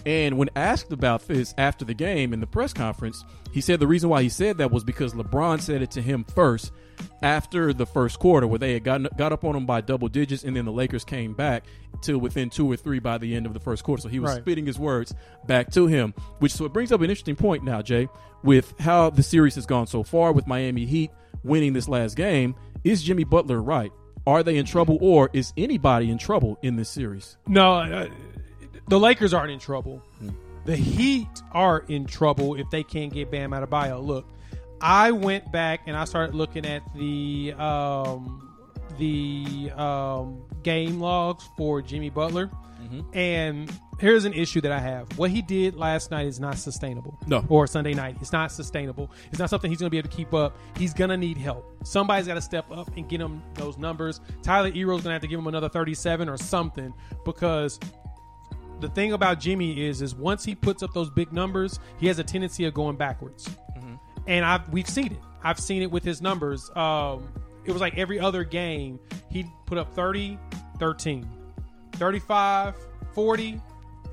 And 0.05 0.37
when 0.37 0.49
asked 0.55 0.91
about 0.91 1.27
this 1.27 1.53
after 1.57 1.83
the 1.85 1.93
game 1.93 2.33
in 2.33 2.39
the 2.39 2.47
press 2.47 2.73
conference, 2.73 3.23
he 3.51 3.61
said 3.61 3.79
the 3.79 3.87
reason 3.87 4.09
why 4.09 4.23
he 4.23 4.29
said 4.29 4.57
that 4.59 4.71
was 4.71 4.83
because 4.83 5.13
LeBron 5.13 5.61
said 5.61 5.81
it 5.81 5.91
to 5.91 6.01
him 6.01 6.23
first 6.23 6.71
after 7.23 7.73
the 7.73 7.85
first 7.85 8.19
quarter, 8.19 8.47
where 8.47 8.59
they 8.59 8.73
had 8.73 8.83
gotten, 8.83 9.07
got 9.17 9.31
up 9.31 9.43
on 9.43 9.55
him 9.55 9.65
by 9.65 9.81
double 9.81 10.07
digits, 10.07 10.43
and 10.43 10.55
then 10.55 10.65
the 10.65 10.71
Lakers 10.71 11.03
came 11.03 11.33
back 11.33 11.65
to 12.03 12.17
within 12.17 12.49
two 12.49 12.71
or 12.71 12.75
three 12.75 12.99
by 12.99 13.17
the 13.17 13.35
end 13.35 13.45
of 13.45 13.53
the 13.53 13.59
first 13.59 13.83
quarter. 13.83 14.01
So 14.01 14.09
he 14.09 14.19
was 14.19 14.31
Right. 14.33 14.41
spitting 14.41 14.65
his 14.65 14.79
words 14.79 15.13
back 15.47 15.71
to 15.71 15.87
him, 15.87 16.13
which 16.39 16.53
so 16.53 16.65
it 16.65 16.73
brings 16.73 16.91
up 16.91 16.99
an 17.01 17.09
interesting 17.09 17.35
point 17.35 17.63
now, 17.63 17.81
Jay, 17.81 18.07
with 18.43 18.73
how 18.79 19.09
the 19.09 19.23
series 19.23 19.55
has 19.55 19.65
gone 19.65 19.87
so 19.87 20.03
far 20.03 20.31
with 20.31 20.47
Miami 20.47 20.85
Heat 20.85 21.11
winning 21.43 21.73
this 21.73 21.87
last 21.87 22.15
game. 22.15 22.55
Is 22.83 23.03
Jimmy 23.03 23.23
Butler 23.23 23.61
right? 23.61 23.91
Are 24.27 24.43
they 24.43 24.57
in 24.57 24.65
trouble, 24.67 24.99
or 25.01 25.31
is 25.33 25.51
anybody 25.57 26.11
in 26.11 26.19
trouble 26.19 26.59
in 26.61 26.75
this 26.75 26.89
series? 26.89 27.37
No, 27.47 27.73
uh, 27.73 28.07
the 28.87 28.99
Lakers 28.99 29.33
aren't 29.33 29.51
in 29.51 29.59
trouble. 29.59 30.01
The 30.65 30.75
Heat 30.75 31.27
are 31.51 31.79
in 31.87 32.05
trouble 32.05 32.55
if 32.55 32.69
they 32.69 32.83
can't 32.83 33.11
get 33.11 33.31
Bam 33.31 33.51
Adebayo. 33.51 34.03
Look, 34.03 34.27
I 34.79 35.11
went 35.11 35.51
back 35.51 35.81
and 35.87 35.95
I 35.95 36.05
started 36.05 36.35
looking 36.35 36.65
at 36.65 36.83
the 36.95 37.53
um, 37.57 38.47
the 38.97 39.71
um, 39.75 40.43
game 40.63 40.99
logs 40.99 41.47
for 41.57 41.81
Jimmy 41.81 42.09
Butler, 42.09 42.51
and 43.13 43.71
here's 43.99 44.25
an 44.25 44.33
issue 44.33 44.59
that 44.61 44.71
I 44.71 44.79
have. 44.79 45.17
What 45.17 45.29
he 45.29 45.41
did 45.41 45.75
last 45.75 46.11
night 46.11 46.25
is 46.25 46.39
not 46.39 46.57
sustainable. 46.57 47.17
No. 47.27 47.45
or 47.47 47.67
Sunday 47.67 47.93
night, 47.93 48.17
it's 48.19 48.31
not 48.31 48.51
sustainable. 48.51 49.11
It's 49.29 49.39
not 49.39 49.49
something 49.49 49.69
he's 49.69 49.79
going 49.79 49.87
to 49.87 49.91
be 49.91 49.99
able 49.99 50.09
to 50.09 50.15
keep 50.15 50.33
up. 50.33 50.57
He's 50.77 50.93
going 50.93 51.11
to 51.11 51.17
need 51.17 51.37
help. 51.37 51.65
Somebody's 51.83 52.27
got 52.27 52.33
to 52.33 52.41
step 52.41 52.69
up 52.71 52.95
and 52.97 53.07
get 53.07 53.21
him 53.21 53.41
those 53.53 53.77
numbers. 53.77 54.19
Tyler 54.41 54.71
Herro's 54.71 55.01
going 55.03 55.09
to 55.09 55.11
have 55.11 55.21
to 55.21 55.27
give 55.27 55.39
him 55.39 55.47
another 55.47 55.69
37 55.69 56.27
or 56.27 56.37
something 56.37 56.93
because 57.23 57.79
the 58.81 58.89
thing 58.89 59.13
about 59.13 59.39
Jimmy 59.39 59.85
is 59.87 60.01
is 60.01 60.13
once 60.15 60.43
he 60.43 60.55
puts 60.55 60.83
up 60.83 60.93
those 60.93 61.09
big 61.09 61.31
numbers, 61.31 61.79
he 61.99 62.07
has 62.07 62.19
a 62.19 62.23
tendency 62.23 62.65
of 62.65 62.73
going 62.73 62.95
backwards. 62.97 63.49
And 64.27 64.45
I've 64.45 64.67
we've 64.69 64.89
seen 64.89 65.13
it. 65.13 65.19
I've 65.43 65.59
seen 65.59 65.81
it 65.81 65.91
with 65.91 66.03
his 66.03 66.21
numbers. 66.21 66.69
Um, 66.75 67.27
it 67.65 67.71
was 67.71 67.81
like 67.81 67.97
every 67.97 68.19
other 68.19 68.43
game, 68.43 68.99
he'd 69.29 69.47
put 69.65 69.77
up 69.77 69.93
30, 69.93 70.37
13, 70.79 71.27
35, 71.93 72.75
40, 73.13 73.61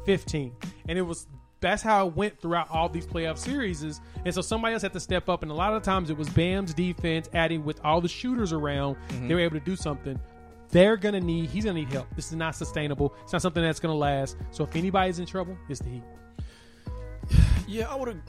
15. 0.05 0.53
And 0.89 0.99
it 0.99 1.03
was 1.03 1.27
that's 1.61 1.83
how 1.83 2.07
it 2.07 2.15
went 2.15 2.41
throughout 2.41 2.71
all 2.71 2.89
these 2.89 3.07
playoff 3.07 3.37
series. 3.37 3.83
And 4.25 4.35
so 4.35 4.41
somebody 4.41 4.75
else 4.75 4.83
had 4.83 4.93
to 4.93 5.01
step 5.01 5.29
up, 5.29 5.43
and 5.43 5.51
a 5.51 5.55
lot 5.55 5.75
of 5.75 5.83
times 5.83 6.09
it 6.11 6.17
was 6.17 6.29
Bam's 6.29 6.73
defense 6.73 7.29
adding 7.35 7.65
with 7.65 7.81
all 7.85 8.01
the 8.01 8.09
shooters 8.09 8.53
around. 8.53 8.97
They 9.27 9.35
were 9.35 9.41
able 9.41 9.59
to 9.59 9.65
do 9.65 9.77
something. 9.77 10.19
They're 10.71 10.97
gonna 10.97 11.21
need. 11.21 11.51
He's 11.51 11.65
gonna 11.65 11.79
need 11.79 11.93
help. 11.93 12.09
This 12.15 12.27
is 12.27 12.37
not 12.37 12.55
sustainable. 12.55 13.15
It's 13.23 13.33
not 13.33 13.43
something 13.43 13.63
that's 13.63 13.81
gonna 13.81 13.95
last. 13.95 14.37
So 14.51 14.65
if 14.65 14.77
anybody's 14.77 15.19
in 15.19 15.27
trouble, 15.27 15.57
it's 15.69 15.81
the 15.81 15.91
Heat. 15.91 16.03
Yeah, 17.67 17.91
I 17.91 17.97
would. 17.97 18.23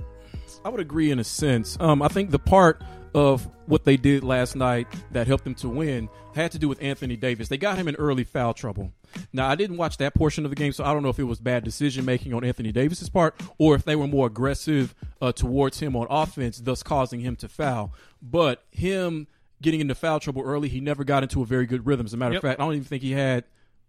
I 0.65 0.69
would 0.69 0.81
agree 0.81 1.11
in 1.11 1.19
a 1.19 1.23
sense. 1.23 1.77
Um, 1.79 2.01
I 2.01 2.09
think 2.09 2.31
the 2.31 2.39
part 2.39 2.81
of 3.13 3.47
what 3.65 3.85
they 3.85 3.97
did 3.97 4.23
last 4.23 4.55
night 4.55 4.87
that 5.11 5.27
helped 5.27 5.43
them 5.43 5.55
to 5.55 5.69
win 5.69 6.09
had 6.35 6.51
to 6.51 6.59
do 6.59 6.67
with 6.67 6.81
Anthony 6.81 7.15
Davis. 7.15 7.47
They 7.47 7.57
got 7.57 7.77
him 7.77 7.87
in 7.87 7.95
early 7.95 8.23
foul 8.23 8.53
trouble. 8.53 8.91
Now, 9.33 9.47
I 9.49 9.55
didn't 9.55 9.77
watch 9.77 9.97
that 9.97 10.13
portion 10.13 10.45
of 10.45 10.51
the 10.51 10.55
game, 10.55 10.71
so 10.71 10.83
I 10.83 10.93
don't 10.93 11.03
know 11.03 11.09
if 11.09 11.19
it 11.19 11.23
was 11.23 11.39
bad 11.39 11.63
decision 11.63 12.05
making 12.05 12.33
on 12.33 12.43
Anthony 12.43 12.71
Davis's 12.71 13.09
part 13.09 13.39
or 13.57 13.75
if 13.75 13.83
they 13.83 13.95
were 13.95 14.07
more 14.07 14.27
aggressive 14.27 14.93
uh, 15.21 15.31
towards 15.31 15.79
him 15.79 15.95
on 15.95 16.07
offense, 16.09 16.59
thus 16.59 16.83
causing 16.83 17.19
him 17.21 17.35
to 17.37 17.47
foul. 17.47 17.93
But 18.21 18.63
him 18.71 19.27
getting 19.61 19.79
into 19.81 19.95
foul 19.95 20.19
trouble 20.19 20.41
early, 20.43 20.69
he 20.69 20.79
never 20.79 21.03
got 21.03 21.23
into 21.23 21.41
a 21.41 21.45
very 21.45 21.65
good 21.65 21.85
rhythm. 21.85 22.05
As 22.05 22.13
a 22.13 22.17
matter 22.17 22.33
Yep. 22.33 22.43
of 22.43 22.49
fact, 22.49 22.59
I 22.59 22.63
don't 22.65 22.73
even 22.73 22.85
think 22.85 23.03
he 23.03 23.11
had 23.11 23.43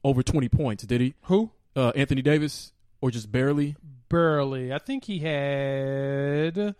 over 0.04 0.22
20 0.22 0.48
points, 0.48 0.84
did 0.84 1.00
he? 1.00 1.14
Who? 1.24 1.50
Uh, 1.76 1.90
Anthony 1.94 2.22
Davis, 2.22 2.72
or 3.00 3.10
just 3.10 3.30
barely? 3.30 3.76
Barely. 4.08 4.72
I 4.72 4.78
think 4.78 5.04
he 5.04 5.20
had. 5.20 6.74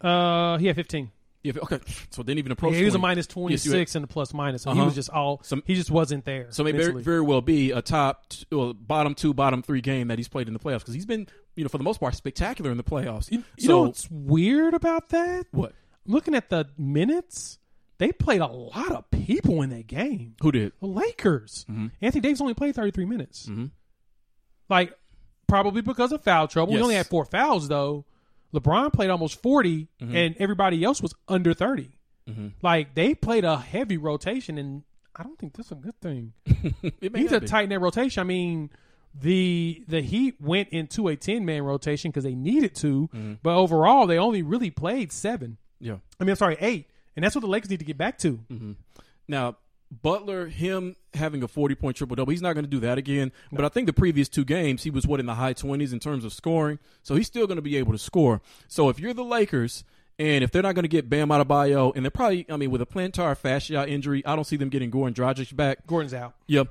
Uh, 0.00 0.58
he 0.58 0.66
had 0.66 0.76
15. 0.76 1.10
Yeah, 1.44 1.54
okay. 1.62 1.80
So 2.10 2.22
didn't 2.22 2.38
even 2.38 2.52
approach. 2.52 2.72
Yeah, 2.74 2.78
he 2.80 2.84
was 2.84 2.94
a 2.94 2.98
20. 2.98 3.02
minus 3.02 3.26
Yes, 3.26 3.64
you 3.64 3.72
26 3.72 3.94
and 3.96 4.04
a 4.04 4.06
plus 4.06 4.32
minus. 4.32 4.62
So 4.62 4.70
he 4.70 4.78
Uh-huh. 4.78 4.84
was 4.86 4.94
just 4.94 5.10
all. 5.10 5.40
Some- 5.42 5.62
he 5.66 5.74
just 5.74 5.90
wasn't 5.90 6.24
there. 6.24 6.46
So 6.50 6.62
may 6.62 6.70
very, 6.70 7.02
very 7.02 7.20
well 7.20 7.40
be 7.40 7.72
a 7.72 7.82
top, 7.82 8.28
t- 8.28 8.44
well, 8.52 8.72
bottom 8.74 9.14
two, 9.16 9.34
bottom 9.34 9.60
three 9.62 9.80
game 9.80 10.06
that 10.08 10.18
he's 10.18 10.28
played 10.28 10.46
in 10.46 10.52
the 10.54 10.60
playoffs 10.60 10.80
because 10.80 10.94
he's 10.94 11.06
been, 11.06 11.26
you 11.56 11.64
know, 11.64 11.68
for 11.68 11.78
the 11.78 11.84
most 11.84 11.98
part, 11.98 12.14
spectacular 12.14 12.70
in 12.70 12.76
the 12.76 12.84
playoffs. 12.84 13.30
You, 13.32 13.38
you 13.56 13.66
so 13.66 13.72
know 13.72 13.82
what's 13.82 14.08
weird 14.10 14.74
about 14.74 15.08
that? 15.08 15.46
what? 15.50 15.72
Looking 16.06 16.34
at 16.36 16.48
the 16.48 16.68
minutes, 16.78 17.58
they 18.02 18.10
played 18.12 18.40
a 18.40 18.46
lot 18.48 18.90
of 18.92 19.08
people 19.10 19.62
in 19.62 19.70
that 19.70 19.86
game. 19.86 20.34
Who 20.42 20.50
did? 20.50 20.72
The 20.80 20.86
Lakers. 20.88 21.64
Mm-hmm. 21.70 21.86
Anthony 22.00 22.20
Davis 22.20 22.40
only 22.40 22.54
played 22.54 22.74
33 22.74 23.04
minutes. 23.04 23.48
Like, 24.68 24.96
probably 25.46 25.82
because 25.82 26.12
of 26.12 26.22
foul 26.22 26.48
trouble. 26.48 26.72
Yes. 26.72 26.78
He 26.78 26.82
only 26.82 26.94
had 26.94 27.06
four 27.06 27.24
fouls, 27.24 27.68
though. 27.68 28.04
LeBron 28.54 28.92
played 28.92 29.10
almost 29.10 29.40
40, 29.42 29.88
Mm-hmm. 30.00 30.16
and 30.16 30.36
everybody 30.38 30.82
else 30.84 31.00
was 31.00 31.14
under 31.28 31.54
30. 31.54 31.90
Like, 32.62 32.94
they 32.94 33.14
played 33.14 33.44
a 33.44 33.58
heavy 33.58 33.96
rotation, 33.98 34.56
and 34.56 34.84
I 35.14 35.22
don't 35.22 35.38
think 35.38 35.54
that's 35.54 35.70
a 35.72 35.74
good 35.74 35.98
thing. 36.00 36.32
It 37.00 37.12
may 37.12 37.20
You 37.20 37.24
need 37.24 37.30
not 37.32 37.42
to 37.42 37.46
tighten 37.48 37.70
that 37.70 37.80
rotation. 37.80 38.20
I 38.20 38.24
mean, 38.24 38.70
the 39.14 39.84
the 39.88 40.00
Heat 40.00 40.40
went 40.40 40.68
into 40.70 41.08
a 41.08 41.16
10 41.16 41.44
man 41.44 41.62
rotation 41.62 42.10
because 42.10 42.24
they 42.24 42.34
needed 42.34 42.74
to, 42.76 43.08
Mm-hmm. 43.12 43.32
but 43.42 43.54
overall, 43.56 44.06
they 44.06 44.18
only 44.18 44.42
really 44.42 44.70
played 44.70 45.12
seven. 45.12 45.58
Yeah. 45.80 45.96
I 46.18 46.24
mean, 46.24 46.30
I'm 46.30 46.36
sorry, 46.36 46.56
eight. 46.60 46.88
And 47.16 47.24
that's 47.24 47.34
what 47.34 47.42
the 47.42 47.48
Lakers 47.48 47.70
need 47.70 47.80
to 47.80 47.84
get 47.84 47.98
back 47.98 48.18
to. 48.18 48.38
Mm-hmm. 48.50 48.72
Now, 49.28 49.56
Butler, 50.00 50.46
him 50.46 50.96
having 51.12 51.42
a 51.42 51.48
40 51.48 51.74
point 51.74 51.96
triple 51.96 52.16
double, 52.16 52.30
he's 52.30 52.40
not 52.40 52.54
going 52.54 52.64
to 52.64 52.70
do 52.70 52.80
that 52.80 52.96
again. 52.96 53.32
But 53.50 53.64
I 53.64 53.68
think 53.68 53.86
the 53.86 53.92
previous 53.92 54.28
two 54.28 54.44
games, 54.44 54.82
he 54.82 54.90
was 54.90 55.06
what 55.06 55.20
in 55.20 55.26
the 55.26 55.34
high 55.34 55.54
20s 55.54 55.92
in 55.92 56.00
terms 56.00 56.24
of 56.24 56.32
scoring. 56.32 56.78
So 57.02 57.14
he's 57.14 57.26
still 57.26 57.46
going 57.46 57.56
to 57.56 57.62
be 57.62 57.76
able 57.76 57.92
to 57.92 57.98
score. 57.98 58.40
So 58.68 58.88
if 58.88 58.98
you're 58.98 59.12
the 59.12 59.24
Lakers, 59.24 59.84
and 60.18 60.44
if 60.44 60.50
they're 60.50 60.62
not 60.62 60.74
going 60.74 60.84
to 60.84 60.88
get 60.88 61.10
Bam 61.10 61.28
Adebayo, 61.28 61.94
and 61.94 62.04
they're 62.04 62.10
probably, 62.10 62.46
I 62.48 62.56
mean, 62.56 62.70
with 62.70 62.80
a 62.80 62.86
plantar 62.86 63.36
fascia 63.36 63.86
injury, 63.88 64.24
I 64.24 64.34
don't 64.34 64.44
see 64.44 64.56
them 64.56 64.68
getting 64.68 64.90
Goran 64.90 65.14
Dragic 65.14 65.54
back. 65.54 65.86
Gordon's 65.86 66.14
out. 66.14 66.34
Yep. 66.46 66.68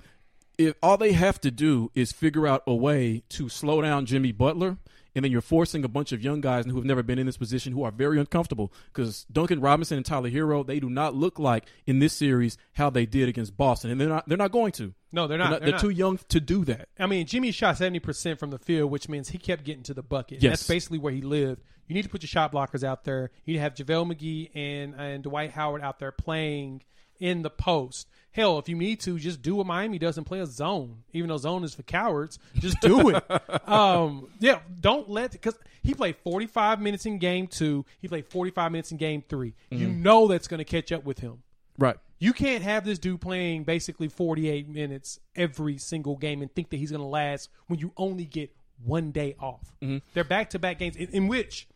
If 0.58 0.76
all 0.82 0.98
they 0.98 1.14
have 1.14 1.42
to 1.42 1.52
do 1.52 1.92
is 1.96 2.12
figure 2.12 2.48
out 2.48 2.64
a 2.68 2.74
way 2.74 3.24
to 3.30 3.50
slow 3.50 3.82
down 3.82 4.06
Jimmy 4.06 4.32
Butler, 4.32 4.78
and 5.16 5.26
then 5.26 5.32
you're 5.32 5.42
forcing 5.42 5.84
a 5.84 5.88
bunch 5.88 6.12
of 6.12 6.22
young 6.24 6.42
guys 6.42 6.66
who 6.66 6.76
have 6.76 6.86
never 6.86 7.04
been 7.04 7.20
in 7.20 7.26
this 7.26 7.38
position 7.38 7.74
who 7.74 7.84
are 7.84 7.92
very 7.92 8.20
uncomfortable 8.20 8.72
because 8.94 9.26
Duncan 9.32 9.60
Robinson 9.60 9.98
and 9.98 10.06
Tyler 10.06 10.30
Herro 10.30 10.66
they 10.66 10.80
do 10.80 10.90
not 10.90 11.16
look 11.16 11.38
like 11.40 11.66
in 11.86 12.00
this 12.00 12.14
series 12.14 12.58
how 12.74 12.90
they 12.90 13.06
did 13.06 13.28
against 13.30 13.56
Boston, 13.58 13.92
and 13.92 14.00
they're 14.00 14.08
not 14.10 14.28
they're 14.28 14.38
not 14.38 14.52
going 14.52 14.72
to. 14.74 14.94
No, 15.14 15.28
they're 15.28 15.38
They're, 15.38 15.46
not. 15.46 15.52
not- 15.52 15.60
They're 15.60 15.66
they're 15.68 15.72
not. 15.74 15.82
too 15.82 15.90
young 15.90 16.20
to 16.30 16.40
do 16.40 16.64
that. 16.66 16.88
I 16.98 17.06
mean, 17.06 17.26
Jimmy 17.28 17.52
shot 17.52 17.78
seventy 17.78 18.00
percent 18.00 18.40
from 18.40 18.50
the 18.50 18.60
field, 18.60 18.90
which 18.92 19.10
means 19.10 19.30
he 19.30 19.38
kept 19.38 19.64
getting 19.66 19.84
to 19.84 19.94
the 19.94 20.04
bucket. 20.04 20.42
Yes. 20.42 20.52
That's 20.60 20.68
basically 20.68 21.00
where 21.00 21.12
he 21.14 21.22
lived. 21.22 21.62
You 21.88 21.96
need 21.96 22.04
to 22.04 22.10
put 22.10 22.22
your 22.22 22.30
shot 22.30 22.54
blockers 22.54 22.84
out 22.86 23.04
there. 23.04 23.32
You 23.44 23.54
need 23.54 23.58
to 23.60 23.64
have 23.64 23.74
JaVale 23.76 24.14
McGee 24.16 24.52
and 24.56 24.96
and 24.96 25.24
Dwight 25.24 25.52
Howard 25.52 25.82
out 25.82 26.00
there 26.00 26.14
playing 26.14 26.84
in 27.20 27.42
the 27.42 27.50
post. 27.50 28.08
Hell, 28.34 28.60
if 28.60 28.70
you 28.70 28.76
need 28.76 29.02
to, 29.02 29.20
just 29.20 29.42
do 29.42 29.56
what 29.56 29.68
Miami 29.68 30.00
does 30.00 30.18
and 30.18 30.26
play 30.26 30.40
a 30.40 30.46
zone. 30.46 31.04
Even 31.12 31.30
though 31.30 31.38
zone 31.38 31.64
is 31.64 31.74
for 31.74 31.84
cowards, 31.84 32.40
just 32.56 32.80
do 32.80 33.10
it. 33.10 33.24
um, 33.68 34.30
yeah, 34.40 34.60
don't 34.80 35.10
let 35.10 35.32
because 35.32 35.58
he 35.84 35.94
played 35.94 36.16
forty 36.24 36.48
five 36.48 36.80
minutes 36.80 37.06
in 37.06 37.18
game 37.18 37.48
two. 37.48 37.86
He 38.00 38.08
played 38.08 38.26
forty 38.28 38.52
five 38.52 38.72
minutes 38.72 38.92
in 38.92 38.98
game 38.98 39.24
3 39.28 39.54
You 39.70 39.88
know 39.90 40.28
that's 40.28 40.48
going 40.48 40.60
to 40.60 40.66
catch 40.66 40.92
up 40.92 41.04
with 41.04 41.20
him. 41.20 41.44
Right. 41.78 41.98
You 42.20 42.34
can't 42.34 42.64
have 42.64 42.86
this 42.86 43.00
dude 43.00 43.20
playing 43.20 43.64
basically 43.64 44.08
48 44.08 44.70
minutes 44.70 45.20
every 45.36 45.80
single 45.80 46.16
game 46.18 46.42
and 46.44 46.54
think 46.54 46.70
that 46.70 46.78
he's 46.78 46.92
going 46.92 47.02
to 47.02 47.08
last 47.08 47.50
when 47.66 47.80
you 47.80 47.92
only 47.98 48.26
get 48.26 48.56
one 48.84 49.12
day 49.12 49.36
off. 49.40 49.74
Mm-hmm. 49.82 49.98
They're 50.14 50.24
back 50.24 50.52
to 50.52 50.60
back 50.60 50.78
games 50.78 50.96
in, 50.96 51.08
in 51.10 51.28
which 51.28 51.68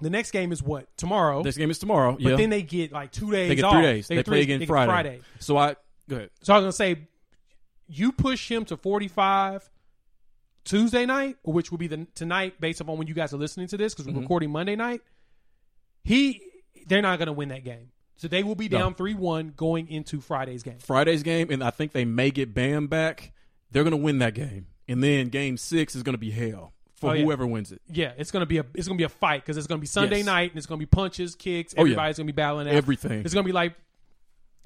the 0.00 0.10
next 0.10 0.32
game 0.32 0.52
is 0.52 0.62
what? 0.62 0.94
Tomorrow. 0.96 1.42
This 1.42 1.56
game 1.56 1.70
is 1.70 1.78
tomorrow. 1.78 2.12
but 2.12 2.22
yeah. 2.22 2.36
then 2.36 2.50
they 2.50 2.62
get 2.62 2.92
like 2.92 3.12
two 3.12 3.30
days 3.30 3.48
they 3.48 3.54
get 3.54 3.64
off. 3.64 3.74
three 3.74 3.82
days. 3.82 4.08
They, 4.08 4.16
get 4.16 4.26
play 4.26 4.40
again 4.42 4.58
they 4.58 4.66
get 4.66 4.72
Friday. 4.72 5.20
So 5.38 5.56
I 5.56 5.76
go 6.08 6.16
ahead. 6.16 6.30
So 6.42 6.52
I 6.54 6.58
was 6.58 6.62
going 6.62 6.70
to 6.72 6.76
say, 6.76 7.08
you 7.88 8.12
push 8.12 8.50
him 8.50 8.64
to 8.66 8.76
45 8.76 9.68
Tuesday 10.64 11.06
night, 11.06 11.36
which 11.44 11.70
will 11.70 11.78
be 11.78 11.86
the 11.86 12.06
tonight 12.14 12.60
based 12.60 12.80
upon 12.80 12.98
when 12.98 13.06
you 13.06 13.14
guys 13.14 13.32
are 13.32 13.36
listening 13.36 13.68
to 13.68 13.76
this 13.76 13.94
because 13.94 14.06
we're 14.06 14.12
Mm-hmm. 14.12 14.20
recording 14.22 14.50
Monday 14.50 14.74
night. 14.76 15.02
He, 16.02 16.42
they're 16.86 17.02
not 17.02 17.18
going 17.18 17.26
to 17.26 17.32
win 17.32 17.48
that 17.50 17.64
game. 17.64 17.90
So 18.16 18.28
they 18.28 18.42
will 18.42 18.54
be 18.54 18.68
down 18.68 18.94
3 18.94 19.14
1 19.14 19.52
going 19.56 19.90
into 19.90 20.20
Friday's 20.20 20.62
game. 20.62 20.78
Friday's 20.78 21.22
game, 21.22 21.50
and 21.50 21.62
I 21.62 21.70
think 21.70 21.92
they 21.92 22.04
may 22.06 22.30
get 22.30 22.54
Bam 22.54 22.86
back. 22.86 23.32
They're 23.70 23.82
going 23.84 23.90
to 23.90 23.96
win 23.98 24.20
that 24.20 24.32
game, 24.34 24.68
and 24.88 25.04
then 25.04 25.28
Game 25.28 25.58
Six 25.58 25.94
is 25.94 26.02
going 26.02 26.14
to 26.14 26.18
be 26.18 26.30
hell 26.30 26.72
for 26.94 27.10
Oh, 27.10 27.12
yeah. 27.12 27.24
whoever 27.24 27.46
wins 27.46 27.72
it. 27.72 27.82
Yeah, 27.92 28.12
it's 28.16 28.30
gonna 28.30 28.46
be 28.46 28.56
a 28.56 28.64
it's 28.74 28.88
gonna 28.88 28.96
be 28.96 29.04
a 29.04 29.08
fight 29.10 29.42
because 29.42 29.58
it's 29.58 29.66
gonna 29.66 29.82
be 29.82 29.86
Sunday 29.86 30.18
Yes. 30.18 30.24
night 30.26 30.50
and 30.52 30.56
it's 30.56 30.66
gonna 30.66 30.78
be 30.78 30.86
punches, 30.86 31.34
kicks. 31.34 31.74
Oh, 31.76 31.80
yeah. 31.84 31.90
Everybody's 31.90 32.16
gonna 32.16 32.26
be 32.26 32.32
battling 32.32 32.68
out. 32.68 32.72
Everything. 32.74 33.20
It's 33.22 33.34
gonna 33.34 33.44
be 33.44 33.52
like 33.52 33.74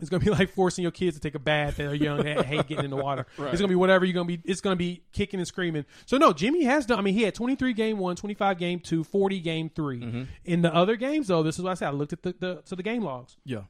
it's 0.00 0.10
gonna 0.10 0.24
be 0.24 0.30
like 0.30 0.50
forcing 0.50 0.82
your 0.82 0.92
kids 0.92 1.16
to 1.16 1.20
take 1.20 1.34
a 1.34 1.38
bath. 1.38 1.76
They're 1.76 1.94
young, 1.94 2.22
they 2.22 2.34
hate 2.34 2.66
getting 2.66 2.84
in 2.86 2.90
the 2.90 2.96
water. 2.96 3.26
It's 3.50 3.60
gonna 3.60 3.68
be 3.68 3.74
whatever 3.74 4.04
you're 4.04 4.14
gonna 4.14 4.26
be. 4.26 4.40
It's 4.44 4.60
gonna 4.60 4.76
be 4.76 5.02
kicking 5.12 5.40
and 5.40 5.46
screaming. 5.46 5.84
So 6.06 6.18
no, 6.18 6.32
Jimmy 6.32 6.64
has 6.64 6.86
done. 6.86 6.98
I 6.98 7.02
mean, 7.02 7.14
he 7.14 7.22
had 7.22 7.34
23 7.34 7.72
game 7.72 7.98
one, 7.98 8.16
25 8.16 8.58
game 8.58 8.80
two, 8.80 9.04
40 9.04 9.40
game 9.40 9.70
3 9.74 10.00
Mm-hmm. 10.00 10.22
In 10.44 10.62
the 10.62 10.74
other 10.74 10.96
games, 10.96 11.28
though, 11.28 11.42
this 11.42 11.58
is 11.58 11.64
what 11.64 11.70
I 11.70 11.74
said. 11.74 11.88
I 11.88 11.90
looked 11.90 12.12
at 12.12 12.22
the, 12.22 12.34
the 12.38 12.62
to 12.66 12.76
the 12.76 12.82
game 12.82 13.02
logs. 13.02 13.36
Yeah. 13.44 13.62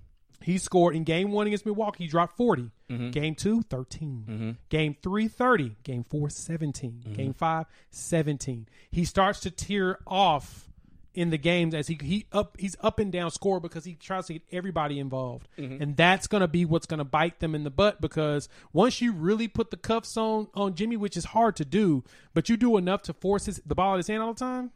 He 0.42 0.56
scored 0.58 0.96
in 0.96 1.04
game 1.04 1.32
one 1.32 1.46
against 1.46 1.66
Milwaukee, 1.66 2.04
he 2.04 2.08
dropped 2.08 2.36
40. 2.36 2.70
Mm-hmm. 2.90 3.10
Game 3.10 3.34
two, 3.34 3.62
13. 3.62 4.56
Game 4.70 4.96
three, 5.02 5.28
30. 5.28 5.76
Game 5.82 6.04
four, 6.04 6.30
17. 6.30 6.90
Mm-hmm. 6.90 7.12
Game 7.12 7.34
five, 7.34 7.66
17. 7.90 8.66
He 8.90 9.04
starts 9.04 9.40
to 9.40 9.50
tear 9.50 9.98
off 10.06 10.69
in 11.14 11.30
the 11.30 11.38
games 11.38 11.74
as 11.74 11.88
he, 11.88 11.98
he 12.02 12.26
up 12.32 12.56
he's 12.58 12.76
up 12.80 12.98
and 12.98 13.10
down 13.10 13.30
score 13.30 13.58
because 13.60 13.84
he 13.84 13.94
tries 13.94 14.26
to 14.26 14.34
get 14.34 14.42
everybody 14.52 14.98
involved. 14.98 15.48
Mm-hmm. 15.58 15.82
And 15.82 15.96
that's 15.96 16.26
gonna 16.26 16.48
be 16.48 16.64
what's 16.64 16.86
gonna 16.86 17.04
bite 17.04 17.40
them 17.40 17.54
in 17.54 17.64
the 17.64 17.70
butt 17.70 18.00
because 18.00 18.48
once 18.72 19.00
you 19.00 19.12
really 19.12 19.48
put 19.48 19.70
the 19.70 19.76
cuffs 19.76 20.16
on 20.16 20.48
on 20.54 20.74
Jimmy, 20.74 20.96
which 20.96 21.16
is 21.16 21.24
hard 21.26 21.56
to 21.56 21.64
do, 21.64 22.04
but 22.34 22.48
you 22.48 22.56
do 22.56 22.76
enough 22.76 23.02
to 23.02 23.12
force 23.12 23.46
his, 23.46 23.60
the 23.66 23.74
ball 23.74 23.94
in 23.94 23.98
his 23.98 24.06
hand 24.08 24.22
all 24.22 24.32
the 24.34 24.38
time, 24.40 24.70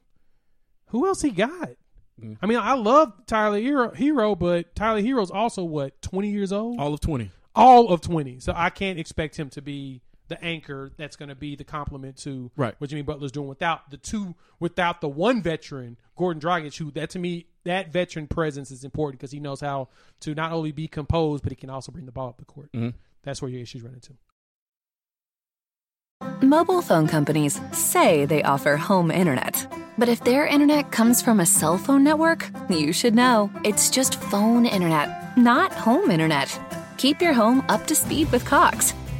who 0.88 1.06
else 1.06 1.22
he 1.22 1.30
got? 1.30 1.70
Mm-hmm. 2.20 2.34
I 2.42 2.46
mean, 2.46 2.58
I 2.58 2.74
love 2.74 3.12
Tyler 3.26 3.60
Herro, 3.60 3.94
Herro, 3.96 4.38
but 4.38 4.74
Tyler 4.76 5.02
Herro's 5.02 5.30
also 5.30 5.64
what 5.64 6.00
twenty 6.02 6.30
years 6.30 6.52
old, 6.52 6.78
All 6.78 6.94
of 6.94 7.00
twenty. 7.00 7.30
all 7.56 7.88
of 7.88 8.00
twenty. 8.00 8.38
So 8.40 8.52
I 8.54 8.70
can't 8.70 8.98
expect 8.98 9.36
him 9.36 9.50
to 9.50 9.62
be 9.62 10.02
the 10.28 10.42
anchor 10.42 10.90
that's 10.96 11.16
going 11.16 11.28
to 11.28 11.34
be 11.34 11.54
the 11.54 11.64
complement 11.64 12.16
to 12.18 12.50
Right. 12.56 12.74
what 12.78 12.90
Jimmy 12.90 13.02
Butler's 13.02 13.32
doing 13.32 13.48
without 13.48 13.90
the 13.90 13.96
two, 13.96 14.34
without 14.58 15.00
the 15.00 15.08
one 15.08 15.42
veteran, 15.42 15.96
Gordon 16.16 16.40
Dragic, 16.40 16.76
who 16.78 16.90
that 16.92 17.10
to 17.10 17.18
me 17.18 17.46
that 17.64 17.92
veteran 17.92 18.26
presence 18.26 18.70
is 18.70 18.84
important 18.84 19.20
because 19.20 19.32
he 19.32 19.40
knows 19.40 19.60
how 19.60 19.88
to 20.20 20.34
not 20.34 20.52
only 20.52 20.72
be 20.72 20.88
composed 20.88 21.42
but 21.42 21.52
he 21.52 21.56
can 21.56 21.70
also 21.70 21.92
bring 21.92 22.06
the 22.06 22.12
ball 22.12 22.28
up 22.28 22.38
the 22.38 22.44
court. 22.44 22.70
Mm-hmm. 22.72 22.96
That's 23.22 23.40
where 23.42 23.50
your 23.50 23.60
issues 23.62 23.82
run 23.82 23.94
into. 23.94 24.14
Mobile 26.40 26.82
phone 26.82 27.06
companies 27.06 27.60
say 27.72 28.24
they 28.24 28.42
offer 28.42 28.76
home 28.76 29.10
internet. 29.10 29.66
But 29.96 30.08
if 30.08 30.24
their 30.24 30.46
internet 30.46 30.90
comes 30.90 31.22
from 31.22 31.38
a 31.40 31.46
cell 31.46 31.78
phone 31.78 32.02
network, 32.02 32.50
you 32.68 32.92
should 32.92 33.14
know. 33.14 33.50
It's 33.64 33.90
just 33.90 34.20
phone 34.20 34.66
internet, 34.66 35.36
not 35.36 35.72
home 35.72 36.10
internet. 36.10 36.58
Keep 36.96 37.22
your 37.22 37.32
home 37.32 37.64
up 37.68 37.86
to 37.86 37.94
speed 37.94 38.30
with 38.32 38.44
Cox. 38.44 38.94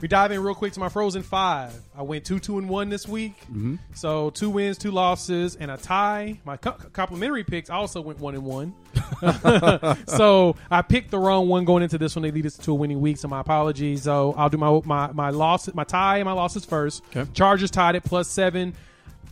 we 0.00 0.08
dive 0.08 0.32
in 0.32 0.42
real 0.42 0.54
quick 0.54 0.72
to 0.74 0.80
my 0.80 0.88
Frozen 0.88 1.22
Five. 1.22 1.74
I 1.96 2.02
went 2.02 2.24
two, 2.24 2.38
two, 2.38 2.58
and 2.58 2.68
one 2.68 2.88
this 2.88 3.06
week. 3.06 3.34
Mm-hmm. 3.42 3.76
So 3.94 4.30
two 4.30 4.50
wins, 4.50 4.78
two 4.78 4.90
losses, 4.90 5.56
and 5.56 5.70
a 5.70 5.76
tie. 5.76 6.38
My 6.44 6.56
co- 6.56 6.76
complimentary 6.92 7.44
picks 7.44 7.70
also 7.70 8.00
went 8.00 8.18
one 8.18 8.34
and 8.34 8.44
one. 8.44 8.74
so 10.06 10.56
I 10.70 10.82
picked 10.82 11.10
the 11.10 11.18
wrong 11.18 11.48
one 11.48 11.64
going 11.64 11.82
into 11.82 11.98
this 11.98 12.16
one. 12.16 12.22
They 12.22 12.30
lead 12.30 12.46
us 12.46 12.56
to 12.58 12.72
a 12.72 12.74
winning 12.74 13.00
week. 13.00 13.18
So 13.18 13.28
my 13.28 13.40
apologies. 13.40 14.02
So 14.02 14.34
I'll 14.36 14.48
do 14.48 14.56
my 14.56 14.80
my 14.84 15.12
my 15.12 15.30
loss, 15.30 15.72
my 15.74 15.84
tie, 15.84 16.18
and 16.18 16.24
my 16.24 16.32
losses 16.32 16.64
first. 16.64 17.02
Okay. 17.14 17.30
Chargers 17.32 17.70
tied 17.70 17.96
at 17.96 18.04
plus 18.04 18.28
seven. 18.28 18.74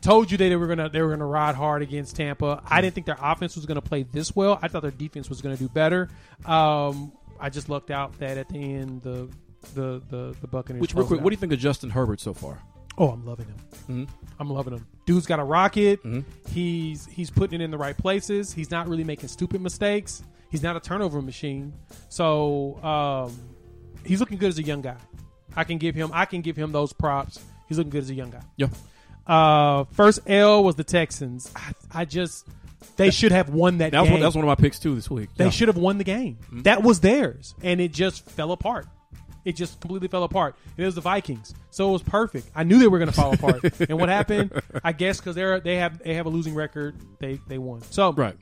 Told 0.01 0.31
you 0.31 0.39
they 0.39 0.55
were 0.55 0.67
gonna 0.67 0.89
they 0.89 1.03
were 1.03 1.11
gonna 1.11 1.27
ride 1.27 1.55
hard 1.55 1.83
against 1.83 2.17
Tampa. 2.17 2.63
I 2.65 2.81
didn't 2.81 2.95
think 2.95 3.07
their 3.07 3.19
offense 3.21 3.57
was 3.57 3.67
gonna 3.67 3.83
play 3.83 4.05
this 4.05 4.35
well. 4.35 4.59
I 4.63 4.69
thought 4.69 4.83
their 4.83 4.91
defense 4.91 5.29
was 5.29 5.41
gonna 5.41 5.57
do 5.57 5.69
better. 5.69 6.09
Um, 6.45 7.13
I 7.41 7.51
just 7.51 7.69
lucked 7.69 7.91
out 7.91 8.19
that 8.21 8.39
at 8.39 8.49
the 8.49 8.59
end 8.59 9.03
the 9.03 9.29
the 9.75 10.03
the, 10.11 10.35
the 10.41 10.47
Buccaneers. 10.47 10.81
Which 10.81 10.95
real 10.95 11.07
quick, 11.07 11.21
what 11.21 11.31
do 11.31 11.35
you 11.35 11.39
think 11.41 11.53
of 11.53 11.59
Justin 11.59 11.91
Herbert 11.91 12.21
so 12.21 12.33
far? 12.35 12.59
Oh, 12.97 13.11
I'm 13.11 13.25
loving 13.25 13.47
him. 13.87 14.09
I'm 14.41 14.51
loving 14.51 14.75
him. 14.75 14.87
Dude's 15.07 15.27
got 15.27 15.39
a 15.39 15.45
rocket. 15.45 16.03
Mm-hmm. 16.03 16.21
He's 16.53 17.07
he's 17.07 17.31
putting 17.31 17.61
it 17.61 17.65
in 17.65 17.71
the 17.71 17.79
right 17.79 17.97
places. 17.97 18.53
He's 18.53 18.71
not 18.71 18.89
really 18.89 19.05
making 19.05 19.29
stupid 19.29 19.61
mistakes. 19.61 20.23
He's 20.51 20.63
not 20.63 20.77
a 20.77 20.81
turnover 20.81 21.23
machine. 21.23 21.73
So 22.09 22.83
um, 22.83 23.39
he's 24.05 24.19
looking 24.21 24.39
good 24.39 24.49
as 24.49 24.59
a 24.59 24.63
young 24.63 24.81
guy. 24.83 24.97
I 25.55 25.65
can 25.65 25.79
give 25.79 25.95
him 25.95 26.11
I 26.13 26.25
can 26.25 26.41
give 26.41 26.57
him 26.57 26.73
those 26.73 26.93
props. 26.93 27.39
He's 27.69 27.79
looking 27.79 27.91
good 27.91 28.03
as 28.03 28.11
a 28.11 28.15
young 28.15 28.31
guy. 28.31 28.43
Yeah. 28.57 28.69
Uh, 29.27 29.85
first 29.93 30.21
L 30.27 30.65
was 30.65 30.75
the 30.75 30.85
Texans. 30.85 31.53
I, 31.55 31.73
I 32.01 32.05
just 32.05 32.49
they 32.97 33.11
should 33.11 33.33
have 33.33 33.51
won 33.51 33.79
that, 33.79 33.93
That 33.93 34.01
was, 34.03 34.11
one, 34.11 34.21
that 34.21 34.27
was 34.27 34.35
one 34.35 34.45
of 34.45 34.49
my 34.49 34.55
picks 34.55 34.79
too 34.79 34.95
this 34.95 35.11
week. 35.11 35.29
They 35.37 35.45
Yeah. 35.45 35.51
should 35.51 35.69
have 35.69 35.77
won 35.77 35.99
the 35.99 36.05
game. 36.05 36.39
That 36.51 36.83
was 36.83 37.01
theirs, 37.01 37.55
and 37.63 37.81
it 37.81 37.93
just 37.93 38.29
fell 38.29 38.51
apart. 38.53 38.87
It 39.49 39.57
just 39.57 39.81
completely 39.81 40.09
fell 40.09 40.25
apart. 40.25 40.57
And 40.77 40.83
it 40.83 40.87
was 40.87 40.95
the 40.95 41.01
Vikings, 41.01 41.55
so 41.71 41.89
it 41.89 41.93
was 41.93 42.03
perfect. 42.03 42.51
I 42.55 42.65
knew 42.65 42.79
they 42.79 42.87
were 42.89 42.99
going 42.99 43.11
to 43.11 43.15
fall 43.17 43.33
apart. 43.33 43.63
and 43.89 43.99
what 43.99 44.11
happened? 44.11 44.53
I 44.85 44.93
guess 44.93 45.19
because 45.19 45.35
they're 45.35 45.59
they 45.59 45.77
have 45.77 46.03
they 46.03 46.15
have 46.15 46.27
a 46.27 46.29
losing 46.29 46.55
record, 46.55 46.95
they 47.19 47.41
they 47.49 47.57
won. 47.57 47.81
So 47.91 48.13
Right. 48.13 48.37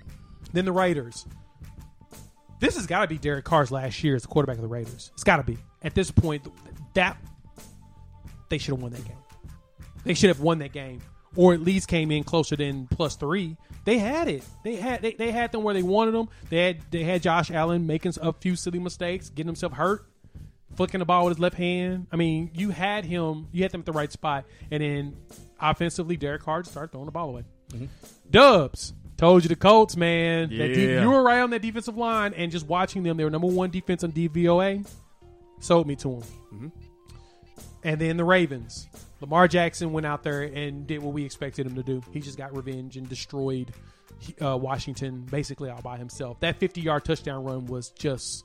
then 0.53 0.65
the 0.65 0.73
Raiders. 0.73 1.25
This 2.59 2.75
has 2.77 2.87
got 2.87 3.03
to 3.03 3.07
be 3.07 3.19
Derek 3.19 3.45
Carr's 3.45 3.71
last 3.71 4.03
year 4.03 4.17
as 4.17 4.23
the 4.23 4.29
quarterback 4.29 4.57
of 4.57 4.63
the 4.63 4.69
Raiders. 4.69 5.11
It's 5.15 5.23
got 5.25 5.37
to 5.37 5.43
be 5.45 5.59
at 5.83 5.95
this 5.95 6.11
point. 6.11 6.45
That 6.95 7.17
they 8.49 8.59
should 8.59 8.75
have 8.75 8.83
won 8.83 8.93
that 8.93 9.05
game. 9.05 9.17
They 10.05 10.15
should 10.15 10.29
have 10.31 10.41
won 10.41 10.59
that 10.61 10.73
game, 10.73 11.01
or 11.37 11.53
at 11.55 11.61
least 11.61 11.87
came 11.89 12.11
in 12.11 12.25
closer 12.25 12.57
than 12.57 12.87
plus 12.89 13.15
three. 13.17 13.57
They 13.85 13.99
had 13.99 14.27
it. 14.29 14.43
They 14.65 14.75
had 14.77 15.03
they, 15.03 15.13
they 15.13 15.31
had 15.31 15.53
them 15.53 15.63
where 15.63 15.75
they 15.75 15.83
wanted 15.83 16.13
them. 16.15 16.29
They 16.49 16.65
had 16.67 16.79
they 16.91 17.05
had 17.05 17.23
Josh 17.23 17.51
Allen 17.53 17.87
making 17.87 18.15
a 18.21 18.33
few 18.33 18.57
silly 18.57 18.79
mistakes, 18.81 19.29
getting 19.29 19.47
himself 19.49 19.73
hurt, 19.75 20.07
flicking 20.75 20.99
the 20.99 21.05
ball 21.05 21.25
with 21.25 21.37
his 21.37 21.41
left 21.41 21.57
hand. 21.57 22.07
I 22.13 22.17
mean, 22.17 22.51
you 22.55 22.71
had 22.71 23.05
him. 23.05 23.49
You 23.53 23.63
had 23.63 23.73
them 23.73 23.81
at 23.81 23.87
the 23.87 23.93
right 23.93 24.11
spot, 24.11 24.45
and 24.71 24.83
then 24.83 25.17
offensively, 25.61 26.17
Derek 26.17 26.45
just 26.45 26.71
started 26.73 26.91
throwing 26.93 27.07
the 27.07 27.13
ball 27.13 27.31
away. 27.31 27.45
Dubs. 28.31 28.93
Told 29.17 29.45
you 29.45 29.49
the 29.49 29.57
Colts, 29.57 29.97
man. 29.97 30.51
That 30.51 30.69
de- 30.75 30.93
Yeah. 30.95 31.03
you 31.03 31.11
were 31.11 31.23
right 31.23 31.41
on 31.41 31.49
that 31.51 31.63
defensive 31.63 31.97
line, 31.97 32.35
and 32.35 32.53
just 32.53 32.67
watching 32.67 33.03
them, 33.03 33.17
they 33.17 33.25
were 33.25 33.31
number 33.31 33.47
one 33.47 33.71
defense 33.71 34.05
on 34.05 34.13
DVOA. 34.13 34.87
Sold 35.61 35.87
me 35.87 35.97
to 35.97 36.09
them. 36.09 36.23
Mm-hmm. 36.53 36.69
And 37.85 37.99
then 38.01 38.17
the 38.19 38.25
Ravens. 38.25 38.89
Lamar 39.23 39.49
Jackson 39.49 39.93
went 39.93 40.05
out 40.05 40.23
there 40.23 40.43
and 40.43 40.87
did 40.87 41.03
what 41.03 41.15
we 41.15 41.25
expected 41.25 41.67
him 41.67 41.75
to 41.77 41.83
do. 41.83 42.03
He 42.13 42.21
just 42.21 42.37
got 42.37 42.55
revenge 42.55 42.99
and 42.99 43.09
destroyed 43.09 43.73
uh, 44.43 44.59
Washington 44.59 45.23
basically 45.31 45.71
all 45.71 45.81
by 45.81 45.97
himself. 45.97 46.39
That 46.41 46.57
50 46.61 46.83
yard 46.83 47.07
touchdown 47.07 47.43
run 47.43 47.65
was 47.67 47.89
just 47.91 48.45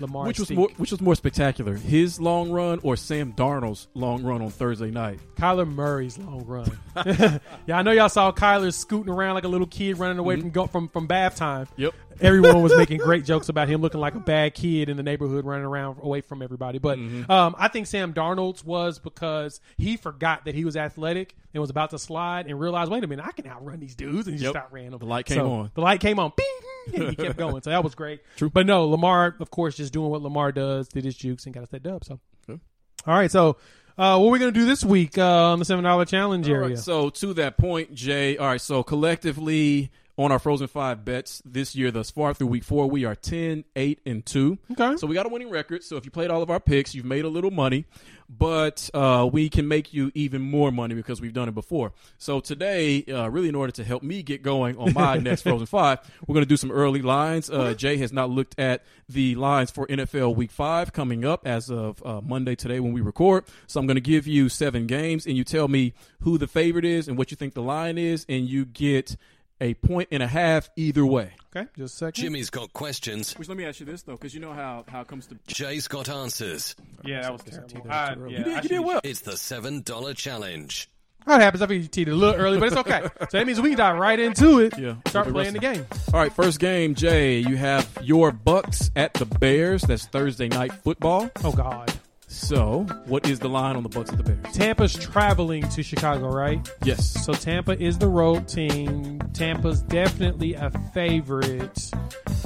Lamar. 0.00 0.26
Which 0.26 0.38
was 0.38 0.50
more 0.50 0.68
which 0.76 0.90
was 0.90 1.00
more 1.00 1.14
spectacular, 1.14 1.74
his 1.74 2.20
long 2.20 2.50
run 2.50 2.80
or 2.82 2.96
Sam 2.96 3.32
Darnold's 3.32 3.88
long 3.94 4.22
run 4.22 4.42
on 4.42 4.50
Thursday 4.50 4.90
night? 4.90 5.20
Kyler 5.36 5.66
Murray's 5.70 6.18
long 6.18 6.44
run. 6.44 6.78
yeah, 7.66 7.78
I 7.78 7.82
know 7.82 7.92
y'all 7.92 8.08
saw 8.08 8.32
Kyler 8.32 8.72
scooting 8.72 9.12
around 9.12 9.34
like 9.34 9.44
a 9.44 9.48
little 9.48 9.66
kid 9.66 9.98
running 9.98 10.18
away 10.18 10.40
from 10.40 10.50
go- 10.50 10.66
from 10.66 10.88
from 10.88 11.06
bath 11.06 11.36
time. 11.36 11.66
Mm-hmm. 11.66 11.82
Yep. 11.82 11.94
Everyone 12.20 12.62
was 12.62 12.76
making 12.76 12.98
great 13.04 13.24
jokes 13.24 13.48
about 13.48 13.68
him 13.68 13.80
looking 13.80 14.00
like 14.00 14.14
a 14.14 14.20
bad 14.20 14.54
kid 14.54 14.88
in 14.88 14.96
the 14.96 15.02
neighborhood 15.02 15.44
running 15.44 15.64
around 15.66 15.98
away 16.02 16.20
from 16.20 16.42
everybody. 16.42 16.78
But 16.78 16.98
Mm-hmm. 16.98 17.30
um, 17.30 17.54
I 17.58 17.68
think 17.68 17.86
Sam 17.86 18.12
Darnold's 18.12 18.64
was 18.64 18.98
because 18.98 19.60
he 19.76 19.96
forgot 19.96 20.44
that 20.44 20.54
he 20.54 20.64
was 20.64 20.76
athletic 20.76 21.34
and 21.54 21.60
was 21.60 21.70
about 21.70 21.90
to 21.90 21.98
slide 21.98 22.46
and 22.46 22.58
realized, 22.60 22.90
wait 22.90 23.02
a 23.04 23.06
minute, 23.06 23.24
I 23.26 23.32
can 23.32 23.46
outrun 23.46 23.80
these 23.80 23.94
dudes 23.94 24.26
and 24.28 24.36
he 24.36 24.42
just 24.42 24.54
Yep. 24.54 24.64
outran 24.64 24.90
them. 24.90 24.98
The 25.00 25.06
light 25.06 25.26
came 25.26 25.36
So, 25.38 25.50
on. 25.50 25.70
The 25.74 25.80
light 25.80 26.00
came 26.00 26.18
on. 26.18 26.32
Bing! 26.36 26.46
And 26.94 27.10
he 27.10 27.14
kept 27.16 27.36
going. 27.36 27.62
So 27.62 27.70
that 27.70 27.84
was 27.84 27.94
great. 27.94 28.20
True. 28.36 28.50
But 28.50 28.66
no, 28.66 28.86
Lamar, 28.86 29.36
of 29.38 29.50
course, 29.50 29.76
just 29.76 29.92
doing 29.92 30.10
what 30.10 30.22
Lamar 30.22 30.50
does, 30.50 30.88
did 30.88 31.04
his 31.04 31.14
jukes 31.14 31.44
and 31.44 31.54
got 31.54 31.62
us 31.62 31.68
that 31.68 31.82
dub. 31.82 32.04
So 32.04 32.18
Okay. 32.48 32.58
all 33.06 33.14
right, 33.14 33.30
so 33.30 33.58
uh, 33.98 34.18
what 34.18 34.28
are 34.28 34.30
we 34.30 34.38
gonna 34.38 34.50
do 34.50 34.64
this 34.64 34.82
week 34.82 35.18
uh, 35.18 35.52
on 35.52 35.58
the 35.58 35.64
seven 35.66 35.84
dollar 35.84 36.04
challenge 36.06 36.48
All 36.48 36.54
area? 36.54 36.68
right, 36.70 36.78
so 36.78 37.10
to 37.10 37.34
that 37.34 37.58
point, 37.58 37.94
Jay. 37.94 38.36
All 38.38 38.46
right, 38.46 38.60
so 38.60 38.82
collectively 38.82 39.90
on 40.20 40.30
our 40.30 40.38
Frozen 40.38 40.68
Five 40.68 41.02
bets 41.02 41.40
this 41.46 41.74
year 41.74 41.90
thus 41.90 42.10
far 42.10 42.34
through 42.34 42.48
week 42.48 42.62
four, 42.62 42.86
we 42.86 43.06
are 43.06 43.14
10, 43.14 43.64
8, 43.74 44.00
and 44.04 44.26
2. 44.26 44.58
Okay. 44.72 44.96
So 44.98 45.06
we 45.06 45.14
got 45.14 45.24
a 45.24 45.30
winning 45.30 45.48
record. 45.48 45.82
So 45.82 45.96
if 45.96 46.04
you 46.04 46.10
played 46.10 46.30
all 46.30 46.42
of 46.42 46.50
our 46.50 46.60
picks, 46.60 46.94
you've 46.94 47.06
made 47.06 47.24
a 47.24 47.28
little 47.28 47.50
money, 47.50 47.86
but 48.28 48.90
uh, 48.92 49.26
we 49.32 49.48
can 49.48 49.66
make 49.66 49.94
you 49.94 50.12
even 50.14 50.42
more 50.42 50.70
money 50.70 50.94
because 50.94 51.22
we've 51.22 51.32
done 51.32 51.48
it 51.48 51.54
before. 51.54 51.94
So 52.18 52.38
today, 52.38 53.02
uh, 53.04 53.30
really 53.30 53.48
in 53.48 53.54
order 53.54 53.72
to 53.72 53.82
help 53.82 54.02
me 54.02 54.22
get 54.22 54.42
going 54.42 54.76
on 54.76 54.92
my 54.92 55.16
next 55.16 55.40
Frozen 55.42 55.66
Five, 55.66 56.00
we're 56.26 56.34
going 56.34 56.44
to 56.44 56.48
do 56.48 56.58
some 56.58 56.70
early 56.70 57.00
lines. 57.00 57.48
Uh, 57.48 57.72
Jay 57.72 57.96
has 57.96 58.12
not 58.12 58.28
looked 58.28 58.60
at 58.60 58.84
the 59.08 59.36
lines 59.36 59.70
for 59.70 59.86
NFL 59.86 60.36
Week 60.36 60.50
Five 60.50 60.92
coming 60.92 61.24
up 61.24 61.46
as 61.46 61.70
of 61.70 62.04
uh, 62.04 62.20
Monday 62.20 62.54
today 62.54 62.78
when 62.78 62.92
we 62.92 63.00
record. 63.00 63.44
So 63.66 63.80
I'm 63.80 63.86
going 63.86 63.94
to 63.94 64.02
give 64.02 64.26
you 64.26 64.50
seven 64.50 64.86
games, 64.86 65.24
and 65.24 65.34
you 65.34 65.44
tell 65.44 65.66
me 65.66 65.94
who 66.20 66.36
the 66.36 66.46
favorite 66.46 66.84
is 66.84 67.08
and 67.08 67.16
what 67.16 67.30
you 67.30 67.38
think 67.38 67.54
the 67.54 67.62
line 67.62 67.96
is, 67.96 68.26
and 68.28 68.46
you 68.46 68.66
get 68.66 69.16
a 69.60 69.74
point 69.74 70.08
and 70.10 70.22
a 70.22 70.26
half 70.26 70.70
either 70.76 71.04
way. 71.04 71.32
okay, 71.54 71.68
just 71.76 71.94
a 71.94 71.96
second. 71.98 72.22
Jimmy's 72.22 72.50
got 72.50 72.72
questions. 72.72 73.34
Which 73.38 73.48
let 73.48 73.56
me 73.58 73.64
ask 73.64 73.80
you 73.80 73.86
this 73.86 74.02
though, 74.02 74.12
because 74.12 74.34
you 74.34 74.40
know 74.40 74.52
how 74.52 74.84
how 74.88 75.00
it 75.02 75.08
comes 75.08 75.26
to 75.26 75.36
Jay's 75.46 75.88
got 75.88 76.08
answers. 76.08 76.74
Yeah, 77.04 77.22
that 77.22 77.32
was 77.32 77.42
terrible. 77.42 77.90
I- 77.90 78.14
you 78.28 78.44
did 78.44 78.62
you 78.64 78.68
did 78.68 78.80
well. 78.80 79.00
It's 79.04 79.20
the 79.20 79.32
$7 79.32 80.16
challenge. 80.16 80.88
What 81.24 81.42
happens? 81.42 81.60
I 81.62 81.66
think 81.66 81.82
you 81.82 81.88
teed 81.88 82.08
it 82.08 82.12
a 82.12 82.14
little 82.14 82.34
early, 82.40 82.58
but 82.58 82.68
it's 82.68 82.76
okay. 82.78 83.02
so 83.20 83.26
that 83.38 83.46
means 83.46 83.60
we 83.60 83.70
can 83.70 83.78
dive 83.78 83.98
right 83.98 84.18
into 84.18 84.60
it. 84.60 84.78
Yeah. 84.78 84.94
start 85.06 85.26
We'll 85.26 85.34
be 85.34 85.38
playing 85.40 85.52
the 85.52 85.58
game. 85.58 85.86
All 86.14 86.18
right, 86.20 86.32
first 86.32 86.58
game, 86.60 86.94
Jay. 86.94 87.40
You 87.40 87.56
have 87.58 87.86
your 88.02 88.32
Bucs 88.32 88.90
at 88.96 89.12
the 89.12 89.26
Bears. 89.26 89.82
That's 89.82 90.06
Thursday 90.06 90.48
night 90.48 90.72
football. 90.72 91.30
Oh 91.44 91.52
God, 91.52 91.92
So, 92.32 92.86
what 93.06 93.28
is 93.28 93.40
the 93.40 93.48
line 93.48 93.74
on 93.74 93.82
the 93.82 93.88
Bucs 93.88 94.12
at 94.12 94.16
the 94.16 94.22
Bears? 94.22 94.54
Tampa's 94.54 94.94
traveling 94.94 95.68
to 95.70 95.82
Chicago, 95.82 96.28
right? 96.28 96.70
Yes. 96.84 97.24
So 97.24 97.32
Tampa 97.32 97.76
is 97.82 97.98
the 97.98 98.06
road 98.06 98.46
team. 98.46 99.18
Tampa's 99.34 99.82
definitely 99.82 100.54
a 100.54 100.70
favorite. 100.94 101.90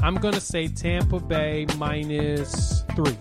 I'm 0.03 0.15
gonna 0.15 0.41
say 0.41 0.69
Tampa 0.69 1.21
Bay 1.21 1.67
minus 1.77 2.83
three. 2.97 3.17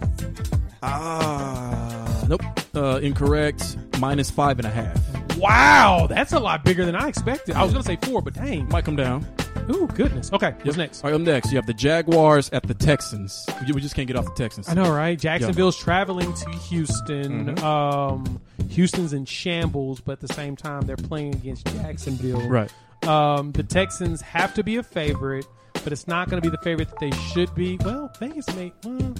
Ah, 0.82 2.26
nope. 2.30 2.41
Uh, 2.74 2.99
incorrect. 3.03 3.78
Minus 3.99 4.32
five 4.32 4.57
and 4.57 4.66
a 4.66 4.72
half. 4.72 5.38
Wow, 5.38 6.07
that's 6.09 6.32
a 6.32 6.39
lot 6.39 6.64
bigger 6.64 6.86
than 6.86 6.95
I 6.95 7.09
expected. 7.09 7.55
I 7.55 7.64
was 7.64 7.74
gonna 7.74 7.84
say 7.84 7.97
four, 8.01 8.22
but 8.22 8.36
dang. 8.36 8.70
Might 8.70 8.86
come 8.86 8.95
down. 8.95 9.28
Ooh, 9.70 9.88
goodness. 9.88 10.32
Okay, 10.34 10.53
what's 10.64 10.78
next? 10.78 11.03
All 11.03 11.11
right, 11.11 11.16
up 11.16 11.22
next, 11.22 11.51
you 11.51 11.57
have 11.57 11.66
the 11.66 11.74
Jaguars 11.74 12.49
at 12.51 12.64
the 12.64 12.74
Texans. 12.74 13.45
We 13.68 13.82
just 13.82 13.95
can't 13.95 14.07
get 14.07 14.18
off 14.18 14.26
the 14.26 14.32
Texans. 14.32 14.68
I 14.70 14.74
know, 14.74 14.91
right? 14.91 15.18
Jacksonville's 15.18 15.78
traveling 15.78 16.34
to 16.34 16.49
Houston. 16.51 17.55
Mm-hmm. 17.55 17.66
Um, 17.66 18.41
Houston's 18.70 19.14
in 19.14 19.26
shambles, 19.26 19.99
but 19.99 20.14
at 20.14 20.20
the 20.22 20.34
same 20.34 20.55
time, 20.55 20.82
they're 20.82 20.95
playing 20.97 21.36
against 21.36 21.68
Jacksonville. 21.68 22.47
Right. 22.47 22.72
Um, 23.07 23.51
the 23.51 23.64
Texans 23.64 24.22
have 24.22 24.53
to 24.55 24.64
be 24.64 24.78
a 24.78 24.84
favorite, 24.84 25.45
but 25.84 25.91
it's 25.91 26.07
not 26.07 26.30
going 26.30 26.41
to 26.41 26.49
be 26.49 26.55
the 26.55 26.61
favorite 26.64 26.89
that 26.89 26.99
they 26.99 27.11
should 27.11 27.53
be. 27.53 27.78
Well, 27.84 28.11
Vegas 28.20 28.53
may. 28.55 28.72
Well, 28.84 29.14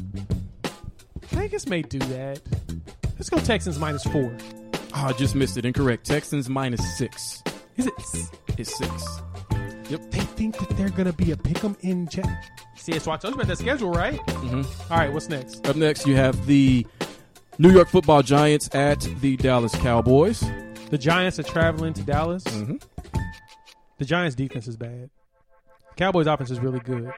Vegas 1.27 1.67
may 1.67 1.81
do 1.81 1.99
that. 1.99 2.41
Let's 3.15 3.29
go 3.29 3.37
Texans 3.39 3.79
minus 3.79 4.03
four. 4.03 4.35
Oh, 4.95 5.05
I 5.07 5.13
just 5.13 5.35
missed 5.35 5.57
it. 5.57 5.65
Incorrect. 5.65 6.05
Texans 6.05 6.49
minus 6.49 6.97
six. 6.97 7.43
Is 7.77 7.87
it? 7.87 7.93
It's 8.57 8.77
six. 8.77 9.21
They 9.97 10.19
think 10.19 10.57
that 10.57 10.69
they're 10.77 10.89
going 10.89 11.05
to 11.05 11.13
be 11.13 11.31
a 11.31 11.35
pick'em 11.35 11.75
in. 11.81 12.07
Ja- 12.11 12.23
See, 12.75 12.97
so 12.99 13.11
I 13.11 13.17
told 13.17 13.33
you 13.35 13.39
about 13.41 13.47
that 13.49 13.57
schedule, 13.57 13.91
right? 13.91 14.19
Mm-hmm. 14.27 14.91
All 14.93 14.99
right, 14.99 15.11
what's 15.13 15.29
next? 15.29 15.65
Up 15.67 15.75
next, 15.75 16.05
you 16.07 16.15
have 16.15 16.45
the 16.45 16.85
New 17.59 17.71
York 17.71 17.87
Football 17.87 18.21
Giants 18.23 18.69
at 18.73 18.99
the 19.21 19.37
Dallas 19.37 19.73
Cowboys. 19.75 20.43
The 20.89 20.97
Giants 20.97 21.39
are 21.39 21.43
traveling 21.43 21.93
to 21.93 22.03
Dallas. 22.03 22.43
Mm-hmm. 22.43 22.77
The 23.99 24.05
Giants' 24.05 24.35
defense 24.35 24.67
is 24.67 24.75
bad. 24.75 25.09
Cowboys' 25.95 26.27
offense 26.27 26.49
is 26.51 26.59
really 26.59 26.79
good. 26.79 27.11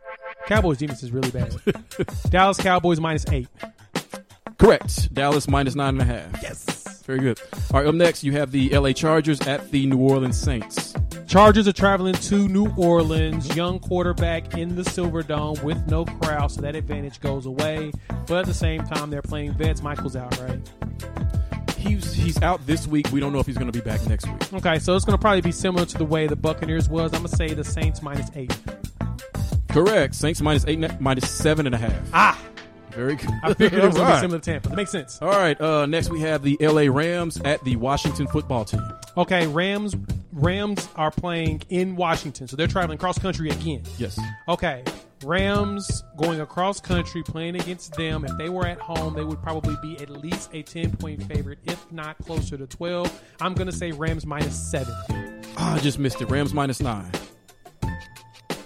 Cowboys' 0.48 0.78
defense 0.78 1.02
is 1.04 1.12
really 1.12 1.32
bad. 1.32 1.56
Dallas 2.30 2.58
Cowboys 2.58 3.00
minus 3.00 3.26
eight. 3.32 3.48
Correct. 4.58 5.14
Dallas 5.14 5.48
minus 5.48 5.76
nine 5.76 6.00
and 6.00 6.02
a 6.02 6.06
half. 6.06 6.42
Yes. 6.44 7.02
Very 7.04 7.20
good. 7.20 7.40
All 7.74 7.80
right, 7.80 7.88
up 7.88 7.96
next, 7.96 8.24
you 8.24 8.32
have 8.34 8.52
the 8.52 8.70
LA 8.78 8.92
Chargers 8.92 9.40
at 9.42 9.72
the 9.72 9.86
New 9.86 9.98
Orleans 9.98 10.40
Saints. 10.40 10.95
Chargers 11.28 11.68
are 11.68 11.74
traveling 11.74 12.14
to 12.14 12.48
New 12.48 12.72
Orleans. 12.78 13.56
Young 13.56 13.80
quarterback 13.80 14.58
in 14.58 14.76
the 14.76 14.84
Silver 14.86 15.24
Dome 15.24 15.58
with 15.64 15.86
no 15.88 16.06
crowd, 16.06 16.52
so 16.52 16.62
that 16.62 16.76
advantage 16.76 17.20
goes 17.20 17.46
away. 17.46 17.92
But 18.28 18.40
at 18.40 18.46
the 18.46 18.54
same 18.54 18.84
time, 18.86 19.10
they're 19.10 19.22
playing 19.22 19.54
vets. 19.54 19.82
Michael's 19.82 20.16
out, 20.16 20.40
right? 20.42 20.60
He's 21.78 22.14
he's 22.14 22.42
out 22.42 22.66
this 22.66 22.88
week. 22.88 23.12
We 23.12 23.20
don't 23.20 23.34
know 23.34 23.40
if 23.40 23.46
he's 23.46 23.58
going 23.58 23.72
to 23.72 23.78
be 23.78 23.84
back 23.84 24.06
next 24.08 24.28
week. 24.28 24.54
Okay, 24.54 24.80
so 24.80 24.96
it's 24.96 25.06
going 25.06 25.18
to 25.18 25.22
probably 25.22 25.42
be 25.42 25.52
similar 25.52 25.86
to 25.86 25.98
the 25.98 26.06
way 26.06 26.26
the 26.28 26.36
Buccaneers 26.36 26.90
was. 26.90 27.14
I'm 27.14 27.20
going 27.22 27.30
to 27.32 27.36
say 27.36 27.54
the 27.54 27.64
Saints 27.64 28.02
minus 28.02 28.30
eight. 28.36 28.58
Correct. 29.70 30.16
Saints 30.16 30.42
minus 30.42 30.66
eight, 30.68 30.80
minus 31.02 31.30
seven 31.30 31.66
and 31.66 31.76
a 31.76 31.78
half. 31.78 32.10
Ah, 32.14 32.40
Very 32.96 33.16
good. 33.16 33.30
I 33.44 33.54
figured 33.54 33.84
it 33.84 33.88
was 33.88 33.96
going 33.96 34.08
to 34.08 34.14
be 34.16 34.20
similar 34.20 34.40
to 34.40 34.52
Tampa. 34.52 34.70
That 34.70 34.76
makes 34.76 34.92
sense. 34.92 35.22
All 35.22 35.30
right. 35.30 35.60
Uh, 35.60 35.86
next, 35.86 36.10
we 36.10 36.22
have 36.22 36.44
the 36.44 36.58
LA 36.62 36.84
Rams 36.92 37.40
at 37.44 37.64
the 37.64 37.76
Washington 37.76 38.28
football 38.28 38.66
team. 38.66 38.82
Okay, 39.18 39.48
Rams 39.48 39.96
Rams 40.32 40.90
are 40.96 41.12
playing 41.12 41.62
in 41.70 41.96
Washington, 41.96 42.48
so 42.48 42.56
they're 42.58 42.68
traveling 42.68 42.98
cross 42.98 43.18
country 43.18 43.50
again. 43.50 43.84
Yes. 43.98 44.20
Okay, 44.50 44.84
Rams 45.24 46.04
going 46.18 46.42
across 46.42 46.82
country 46.82 47.24
playing 47.24 47.56
against 47.56 47.94
them. 47.96 48.26
If 48.26 48.38
they 48.38 48.50
were 48.50 48.68
at 48.68 48.80
home, 48.80 49.14
they 49.14 49.24
would 49.24 49.42
probably 49.42 49.76
be 49.82 49.98
at 50.02 50.10
least 50.10 50.50
a 50.54 50.62
10 50.62 50.98
point 50.98 51.24
favorite, 51.24 51.60
if 51.64 51.90
not 51.92 52.18
closer 52.20 52.58
to 52.58 52.68
12. 52.68 53.22
I'm 53.40 53.54
going 53.54 53.68
to 53.68 53.76
say 53.76 53.92
Rams 53.92 54.26
minus 54.26 54.56
seven. 54.56 54.94
Ah, 55.58 55.76
I 55.76 55.80
just 55.80 56.00
missed 56.00 56.22
it. 56.22 56.30
Rams 56.30 56.54
minus 56.54 56.82
nine. 56.82 57.10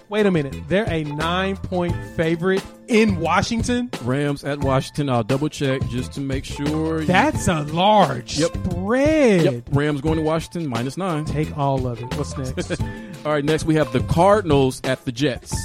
Wait 0.10 0.26
a 0.26 0.32
minute. 0.32 0.56
They're 0.68 0.90
a 0.90 1.04
nine 1.04 1.56
point 1.56 1.96
favorite 2.16 2.64
in 2.88 3.20
Washington? 3.20 3.92
Rams 4.04 4.44
at 4.44 4.60
Washington. 4.60 5.08
I'll 5.10 5.24
double 5.24 5.50
check 5.50 5.82
just 5.90 6.14
to 6.14 6.22
make 6.22 6.46
sure. 6.46 7.04
That's 7.06 7.48
a 7.48 7.62
large 7.62 8.40
Yep. 8.40 8.58
spread. 8.72 9.42
Yep. 9.44 9.64
Rams 9.72 10.02
going 10.02 10.16
to 10.18 10.24
Washington 10.24 10.68
minus 10.68 10.98
nine. 10.98 11.26
Take 11.26 11.56
all 11.58 11.86
of 11.86 12.02
it. 12.02 12.12
What's 12.18 12.36
next? 12.38 12.82
All 13.26 13.32
right. 13.34 13.46
Next, 13.46 13.66
we 13.66 13.76
have 13.76 13.92
the 13.94 14.00
Cardinals 14.02 14.82
at 14.84 15.06
the 15.06 15.12
Jets. 15.12 15.56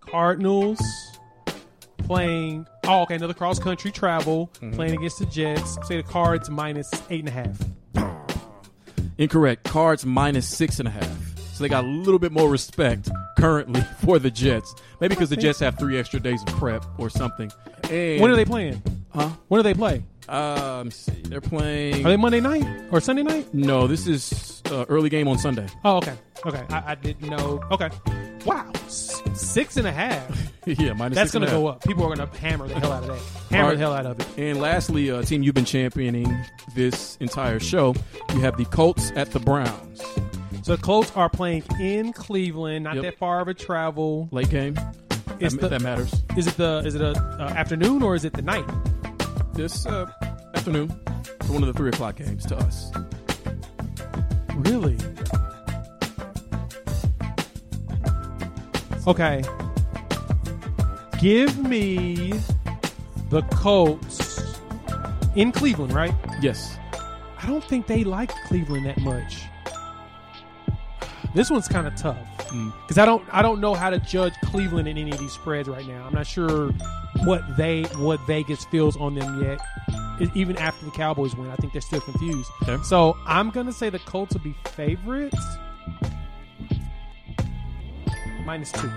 Cardinals 0.00 0.80
playing. 1.98 2.66
Oh, 2.84 3.02
okay. 3.02 3.16
Another 3.16 3.34
cross 3.34 3.58
country 3.58 3.90
travel 3.90 4.50
Mm-hmm. 4.54 4.72
playing 4.74 4.94
against 4.96 5.18
the 5.18 5.26
Jets. 5.26 5.76
Say 5.86 5.98
the 5.98 6.02
Cards 6.02 6.48
minus 6.48 6.90
eight 7.10 7.20
and 7.20 7.28
a 7.28 7.32
half. 7.32 7.58
Incorrect. 9.18 9.64
Cards 9.64 10.06
minus 10.06 10.46
six 10.48 10.78
and 10.78 10.88
a 10.88 10.92
half. 10.92 11.18
So 11.58 11.64
they 11.64 11.68
got 11.68 11.82
a 11.82 11.88
little 11.88 12.20
bit 12.20 12.30
more 12.30 12.48
respect 12.48 13.10
currently 13.36 13.80
for 14.04 14.20
the 14.20 14.30
Jets. 14.30 14.76
Maybe 15.00 15.16
because 15.16 15.28
the 15.28 15.36
Jets 15.36 15.58
have 15.58 15.76
three 15.76 15.98
extra 15.98 16.20
days 16.20 16.40
of 16.40 16.46
prep 16.54 16.84
or 16.98 17.10
something. 17.10 17.50
And, 17.90 18.20
When 18.22 18.30
are 18.30 18.36
they 18.36 18.44
playing? 18.44 18.80
Huh? 19.08 19.30
When 19.48 19.58
do 19.58 19.64
they 19.64 19.74
play? 19.74 20.04
Uh, 20.28 20.82
me 20.84 20.90
see. 20.92 21.10
They're 21.24 21.40
playing. 21.40 22.06
Are 22.06 22.10
they 22.10 22.16
Monday 22.16 22.38
night 22.38 22.64
or 22.92 23.00
Sunday 23.00 23.24
night? 23.24 23.52
no, 23.52 23.88
this 23.88 24.06
is 24.06 24.62
uh, 24.70 24.84
early 24.88 25.08
game 25.08 25.26
on 25.26 25.36
Sunday. 25.36 25.66
Oh, 25.84 25.96
okay. 25.96 26.14
Okay. 26.46 26.62
I, 26.70 26.92
I 26.92 26.94
didn't 26.94 27.28
know. 27.28 27.60
Okay. 27.72 27.90
Wow, 28.46 28.70
s- 28.86 29.20
six 29.34 29.76
and 29.78 29.88
a 29.88 29.90
half. 29.92 30.52
yeah, 30.64 30.92
minus 30.92 31.16
That's 31.16 31.32
six 31.32 31.34
and 31.34 31.44
going 31.44 31.50
to 31.50 31.56
a 31.56 31.60
go 31.60 31.66
up. 31.66 31.82
People 31.82 32.04
are 32.04 32.14
going 32.14 32.30
to 32.30 32.38
hammer 32.38 32.68
the 32.68 32.78
hell 32.78 32.92
out 32.92 33.02
of 33.02 33.08
that. 33.08 33.52
Hammer 33.52 33.72
the 33.72 33.78
hell 33.78 33.92
out 33.92 34.06
of 34.06 34.20
it. 34.20 34.28
And 34.38 34.60
lastly, 34.60 35.08
a 35.08 35.24
team 35.24 35.42
you've 35.42 35.56
been 35.56 35.64
championing 35.64 36.32
this 36.76 37.16
entire 37.16 37.58
show, 37.58 37.96
you 38.32 38.40
have 38.42 38.56
the 38.56 38.64
Colts 38.66 39.10
at 39.16 39.32
the 39.32 39.40
Browns. 39.40 40.00
So 40.62 40.76
the 40.76 40.82
Colts 40.82 41.10
are 41.16 41.28
playing 41.30 41.62
in 41.80 42.12
Cleveland, 42.12 42.84
not 42.84 42.96
Yep. 42.96 43.04
that 43.04 43.18
far 43.18 43.40
of 43.40 43.48
a 43.48 43.54
travel. 43.54 44.28
Late 44.30 44.50
game. 44.50 44.74
It's 45.40 45.54
that, 45.54 45.60
the- 45.62 45.68
that 45.68 45.82
matters. 45.82 46.12
Is 46.36 46.46
it 46.46 46.56
the 46.56 46.82
is 46.84 46.94
it 46.94 47.00
a 47.00 47.12
uh, 47.40 47.48
afternoon 47.56 48.02
or 48.02 48.14
is 48.14 48.24
it 48.24 48.32
the 48.34 48.42
night? 48.42 48.64
This 49.54 49.86
uh, 49.86 50.06
afternoon, 50.54 50.92
it's 51.40 51.48
one 51.48 51.62
of 51.62 51.68
the 51.68 51.72
three 51.72 51.88
o'clock 51.88 52.16
games 52.16 52.44
to 52.46 52.56
us. 52.56 52.90
Really? 54.56 54.96
Okay. 59.06 59.42
Give 61.20 61.58
me 61.58 62.32
the 63.30 63.42
Colts 63.50 64.58
in 65.34 65.50
Cleveland, 65.52 65.92
right? 65.92 66.12
Yes. 66.42 66.76
I 67.42 67.46
don't 67.46 67.64
think 67.64 67.86
they 67.86 68.04
like 68.04 68.30
Cleveland 68.46 68.86
that 68.86 68.98
much. 68.98 69.42
This 71.38 71.50
one's 71.52 71.68
kind 71.68 71.86
of 71.86 71.94
tough 71.94 72.16
because 72.82 72.98
I 72.98 73.06
don't 73.06 73.22
I 73.32 73.42
don't 73.42 73.60
know 73.60 73.72
how 73.72 73.90
to 73.90 74.00
judge 74.00 74.32
Cleveland 74.46 74.88
in 74.88 74.98
any 74.98 75.12
of 75.12 75.18
these 75.20 75.30
spreads 75.30 75.68
right 75.68 75.86
now. 75.86 76.04
I'm 76.04 76.12
not 76.12 76.26
sure 76.26 76.72
what 77.22 77.56
they 77.56 77.84
what 77.96 78.18
Vegas 78.26 78.64
feels 78.64 78.96
on 78.96 79.14
them 79.14 79.40
yet. 79.40 79.60
Even 80.34 80.56
after 80.56 80.84
the 80.84 80.90
Cowboys 80.90 81.36
win, 81.36 81.48
I 81.48 81.54
think 81.54 81.72
they're 81.72 81.80
still 81.80 82.00
confused. 82.00 82.50
Okay. 82.64 82.82
So 82.82 83.16
I'm 83.24 83.50
gonna 83.50 83.70
say 83.72 83.88
the 83.88 84.00
Colts 84.00 84.34
will 84.34 84.40
be 84.40 84.52
favorites. 84.64 85.38
Minus 88.44 88.72
two. 88.72 88.90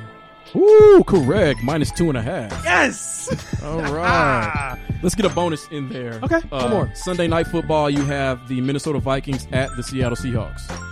Ooh, 0.56 1.04
correct. 1.06 1.60
Minus 1.64 1.92
two 1.92 2.10
and 2.10 2.18
a 2.18 2.24
half. 2.24 2.50
Yes. 2.64 3.62
All 3.64 3.82
right. 3.94 4.80
Let's 5.04 5.14
get 5.14 5.28
a 5.28 5.30
bonus 5.30 5.68
in 5.68 5.90
there. 5.90 6.20
Okay, 6.24 6.38
Uh, 6.52 6.62
one 6.62 6.70
more. 6.72 6.96
Sunday 6.96 7.28
night 7.28 7.46
football, 7.46 7.88
you 7.88 8.04
have 8.06 8.48
the 8.48 8.62
Minnesota 8.62 8.98
Vikings 8.98 9.48
at 9.52 9.76
the 9.78 9.84
Seattle 9.84 10.18
Seahawks. 10.18 10.91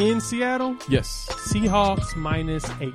In 0.00 0.20
Seattle, 0.20 0.76
Yes. 0.88 1.26
Seahawks 1.52 2.14
minus 2.16 2.64
eight. 2.80 2.94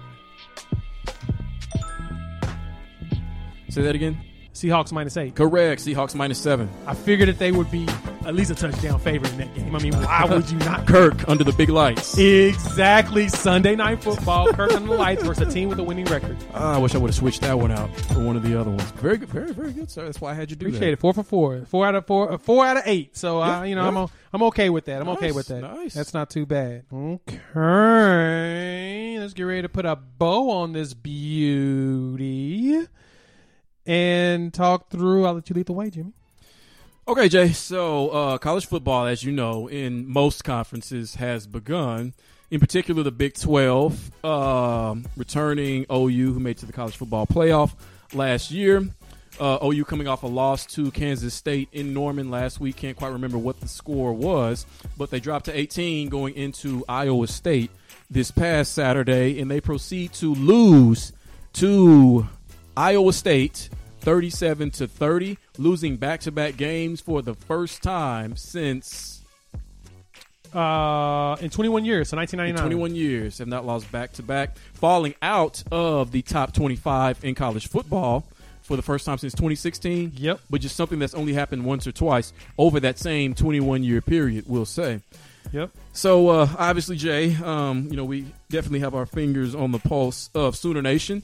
Say 3.69 3.81
that 3.83 3.95
again. 3.95 4.17
Seahawks 4.53 4.91
minus 4.91 5.15
eight. 5.17 5.35
Correct. 5.35 5.81
Seahawks 5.81 6.15
minus 6.15 6.39
seven. 6.39 6.69
I 6.87 6.95
figured 6.95 7.29
that 7.29 7.37
they 7.37 7.51
would 7.51 7.69
be 7.69 7.85
at 8.28 8.36
least 8.36 8.51
a 8.51 8.55
touchdown 8.55 8.99
favorite 8.99 9.32
in 9.32 9.38
that 9.38 9.55
game. 9.55 9.75
I 9.75 9.80
mean, 9.80 9.93
why 9.95 10.25
would 10.25 10.49
you 10.51 10.57
not? 10.59 10.86
Kirk 10.86 11.28
under 11.30 11.43
the 11.43 11.53
big 11.53 11.69
lights. 11.69 12.17
Exactly. 12.17 13.30
Sunday 13.30 13.75
night 13.75 14.03
football. 14.03 14.47
Kirk 14.53 14.71
under 14.73 14.88
the 14.89 14.95
lights 14.95 15.23
versus 15.23 15.47
a 15.47 15.51
team 15.51 15.69
with 15.69 15.80
a 15.80 15.84
winning 15.84 16.05
record. 16.05 16.36
Ah, 16.53 16.75
I 16.75 16.78
wish 16.78 16.93
I 16.93 16.97
would 16.97 17.09
have 17.09 17.15
switched 17.15 17.41
that 17.41 17.57
one 17.57 17.71
out 17.71 17.89
for 18.11 18.19
one 18.23 18.36
of 18.36 18.43
the 18.43 18.59
other 18.59 18.69
ones. 18.69 18.84
Very 18.91 19.17
good. 19.17 19.30
Very, 19.30 19.53
very 19.53 19.71
good, 19.71 19.89
sir. 19.89 20.05
That's 20.05 20.19
why 20.21 20.32
I 20.32 20.34
had 20.34 20.49
you 20.49 20.55
do 20.57 20.67
Appreciate 20.67 20.88
that. 20.88 20.93
it. 20.93 20.99
Four 20.99 21.13
for 21.13 21.23
four. 21.23 21.65
Four 21.65 21.88
out 21.88 21.95
of 21.95 22.05
four. 22.05 22.34
uh, 22.34 22.38
Four 22.38 22.65
out 22.65 22.78
of 22.78 22.84
eight. 22.86 23.15
So 23.17 23.41
uh, 23.41 23.63
you 23.63 23.75
know, 23.75 23.84
yeah. 23.84 23.88
I'm 23.88 23.97
o- 23.97 24.11
I'm 24.34 24.43
okay 24.43 24.69
with 24.69 24.86
that. 24.86 25.01
I'm 25.01 25.09
okay 25.09 25.32
with 25.32 25.47
that. 25.47 25.61
nice. 25.61 25.93
That's 25.93 26.13
not 26.13 26.30
too 26.30 26.45
bad. 26.45 26.84
Okay. 26.93 29.17
Let's 29.19 29.34
get 29.34 29.43
ready 29.43 29.61
to 29.61 29.69
put 29.69 29.86
a 29.86 29.95
bow 29.95 30.49
on 30.51 30.73
this 30.73 30.93
beauty 30.93 32.86
and 33.86 34.53
talk 34.53 34.89
through. 34.89 35.25
I'll 35.25 35.34
let 35.36 35.49
you 35.49 35.55
lead 35.55 35.67
the 35.67 35.73
way, 35.73 35.89
Jimmy. 35.89 36.13
Okay, 37.10 37.30
Jay. 37.30 37.53
So, 37.53 38.10
uh, 38.10 38.38
college 38.38 38.66
football, 38.66 39.05
as 39.05 39.24
you 39.24 39.32
know, 39.32 39.70
in 39.70 40.12
most 40.12 40.43
conferences 40.43 41.16
has 41.16 41.47
begun. 41.47 42.14
In 42.51 42.60
particular, 42.60 43.01
the 43.01 43.12
Big 43.12 43.34
12, 43.36 44.26
um, 44.26 45.05
returning 45.16 45.86
OU, 45.89 46.34
who 46.34 46.39
made 46.41 46.58
to 46.58 46.66
the 46.66 46.74
college 46.74 46.97
football 46.97 47.26
playoff 47.26 47.76
last 48.14 48.51
year. 48.51 48.86
Uh, 49.39 49.58
OU 49.64 49.86
coming 49.86 50.10
off 50.10 50.24
a 50.24 50.28
loss 50.28 50.66
to 50.66 50.91
Kansas 50.91 51.34
State 51.34 51.70
in 51.72 51.93
Norman 51.93 52.30
last 52.30 52.60
week. 52.60 52.76
Can't 52.76 52.97
quite 52.97 53.14
remember 53.14 53.38
what 53.38 53.62
the 53.62 53.70
score 53.70 54.12
was, 54.12 54.66
but 54.97 55.10
they 55.10 55.22
dropped 55.22 55.45
to 55.45 55.58
18 55.58 56.10
going 56.10 56.36
into 56.36 56.84
Iowa 56.89 57.28
State 57.28 57.72
this 58.10 58.32
past 58.32 58.74
Saturday, 58.74 59.39
and 59.39 59.49
they 59.49 59.62
proceed 59.62 60.12
to 60.16 60.34
lose 60.36 61.14
to 61.53 62.28
Iowa 62.76 63.14
State 63.14 63.70
37 64.08 64.72
to 64.72 64.88
30, 64.88 65.38
losing 65.58 65.97
back-to-back 65.97 66.55
games 66.55 67.01
for 67.01 67.22
the 67.22 67.34
first 67.34 67.84
time 67.84 68.38
since 68.38 69.22
Uh, 70.53 71.36
in 71.41 71.49
21 71.49 71.84
years, 71.84 72.08
so 72.08 72.16
in 72.16 72.20
1999. 72.20 72.55
21 72.58 72.95
years 72.95 73.39
have 73.39 73.49
not 73.49 73.66
lost 73.66 73.91
back-to-back, 73.91 74.58
falling 74.76 75.14
out 75.22 75.62
of 75.74 76.14
the 76.14 76.22
top 76.22 76.53
25 76.53 77.26
in 77.26 77.36
college 77.36 77.68
football 77.68 78.26
for 78.62 78.78
the 78.78 78.82
first 78.82 79.05
time 79.05 79.18
since 79.18 79.34
2016. 79.34 80.14
Yep. 80.16 80.39
But 80.49 80.62
just 80.62 80.78
something 80.78 80.99
that's 80.99 81.14
only 81.14 81.34
happened 81.34 81.66
once 81.66 81.86
or 81.86 81.91
twice 81.91 82.32
over 82.58 82.80
that 82.80 82.97
same 82.97 83.36
21-year 83.36 83.99
period, 83.99 84.45
we'll 84.47 84.64
say. 84.64 85.01
Yep. 85.51 85.72
So 85.91 86.30
uh, 86.30 86.47
obviously, 86.58 86.95
Jay, 86.95 87.36
um, 87.43 87.89
you 87.91 87.97
know, 87.97 88.05
we 88.05 88.26
definitely 88.49 88.80
have 88.80 88.95
our 88.95 89.05
fingers 89.05 89.53
on 89.53 89.74
the 89.74 89.80
pulse 89.80 90.30
of 90.34 90.55
Sooner 90.55 90.82
Nation 90.82 91.24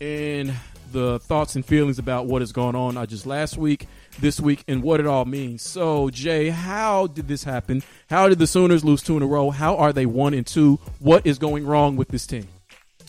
and 0.00 0.52
the 0.92 1.18
thoughts 1.20 1.56
and 1.56 1.64
feelings 1.64 1.98
about 1.98 2.26
what 2.26 2.42
has 2.42 2.52
gone 2.52 2.74
on 2.76 2.94
not 2.94 3.08
just 3.08 3.26
last 3.26 3.56
week, 3.56 3.86
this 4.20 4.40
week, 4.40 4.64
and 4.68 4.82
what 4.82 5.00
it 5.00 5.06
all 5.06 5.24
means. 5.24 5.62
So, 5.62 6.10
Jay, 6.10 6.50
how 6.50 7.06
did 7.08 7.28
this 7.28 7.44
happen? 7.44 7.82
How 8.10 8.28
did 8.28 8.38
the 8.38 8.46
Sooners 8.46 8.84
lose 8.84 9.02
two 9.02 9.16
in 9.16 9.22
a 9.22 9.26
row? 9.26 9.50
How 9.50 9.76
are 9.76 9.92
they 9.92 10.06
one 10.06 10.34
and 10.34 10.46
two? 10.46 10.78
What 10.98 11.26
is 11.26 11.38
going 11.38 11.66
wrong 11.66 11.96
with 11.96 12.08
this 12.08 12.26
team? 12.26 12.46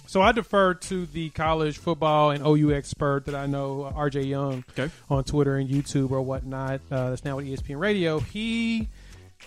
So 0.08 0.22
I 0.22 0.32
defer 0.32 0.74
to 0.76 1.06
the 1.08 1.30
college 1.32 1.78
football 1.78 2.32
and 2.32 2.46
OU 2.46 2.74
expert 2.74 3.26
that 3.26 3.36
I 3.36 3.48
know, 3.48 3.84
uh, 3.84 3.92
RJ 3.94 4.26
Young, 4.30 4.64
Okay. 4.78 4.92
on 5.10 5.24
Twitter 5.26 5.58
and 5.58 5.70
YouTube 5.70 6.12
or 6.12 6.22
whatnot. 6.22 6.80
Uh, 6.90 7.10
that's 7.10 7.26
now 7.26 7.36
with 7.36 7.46
ESPN 7.48 7.80
Radio. 7.80 8.20
He 8.20 8.88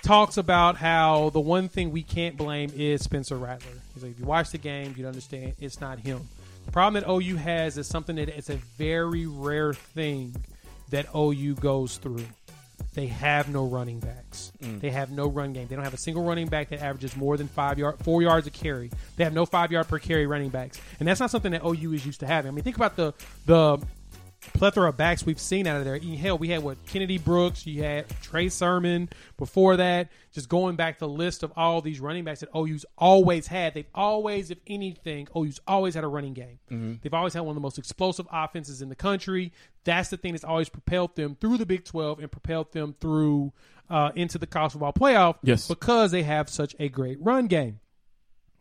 talks 0.03 0.37
about 0.37 0.77
how 0.77 1.31
the 1.31 1.41
one 1.41 1.69
thing 1.69 1.91
we 1.91 2.03
can't 2.03 2.37
blame 2.37 2.71
is 2.77 3.03
Spencer 3.03 3.37
Rattler. 3.39 3.73
He's 3.95 4.03
like, 4.03 4.13
if 4.13 4.21
you 4.21 4.27
watch 4.27 4.51
the 4.51 4.59
game, 4.59 4.95
you'd 4.97 5.07
understand 5.07 5.55
it's 5.59 5.81
not 5.81 6.01
him. 6.01 6.29
The 6.69 6.73
problem 6.73 7.03
that 7.03 7.11
OU 7.11 7.37
has 7.37 7.79
is 7.79 7.87
something 7.87 8.17
that 8.17 8.29
it's 8.29 8.51
a 8.51 8.57
very 8.77 9.27
rare 9.27 9.73
thing 9.73 10.37
that 10.91 11.07
OU 11.17 11.55
goes 11.55 11.97
through. 11.97 12.27
They 12.93 13.07
have 13.07 13.49
no 13.49 13.65
running 13.65 14.01
backs. 14.01 14.53
Mm. 14.63 14.79
They 14.79 14.91
have 14.91 15.11
no 15.11 15.29
run 15.29 15.55
game. 15.55 15.67
They 15.67 15.77
don't 15.77 15.85
have 15.85 15.95
a 15.95 15.99
single 15.99 16.25
running 16.25 16.47
back 16.49 16.69
that 16.69 16.83
averages 16.83 17.17
more 17.17 17.39
than 17.39 17.49
five 17.49 17.79
yard, 17.79 17.97
four 18.01 18.21
yards 18.21 18.47
a 18.47 18.51
carry. 18.51 18.91
They 19.17 19.25
have 19.25 19.33
no 19.33 19.47
five 19.47 19.73
yard 19.73 19.89
per 19.89 19.99
carry 19.99 20.27
running 20.27 20.51
backs, 20.51 20.79
and 21.01 21.09
that's 21.09 21.21
not 21.21 21.31
something 21.31 21.53
that 21.53 21.65
OU 21.65 21.95
is 21.95 22.05
used 22.05 22.21
to 22.21 22.27
having. 22.27 22.51
I 22.51 22.55
mean, 22.55 22.65
think 22.65 22.77
about 22.77 22.97
the 22.97 23.15
the 23.47 23.79
plethora 24.53 24.89
of 24.89 24.97
backs 24.97 25.25
we've 25.25 25.39
seen 25.41 25.67
out 25.67 25.77
of 25.79 25.85
there. 25.85 25.99
Hell, 25.99 26.39
we 26.39 26.49
had 26.49 26.63
what 26.63 26.85
Kennedy 26.87 27.19
Brooks, 27.19 27.67
you 27.67 27.83
had 27.83 28.07
Trey 28.23 28.49
Sermon 28.49 29.09
before 29.37 29.77
that. 29.77 30.09
Just 30.33 30.49
going 30.49 30.77
back 30.77 30.95
to 30.99 31.01
the 31.01 31.09
list 31.09 31.43
of 31.43 31.53
all 31.57 31.81
these 31.81 32.01
running 32.01 32.25
backs 32.25 32.41
that 32.41 32.49
OU's 32.57 32.85
always 32.97 33.47
had. 33.47 33.75
They've 33.75 33.87
always, 33.95 34.51
if 34.51 34.59
anything, 34.67 35.29
OU's 35.37 35.61
always 35.67 35.95
had 35.95 36.05
a 36.05 36.09
running 36.09 36.35
game. 36.35 36.99
They've 37.03 37.15
always 37.15 37.35
had 37.35 37.41
one 37.41 37.51
of 37.51 37.55
the 37.57 37.61
most 37.61 37.79
explosive 37.79 38.27
offenses 38.31 38.83
in 38.83 38.89
the 38.89 38.97
country. 38.97 39.53
That's 39.85 40.11
the 40.11 40.17
thing 40.17 40.33
that's 40.33 40.45
always 40.45 40.69
propelled 40.69 41.17
them 41.17 41.37
through 41.41 41.59
the 41.59 41.67
Big 41.67 41.85
Twelve 41.85 42.19
and 42.21 42.31
propelled 42.31 42.73
them 42.73 42.95
through 43.01 43.53
uh, 43.91 44.11
into 44.15 44.39
the 44.39 44.47
college 44.47 44.73
football 44.73 44.93
playoff. 44.93 45.37
Yes. 45.43 45.67
because 45.69 46.11
they 46.11 46.23
have 46.23 46.49
such 46.49 46.75
a 46.79 46.89
great 46.89 47.19
run 47.21 47.47
game. 47.47 47.81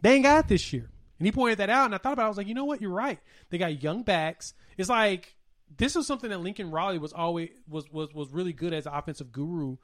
They 0.02 0.14
ain't 0.14 0.24
got 0.24 0.46
it 0.46 0.48
this 0.48 0.72
year. 0.74 0.90
And 1.20 1.26
he 1.26 1.32
pointed 1.32 1.58
that 1.58 1.70
out, 1.72 1.86
and 1.86 1.96
I 1.96 1.98
thought 1.98 2.14
about 2.14 2.24
it. 2.24 2.26
I 2.26 2.30
was 2.30 2.38
like, 2.38 2.48
you 2.48 2.54
know 2.54 2.66
what? 2.66 2.80
You're 2.82 2.92
right. 2.92 3.20
They 3.50 3.58
got 3.58 3.82
young 3.82 4.04
backs. 4.04 4.54
It's 4.78 4.90
like 4.90 5.36
this 5.76 5.96
is 5.96 6.08
something 6.08 6.30
that 6.30 6.40
Lincoln 6.40 6.72
Riley 6.72 6.98
was 6.98 7.14
always 7.14 7.50
was 7.68 7.92
was 7.92 8.14
was 8.14 8.32
really 8.32 8.54
good 8.54 8.74
as 8.74 8.86
an 8.86 8.94
offensive 8.94 9.32
guru. 9.32 9.78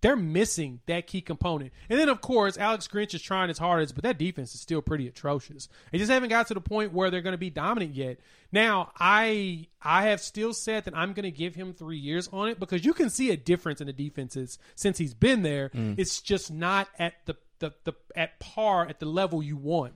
They're 0.00 0.14
missing 0.14 0.78
that 0.86 1.08
key 1.08 1.20
component. 1.20 1.72
And 1.90 1.98
then 1.98 2.08
of 2.08 2.20
course 2.20 2.56
Alex 2.56 2.86
Grinch 2.86 3.14
is 3.14 3.22
trying 3.22 3.48
his 3.48 3.58
hardest, 3.58 3.96
but 3.96 4.04
that 4.04 4.16
defense 4.16 4.54
is 4.54 4.60
still 4.60 4.80
pretty 4.80 5.08
atrocious. 5.08 5.68
They 5.90 5.98
just 5.98 6.10
haven't 6.10 6.28
got 6.28 6.46
to 6.48 6.54
the 6.54 6.60
point 6.60 6.92
where 6.92 7.10
they're 7.10 7.20
going 7.20 7.32
to 7.32 7.38
be 7.38 7.50
dominant 7.50 7.94
yet. 7.94 8.18
Now, 8.52 8.92
I 8.98 9.66
I 9.82 10.04
have 10.04 10.20
still 10.20 10.54
said 10.54 10.84
that 10.84 10.96
I'm 10.96 11.14
going 11.14 11.24
to 11.24 11.30
give 11.30 11.56
him 11.56 11.74
3 11.74 11.98
years 11.98 12.28
on 12.32 12.48
it 12.48 12.60
because 12.60 12.84
you 12.84 12.94
can 12.94 13.10
see 13.10 13.30
a 13.30 13.36
difference 13.36 13.80
in 13.80 13.88
the 13.88 13.92
defenses 13.92 14.58
since 14.76 14.98
he's 14.98 15.14
been 15.14 15.42
there. 15.42 15.70
Mm. 15.70 15.98
It's 15.98 16.20
just 16.20 16.52
not 16.52 16.88
at 16.98 17.14
the 17.26 17.36
the, 17.58 17.72
the 17.84 17.92
at 18.14 18.38
par 18.38 18.86
at 18.86 19.00
the 19.00 19.06
level 19.06 19.42
you 19.42 19.56
want 19.56 19.94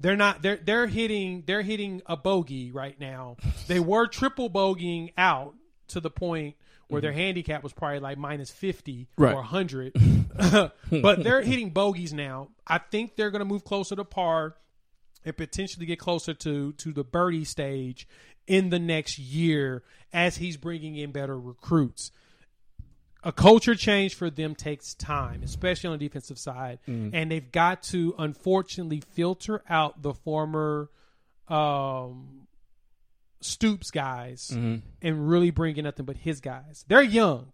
they're 0.00 0.16
not 0.16 0.42
they're 0.42 0.56
they're 0.56 0.86
hitting 0.86 1.44
they're 1.46 1.62
hitting 1.62 2.02
a 2.06 2.16
bogey 2.16 2.70
right 2.72 2.98
now. 2.98 3.36
They 3.66 3.80
were 3.80 4.06
triple 4.06 4.48
bogeying 4.48 5.12
out 5.18 5.54
to 5.88 6.00
the 6.00 6.10
point 6.10 6.56
where 6.88 7.00
their 7.00 7.10
mm-hmm. 7.10 7.20
handicap 7.20 7.62
was 7.64 7.72
probably 7.72 7.98
like 7.98 8.16
minus 8.16 8.50
50 8.50 9.08
Right. 9.18 9.32
or 9.32 9.36
100. 9.36 9.92
but 11.02 11.24
they're 11.24 11.42
hitting 11.42 11.70
bogeys 11.70 12.12
now. 12.12 12.50
I 12.66 12.78
think 12.78 13.16
they're 13.16 13.32
going 13.32 13.40
to 13.40 13.46
move 13.46 13.64
closer 13.64 13.96
to 13.96 14.04
par 14.04 14.56
and 15.24 15.36
potentially 15.36 15.86
get 15.86 15.98
closer 15.98 16.32
to 16.34 16.72
to 16.72 16.92
the 16.92 17.02
birdie 17.02 17.44
stage 17.44 18.06
in 18.46 18.70
the 18.70 18.78
next 18.78 19.18
year 19.18 19.82
as 20.12 20.36
he's 20.36 20.56
bringing 20.56 20.96
in 20.96 21.10
better 21.10 21.38
recruits. 21.38 22.12
A 23.26 23.32
culture 23.32 23.74
change 23.74 24.14
for 24.14 24.30
them 24.30 24.54
takes 24.54 24.94
time, 24.94 25.42
especially 25.42 25.88
on 25.88 25.98
the 25.98 26.06
defensive 26.06 26.38
side, 26.38 26.78
and 27.12 27.28
they've 27.28 27.50
got 27.50 27.82
to 27.82 28.14
unfortunately 28.18 29.02
filter 29.14 29.62
out 29.68 30.00
the 30.00 30.14
former 30.14 30.88
um, 31.48 32.46
Stoops 33.40 33.90
guys 33.90 34.48
and 35.02 35.28
really 35.28 35.50
bring 35.50 35.76
in 35.76 35.84
nothing 35.84 36.06
but 36.06 36.16
his 36.16 36.40
guys. 36.40 36.84
They're 36.88 37.02
young. 37.02 37.48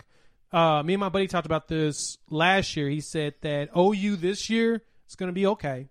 Uh, 0.52 0.82
me 0.82 0.92
and 0.92 1.00
my 1.00 1.08
buddy 1.08 1.26
talked 1.26 1.46
about 1.46 1.68
this 1.68 2.18
last 2.28 2.76
year. 2.76 2.88
He 2.90 3.00
said 3.00 3.34
that 3.40 3.70
OU 3.76 4.16
this 4.16 4.50
year 4.50 4.82
is 5.08 5.16
going 5.16 5.28
to 5.30 5.34
be 5.34 5.46
okay. 5.46 5.88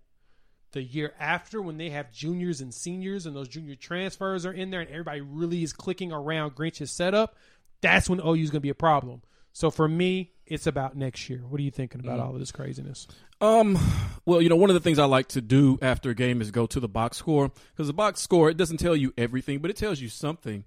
The 0.73 0.83
year 0.83 1.13
after, 1.19 1.59
when 1.61 1.77
they 1.77 1.89
have 1.89 2.11
juniors 2.11 2.61
and 2.61 2.71
seniors 2.73 3.25
and 3.25 3.35
those 3.35 3.47
junior 3.47 3.75
transfers 3.75 4.45
are 4.45 4.53
in 4.53 4.69
there 4.69 4.81
and 4.81 4.89
everybody 4.91 5.21
really 5.21 5.63
is 5.63 5.73
clicking 5.73 6.11
around 6.11 6.55
Grinch's 6.55 6.91
setup, 6.91 7.35
that's 7.81 8.07
when 8.07 8.19
OU 8.19 8.35
is 8.35 8.49
going 8.51 8.59
to 8.59 8.59
be 8.61 8.69
a 8.69 8.75
problem. 8.75 9.23
So 9.53 9.69
for 9.71 9.87
me, 9.87 10.31
it's 10.45 10.67
about 10.67 10.95
next 10.95 11.29
year. 11.29 11.43
What 11.47 11.59
are 11.59 11.63
you 11.63 11.71
thinking 11.71 12.01
about 12.01 12.19
all 12.19 12.33
of 12.33 12.39
this 12.39 12.51
craziness? 12.51 13.07
Um, 13.39 13.77
well, 14.25 14.41
you 14.41 14.49
know, 14.49 14.55
one 14.55 14.69
of 14.69 14.73
the 14.73 14.79
things 14.79 14.99
I 14.99 15.05
like 15.05 15.29
to 15.29 15.41
do 15.41 15.79
after 15.81 16.09
a 16.09 16.15
game 16.15 16.41
is 16.41 16.51
go 16.51 16.65
to 16.67 16.79
the 16.79 16.87
box 16.87 17.17
score 17.17 17.51
because 17.71 17.87
the 17.87 17.93
box 17.93 18.21
score 18.21 18.49
it 18.49 18.57
doesn't 18.57 18.77
tell 18.77 18.95
you 18.95 19.13
everything, 19.17 19.59
but 19.59 19.71
it 19.71 19.77
tells 19.77 19.99
you 19.99 20.09
something. 20.09 20.63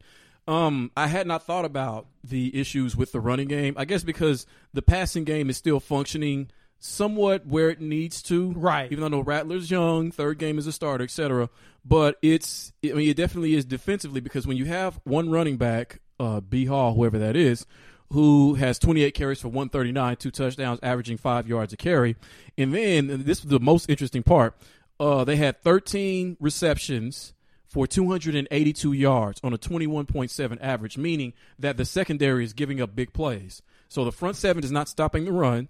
Um, 0.46 0.90
I 0.96 1.06
had 1.06 1.26
not 1.26 1.44
thought 1.44 1.64
about 1.64 2.06
the 2.22 2.58
issues 2.58 2.96
with 2.96 3.12
the 3.12 3.20
running 3.20 3.48
game. 3.48 3.74
I 3.76 3.84
guess 3.84 4.02
because 4.02 4.46
the 4.72 4.82
passing 4.82 5.24
game 5.24 5.48
is 5.48 5.56
still 5.56 5.80
functioning 5.80 6.50
somewhat 6.78 7.46
where 7.46 7.70
it 7.70 7.80
needs 7.80 8.22
to. 8.24 8.52
Right. 8.52 8.92
Even 8.92 9.00
though 9.00 9.06
I 9.06 9.10
know 9.10 9.20
Rattler's 9.20 9.70
young, 9.70 10.10
third 10.10 10.38
game 10.38 10.58
is 10.58 10.66
a 10.66 10.72
starter, 10.72 11.04
etc. 11.04 11.48
But 11.84 12.18
it's, 12.20 12.72
I 12.84 12.92
mean, 12.92 13.08
it 13.08 13.16
definitely 13.16 13.54
is 13.54 13.64
defensively 13.64 14.20
because 14.20 14.46
when 14.46 14.56
you 14.56 14.66
have 14.66 15.00
one 15.04 15.30
running 15.30 15.56
back, 15.56 16.00
uh, 16.20 16.40
B 16.40 16.66
Hall, 16.66 16.94
whoever 16.94 17.18
that 17.18 17.36
is, 17.36 17.64
who 18.12 18.54
has 18.54 18.78
28 18.78 19.12
carries 19.14 19.40
for 19.40 19.48
139, 19.48 20.16
two 20.16 20.30
touchdowns, 20.30 20.78
averaging 20.82 21.16
five 21.16 21.48
yards 21.48 21.72
a 21.72 21.76
carry. 21.76 22.16
And 22.56 22.74
then, 22.74 23.24
this 23.24 23.38
is 23.38 23.46
the 23.46 23.60
most 23.60 23.88
interesting 23.90 24.22
part, 24.22 24.56
uh, 25.00 25.24
they 25.24 25.36
had 25.36 25.62
13 25.62 26.36
receptions 26.40 27.34
for 27.66 27.86
282 27.86 28.92
yards 28.92 29.40
on 29.42 29.52
a 29.52 29.58
21.7 29.58 30.58
average, 30.60 30.96
meaning 30.96 31.32
that 31.58 31.76
the 31.76 31.84
secondary 31.84 32.44
is 32.44 32.52
giving 32.52 32.80
up 32.80 32.94
big 32.94 33.12
plays. 33.12 33.62
So 33.88 34.04
the 34.04 34.12
front 34.12 34.36
seven 34.36 34.62
is 34.62 34.70
not 34.70 34.88
stopping 34.88 35.24
the 35.24 35.32
run. 35.32 35.68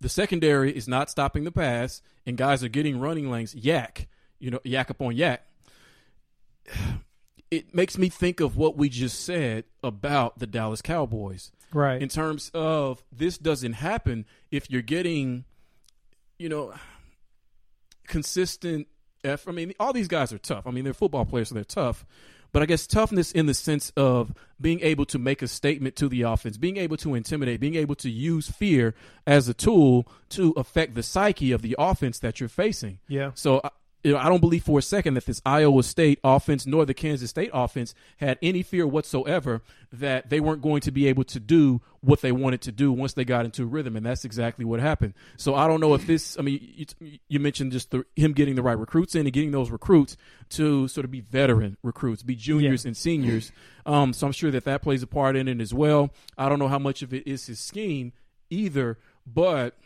The 0.00 0.08
secondary 0.08 0.76
is 0.76 0.88
not 0.88 1.10
stopping 1.10 1.44
the 1.44 1.52
pass, 1.52 2.02
and 2.26 2.36
guys 2.36 2.64
are 2.64 2.68
getting 2.68 2.98
running 2.98 3.30
lanes. 3.30 3.54
Yak, 3.54 4.08
you 4.38 4.50
know, 4.50 4.60
yak 4.64 4.90
upon 4.90 5.14
yak 5.14 5.44
it 7.50 7.74
makes 7.74 7.96
me 7.98 8.08
think 8.08 8.40
of 8.40 8.56
what 8.56 8.76
we 8.76 8.88
just 8.88 9.24
said 9.24 9.64
about 9.82 10.38
the 10.38 10.46
Dallas 10.46 10.82
Cowboys. 10.82 11.50
Right. 11.72 12.00
In 12.00 12.08
terms 12.08 12.50
of 12.54 13.02
this 13.12 13.38
doesn't 13.38 13.74
happen 13.74 14.26
if 14.50 14.70
you're 14.70 14.82
getting, 14.82 15.44
you 16.38 16.48
know, 16.48 16.72
consistent 18.06 18.86
effort. 19.24 19.50
I 19.50 19.54
mean, 19.54 19.72
all 19.78 19.92
these 19.92 20.08
guys 20.08 20.32
are 20.32 20.38
tough. 20.38 20.66
I 20.66 20.70
mean, 20.70 20.84
they're 20.84 20.94
football 20.94 21.24
players, 21.24 21.48
so 21.48 21.54
they're 21.54 21.64
tough. 21.64 22.06
But 22.50 22.62
I 22.62 22.66
guess 22.66 22.86
toughness 22.86 23.30
in 23.32 23.44
the 23.44 23.52
sense 23.52 23.92
of 23.94 24.32
being 24.58 24.80
able 24.80 25.04
to 25.06 25.18
make 25.18 25.42
a 25.42 25.48
statement 25.48 25.96
to 25.96 26.08
the 26.08 26.22
offense, 26.22 26.56
being 26.56 26.78
able 26.78 26.96
to 26.98 27.14
intimidate, 27.14 27.60
being 27.60 27.74
able 27.74 27.94
to 27.96 28.08
use 28.08 28.50
fear 28.50 28.94
as 29.26 29.50
a 29.50 29.54
tool 29.54 30.08
to 30.30 30.52
affect 30.56 30.94
the 30.94 31.02
psyche 31.02 31.52
of 31.52 31.60
the 31.60 31.76
offense 31.78 32.18
that 32.20 32.40
you're 32.40 32.48
facing. 32.48 33.00
Yeah. 33.06 33.32
So 33.34 33.60
I- 33.62 33.70
you 34.04 34.12
know, 34.12 34.18
I 34.18 34.28
don't 34.28 34.40
believe 34.40 34.62
for 34.62 34.78
a 34.78 34.82
second 34.82 35.14
that 35.14 35.26
this 35.26 35.42
Iowa 35.44 35.82
State 35.82 36.20
offense 36.22 36.66
nor 36.66 36.86
the 36.86 36.94
Kansas 36.94 37.30
State 37.30 37.50
offense 37.52 37.94
had 38.18 38.38
any 38.40 38.62
fear 38.62 38.86
whatsoever 38.86 39.60
that 39.92 40.30
they 40.30 40.38
weren't 40.38 40.62
going 40.62 40.80
to 40.82 40.92
be 40.92 41.08
able 41.08 41.24
to 41.24 41.40
do 41.40 41.80
what 42.00 42.20
they 42.20 42.30
wanted 42.30 42.60
to 42.62 42.72
do 42.72 42.92
once 42.92 43.14
they 43.14 43.24
got 43.24 43.44
into 43.44 43.66
rhythm, 43.66 43.96
and 43.96 44.06
that's 44.06 44.24
exactly 44.24 44.64
what 44.64 44.78
happened. 44.78 45.14
So 45.36 45.56
I 45.56 45.66
don't 45.66 45.80
know 45.80 45.94
if 45.94 46.06
this. 46.06 46.38
I 46.38 46.42
mean, 46.42 46.60
you, 46.62 47.18
you 47.28 47.40
mentioned 47.40 47.72
just 47.72 47.90
the, 47.90 48.04
him 48.14 48.34
getting 48.34 48.54
the 48.54 48.62
right 48.62 48.78
recruits 48.78 49.16
in 49.16 49.26
and 49.26 49.32
getting 49.32 49.50
those 49.50 49.70
recruits 49.70 50.16
to 50.50 50.86
sort 50.86 51.04
of 51.04 51.10
be 51.10 51.20
veteran 51.20 51.76
recruits, 51.82 52.22
be 52.22 52.36
juniors 52.36 52.84
and 52.84 52.96
seniors. 52.96 53.50
Um, 53.84 54.12
so 54.12 54.26
I'm 54.26 54.32
sure 54.32 54.50
that 54.52 54.64
that 54.64 54.82
plays 54.82 55.02
a 55.02 55.06
part 55.08 55.34
in 55.34 55.48
it 55.48 55.60
as 55.60 55.74
well. 55.74 56.10
I 56.36 56.48
don't 56.48 56.58
know 56.58 56.68
how 56.68 56.78
much 56.78 57.02
of 57.02 57.12
it 57.12 57.26
is 57.26 57.46
his 57.46 57.58
scheme 57.58 58.12
either, 58.48 58.98
but 59.26 59.76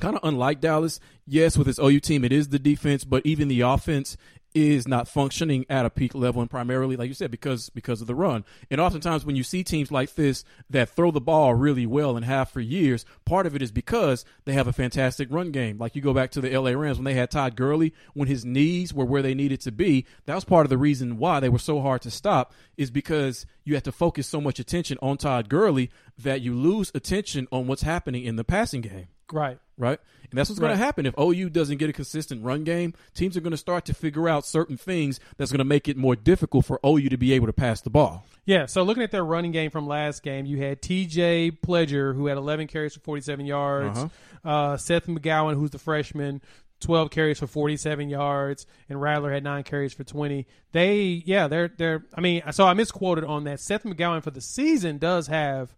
kind 0.00 0.16
of 0.16 0.24
unlike 0.24 0.60
Dallas. 0.60 1.00
Yes, 1.26 1.56
with 1.56 1.66
his 1.66 1.78
OU 1.78 2.00
team, 2.00 2.24
it 2.24 2.32
is 2.32 2.48
the 2.48 2.58
defense, 2.58 3.04
but 3.04 3.24
even 3.24 3.48
the 3.48 3.62
offense 3.62 4.16
is 4.54 4.86
not 4.86 5.08
functioning 5.08 5.66
at 5.68 5.84
a 5.84 5.90
peak 5.90 6.14
level, 6.14 6.40
and 6.40 6.50
primarily, 6.50 6.96
like 6.96 7.08
you 7.08 7.14
said, 7.14 7.30
because 7.30 7.70
because 7.70 8.00
of 8.00 8.06
the 8.06 8.14
run. 8.14 8.44
And 8.70 8.80
oftentimes, 8.80 9.24
when 9.24 9.34
you 9.34 9.42
see 9.42 9.64
teams 9.64 9.90
like 9.90 10.14
this 10.14 10.44
that 10.70 10.88
throw 10.88 11.10
the 11.10 11.20
ball 11.20 11.54
really 11.54 11.86
well 11.86 12.16
and 12.16 12.24
have 12.24 12.50
for 12.50 12.60
years, 12.60 13.04
part 13.24 13.46
of 13.46 13.56
it 13.56 13.62
is 13.62 13.72
because 13.72 14.24
they 14.44 14.52
have 14.52 14.68
a 14.68 14.72
fantastic 14.72 15.28
run 15.30 15.50
game. 15.50 15.76
Like 15.76 15.96
you 15.96 16.02
go 16.02 16.14
back 16.14 16.30
to 16.32 16.40
the 16.40 16.56
LA 16.56 16.70
Rams 16.70 16.98
when 16.98 17.04
they 17.04 17.14
had 17.14 17.32
Todd 17.32 17.56
Gurley, 17.56 17.92
when 18.14 18.28
his 18.28 18.44
knees 18.44 18.94
were 18.94 19.04
where 19.04 19.22
they 19.22 19.34
needed 19.34 19.60
to 19.62 19.72
be. 19.72 20.06
That 20.26 20.36
was 20.36 20.44
part 20.44 20.66
of 20.66 20.70
the 20.70 20.78
reason 20.78 21.18
why 21.18 21.40
they 21.40 21.48
were 21.48 21.58
so 21.58 21.80
hard 21.80 22.02
to 22.02 22.10
stop. 22.10 22.52
Is 22.76 22.90
because 22.92 23.46
you 23.64 23.74
have 23.74 23.82
to 23.84 23.92
focus 23.92 24.28
so 24.28 24.40
much 24.40 24.60
attention 24.60 24.98
on 25.02 25.16
Todd 25.16 25.48
Gurley 25.48 25.90
that 26.18 26.42
you 26.42 26.54
lose 26.54 26.92
attention 26.94 27.48
on 27.50 27.66
what's 27.66 27.82
happening 27.82 28.24
in 28.24 28.36
the 28.36 28.44
passing 28.44 28.82
game 28.82 29.08
Right. 29.32 29.58
Right? 29.78 29.98
And 30.30 30.38
that's 30.38 30.48
what's 30.50 30.58
going 30.60 30.72
to 30.72 30.76
happen 30.76 31.06
if 31.06 31.14
OU 31.18 31.50
doesn't 31.50 31.76
get 31.78 31.88
a 31.90 31.92
consistent 31.92 32.42
run 32.44 32.64
game. 32.64 32.94
Teams 33.14 33.36
are 33.36 33.40
going 33.40 33.52
to 33.52 33.56
start 33.56 33.84
to 33.86 33.94
figure 33.94 34.28
out 34.28 34.44
certain 34.46 34.76
things 34.76 35.20
that's 35.36 35.50
going 35.52 35.58
to 35.58 35.64
make 35.64 35.88
it 35.88 35.96
more 35.96 36.16
difficult 36.16 36.64
for 36.64 36.80
OU 36.84 37.08
to 37.10 37.16
be 37.16 37.32
able 37.32 37.46
to 37.46 37.52
pass 37.52 37.80
the 37.80 37.90
ball. 37.90 38.24
Yeah, 38.46 38.66
so 38.66 38.82
looking 38.82 39.02
at 39.02 39.10
their 39.10 39.24
running 39.24 39.52
game 39.52 39.70
from 39.70 39.86
last 39.86 40.22
game, 40.22 40.44
you 40.44 40.58
had 40.62 40.82
TJ 40.82 41.58
Pledger, 41.60 42.14
who 42.14 42.26
had 42.26 42.36
11 42.36 42.66
carries 42.66 42.94
for 42.94 43.00
47 43.00 43.46
yards, 43.46 43.98
Uh-huh. 43.98 44.48
uh, 44.48 44.76
Seth 44.76 45.06
McGowan, 45.06 45.54
who's 45.54 45.70
the 45.70 45.78
freshman, 45.78 46.42
12 46.80 47.10
carries 47.10 47.38
for 47.38 47.46
47 47.46 48.10
yards, 48.10 48.66
and 48.90 49.00
Rattler 49.00 49.32
had 49.32 49.42
nine 49.44 49.62
carries 49.62 49.94
for 49.94 50.04
20. 50.04 50.46
They, 50.72 51.22
yeah, 51.24 51.48
they're, 51.48 51.68
they're, 51.68 52.04
I 52.14 52.20
mean, 52.20 52.42
so 52.50 52.66
I 52.66 52.74
misquoted 52.74 53.24
on 53.24 53.44
that. 53.44 53.60
Seth 53.60 53.84
McGowan 53.84 54.22
for 54.22 54.30
the 54.30 54.42
season 54.42 54.98
does 54.98 55.28
have, 55.28 55.74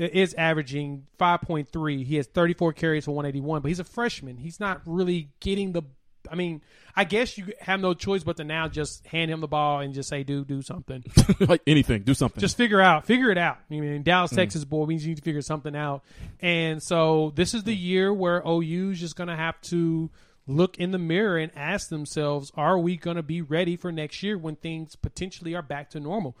is 0.00 0.34
averaging 0.34 1.06
5.3. 1.18 2.04
He 2.04 2.16
has 2.16 2.26
34 2.26 2.72
carries 2.72 3.04
for 3.04 3.12
181, 3.12 3.62
but 3.62 3.68
he's 3.68 3.80
a 3.80 3.84
freshman. 3.84 4.38
He's 4.38 4.58
not 4.58 4.80
really 4.86 5.30
getting 5.40 5.72
the, 5.72 5.82
I 6.30 6.34
mean, 6.34 6.62
I 6.96 7.04
guess 7.04 7.38
you 7.38 7.52
have 7.60 7.80
no 7.80 7.94
choice 7.94 8.24
but 8.24 8.36
to 8.38 8.44
now 8.44 8.68
just 8.68 9.06
hand 9.06 9.30
him 9.30 9.40
the 9.40 9.48
ball 9.48 9.80
and 9.80 9.94
just 9.94 10.08
say, 10.08 10.22
dude, 10.22 10.46
do 10.46 10.62
something. 10.62 11.04
like 11.40 11.62
anything, 11.66 12.02
do 12.02 12.14
something. 12.14 12.40
just 12.40 12.56
figure 12.56 12.80
out 12.80 13.06
figure 13.06 13.30
it 13.30 13.38
out 13.38 13.58
i 13.70 13.74
mean 13.74 14.02
dallas 14.02 14.32
mm. 14.32 14.36
texas 14.36 14.64
boy 14.64 14.86
means 14.86 15.04
you 15.04 15.10
need 15.10 15.16
to 15.16 15.22
figure 15.22 15.42
something 15.42 15.74
out 15.76 16.02
and 16.40 16.82
so 16.82 17.32
this 17.34 17.54
is 17.54 17.64
the 17.64 17.74
year 17.74 18.12
where 18.12 18.46
ou's 18.46 18.98
just 18.98 19.16
going 19.16 19.28
to 19.28 19.36
have 19.36 19.60
to 19.60 20.10
look 20.46 20.78
in 20.78 20.90
the 20.90 20.98
mirror 20.98 21.38
and 21.38 21.52
ask 21.56 21.88
themselves 21.88 22.50
are 22.54 22.78
we 22.78 22.96
going 22.96 23.16
to 23.16 23.22
be 23.22 23.40
ready 23.40 23.76
for 23.76 23.92
next 23.92 24.22
year 24.22 24.36
when 24.36 24.56
things 24.56 24.96
potentially 24.96 25.54
are 25.54 25.62
back 25.62 25.90
to 25.90 26.00
normal 26.00 26.36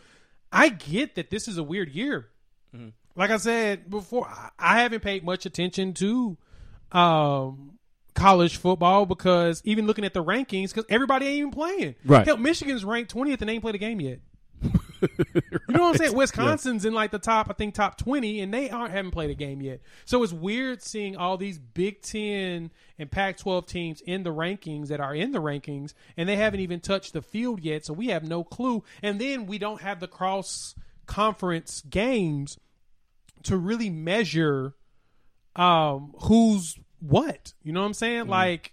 i 0.52 0.68
get 0.68 1.14
that 1.14 1.30
this 1.30 1.48
is 1.48 1.58
a 1.58 1.62
weird 1.62 1.90
year 1.90 2.28
mm-hmm. 2.74 2.88
Like 3.20 3.30
i 3.30 3.36
said 3.36 3.88
before 3.88 4.28
I- 4.58 4.80
haven't 4.80 5.02
paid 5.02 5.22
much 5.24 5.46
attention 5.46 5.94
to 5.94 6.36
um 6.90 7.78
college 8.14 8.56
football 8.56 9.06
because 9.06 9.62
even 9.64 9.86
looking 9.86 10.04
at 10.04 10.12
the 10.14 10.24
rankings 10.24 10.68
because 10.74 10.84
everybody 10.88 11.26
ain't 11.26 11.36
even 11.38 11.50
playing 11.52 11.94
Right. 12.04 12.26
Hell, 12.26 12.36
michigan's 12.36 12.84
ranked 12.84 13.14
20th 13.14 13.40
and 13.40 13.48
they 13.48 13.54
ain't 13.54 13.62
played 13.62 13.76
a 13.76 13.78
game 13.78 14.00
yet 14.00 14.18
you 14.62 15.08
know 15.68 15.80
what 15.84 15.90
I'm 15.92 15.96
saying? 15.96 16.14
Wisconsin's 16.14 16.84
in 16.84 16.92
like 16.92 17.10
the 17.10 17.18
top, 17.18 17.46
I 17.48 17.54
think 17.54 17.72
top 17.74 17.96
twenty, 17.96 18.40
and 18.40 18.52
they 18.52 18.68
aren't 18.68 18.92
haven't 18.92 19.12
played 19.12 19.30
a 19.30 19.34
game 19.34 19.62
yet. 19.62 19.80
So 20.04 20.22
it's 20.22 20.32
weird 20.32 20.82
seeing 20.82 21.16
all 21.16 21.38
these 21.38 21.58
Big 21.58 22.02
Ten 22.02 22.70
and 22.98 23.10
Pac-12 23.10 23.66
teams 23.66 24.00
in 24.02 24.22
the 24.24 24.30
rankings 24.34 24.88
that 24.88 25.00
are 25.00 25.14
in 25.14 25.32
the 25.32 25.40
rankings, 25.40 25.94
and 26.18 26.28
they 26.28 26.36
haven't 26.36 26.60
even 26.60 26.80
touched 26.80 27.14
the 27.14 27.22
field 27.22 27.60
yet. 27.60 27.86
So 27.86 27.94
we 27.94 28.08
have 28.08 28.22
no 28.24 28.44
clue. 28.44 28.84
And 29.02 29.18
then 29.18 29.46
we 29.46 29.56
don't 29.56 29.80
have 29.80 30.00
the 30.00 30.06
cross 30.08 30.74
conference 31.06 31.80
games 31.88 32.58
to 33.44 33.56
really 33.56 33.90
measure 33.90 34.74
um 35.56 36.14
who's 36.22 36.78
what. 37.00 37.52
You 37.62 37.72
know 37.72 37.80
what 37.80 37.86
I'm 37.86 37.94
saying? 37.94 38.28
Like 38.28 38.72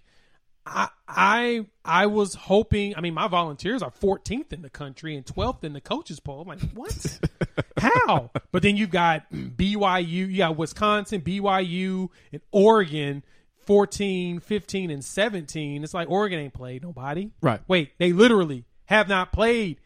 I 0.66 0.88
I 1.06 1.66
I 1.84 2.06
was 2.06 2.34
hoping. 2.34 2.94
I 2.96 3.00
mean, 3.00 3.14
my 3.14 3.28
volunteers 3.28 3.82
are 3.82 3.90
14th 3.90 4.52
in 4.52 4.62
the 4.62 4.70
country 4.70 5.16
and 5.16 5.24
12th 5.24 5.64
in 5.64 5.72
the 5.72 5.80
coaches 5.80 6.20
poll. 6.20 6.42
I'm 6.42 6.48
like, 6.48 6.60
what? 6.74 7.20
How? 7.78 8.30
But 8.52 8.62
then 8.62 8.76
you've 8.76 8.90
got 8.90 9.30
BYU, 9.32 10.08
you 10.10 10.36
got 10.36 10.56
Wisconsin, 10.56 11.20
BYU, 11.22 12.08
and 12.32 12.42
Oregon. 12.52 13.24
14, 13.68 14.40
15, 14.40 14.90
and 14.90 15.04
17. 15.04 15.84
It's 15.84 15.92
like 15.92 16.08
Oregon 16.08 16.38
ain't 16.38 16.54
played 16.54 16.82
nobody. 16.82 17.32
Right. 17.42 17.60
Wait, 17.68 17.90
they 17.98 18.14
literally 18.14 18.64
have 18.86 19.10
not 19.10 19.30
played 19.30 19.78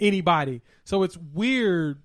anybody. 0.00 0.60
So 0.82 1.04
it's 1.04 1.16
weird. 1.16 2.02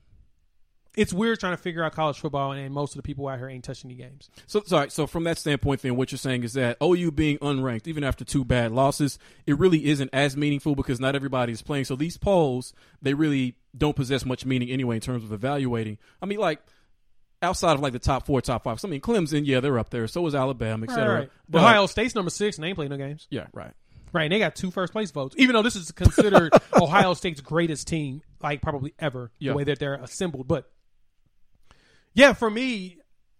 It's 0.95 1.11
weird 1.11 1.39
trying 1.39 1.53
to 1.57 1.61
figure 1.61 1.83
out 1.83 1.93
college 1.93 2.19
football, 2.19 2.51
and 2.51 2.71
most 2.73 2.91
of 2.91 2.97
the 2.97 3.03
people 3.03 3.27
out 3.27 3.39
here 3.39 3.49
ain't 3.49 3.63
touching 3.63 3.89
the 3.89 3.95
games. 3.95 4.29
So 4.45 4.61
sorry. 4.65 4.91
So 4.91 5.07
from 5.07 5.23
that 5.23 5.39
standpoint, 5.39 5.81
then 5.81 5.95
what 5.95 6.11
you're 6.11 6.19
saying 6.19 6.43
is 6.43 6.53
that 6.53 6.77
OU 6.83 7.11
being 7.13 7.37
unranked, 7.39 7.87
even 7.87 8.03
after 8.03 8.23
two 8.23 8.45
bad 8.45 8.71
losses, 8.71 9.17
it 9.47 9.57
really 9.57 9.85
isn't 9.87 10.11
as 10.13 10.37
meaningful 10.37 10.75
because 10.75 10.99
not 10.99 11.15
everybody 11.15 11.51
is 11.51 11.63
playing. 11.63 11.85
So 11.85 11.95
these 11.95 12.17
polls, 12.17 12.73
they 13.01 13.15
really 13.15 13.55
don't 13.75 13.95
possess 13.95 14.23
much 14.23 14.45
meaning 14.45 14.69
anyway 14.69 14.95
in 14.95 15.01
terms 15.01 15.23
of 15.23 15.31
evaluating. 15.33 15.97
I 16.21 16.27
mean, 16.27 16.37
like 16.39 16.59
outside 17.41 17.73
of 17.73 17.79
like 17.81 17.93
the 17.93 17.99
top 17.99 18.25
four, 18.27 18.39
top 18.41 18.63
five. 18.63 18.79
So, 18.79 18.87
I 18.87 18.91
mean, 18.91 19.01
Clemson, 19.01 19.45
yeah, 19.45 19.59
they're 19.61 19.79
up 19.79 19.89
there. 19.89 20.07
So 20.07 20.25
is 20.27 20.35
Alabama, 20.35 20.83
etc. 20.85 21.07
Right, 21.07 21.19
right. 21.21 21.29
But- 21.49 21.59
Ohio 21.63 21.87
State's 21.87 22.13
number 22.15 22.29
six, 22.29 22.57
and 22.57 22.63
they 22.63 22.67
ain't 22.69 22.77
playing 22.77 22.91
no 22.91 22.97
games. 22.97 23.27
yeah, 23.31 23.47
right. 23.53 23.71
Right, 24.11 24.25
and 24.25 24.31
they 24.31 24.37
got 24.37 24.55
two 24.55 24.69
first 24.69 24.93
place 24.93 25.09
votes. 25.09 25.33
Even 25.39 25.55
though 25.55 25.63
this 25.63 25.75
is 25.75 25.91
considered 25.91 26.53
Ohio 26.79 27.15
State's 27.15 27.41
greatest 27.41 27.87
team, 27.87 28.21
like 28.43 28.61
probably 28.61 28.93
ever, 28.99 29.31
Yeah. 29.39 29.53
the 29.53 29.57
way 29.57 29.63
that 29.63 29.79
they're 29.79 29.95
assembled. 29.95 30.47
But 30.47 30.69
yeah, 32.13 32.33
for 32.33 32.49
me, 32.49 32.97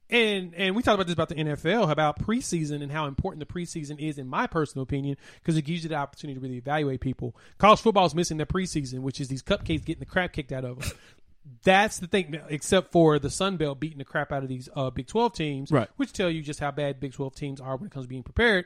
and 0.09 0.53
and 0.55 0.75
we 0.75 0.83
talked 0.83 0.95
about 0.95 1.07
this 1.07 1.13
about 1.13 1.29
the 1.29 1.35
NFL, 1.35 1.89
about 1.89 2.19
preseason 2.19 2.81
and 2.83 2.91
how 2.91 3.07
important 3.07 3.39
the 3.47 3.51
preseason 3.53 3.99
is, 3.99 4.17
in 4.17 4.27
my 4.27 4.47
personal 4.47 4.83
opinion, 4.83 5.17
because 5.35 5.57
it 5.57 5.63
gives 5.63 5.83
you 5.83 5.89
the 5.89 5.95
opportunity 5.95 6.39
to 6.39 6.43
really 6.43 6.57
evaluate 6.57 6.99
people. 7.01 7.35
College 7.57 7.79
football 7.81 8.05
is 8.05 8.13
missing 8.15 8.37
their 8.37 8.45
preseason, 8.45 8.99
which 8.99 9.19
is 9.21 9.27
these 9.27 9.41
cupcakes 9.43 9.83
getting 9.85 9.99
the 10.01 10.05
crap 10.05 10.33
kicked 10.33 10.51
out 10.51 10.65
of 10.65 10.79
them. 10.79 10.91
That's 11.63 11.99
the 11.99 12.07
thing, 12.07 12.39
except 12.49 12.91
for 12.93 13.19
the 13.19 13.29
Sun 13.29 13.57
Belt 13.57 13.79
beating 13.79 13.97
the 13.97 14.05
crap 14.05 14.31
out 14.31 14.43
of 14.43 14.49
these 14.49 14.69
uh, 14.75 14.89
Big 14.91 15.07
Twelve 15.07 15.33
teams, 15.33 15.71
Right. 15.71 15.89
which 15.97 16.13
tell 16.13 16.29
you 16.29 16.41
just 16.41 16.59
how 16.61 16.71
bad 16.71 16.99
Big 17.01 17.13
Twelve 17.13 17.35
teams 17.35 17.59
are 17.59 17.75
when 17.75 17.87
it 17.87 17.91
comes 17.91 18.05
to 18.05 18.09
being 18.09 18.23
prepared 18.23 18.65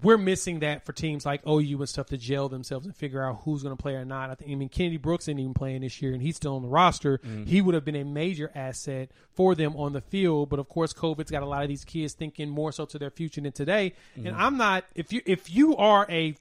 we're 0.00 0.18
missing 0.18 0.60
that 0.60 0.86
for 0.86 0.92
teams 0.92 1.26
like 1.26 1.46
OU 1.46 1.78
and 1.78 1.88
stuff 1.88 2.06
to 2.06 2.16
gel 2.16 2.48
themselves 2.48 2.86
and 2.86 2.96
figure 2.96 3.22
out 3.22 3.40
who's 3.44 3.62
going 3.62 3.76
to 3.76 3.80
play 3.80 3.94
or 3.94 4.04
not. 4.04 4.30
I 4.30 4.34
think 4.34 4.50
I 4.50 4.54
mean 4.54 4.68
Kennedy 4.68 4.96
Brooks 4.96 5.24
isn't 5.24 5.38
even 5.38 5.52
playing 5.52 5.82
this 5.82 6.00
year, 6.00 6.12
and 6.12 6.22
he's 6.22 6.36
still 6.36 6.56
on 6.56 6.62
the 6.62 6.68
roster. 6.68 7.18
Mm-hmm. 7.18 7.44
He 7.44 7.60
would 7.60 7.74
have 7.74 7.84
been 7.84 7.96
a 7.96 8.04
major 8.04 8.50
asset 8.54 9.10
for 9.32 9.54
them 9.54 9.76
on 9.76 9.92
the 9.92 10.00
field, 10.00 10.48
but 10.48 10.58
of 10.58 10.68
course, 10.68 10.92
COVID's 10.92 11.30
got 11.30 11.42
a 11.42 11.46
lot 11.46 11.62
of 11.62 11.68
these 11.68 11.84
kids 11.84 12.14
thinking 12.14 12.48
more 12.48 12.72
so 12.72 12.86
to 12.86 12.98
their 12.98 13.10
future 13.10 13.40
than 13.40 13.52
today. 13.52 13.92
And 14.16 14.26
mm-hmm. 14.26 14.40
I'm 14.40 14.56
not. 14.56 14.84
If 14.94 15.12
you 15.12 15.20
if 15.26 15.54
you 15.54 15.76
are 15.76 16.06
a 16.08 16.36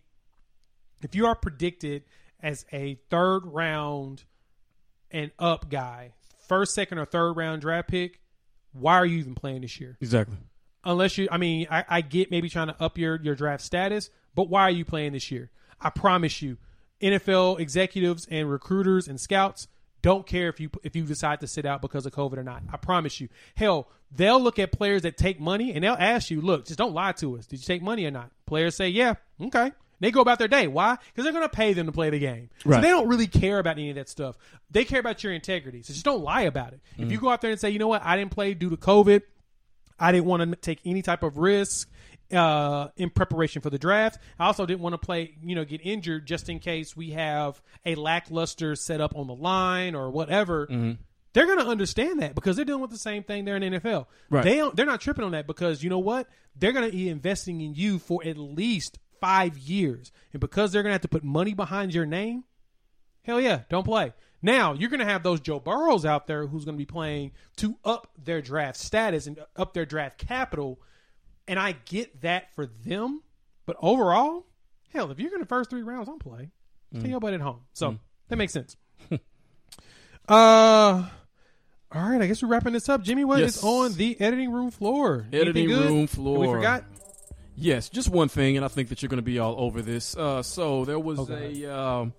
if 1.04 1.16
you 1.16 1.26
are 1.26 1.36
predicted 1.36 2.04
as 2.42 2.66
a 2.72 3.00
third 3.10 3.42
round 3.46 4.24
and 5.10 5.32
up 5.38 5.70
guy, 5.70 6.14
first, 6.48 6.74
second, 6.74 7.00
or 7.00 7.06
third 7.06 7.34
round 7.34 7.62
draft 7.62 7.90
pick, 7.90 8.22
why 8.72 8.96
are 8.96 9.06
you 9.06 9.18
even 9.18 9.36
playing 9.36 9.62
this 9.62 9.80
year? 9.80 9.98
Exactly. 10.00 10.38
Unless 10.84 11.18
you 11.18 11.28
i 11.32 11.38
mean 11.38 11.68
I, 11.70 11.86
I 11.88 12.02
get 12.02 12.32
maybe 12.32 12.50
trying 12.50 12.68
to 12.68 12.82
up 12.82 12.98
your 12.98 13.20
your 13.22 13.36
draft 13.36 13.64
status 13.64 14.10
but 14.36 14.50
why 14.50 14.64
are 14.64 14.72
you 14.72 14.86
playing 14.86 15.14
this 15.14 15.32
year 15.32 15.50
i 15.80 15.90
promise 15.90 16.42
you 16.42 16.58
nfl 17.02 17.60
executives 17.60 18.28
and 18.30 18.50
recruiters 18.50 19.08
and 19.08 19.20
scouts 19.20 19.68
don't 20.02 20.26
care 20.26 20.50
if 20.50 20.60
you 20.60 20.70
if 20.84 20.96
you 20.96 21.04
decide 21.04 21.40
to 21.42 21.48
sit 21.48 21.66
out 21.66 21.82
because 21.82 22.06
of 22.06 22.14
covid 22.14 22.38
or 22.38 22.44
not 22.44 22.64
i 22.72 22.78
promise 22.78 23.20
you 23.20 23.30
hell 23.56 23.88
they'll 24.12 24.42
look 24.42 24.60
at 24.60 24.72
players 24.72 25.04
that 25.04 25.18
take 25.18 25.40
money 25.40 25.74
and 25.74 25.84
they'll 25.84 25.94
ask 26.00 26.30
you 26.30 26.42
look 26.42 26.66
just 26.66 26.78
don't 26.78 26.94
lie 26.94 27.12
to 27.12 27.38
us 27.38 27.46
did 27.46 27.60
you 27.60 27.66
take 27.66 27.82
money 27.82 28.06
or 28.06 28.12
not 28.12 28.32
players 28.46 28.76
say 28.76 28.90
yeah 28.90 29.14
okay 29.42 29.72
they 30.02 30.10
go 30.10 30.20
about 30.20 30.40
their 30.40 30.48
day. 30.48 30.68
Why? 30.68 30.98
Because 31.08 31.24
they're 31.24 31.32
going 31.32 31.48
to 31.48 31.56
pay 31.56 31.74
them 31.74 31.86
to 31.86 31.92
play 31.92 32.10
the 32.10 32.20
game. 32.20 32.50
So 32.64 32.72
Right. 32.72 32.82
they 32.82 32.90
don't 32.90 33.08
really 33.08 33.28
care 33.28 33.60
about 33.60 33.78
any 33.78 33.92
of 33.92 33.96
that 33.96 34.10
stuff. 34.10 34.36
They 34.72 34.84
care 34.84 35.00
about 35.00 35.24
your 35.24 35.32
integrity. 35.32 35.84
So 35.84 35.94
just 35.94 36.04
don't 36.04 36.24
lie 36.24 36.42
about 36.42 36.74
it. 36.74 36.82
If 36.98 37.08
mm. 37.08 37.12
you 37.12 37.20
go 37.20 37.30
out 37.30 37.42
there 37.42 37.52
and 37.52 37.60
say, 37.60 37.70
you 37.70 37.78
know 37.78 37.88
what, 37.88 38.04
I 38.04 38.18
didn't 38.18 38.32
play 38.32 38.56
due 38.56 38.72
to 38.72 38.78
COVID, 38.78 39.22
I 40.02 40.12
didn't 40.12 40.26
want 40.26 40.50
to 40.50 40.56
take 40.58 40.80
any 40.86 41.02
type 41.02 41.24
of 41.24 41.38
risk 41.38 41.90
uh, 42.34 42.88
in 42.98 43.10
preparation 43.10 43.62
for 43.62 43.70
the 43.70 43.78
draft. 43.78 44.20
I 44.40 44.48
also 44.48 44.66
didn't 44.66 44.82
want 44.82 44.94
to 44.94 44.98
play, 44.98 45.36
you 45.44 45.56
know, 45.56 45.64
get 45.64 45.82
injured 45.84 46.26
just 46.26 46.50
in 46.50 46.60
case 46.60 46.96
we 46.96 47.12
have 47.12 47.62
a 47.86 47.96
lackluster 47.96 48.76
setup 48.76 49.16
on 49.16 49.28
the 49.28 49.36
line 49.36 49.96
or 49.96 50.10
whatever. 50.10 50.68
They're 51.34 51.46
going 51.46 51.60
to 51.60 51.68
understand 51.68 52.22
that 52.22 52.36
because 52.36 52.58
they're 52.58 52.66
dealing 52.66 52.82
with 52.82 52.92
the 52.92 52.98
same 52.98 53.24
thing 53.24 53.46
there 53.46 53.56
in 53.56 53.72
the 53.72 53.80
NFL. 53.80 54.08
Right. 54.30 54.44
They 54.44 54.58
don't, 54.58 54.76
they're 54.76 54.86
not 54.86 55.00
tripping 55.00 55.24
on 55.24 55.32
that 55.32 55.48
because 55.48 55.82
you 55.82 55.90
know 55.90 56.00
what? 56.00 56.28
They're 56.58 56.74
going 56.74 56.90
to 56.90 56.92
be 56.92 57.08
investing 57.08 57.62
in 57.62 57.74
you 57.74 58.00
for 58.00 58.22
at 58.26 58.38
least 58.38 59.00
five 59.22 59.58
years, 59.58 60.12
and 60.34 60.42
because 60.42 60.72
they're 60.72 60.84
going 60.84 60.90
to 60.90 60.96
have 60.96 61.02
to 61.02 61.08
put 61.08 61.24
money 61.24 61.54
behind 61.54 61.94
your 61.94 62.06
name, 62.06 62.44
Hell 63.24 63.40
yeah, 63.40 63.62
don't 63.70 63.84
play. 63.84 64.14
Now 64.42 64.74
you're 64.74 64.90
going 64.90 65.00
to 65.02 65.06
have 65.06 65.24
those 65.24 65.40
Joe 65.40 65.60
Burrows 65.60 66.06
out 66.06 66.26
there 66.28 66.48
who's 66.48 66.66
going 66.66 66.76
to 66.76 66.82
be 66.82 66.86
playing 66.86 67.32
to 67.58 67.78
up 67.86 68.08
their 68.24 68.42
draft 68.42 68.78
status 68.78 69.28
and 69.28 69.40
up 69.56 69.74
their 69.74 69.86
draft 69.86 70.18
capital, 70.18 70.80
and 71.48 71.60
I 71.60 71.74
get 71.86 72.22
that 72.22 72.54
for 72.56 72.66
them. 72.66 73.22
But 73.66 73.78
overall, 73.82 74.46
hell, 74.94 75.12
if 75.12 75.20
you're 75.20 75.34
in 75.34 75.40
the 75.40 75.46
first 75.46 75.70
three 75.70 75.84
rounds, 75.84 76.08
don't 76.08 76.20
play. 76.20 76.50
Stay 76.98 77.10
your 77.10 77.20
butt 77.20 77.34
at 77.34 77.42
home. 77.42 77.62
So 77.74 77.98
that 78.30 78.36
makes 78.36 78.52
sense. 78.54 78.76
uh, 79.12 79.18
all 80.30 81.10
right. 81.94 82.22
I 82.22 82.28
guess 82.28 82.42
we're 82.42 82.50
wrapping 82.50 82.74
this 82.74 82.90
up. 82.90 83.02
Jimmy, 83.04 83.26
what 83.26 83.40
is 83.42 83.56
Yes. 83.58 83.64
on 83.64 83.94
the 83.94 84.20
editing 84.20 84.52
room 84.52 84.72
floor? 84.72 85.28
Editing 85.32 85.70
room 85.70 85.86
that 85.86 85.92
We 86.02 86.08
floor. 86.08 86.56
forgot. 86.58 86.84
Yes, 87.56 87.90
just 87.90 88.10
one 88.10 88.28
thing, 88.30 88.56
and 88.56 88.66
I 88.66 88.70
think 88.70 88.90
that 88.90 89.02
you're 89.02 89.10
going 89.10 89.18
to 89.18 89.22
be 89.24 89.38
all 89.40 89.56
over 89.60 89.82
this. 89.82 90.16
Uh, 90.18 90.42
so 90.42 90.86
there 90.86 91.00
was 91.00 91.20
Okay. 91.20 91.64
a 91.64 91.78
um, 91.78 92.14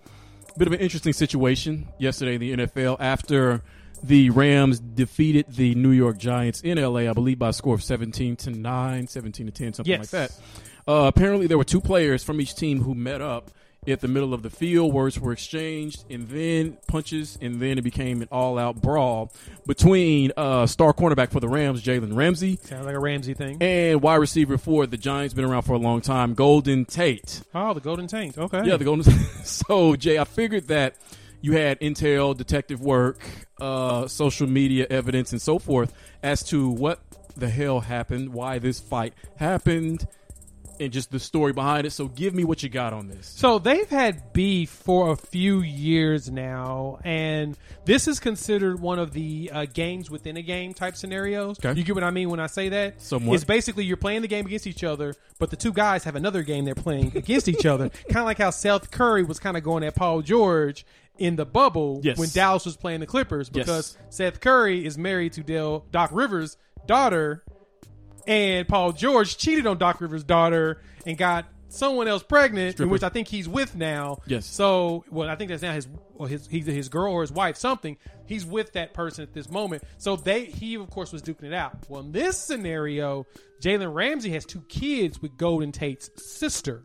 bit 0.59 0.66
of 0.68 0.72
an 0.74 0.80
interesting 0.80 1.12
situation 1.12 1.88
yesterday 1.98 2.34
in 2.34 2.40
the 2.59 2.66
NFL 2.66 2.96
after 3.00 3.62
the 4.03 4.30
Rams 4.30 4.80
defeated 4.80 5.46
the 5.48 5.74
New 5.74 5.90
York 5.90 6.18
Giants 6.18 6.61
in 6.62 6.76
LA, 6.78 7.09
I 7.09 7.12
believe 7.12 7.38
by 7.38 7.50
a 7.50 7.53
score 7.53 7.74
of 7.74 7.82
17 7.84 8.36
to 8.36 8.50
9, 8.50 9.07
17 9.07 9.46
to 9.46 9.53
10, 9.53 9.72
something 9.74 9.90
Yes. 9.90 10.00
like 10.00 10.11
that. 10.11 10.32
Uh, 10.86 11.07
apparently, 11.07 11.46
there 11.46 11.57
were 11.59 11.64
two 11.64 11.80
players 11.80 12.24
from 12.24 12.40
each 12.40 12.55
team 12.57 12.82
who 12.82 12.94
met 12.94 13.20
up 13.20 13.50
at 13.87 14.01
the 14.01 14.07
middle 14.09 14.33
of 14.33 14.43
the 14.43 14.51
field. 14.51 14.93
Words 14.93 15.18
were 15.18 15.33
exchanged, 15.33 16.05
and 16.09 16.28
then 16.28 16.76
punches, 16.87 17.37
and 17.41 17.61
then 17.61 17.78
it 17.78 17.83
became 17.83 18.22
an 18.22 18.28
all-out 18.30 18.80
brawl 18.80 19.33
between 19.66 20.30
uh, 20.37 20.66
star 20.66 20.93
cornerback 20.93 21.30
for 21.30 21.41
the 21.41 21.49
Rams, 21.49 21.83
Jalen 21.83 22.14
Ramsey, 22.16 22.59
Sounds 22.62 22.87
like 22.87 22.95
a 22.95 22.99
Ramsey 23.01 23.35
thing. 23.35 23.59
and 23.61 24.01
wide 24.01 24.16
receiver 24.16 24.57
for 24.59 24.87
the 24.87 24.97
Giants, 24.97 25.35
been 25.35 25.45
around 25.45 25.62
for 25.62 25.72
a 25.72 25.78
long 25.78 26.01
time, 26.01 26.35
Golden 26.35 26.85
Tate. 26.85 27.43
oh, 27.55 27.74
the 27.74 27.80
Golden 27.80 28.07
Tate. 28.07 28.39
Okay. 28.39 28.62
Yeah, 28.64 28.76
the 28.76 28.85
Golden. 28.85 29.05
so 29.45 29.97
Jay, 29.97 30.18
I 30.18 30.24
figured 30.24 30.68
that 30.68 30.95
you 31.41 31.53
had 31.55 31.80
intel, 31.80 32.37
detective 32.37 32.80
work, 32.80 33.18
uh, 33.61 34.07
social 34.07 34.47
media 34.47 34.87
evidence, 34.91 35.33
and 35.33 35.43
so 35.43 35.59
forth 35.59 35.93
as 36.22 36.45
to 36.45 36.68
what 36.68 37.01
the 37.37 37.49
hell 37.49 37.80
happened, 37.80 38.33
why 38.33 38.59
this 38.61 38.78
fight 38.78 39.12
happened, 39.37 40.07
and 40.83 40.93
just 40.93 41.11
the 41.11 41.18
story 41.20 41.53
behind 41.53 41.87
it. 41.87 41.91
So 41.93 42.09
give 42.09 42.35
me 42.35 42.45
what 42.45 42.62
you 42.62 42.68
got 42.68 42.93
on 42.93 43.09
this. 43.09 43.26
So 43.26 43.59
they've 43.59 43.89
had 43.89 44.33
beef 44.33 44.68
for 44.70 45.12
a 45.12 45.16
few 45.16 45.61
years 45.61 46.30
now, 46.30 46.99
and 47.05 47.57
this 47.85 48.07
is 48.09 48.20
considered 48.20 48.80
one 48.80 48.99
of 48.99 49.12
the 49.12 49.51
uh, 49.53 49.66
games 49.72 50.11
within 50.11 50.37
a 50.37 50.43
game 50.43 50.74
type 50.74 50.97
scenarios. 50.97 51.59
Okay. 51.64 51.78
You 51.78 51.85
get 51.85 51.95
what 51.95 52.05
I 52.05 52.11
mean 52.11 52.28
when 52.30 52.41
I 52.41 52.47
say 52.49 52.68
that? 52.70 53.01
Somewhat. 53.01 53.35
It's 53.35 53.45
basically 53.45 53.85
you're 53.85 53.97
playing 53.97 54.22
the 54.22 54.28
game 54.28 54.45
against 54.47 54.66
each 54.66 54.85
other, 54.85 55.14
but 55.39 55.51
the 55.51 55.57
two 55.57 55.72
guys 55.72 56.05
have 56.05 56.16
another 56.16 56.43
game 56.43 56.64
they're 56.64 56.74
playing 56.74 57.12
against 57.16 57.49
each 57.49 57.64
other. 57.66 57.89
Kind 57.89 58.18
of 58.18 58.24
like 58.24 58.39
how 58.39 58.51
Seth 58.51 58.91
Curry 58.91 59.22
was 59.22 59.39
kind 59.39 59.57
of 59.57 59.62
going 59.62 59.85
at 59.85 59.95
Paul 59.95 60.22
George 60.22 60.85
in 61.18 61.37
the 61.37 61.45
bubble 61.45 62.01
Yes. 62.03 62.18
when 62.18 62.28
Dallas 62.30 62.64
was 62.64 62.76
playing 62.76 63.01
the 63.01 63.07
Clippers 63.07 63.51
Yes. 63.53 63.66
because 63.66 63.99
Seth 64.11 64.41
Curry 64.41 64.85
is 64.85 64.97
married 64.99 65.35
to 65.35 65.43
Del 65.43 65.85
Doc 65.93 66.11
Rivers' 66.12 66.57
daughter 66.87 67.45
and 68.26 68.66
Paul 68.68 68.92
George 68.92 69.36
cheated 69.36 69.66
on 69.66 69.78
Doc 69.78 70.00
Rivers' 70.00 70.24
daughter 70.24 70.80
and 71.06 71.16
got 71.16 71.46
someone 71.72 72.06
else 72.06 72.22
pregnant, 72.22 72.74
Stripper. 72.74 72.90
which 72.90 73.02
I 73.02 73.08
think 73.08 73.28
he's 73.28 73.48
with 73.48 73.74
now. 73.74 74.18
Yes. 74.26 74.46
So, 74.46 75.04
well, 75.10 75.28
I 75.28 75.36
think 75.36 75.50
that's 75.50 75.62
now 75.62 75.72
his, 75.72 75.88
or 76.14 76.28
his, 76.28 76.46
his 76.46 76.88
girl 76.88 77.12
or 77.12 77.22
his 77.22 77.32
wife, 77.32 77.56
something. 77.56 77.96
He's 78.26 78.44
with 78.44 78.72
that 78.74 78.94
person 78.94 79.22
at 79.22 79.32
this 79.32 79.50
moment. 79.50 79.82
So 79.98 80.16
they, 80.16 80.44
he 80.44 80.74
of 80.74 80.90
course 80.90 81.12
was 81.12 81.22
duking 81.22 81.44
it 81.44 81.54
out. 81.54 81.76
Well, 81.88 82.02
in 82.02 82.12
this 82.12 82.38
scenario, 82.38 83.26
Jalen 83.60 83.92
Ramsey 83.92 84.30
has 84.30 84.44
two 84.44 84.62
kids 84.68 85.20
with 85.20 85.36
Golden 85.36 85.72
Tate's 85.72 86.10
sister, 86.16 86.84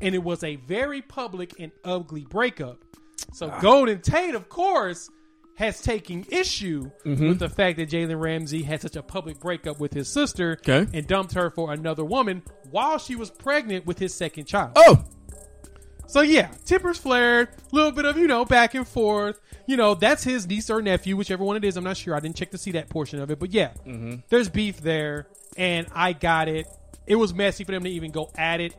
and 0.00 0.14
it 0.14 0.22
was 0.22 0.42
a 0.42 0.56
very 0.56 1.02
public 1.02 1.54
and 1.58 1.72
ugly 1.84 2.24
breakup. 2.28 2.82
So 3.32 3.50
ah. 3.50 3.60
Golden 3.60 4.00
Tate, 4.00 4.34
of 4.34 4.48
course, 4.48 5.10
has 5.56 5.80
taken 5.80 6.24
issue 6.30 6.90
with 7.04 7.38
the 7.38 7.48
fact 7.48 7.78
that 7.78 7.88
Jalen 7.88 8.20
Ramsey 8.20 8.62
had 8.62 8.82
such 8.82 8.96
a 8.96 9.02
public 9.02 9.38
breakup 9.38 9.78
with 9.78 9.92
his 9.92 10.08
sister 10.08 10.58
Okay. 10.66 10.86
and 10.92 11.06
dumped 11.06 11.34
her 11.34 11.48
for 11.50 11.72
another 11.72 12.04
woman 12.04 12.42
while 12.70 12.98
she 12.98 13.14
was 13.14 13.30
pregnant 13.30 13.86
with 13.86 13.98
his 13.98 14.12
second 14.12 14.46
child. 14.46 14.72
Oh, 14.74 15.04
So 16.06 16.20
yeah, 16.22 16.50
tempers 16.64 16.98
flared, 16.98 17.48
a 17.48 17.74
little 17.74 17.92
bit 17.92 18.04
of 18.04 18.16
you 18.18 18.26
know 18.26 18.44
back 18.44 18.74
and 18.74 18.86
forth. 18.86 19.40
You 19.66 19.76
know 19.76 19.94
that's 19.94 20.22
his 20.24 20.46
niece 20.46 20.68
or 20.70 20.82
nephew, 20.82 21.16
whichever 21.16 21.44
one 21.44 21.56
it 21.56 21.64
is. 21.64 21.76
I'm 21.76 21.84
not 21.84 21.96
sure. 21.96 22.14
I 22.14 22.20
didn't 22.20 22.36
check 22.36 22.50
to 22.50 22.58
see 22.58 22.72
that 22.72 22.88
portion 22.88 23.20
of 23.20 23.30
it, 23.30 23.38
but 23.38 23.52
yeah, 23.52 23.70
there's 24.28 24.48
beef 24.48 24.80
there, 24.80 25.28
and 25.56 25.86
I 25.94 26.12
got 26.14 26.48
it. 26.48 26.66
It 27.06 27.14
was 27.16 27.32
messy 27.32 27.64
for 27.64 27.72
them 27.72 27.84
to 27.84 27.90
even 27.90 28.10
go 28.10 28.30
at 28.36 28.60
it 28.60 28.74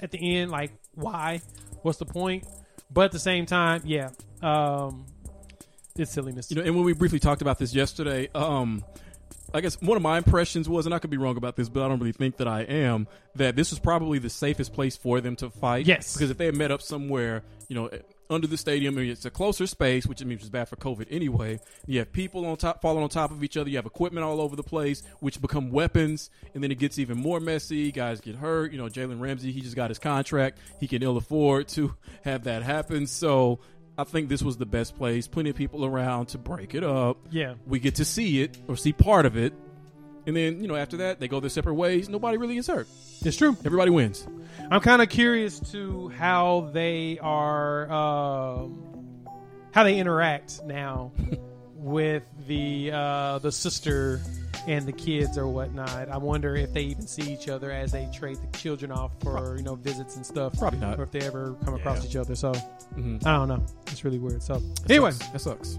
at 0.00 0.10
the 0.10 0.36
end. 0.38 0.50
Like, 0.50 0.72
why? 0.94 1.40
What's 1.82 1.98
the 1.98 2.06
point? 2.06 2.46
But 2.90 3.06
at 3.06 3.12
the 3.12 3.18
same 3.18 3.44
time, 3.44 3.82
yeah, 3.84 4.10
um, 4.40 5.04
it's 5.96 6.12
silliness. 6.12 6.50
you 6.50 6.56
know, 6.56 6.62
and 6.62 6.74
when 6.74 6.84
we 6.84 6.92
briefly 6.92 7.20
talked 7.20 7.42
about 7.42 7.58
this 7.58 7.74
yesterday, 7.74 8.28
um, 8.34 8.84
I 9.52 9.60
guess 9.60 9.80
one 9.80 9.96
of 9.96 10.02
my 10.02 10.18
impressions 10.18 10.68
was, 10.68 10.86
and 10.86 10.94
I 10.94 10.98
could 10.98 11.10
be 11.10 11.16
wrong 11.16 11.36
about 11.36 11.54
this, 11.54 11.68
but 11.68 11.84
I 11.84 11.88
don't 11.88 12.00
really 12.00 12.12
think 12.12 12.38
that 12.38 12.48
I 12.48 12.62
am, 12.62 13.06
that 13.36 13.54
this 13.54 13.70
was 13.70 13.78
probably 13.78 14.18
the 14.18 14.30
safest 14.30 14.72
place 14.72 14.96
for 14.96 15.20
them 15.20 15.36
to 15.36 15.50
fight. 15.50 15.86
Yes. 15.86 16.14
Because 16.14 16.30
if 16.30 16.38
they 16.38 16.46
had 16.46 16.56
met 16.56 16.72
up 16.72 16.82
somewhere, 16.82 17.44
you 17.68 17.76
know, 17.76 17.90
under 18.28 18.46
the 18.48 18.56
stadium, 18.56 18.96
I 18.98 19.02
mean, 19.02 19.10
it's 19.10 19.24
a 19.24 19.30
closer 19.30 19.68
space, 19.68 20.06
which 20.06 20.24
means 20.24 20.40
it's 20.40 20.50
bad 20.50 20.68
for 20.68 20.76
COVID 20.76 21.06
anyway. 21.10 21.60
You 21.86 22.00
have 22.00 22.12
people 22.12 22.46
on 22.46 22.56
top, 22.56 22.82
falling 22.82 23.02
on 23.02 23.08
top 23.08 23.30
of 23.30 23.44
each 23.44 23.56
other. 23.56 23.70
You 23.70 23.76
have 23.76 23.86
equipment 23.86 24.24
all 24.24 24.40
over 24.40 24.56
the 24.56 24.62
place, 24.62 25.02
which 25.20 25.40
become 25.40 25.70
weapons, 25.70 26.30
and 26.54 26.62
then 26.62 26.72
it 26.72 26.78
gets 26.78 26.98
even 26.98 27.18
more 27.18 27.38
messy. 27.38 27.92
Guys 27.92 28.20
get 28.20 28.34
hurt. 28.34 28.72
You 28.72 28.78
know, 28.78 28.86
Jalen 28.86 29.20
Ramsey, 29.20 29.52
he 29.52 29.60
just 29.60 29.76
got 29.76 29.90
his 29.90 29.98
contract. 29.98 30.58
He 30.80 30.88
can 30.88 31.02
ill 31.02 31.16
afford 31.16 31.68
to 31.68 31.94
have 32.24 32.44
that 32.44 32.62
happen. 32.62 33.06
So 33.06 33.60
I 33.96 34.04
think 34.04 34.28
this 34.28 34.42
was 34.42 34.56
the 34.56 34.66
best 34.66 34.96
place. 34.96 35.28
Plenty 35.28 35.50
of 35.50 35.56
people 35.56 35.84
around 35.84 36.26
to 36.26 36.38
break 36.38 36.74
it 36.74 36.82
up. 36.82 37.18
Yeah. 37.30 37.54
We 37.66 37.78
get 37.78 37.96
to 37.96 38.04
see 38.04 38.42
it 38.42 38.58
or 38.66 38.76
see 38.76 38.92
part 38.92 39.24
of 39.26 39.36
it. 39.36 39.52
And 40.26 40.34
then, 40.34 40.60
you 40.62 40.68
know, 40.68 40.74
after 40.74 40.96
that, 40.98 41.20
they 41.20 41.28
go 41.28 41.38
their 41.38 41.50
separate 41.50 41.74
ways. 41.74 42.08
Nobody 42.08 42.38
really 42.38 42.54
gets 42.54 42.68
hurt. 42.68 42.88
It's 43.24 43.36
true. 43.36 43.56
Everybody 43.64 43.90
wins. 43.90 44.26
I'm 44.70 44.80
kind 44.80 45.02
of 45.02 45.10
curious 45.10 45.60
to 45.72 46.08
how 46.08 46.70
they 46.72 47.18
are, 47.20 47.90
um, 47.92 49.26
how 49.72 49.84
they 49.84 49.98
interact 49.98 50.62
now 50.64 51.12
with 51.84 52.22
the 52.46 52.90
uh, 52.92 53.38
the 53.40 53.52
sister 53.52 54.20
and 54.66 54.86
the 54.86 54.92
kids 54.92 55.36
or 55.36 55.46
whatnot. 55.46 56.08
I 56.08 56.16
wonder 56.16 56.56
if 56.56 56.72
they 56.72 56.80
even 56.84 57.06
see 57.06 57.30
each 57.30 57.48
other 57.48 57.70
as 57.70 57.92
they 57.92 58.08
trade 58.14 58.38
the 58.38 58.58
children 58.58 58.90
off 58.90 59.12
for 59.22 59.56
you 59.58 59.62
know 59.62 59.74
visits 59.74 60.16
and 60.16 60.24
stuff. 60.24 60.58
Probably 60.58 60.78
not. 60.80 60.98
Or 60.98 61.02
if 61.02 61.10
they 61.10 61.20
ever 61.20 61.54
come 61.64 61.74
across 61.74 62.02
Yeah. 62.02 62.08
each 62.08 62.16
other. 62.16 62.34
So 62.34 62.52
Mhm. 62.96 63.26
I 63.26 63.34
don't 63.36 63.48
know. 63.48 63.62
It's 63.88 64.02
really 64.04 64.18
weird. 64.18 64.42
So 64.42 64.54
That 64.54 64.90
anyway. 64.92 65.10
sucks. 65.10 65.28
that 65.32 65.40
sucks. 65.40 65.78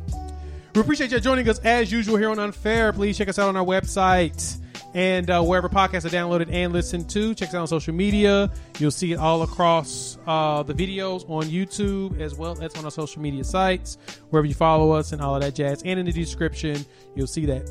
We 0.75 0.81
appreciate 0.81 1.11
you 1.11 1.19
joining 1.21 1.47
us 1.47 1.59
as 1.59 1.89
usual 1.89 2.17
here 2.17 2.29
on 2.29 2.37
Unfair. 2.37 2.91
Please 2.91 3.17
check 3.17 3.29
us 3.29 3.39
out 3.39 3.47
on 3.47 3.55
our 3.55 3.63
website 3.63 4.57
and 4.93 5.29
uh, 5.29 5.41
wherever 5.41 5.69
podcasts 5.69 6.03
are 6.03 6.09
downloaded 6.09 6.51
and 6.51 6.73
listened 6.73 7.09
to. 7.11 7.33
Check 7.33 7.49
us 7.49 7.55
out 7.55 7.61
on 7.61 7.67
social 7.67 7.93
media. 7.93 8.51
You'll 8.77 8.91
see 8.91 9.13
it 9.13 9.17
all 9.17 9.43
across 9.43 10.17
uh, 10.27 10.63
the 10.63 10.73
videos 10.73 11.29
on 11.29 11.45
YouTube 11.45 12.19
as 12.19 12.35
well 12.35 12.61
as 12.61 12.75
on 12.75 12.83
our 12.83 12.91
social 12.91 13.21
media 13.21 13.45
sites, 13.45 13.97
wherever 14.31 14.45
you 14.45 14.53
follow 14.53 14.91
us 14.91 15.13
and 15.13 15.21
all 15.21 15.33
of 15.35 15.41
that 15.43 15.55
jazz. 15.55 15.81
And 15.83 15.97
in 15.97 16.05
the 16.05 16.11
description, 16.11 16.85
you'll 17.15 17.27
see 17.27 17.45
that. 17.45 17.69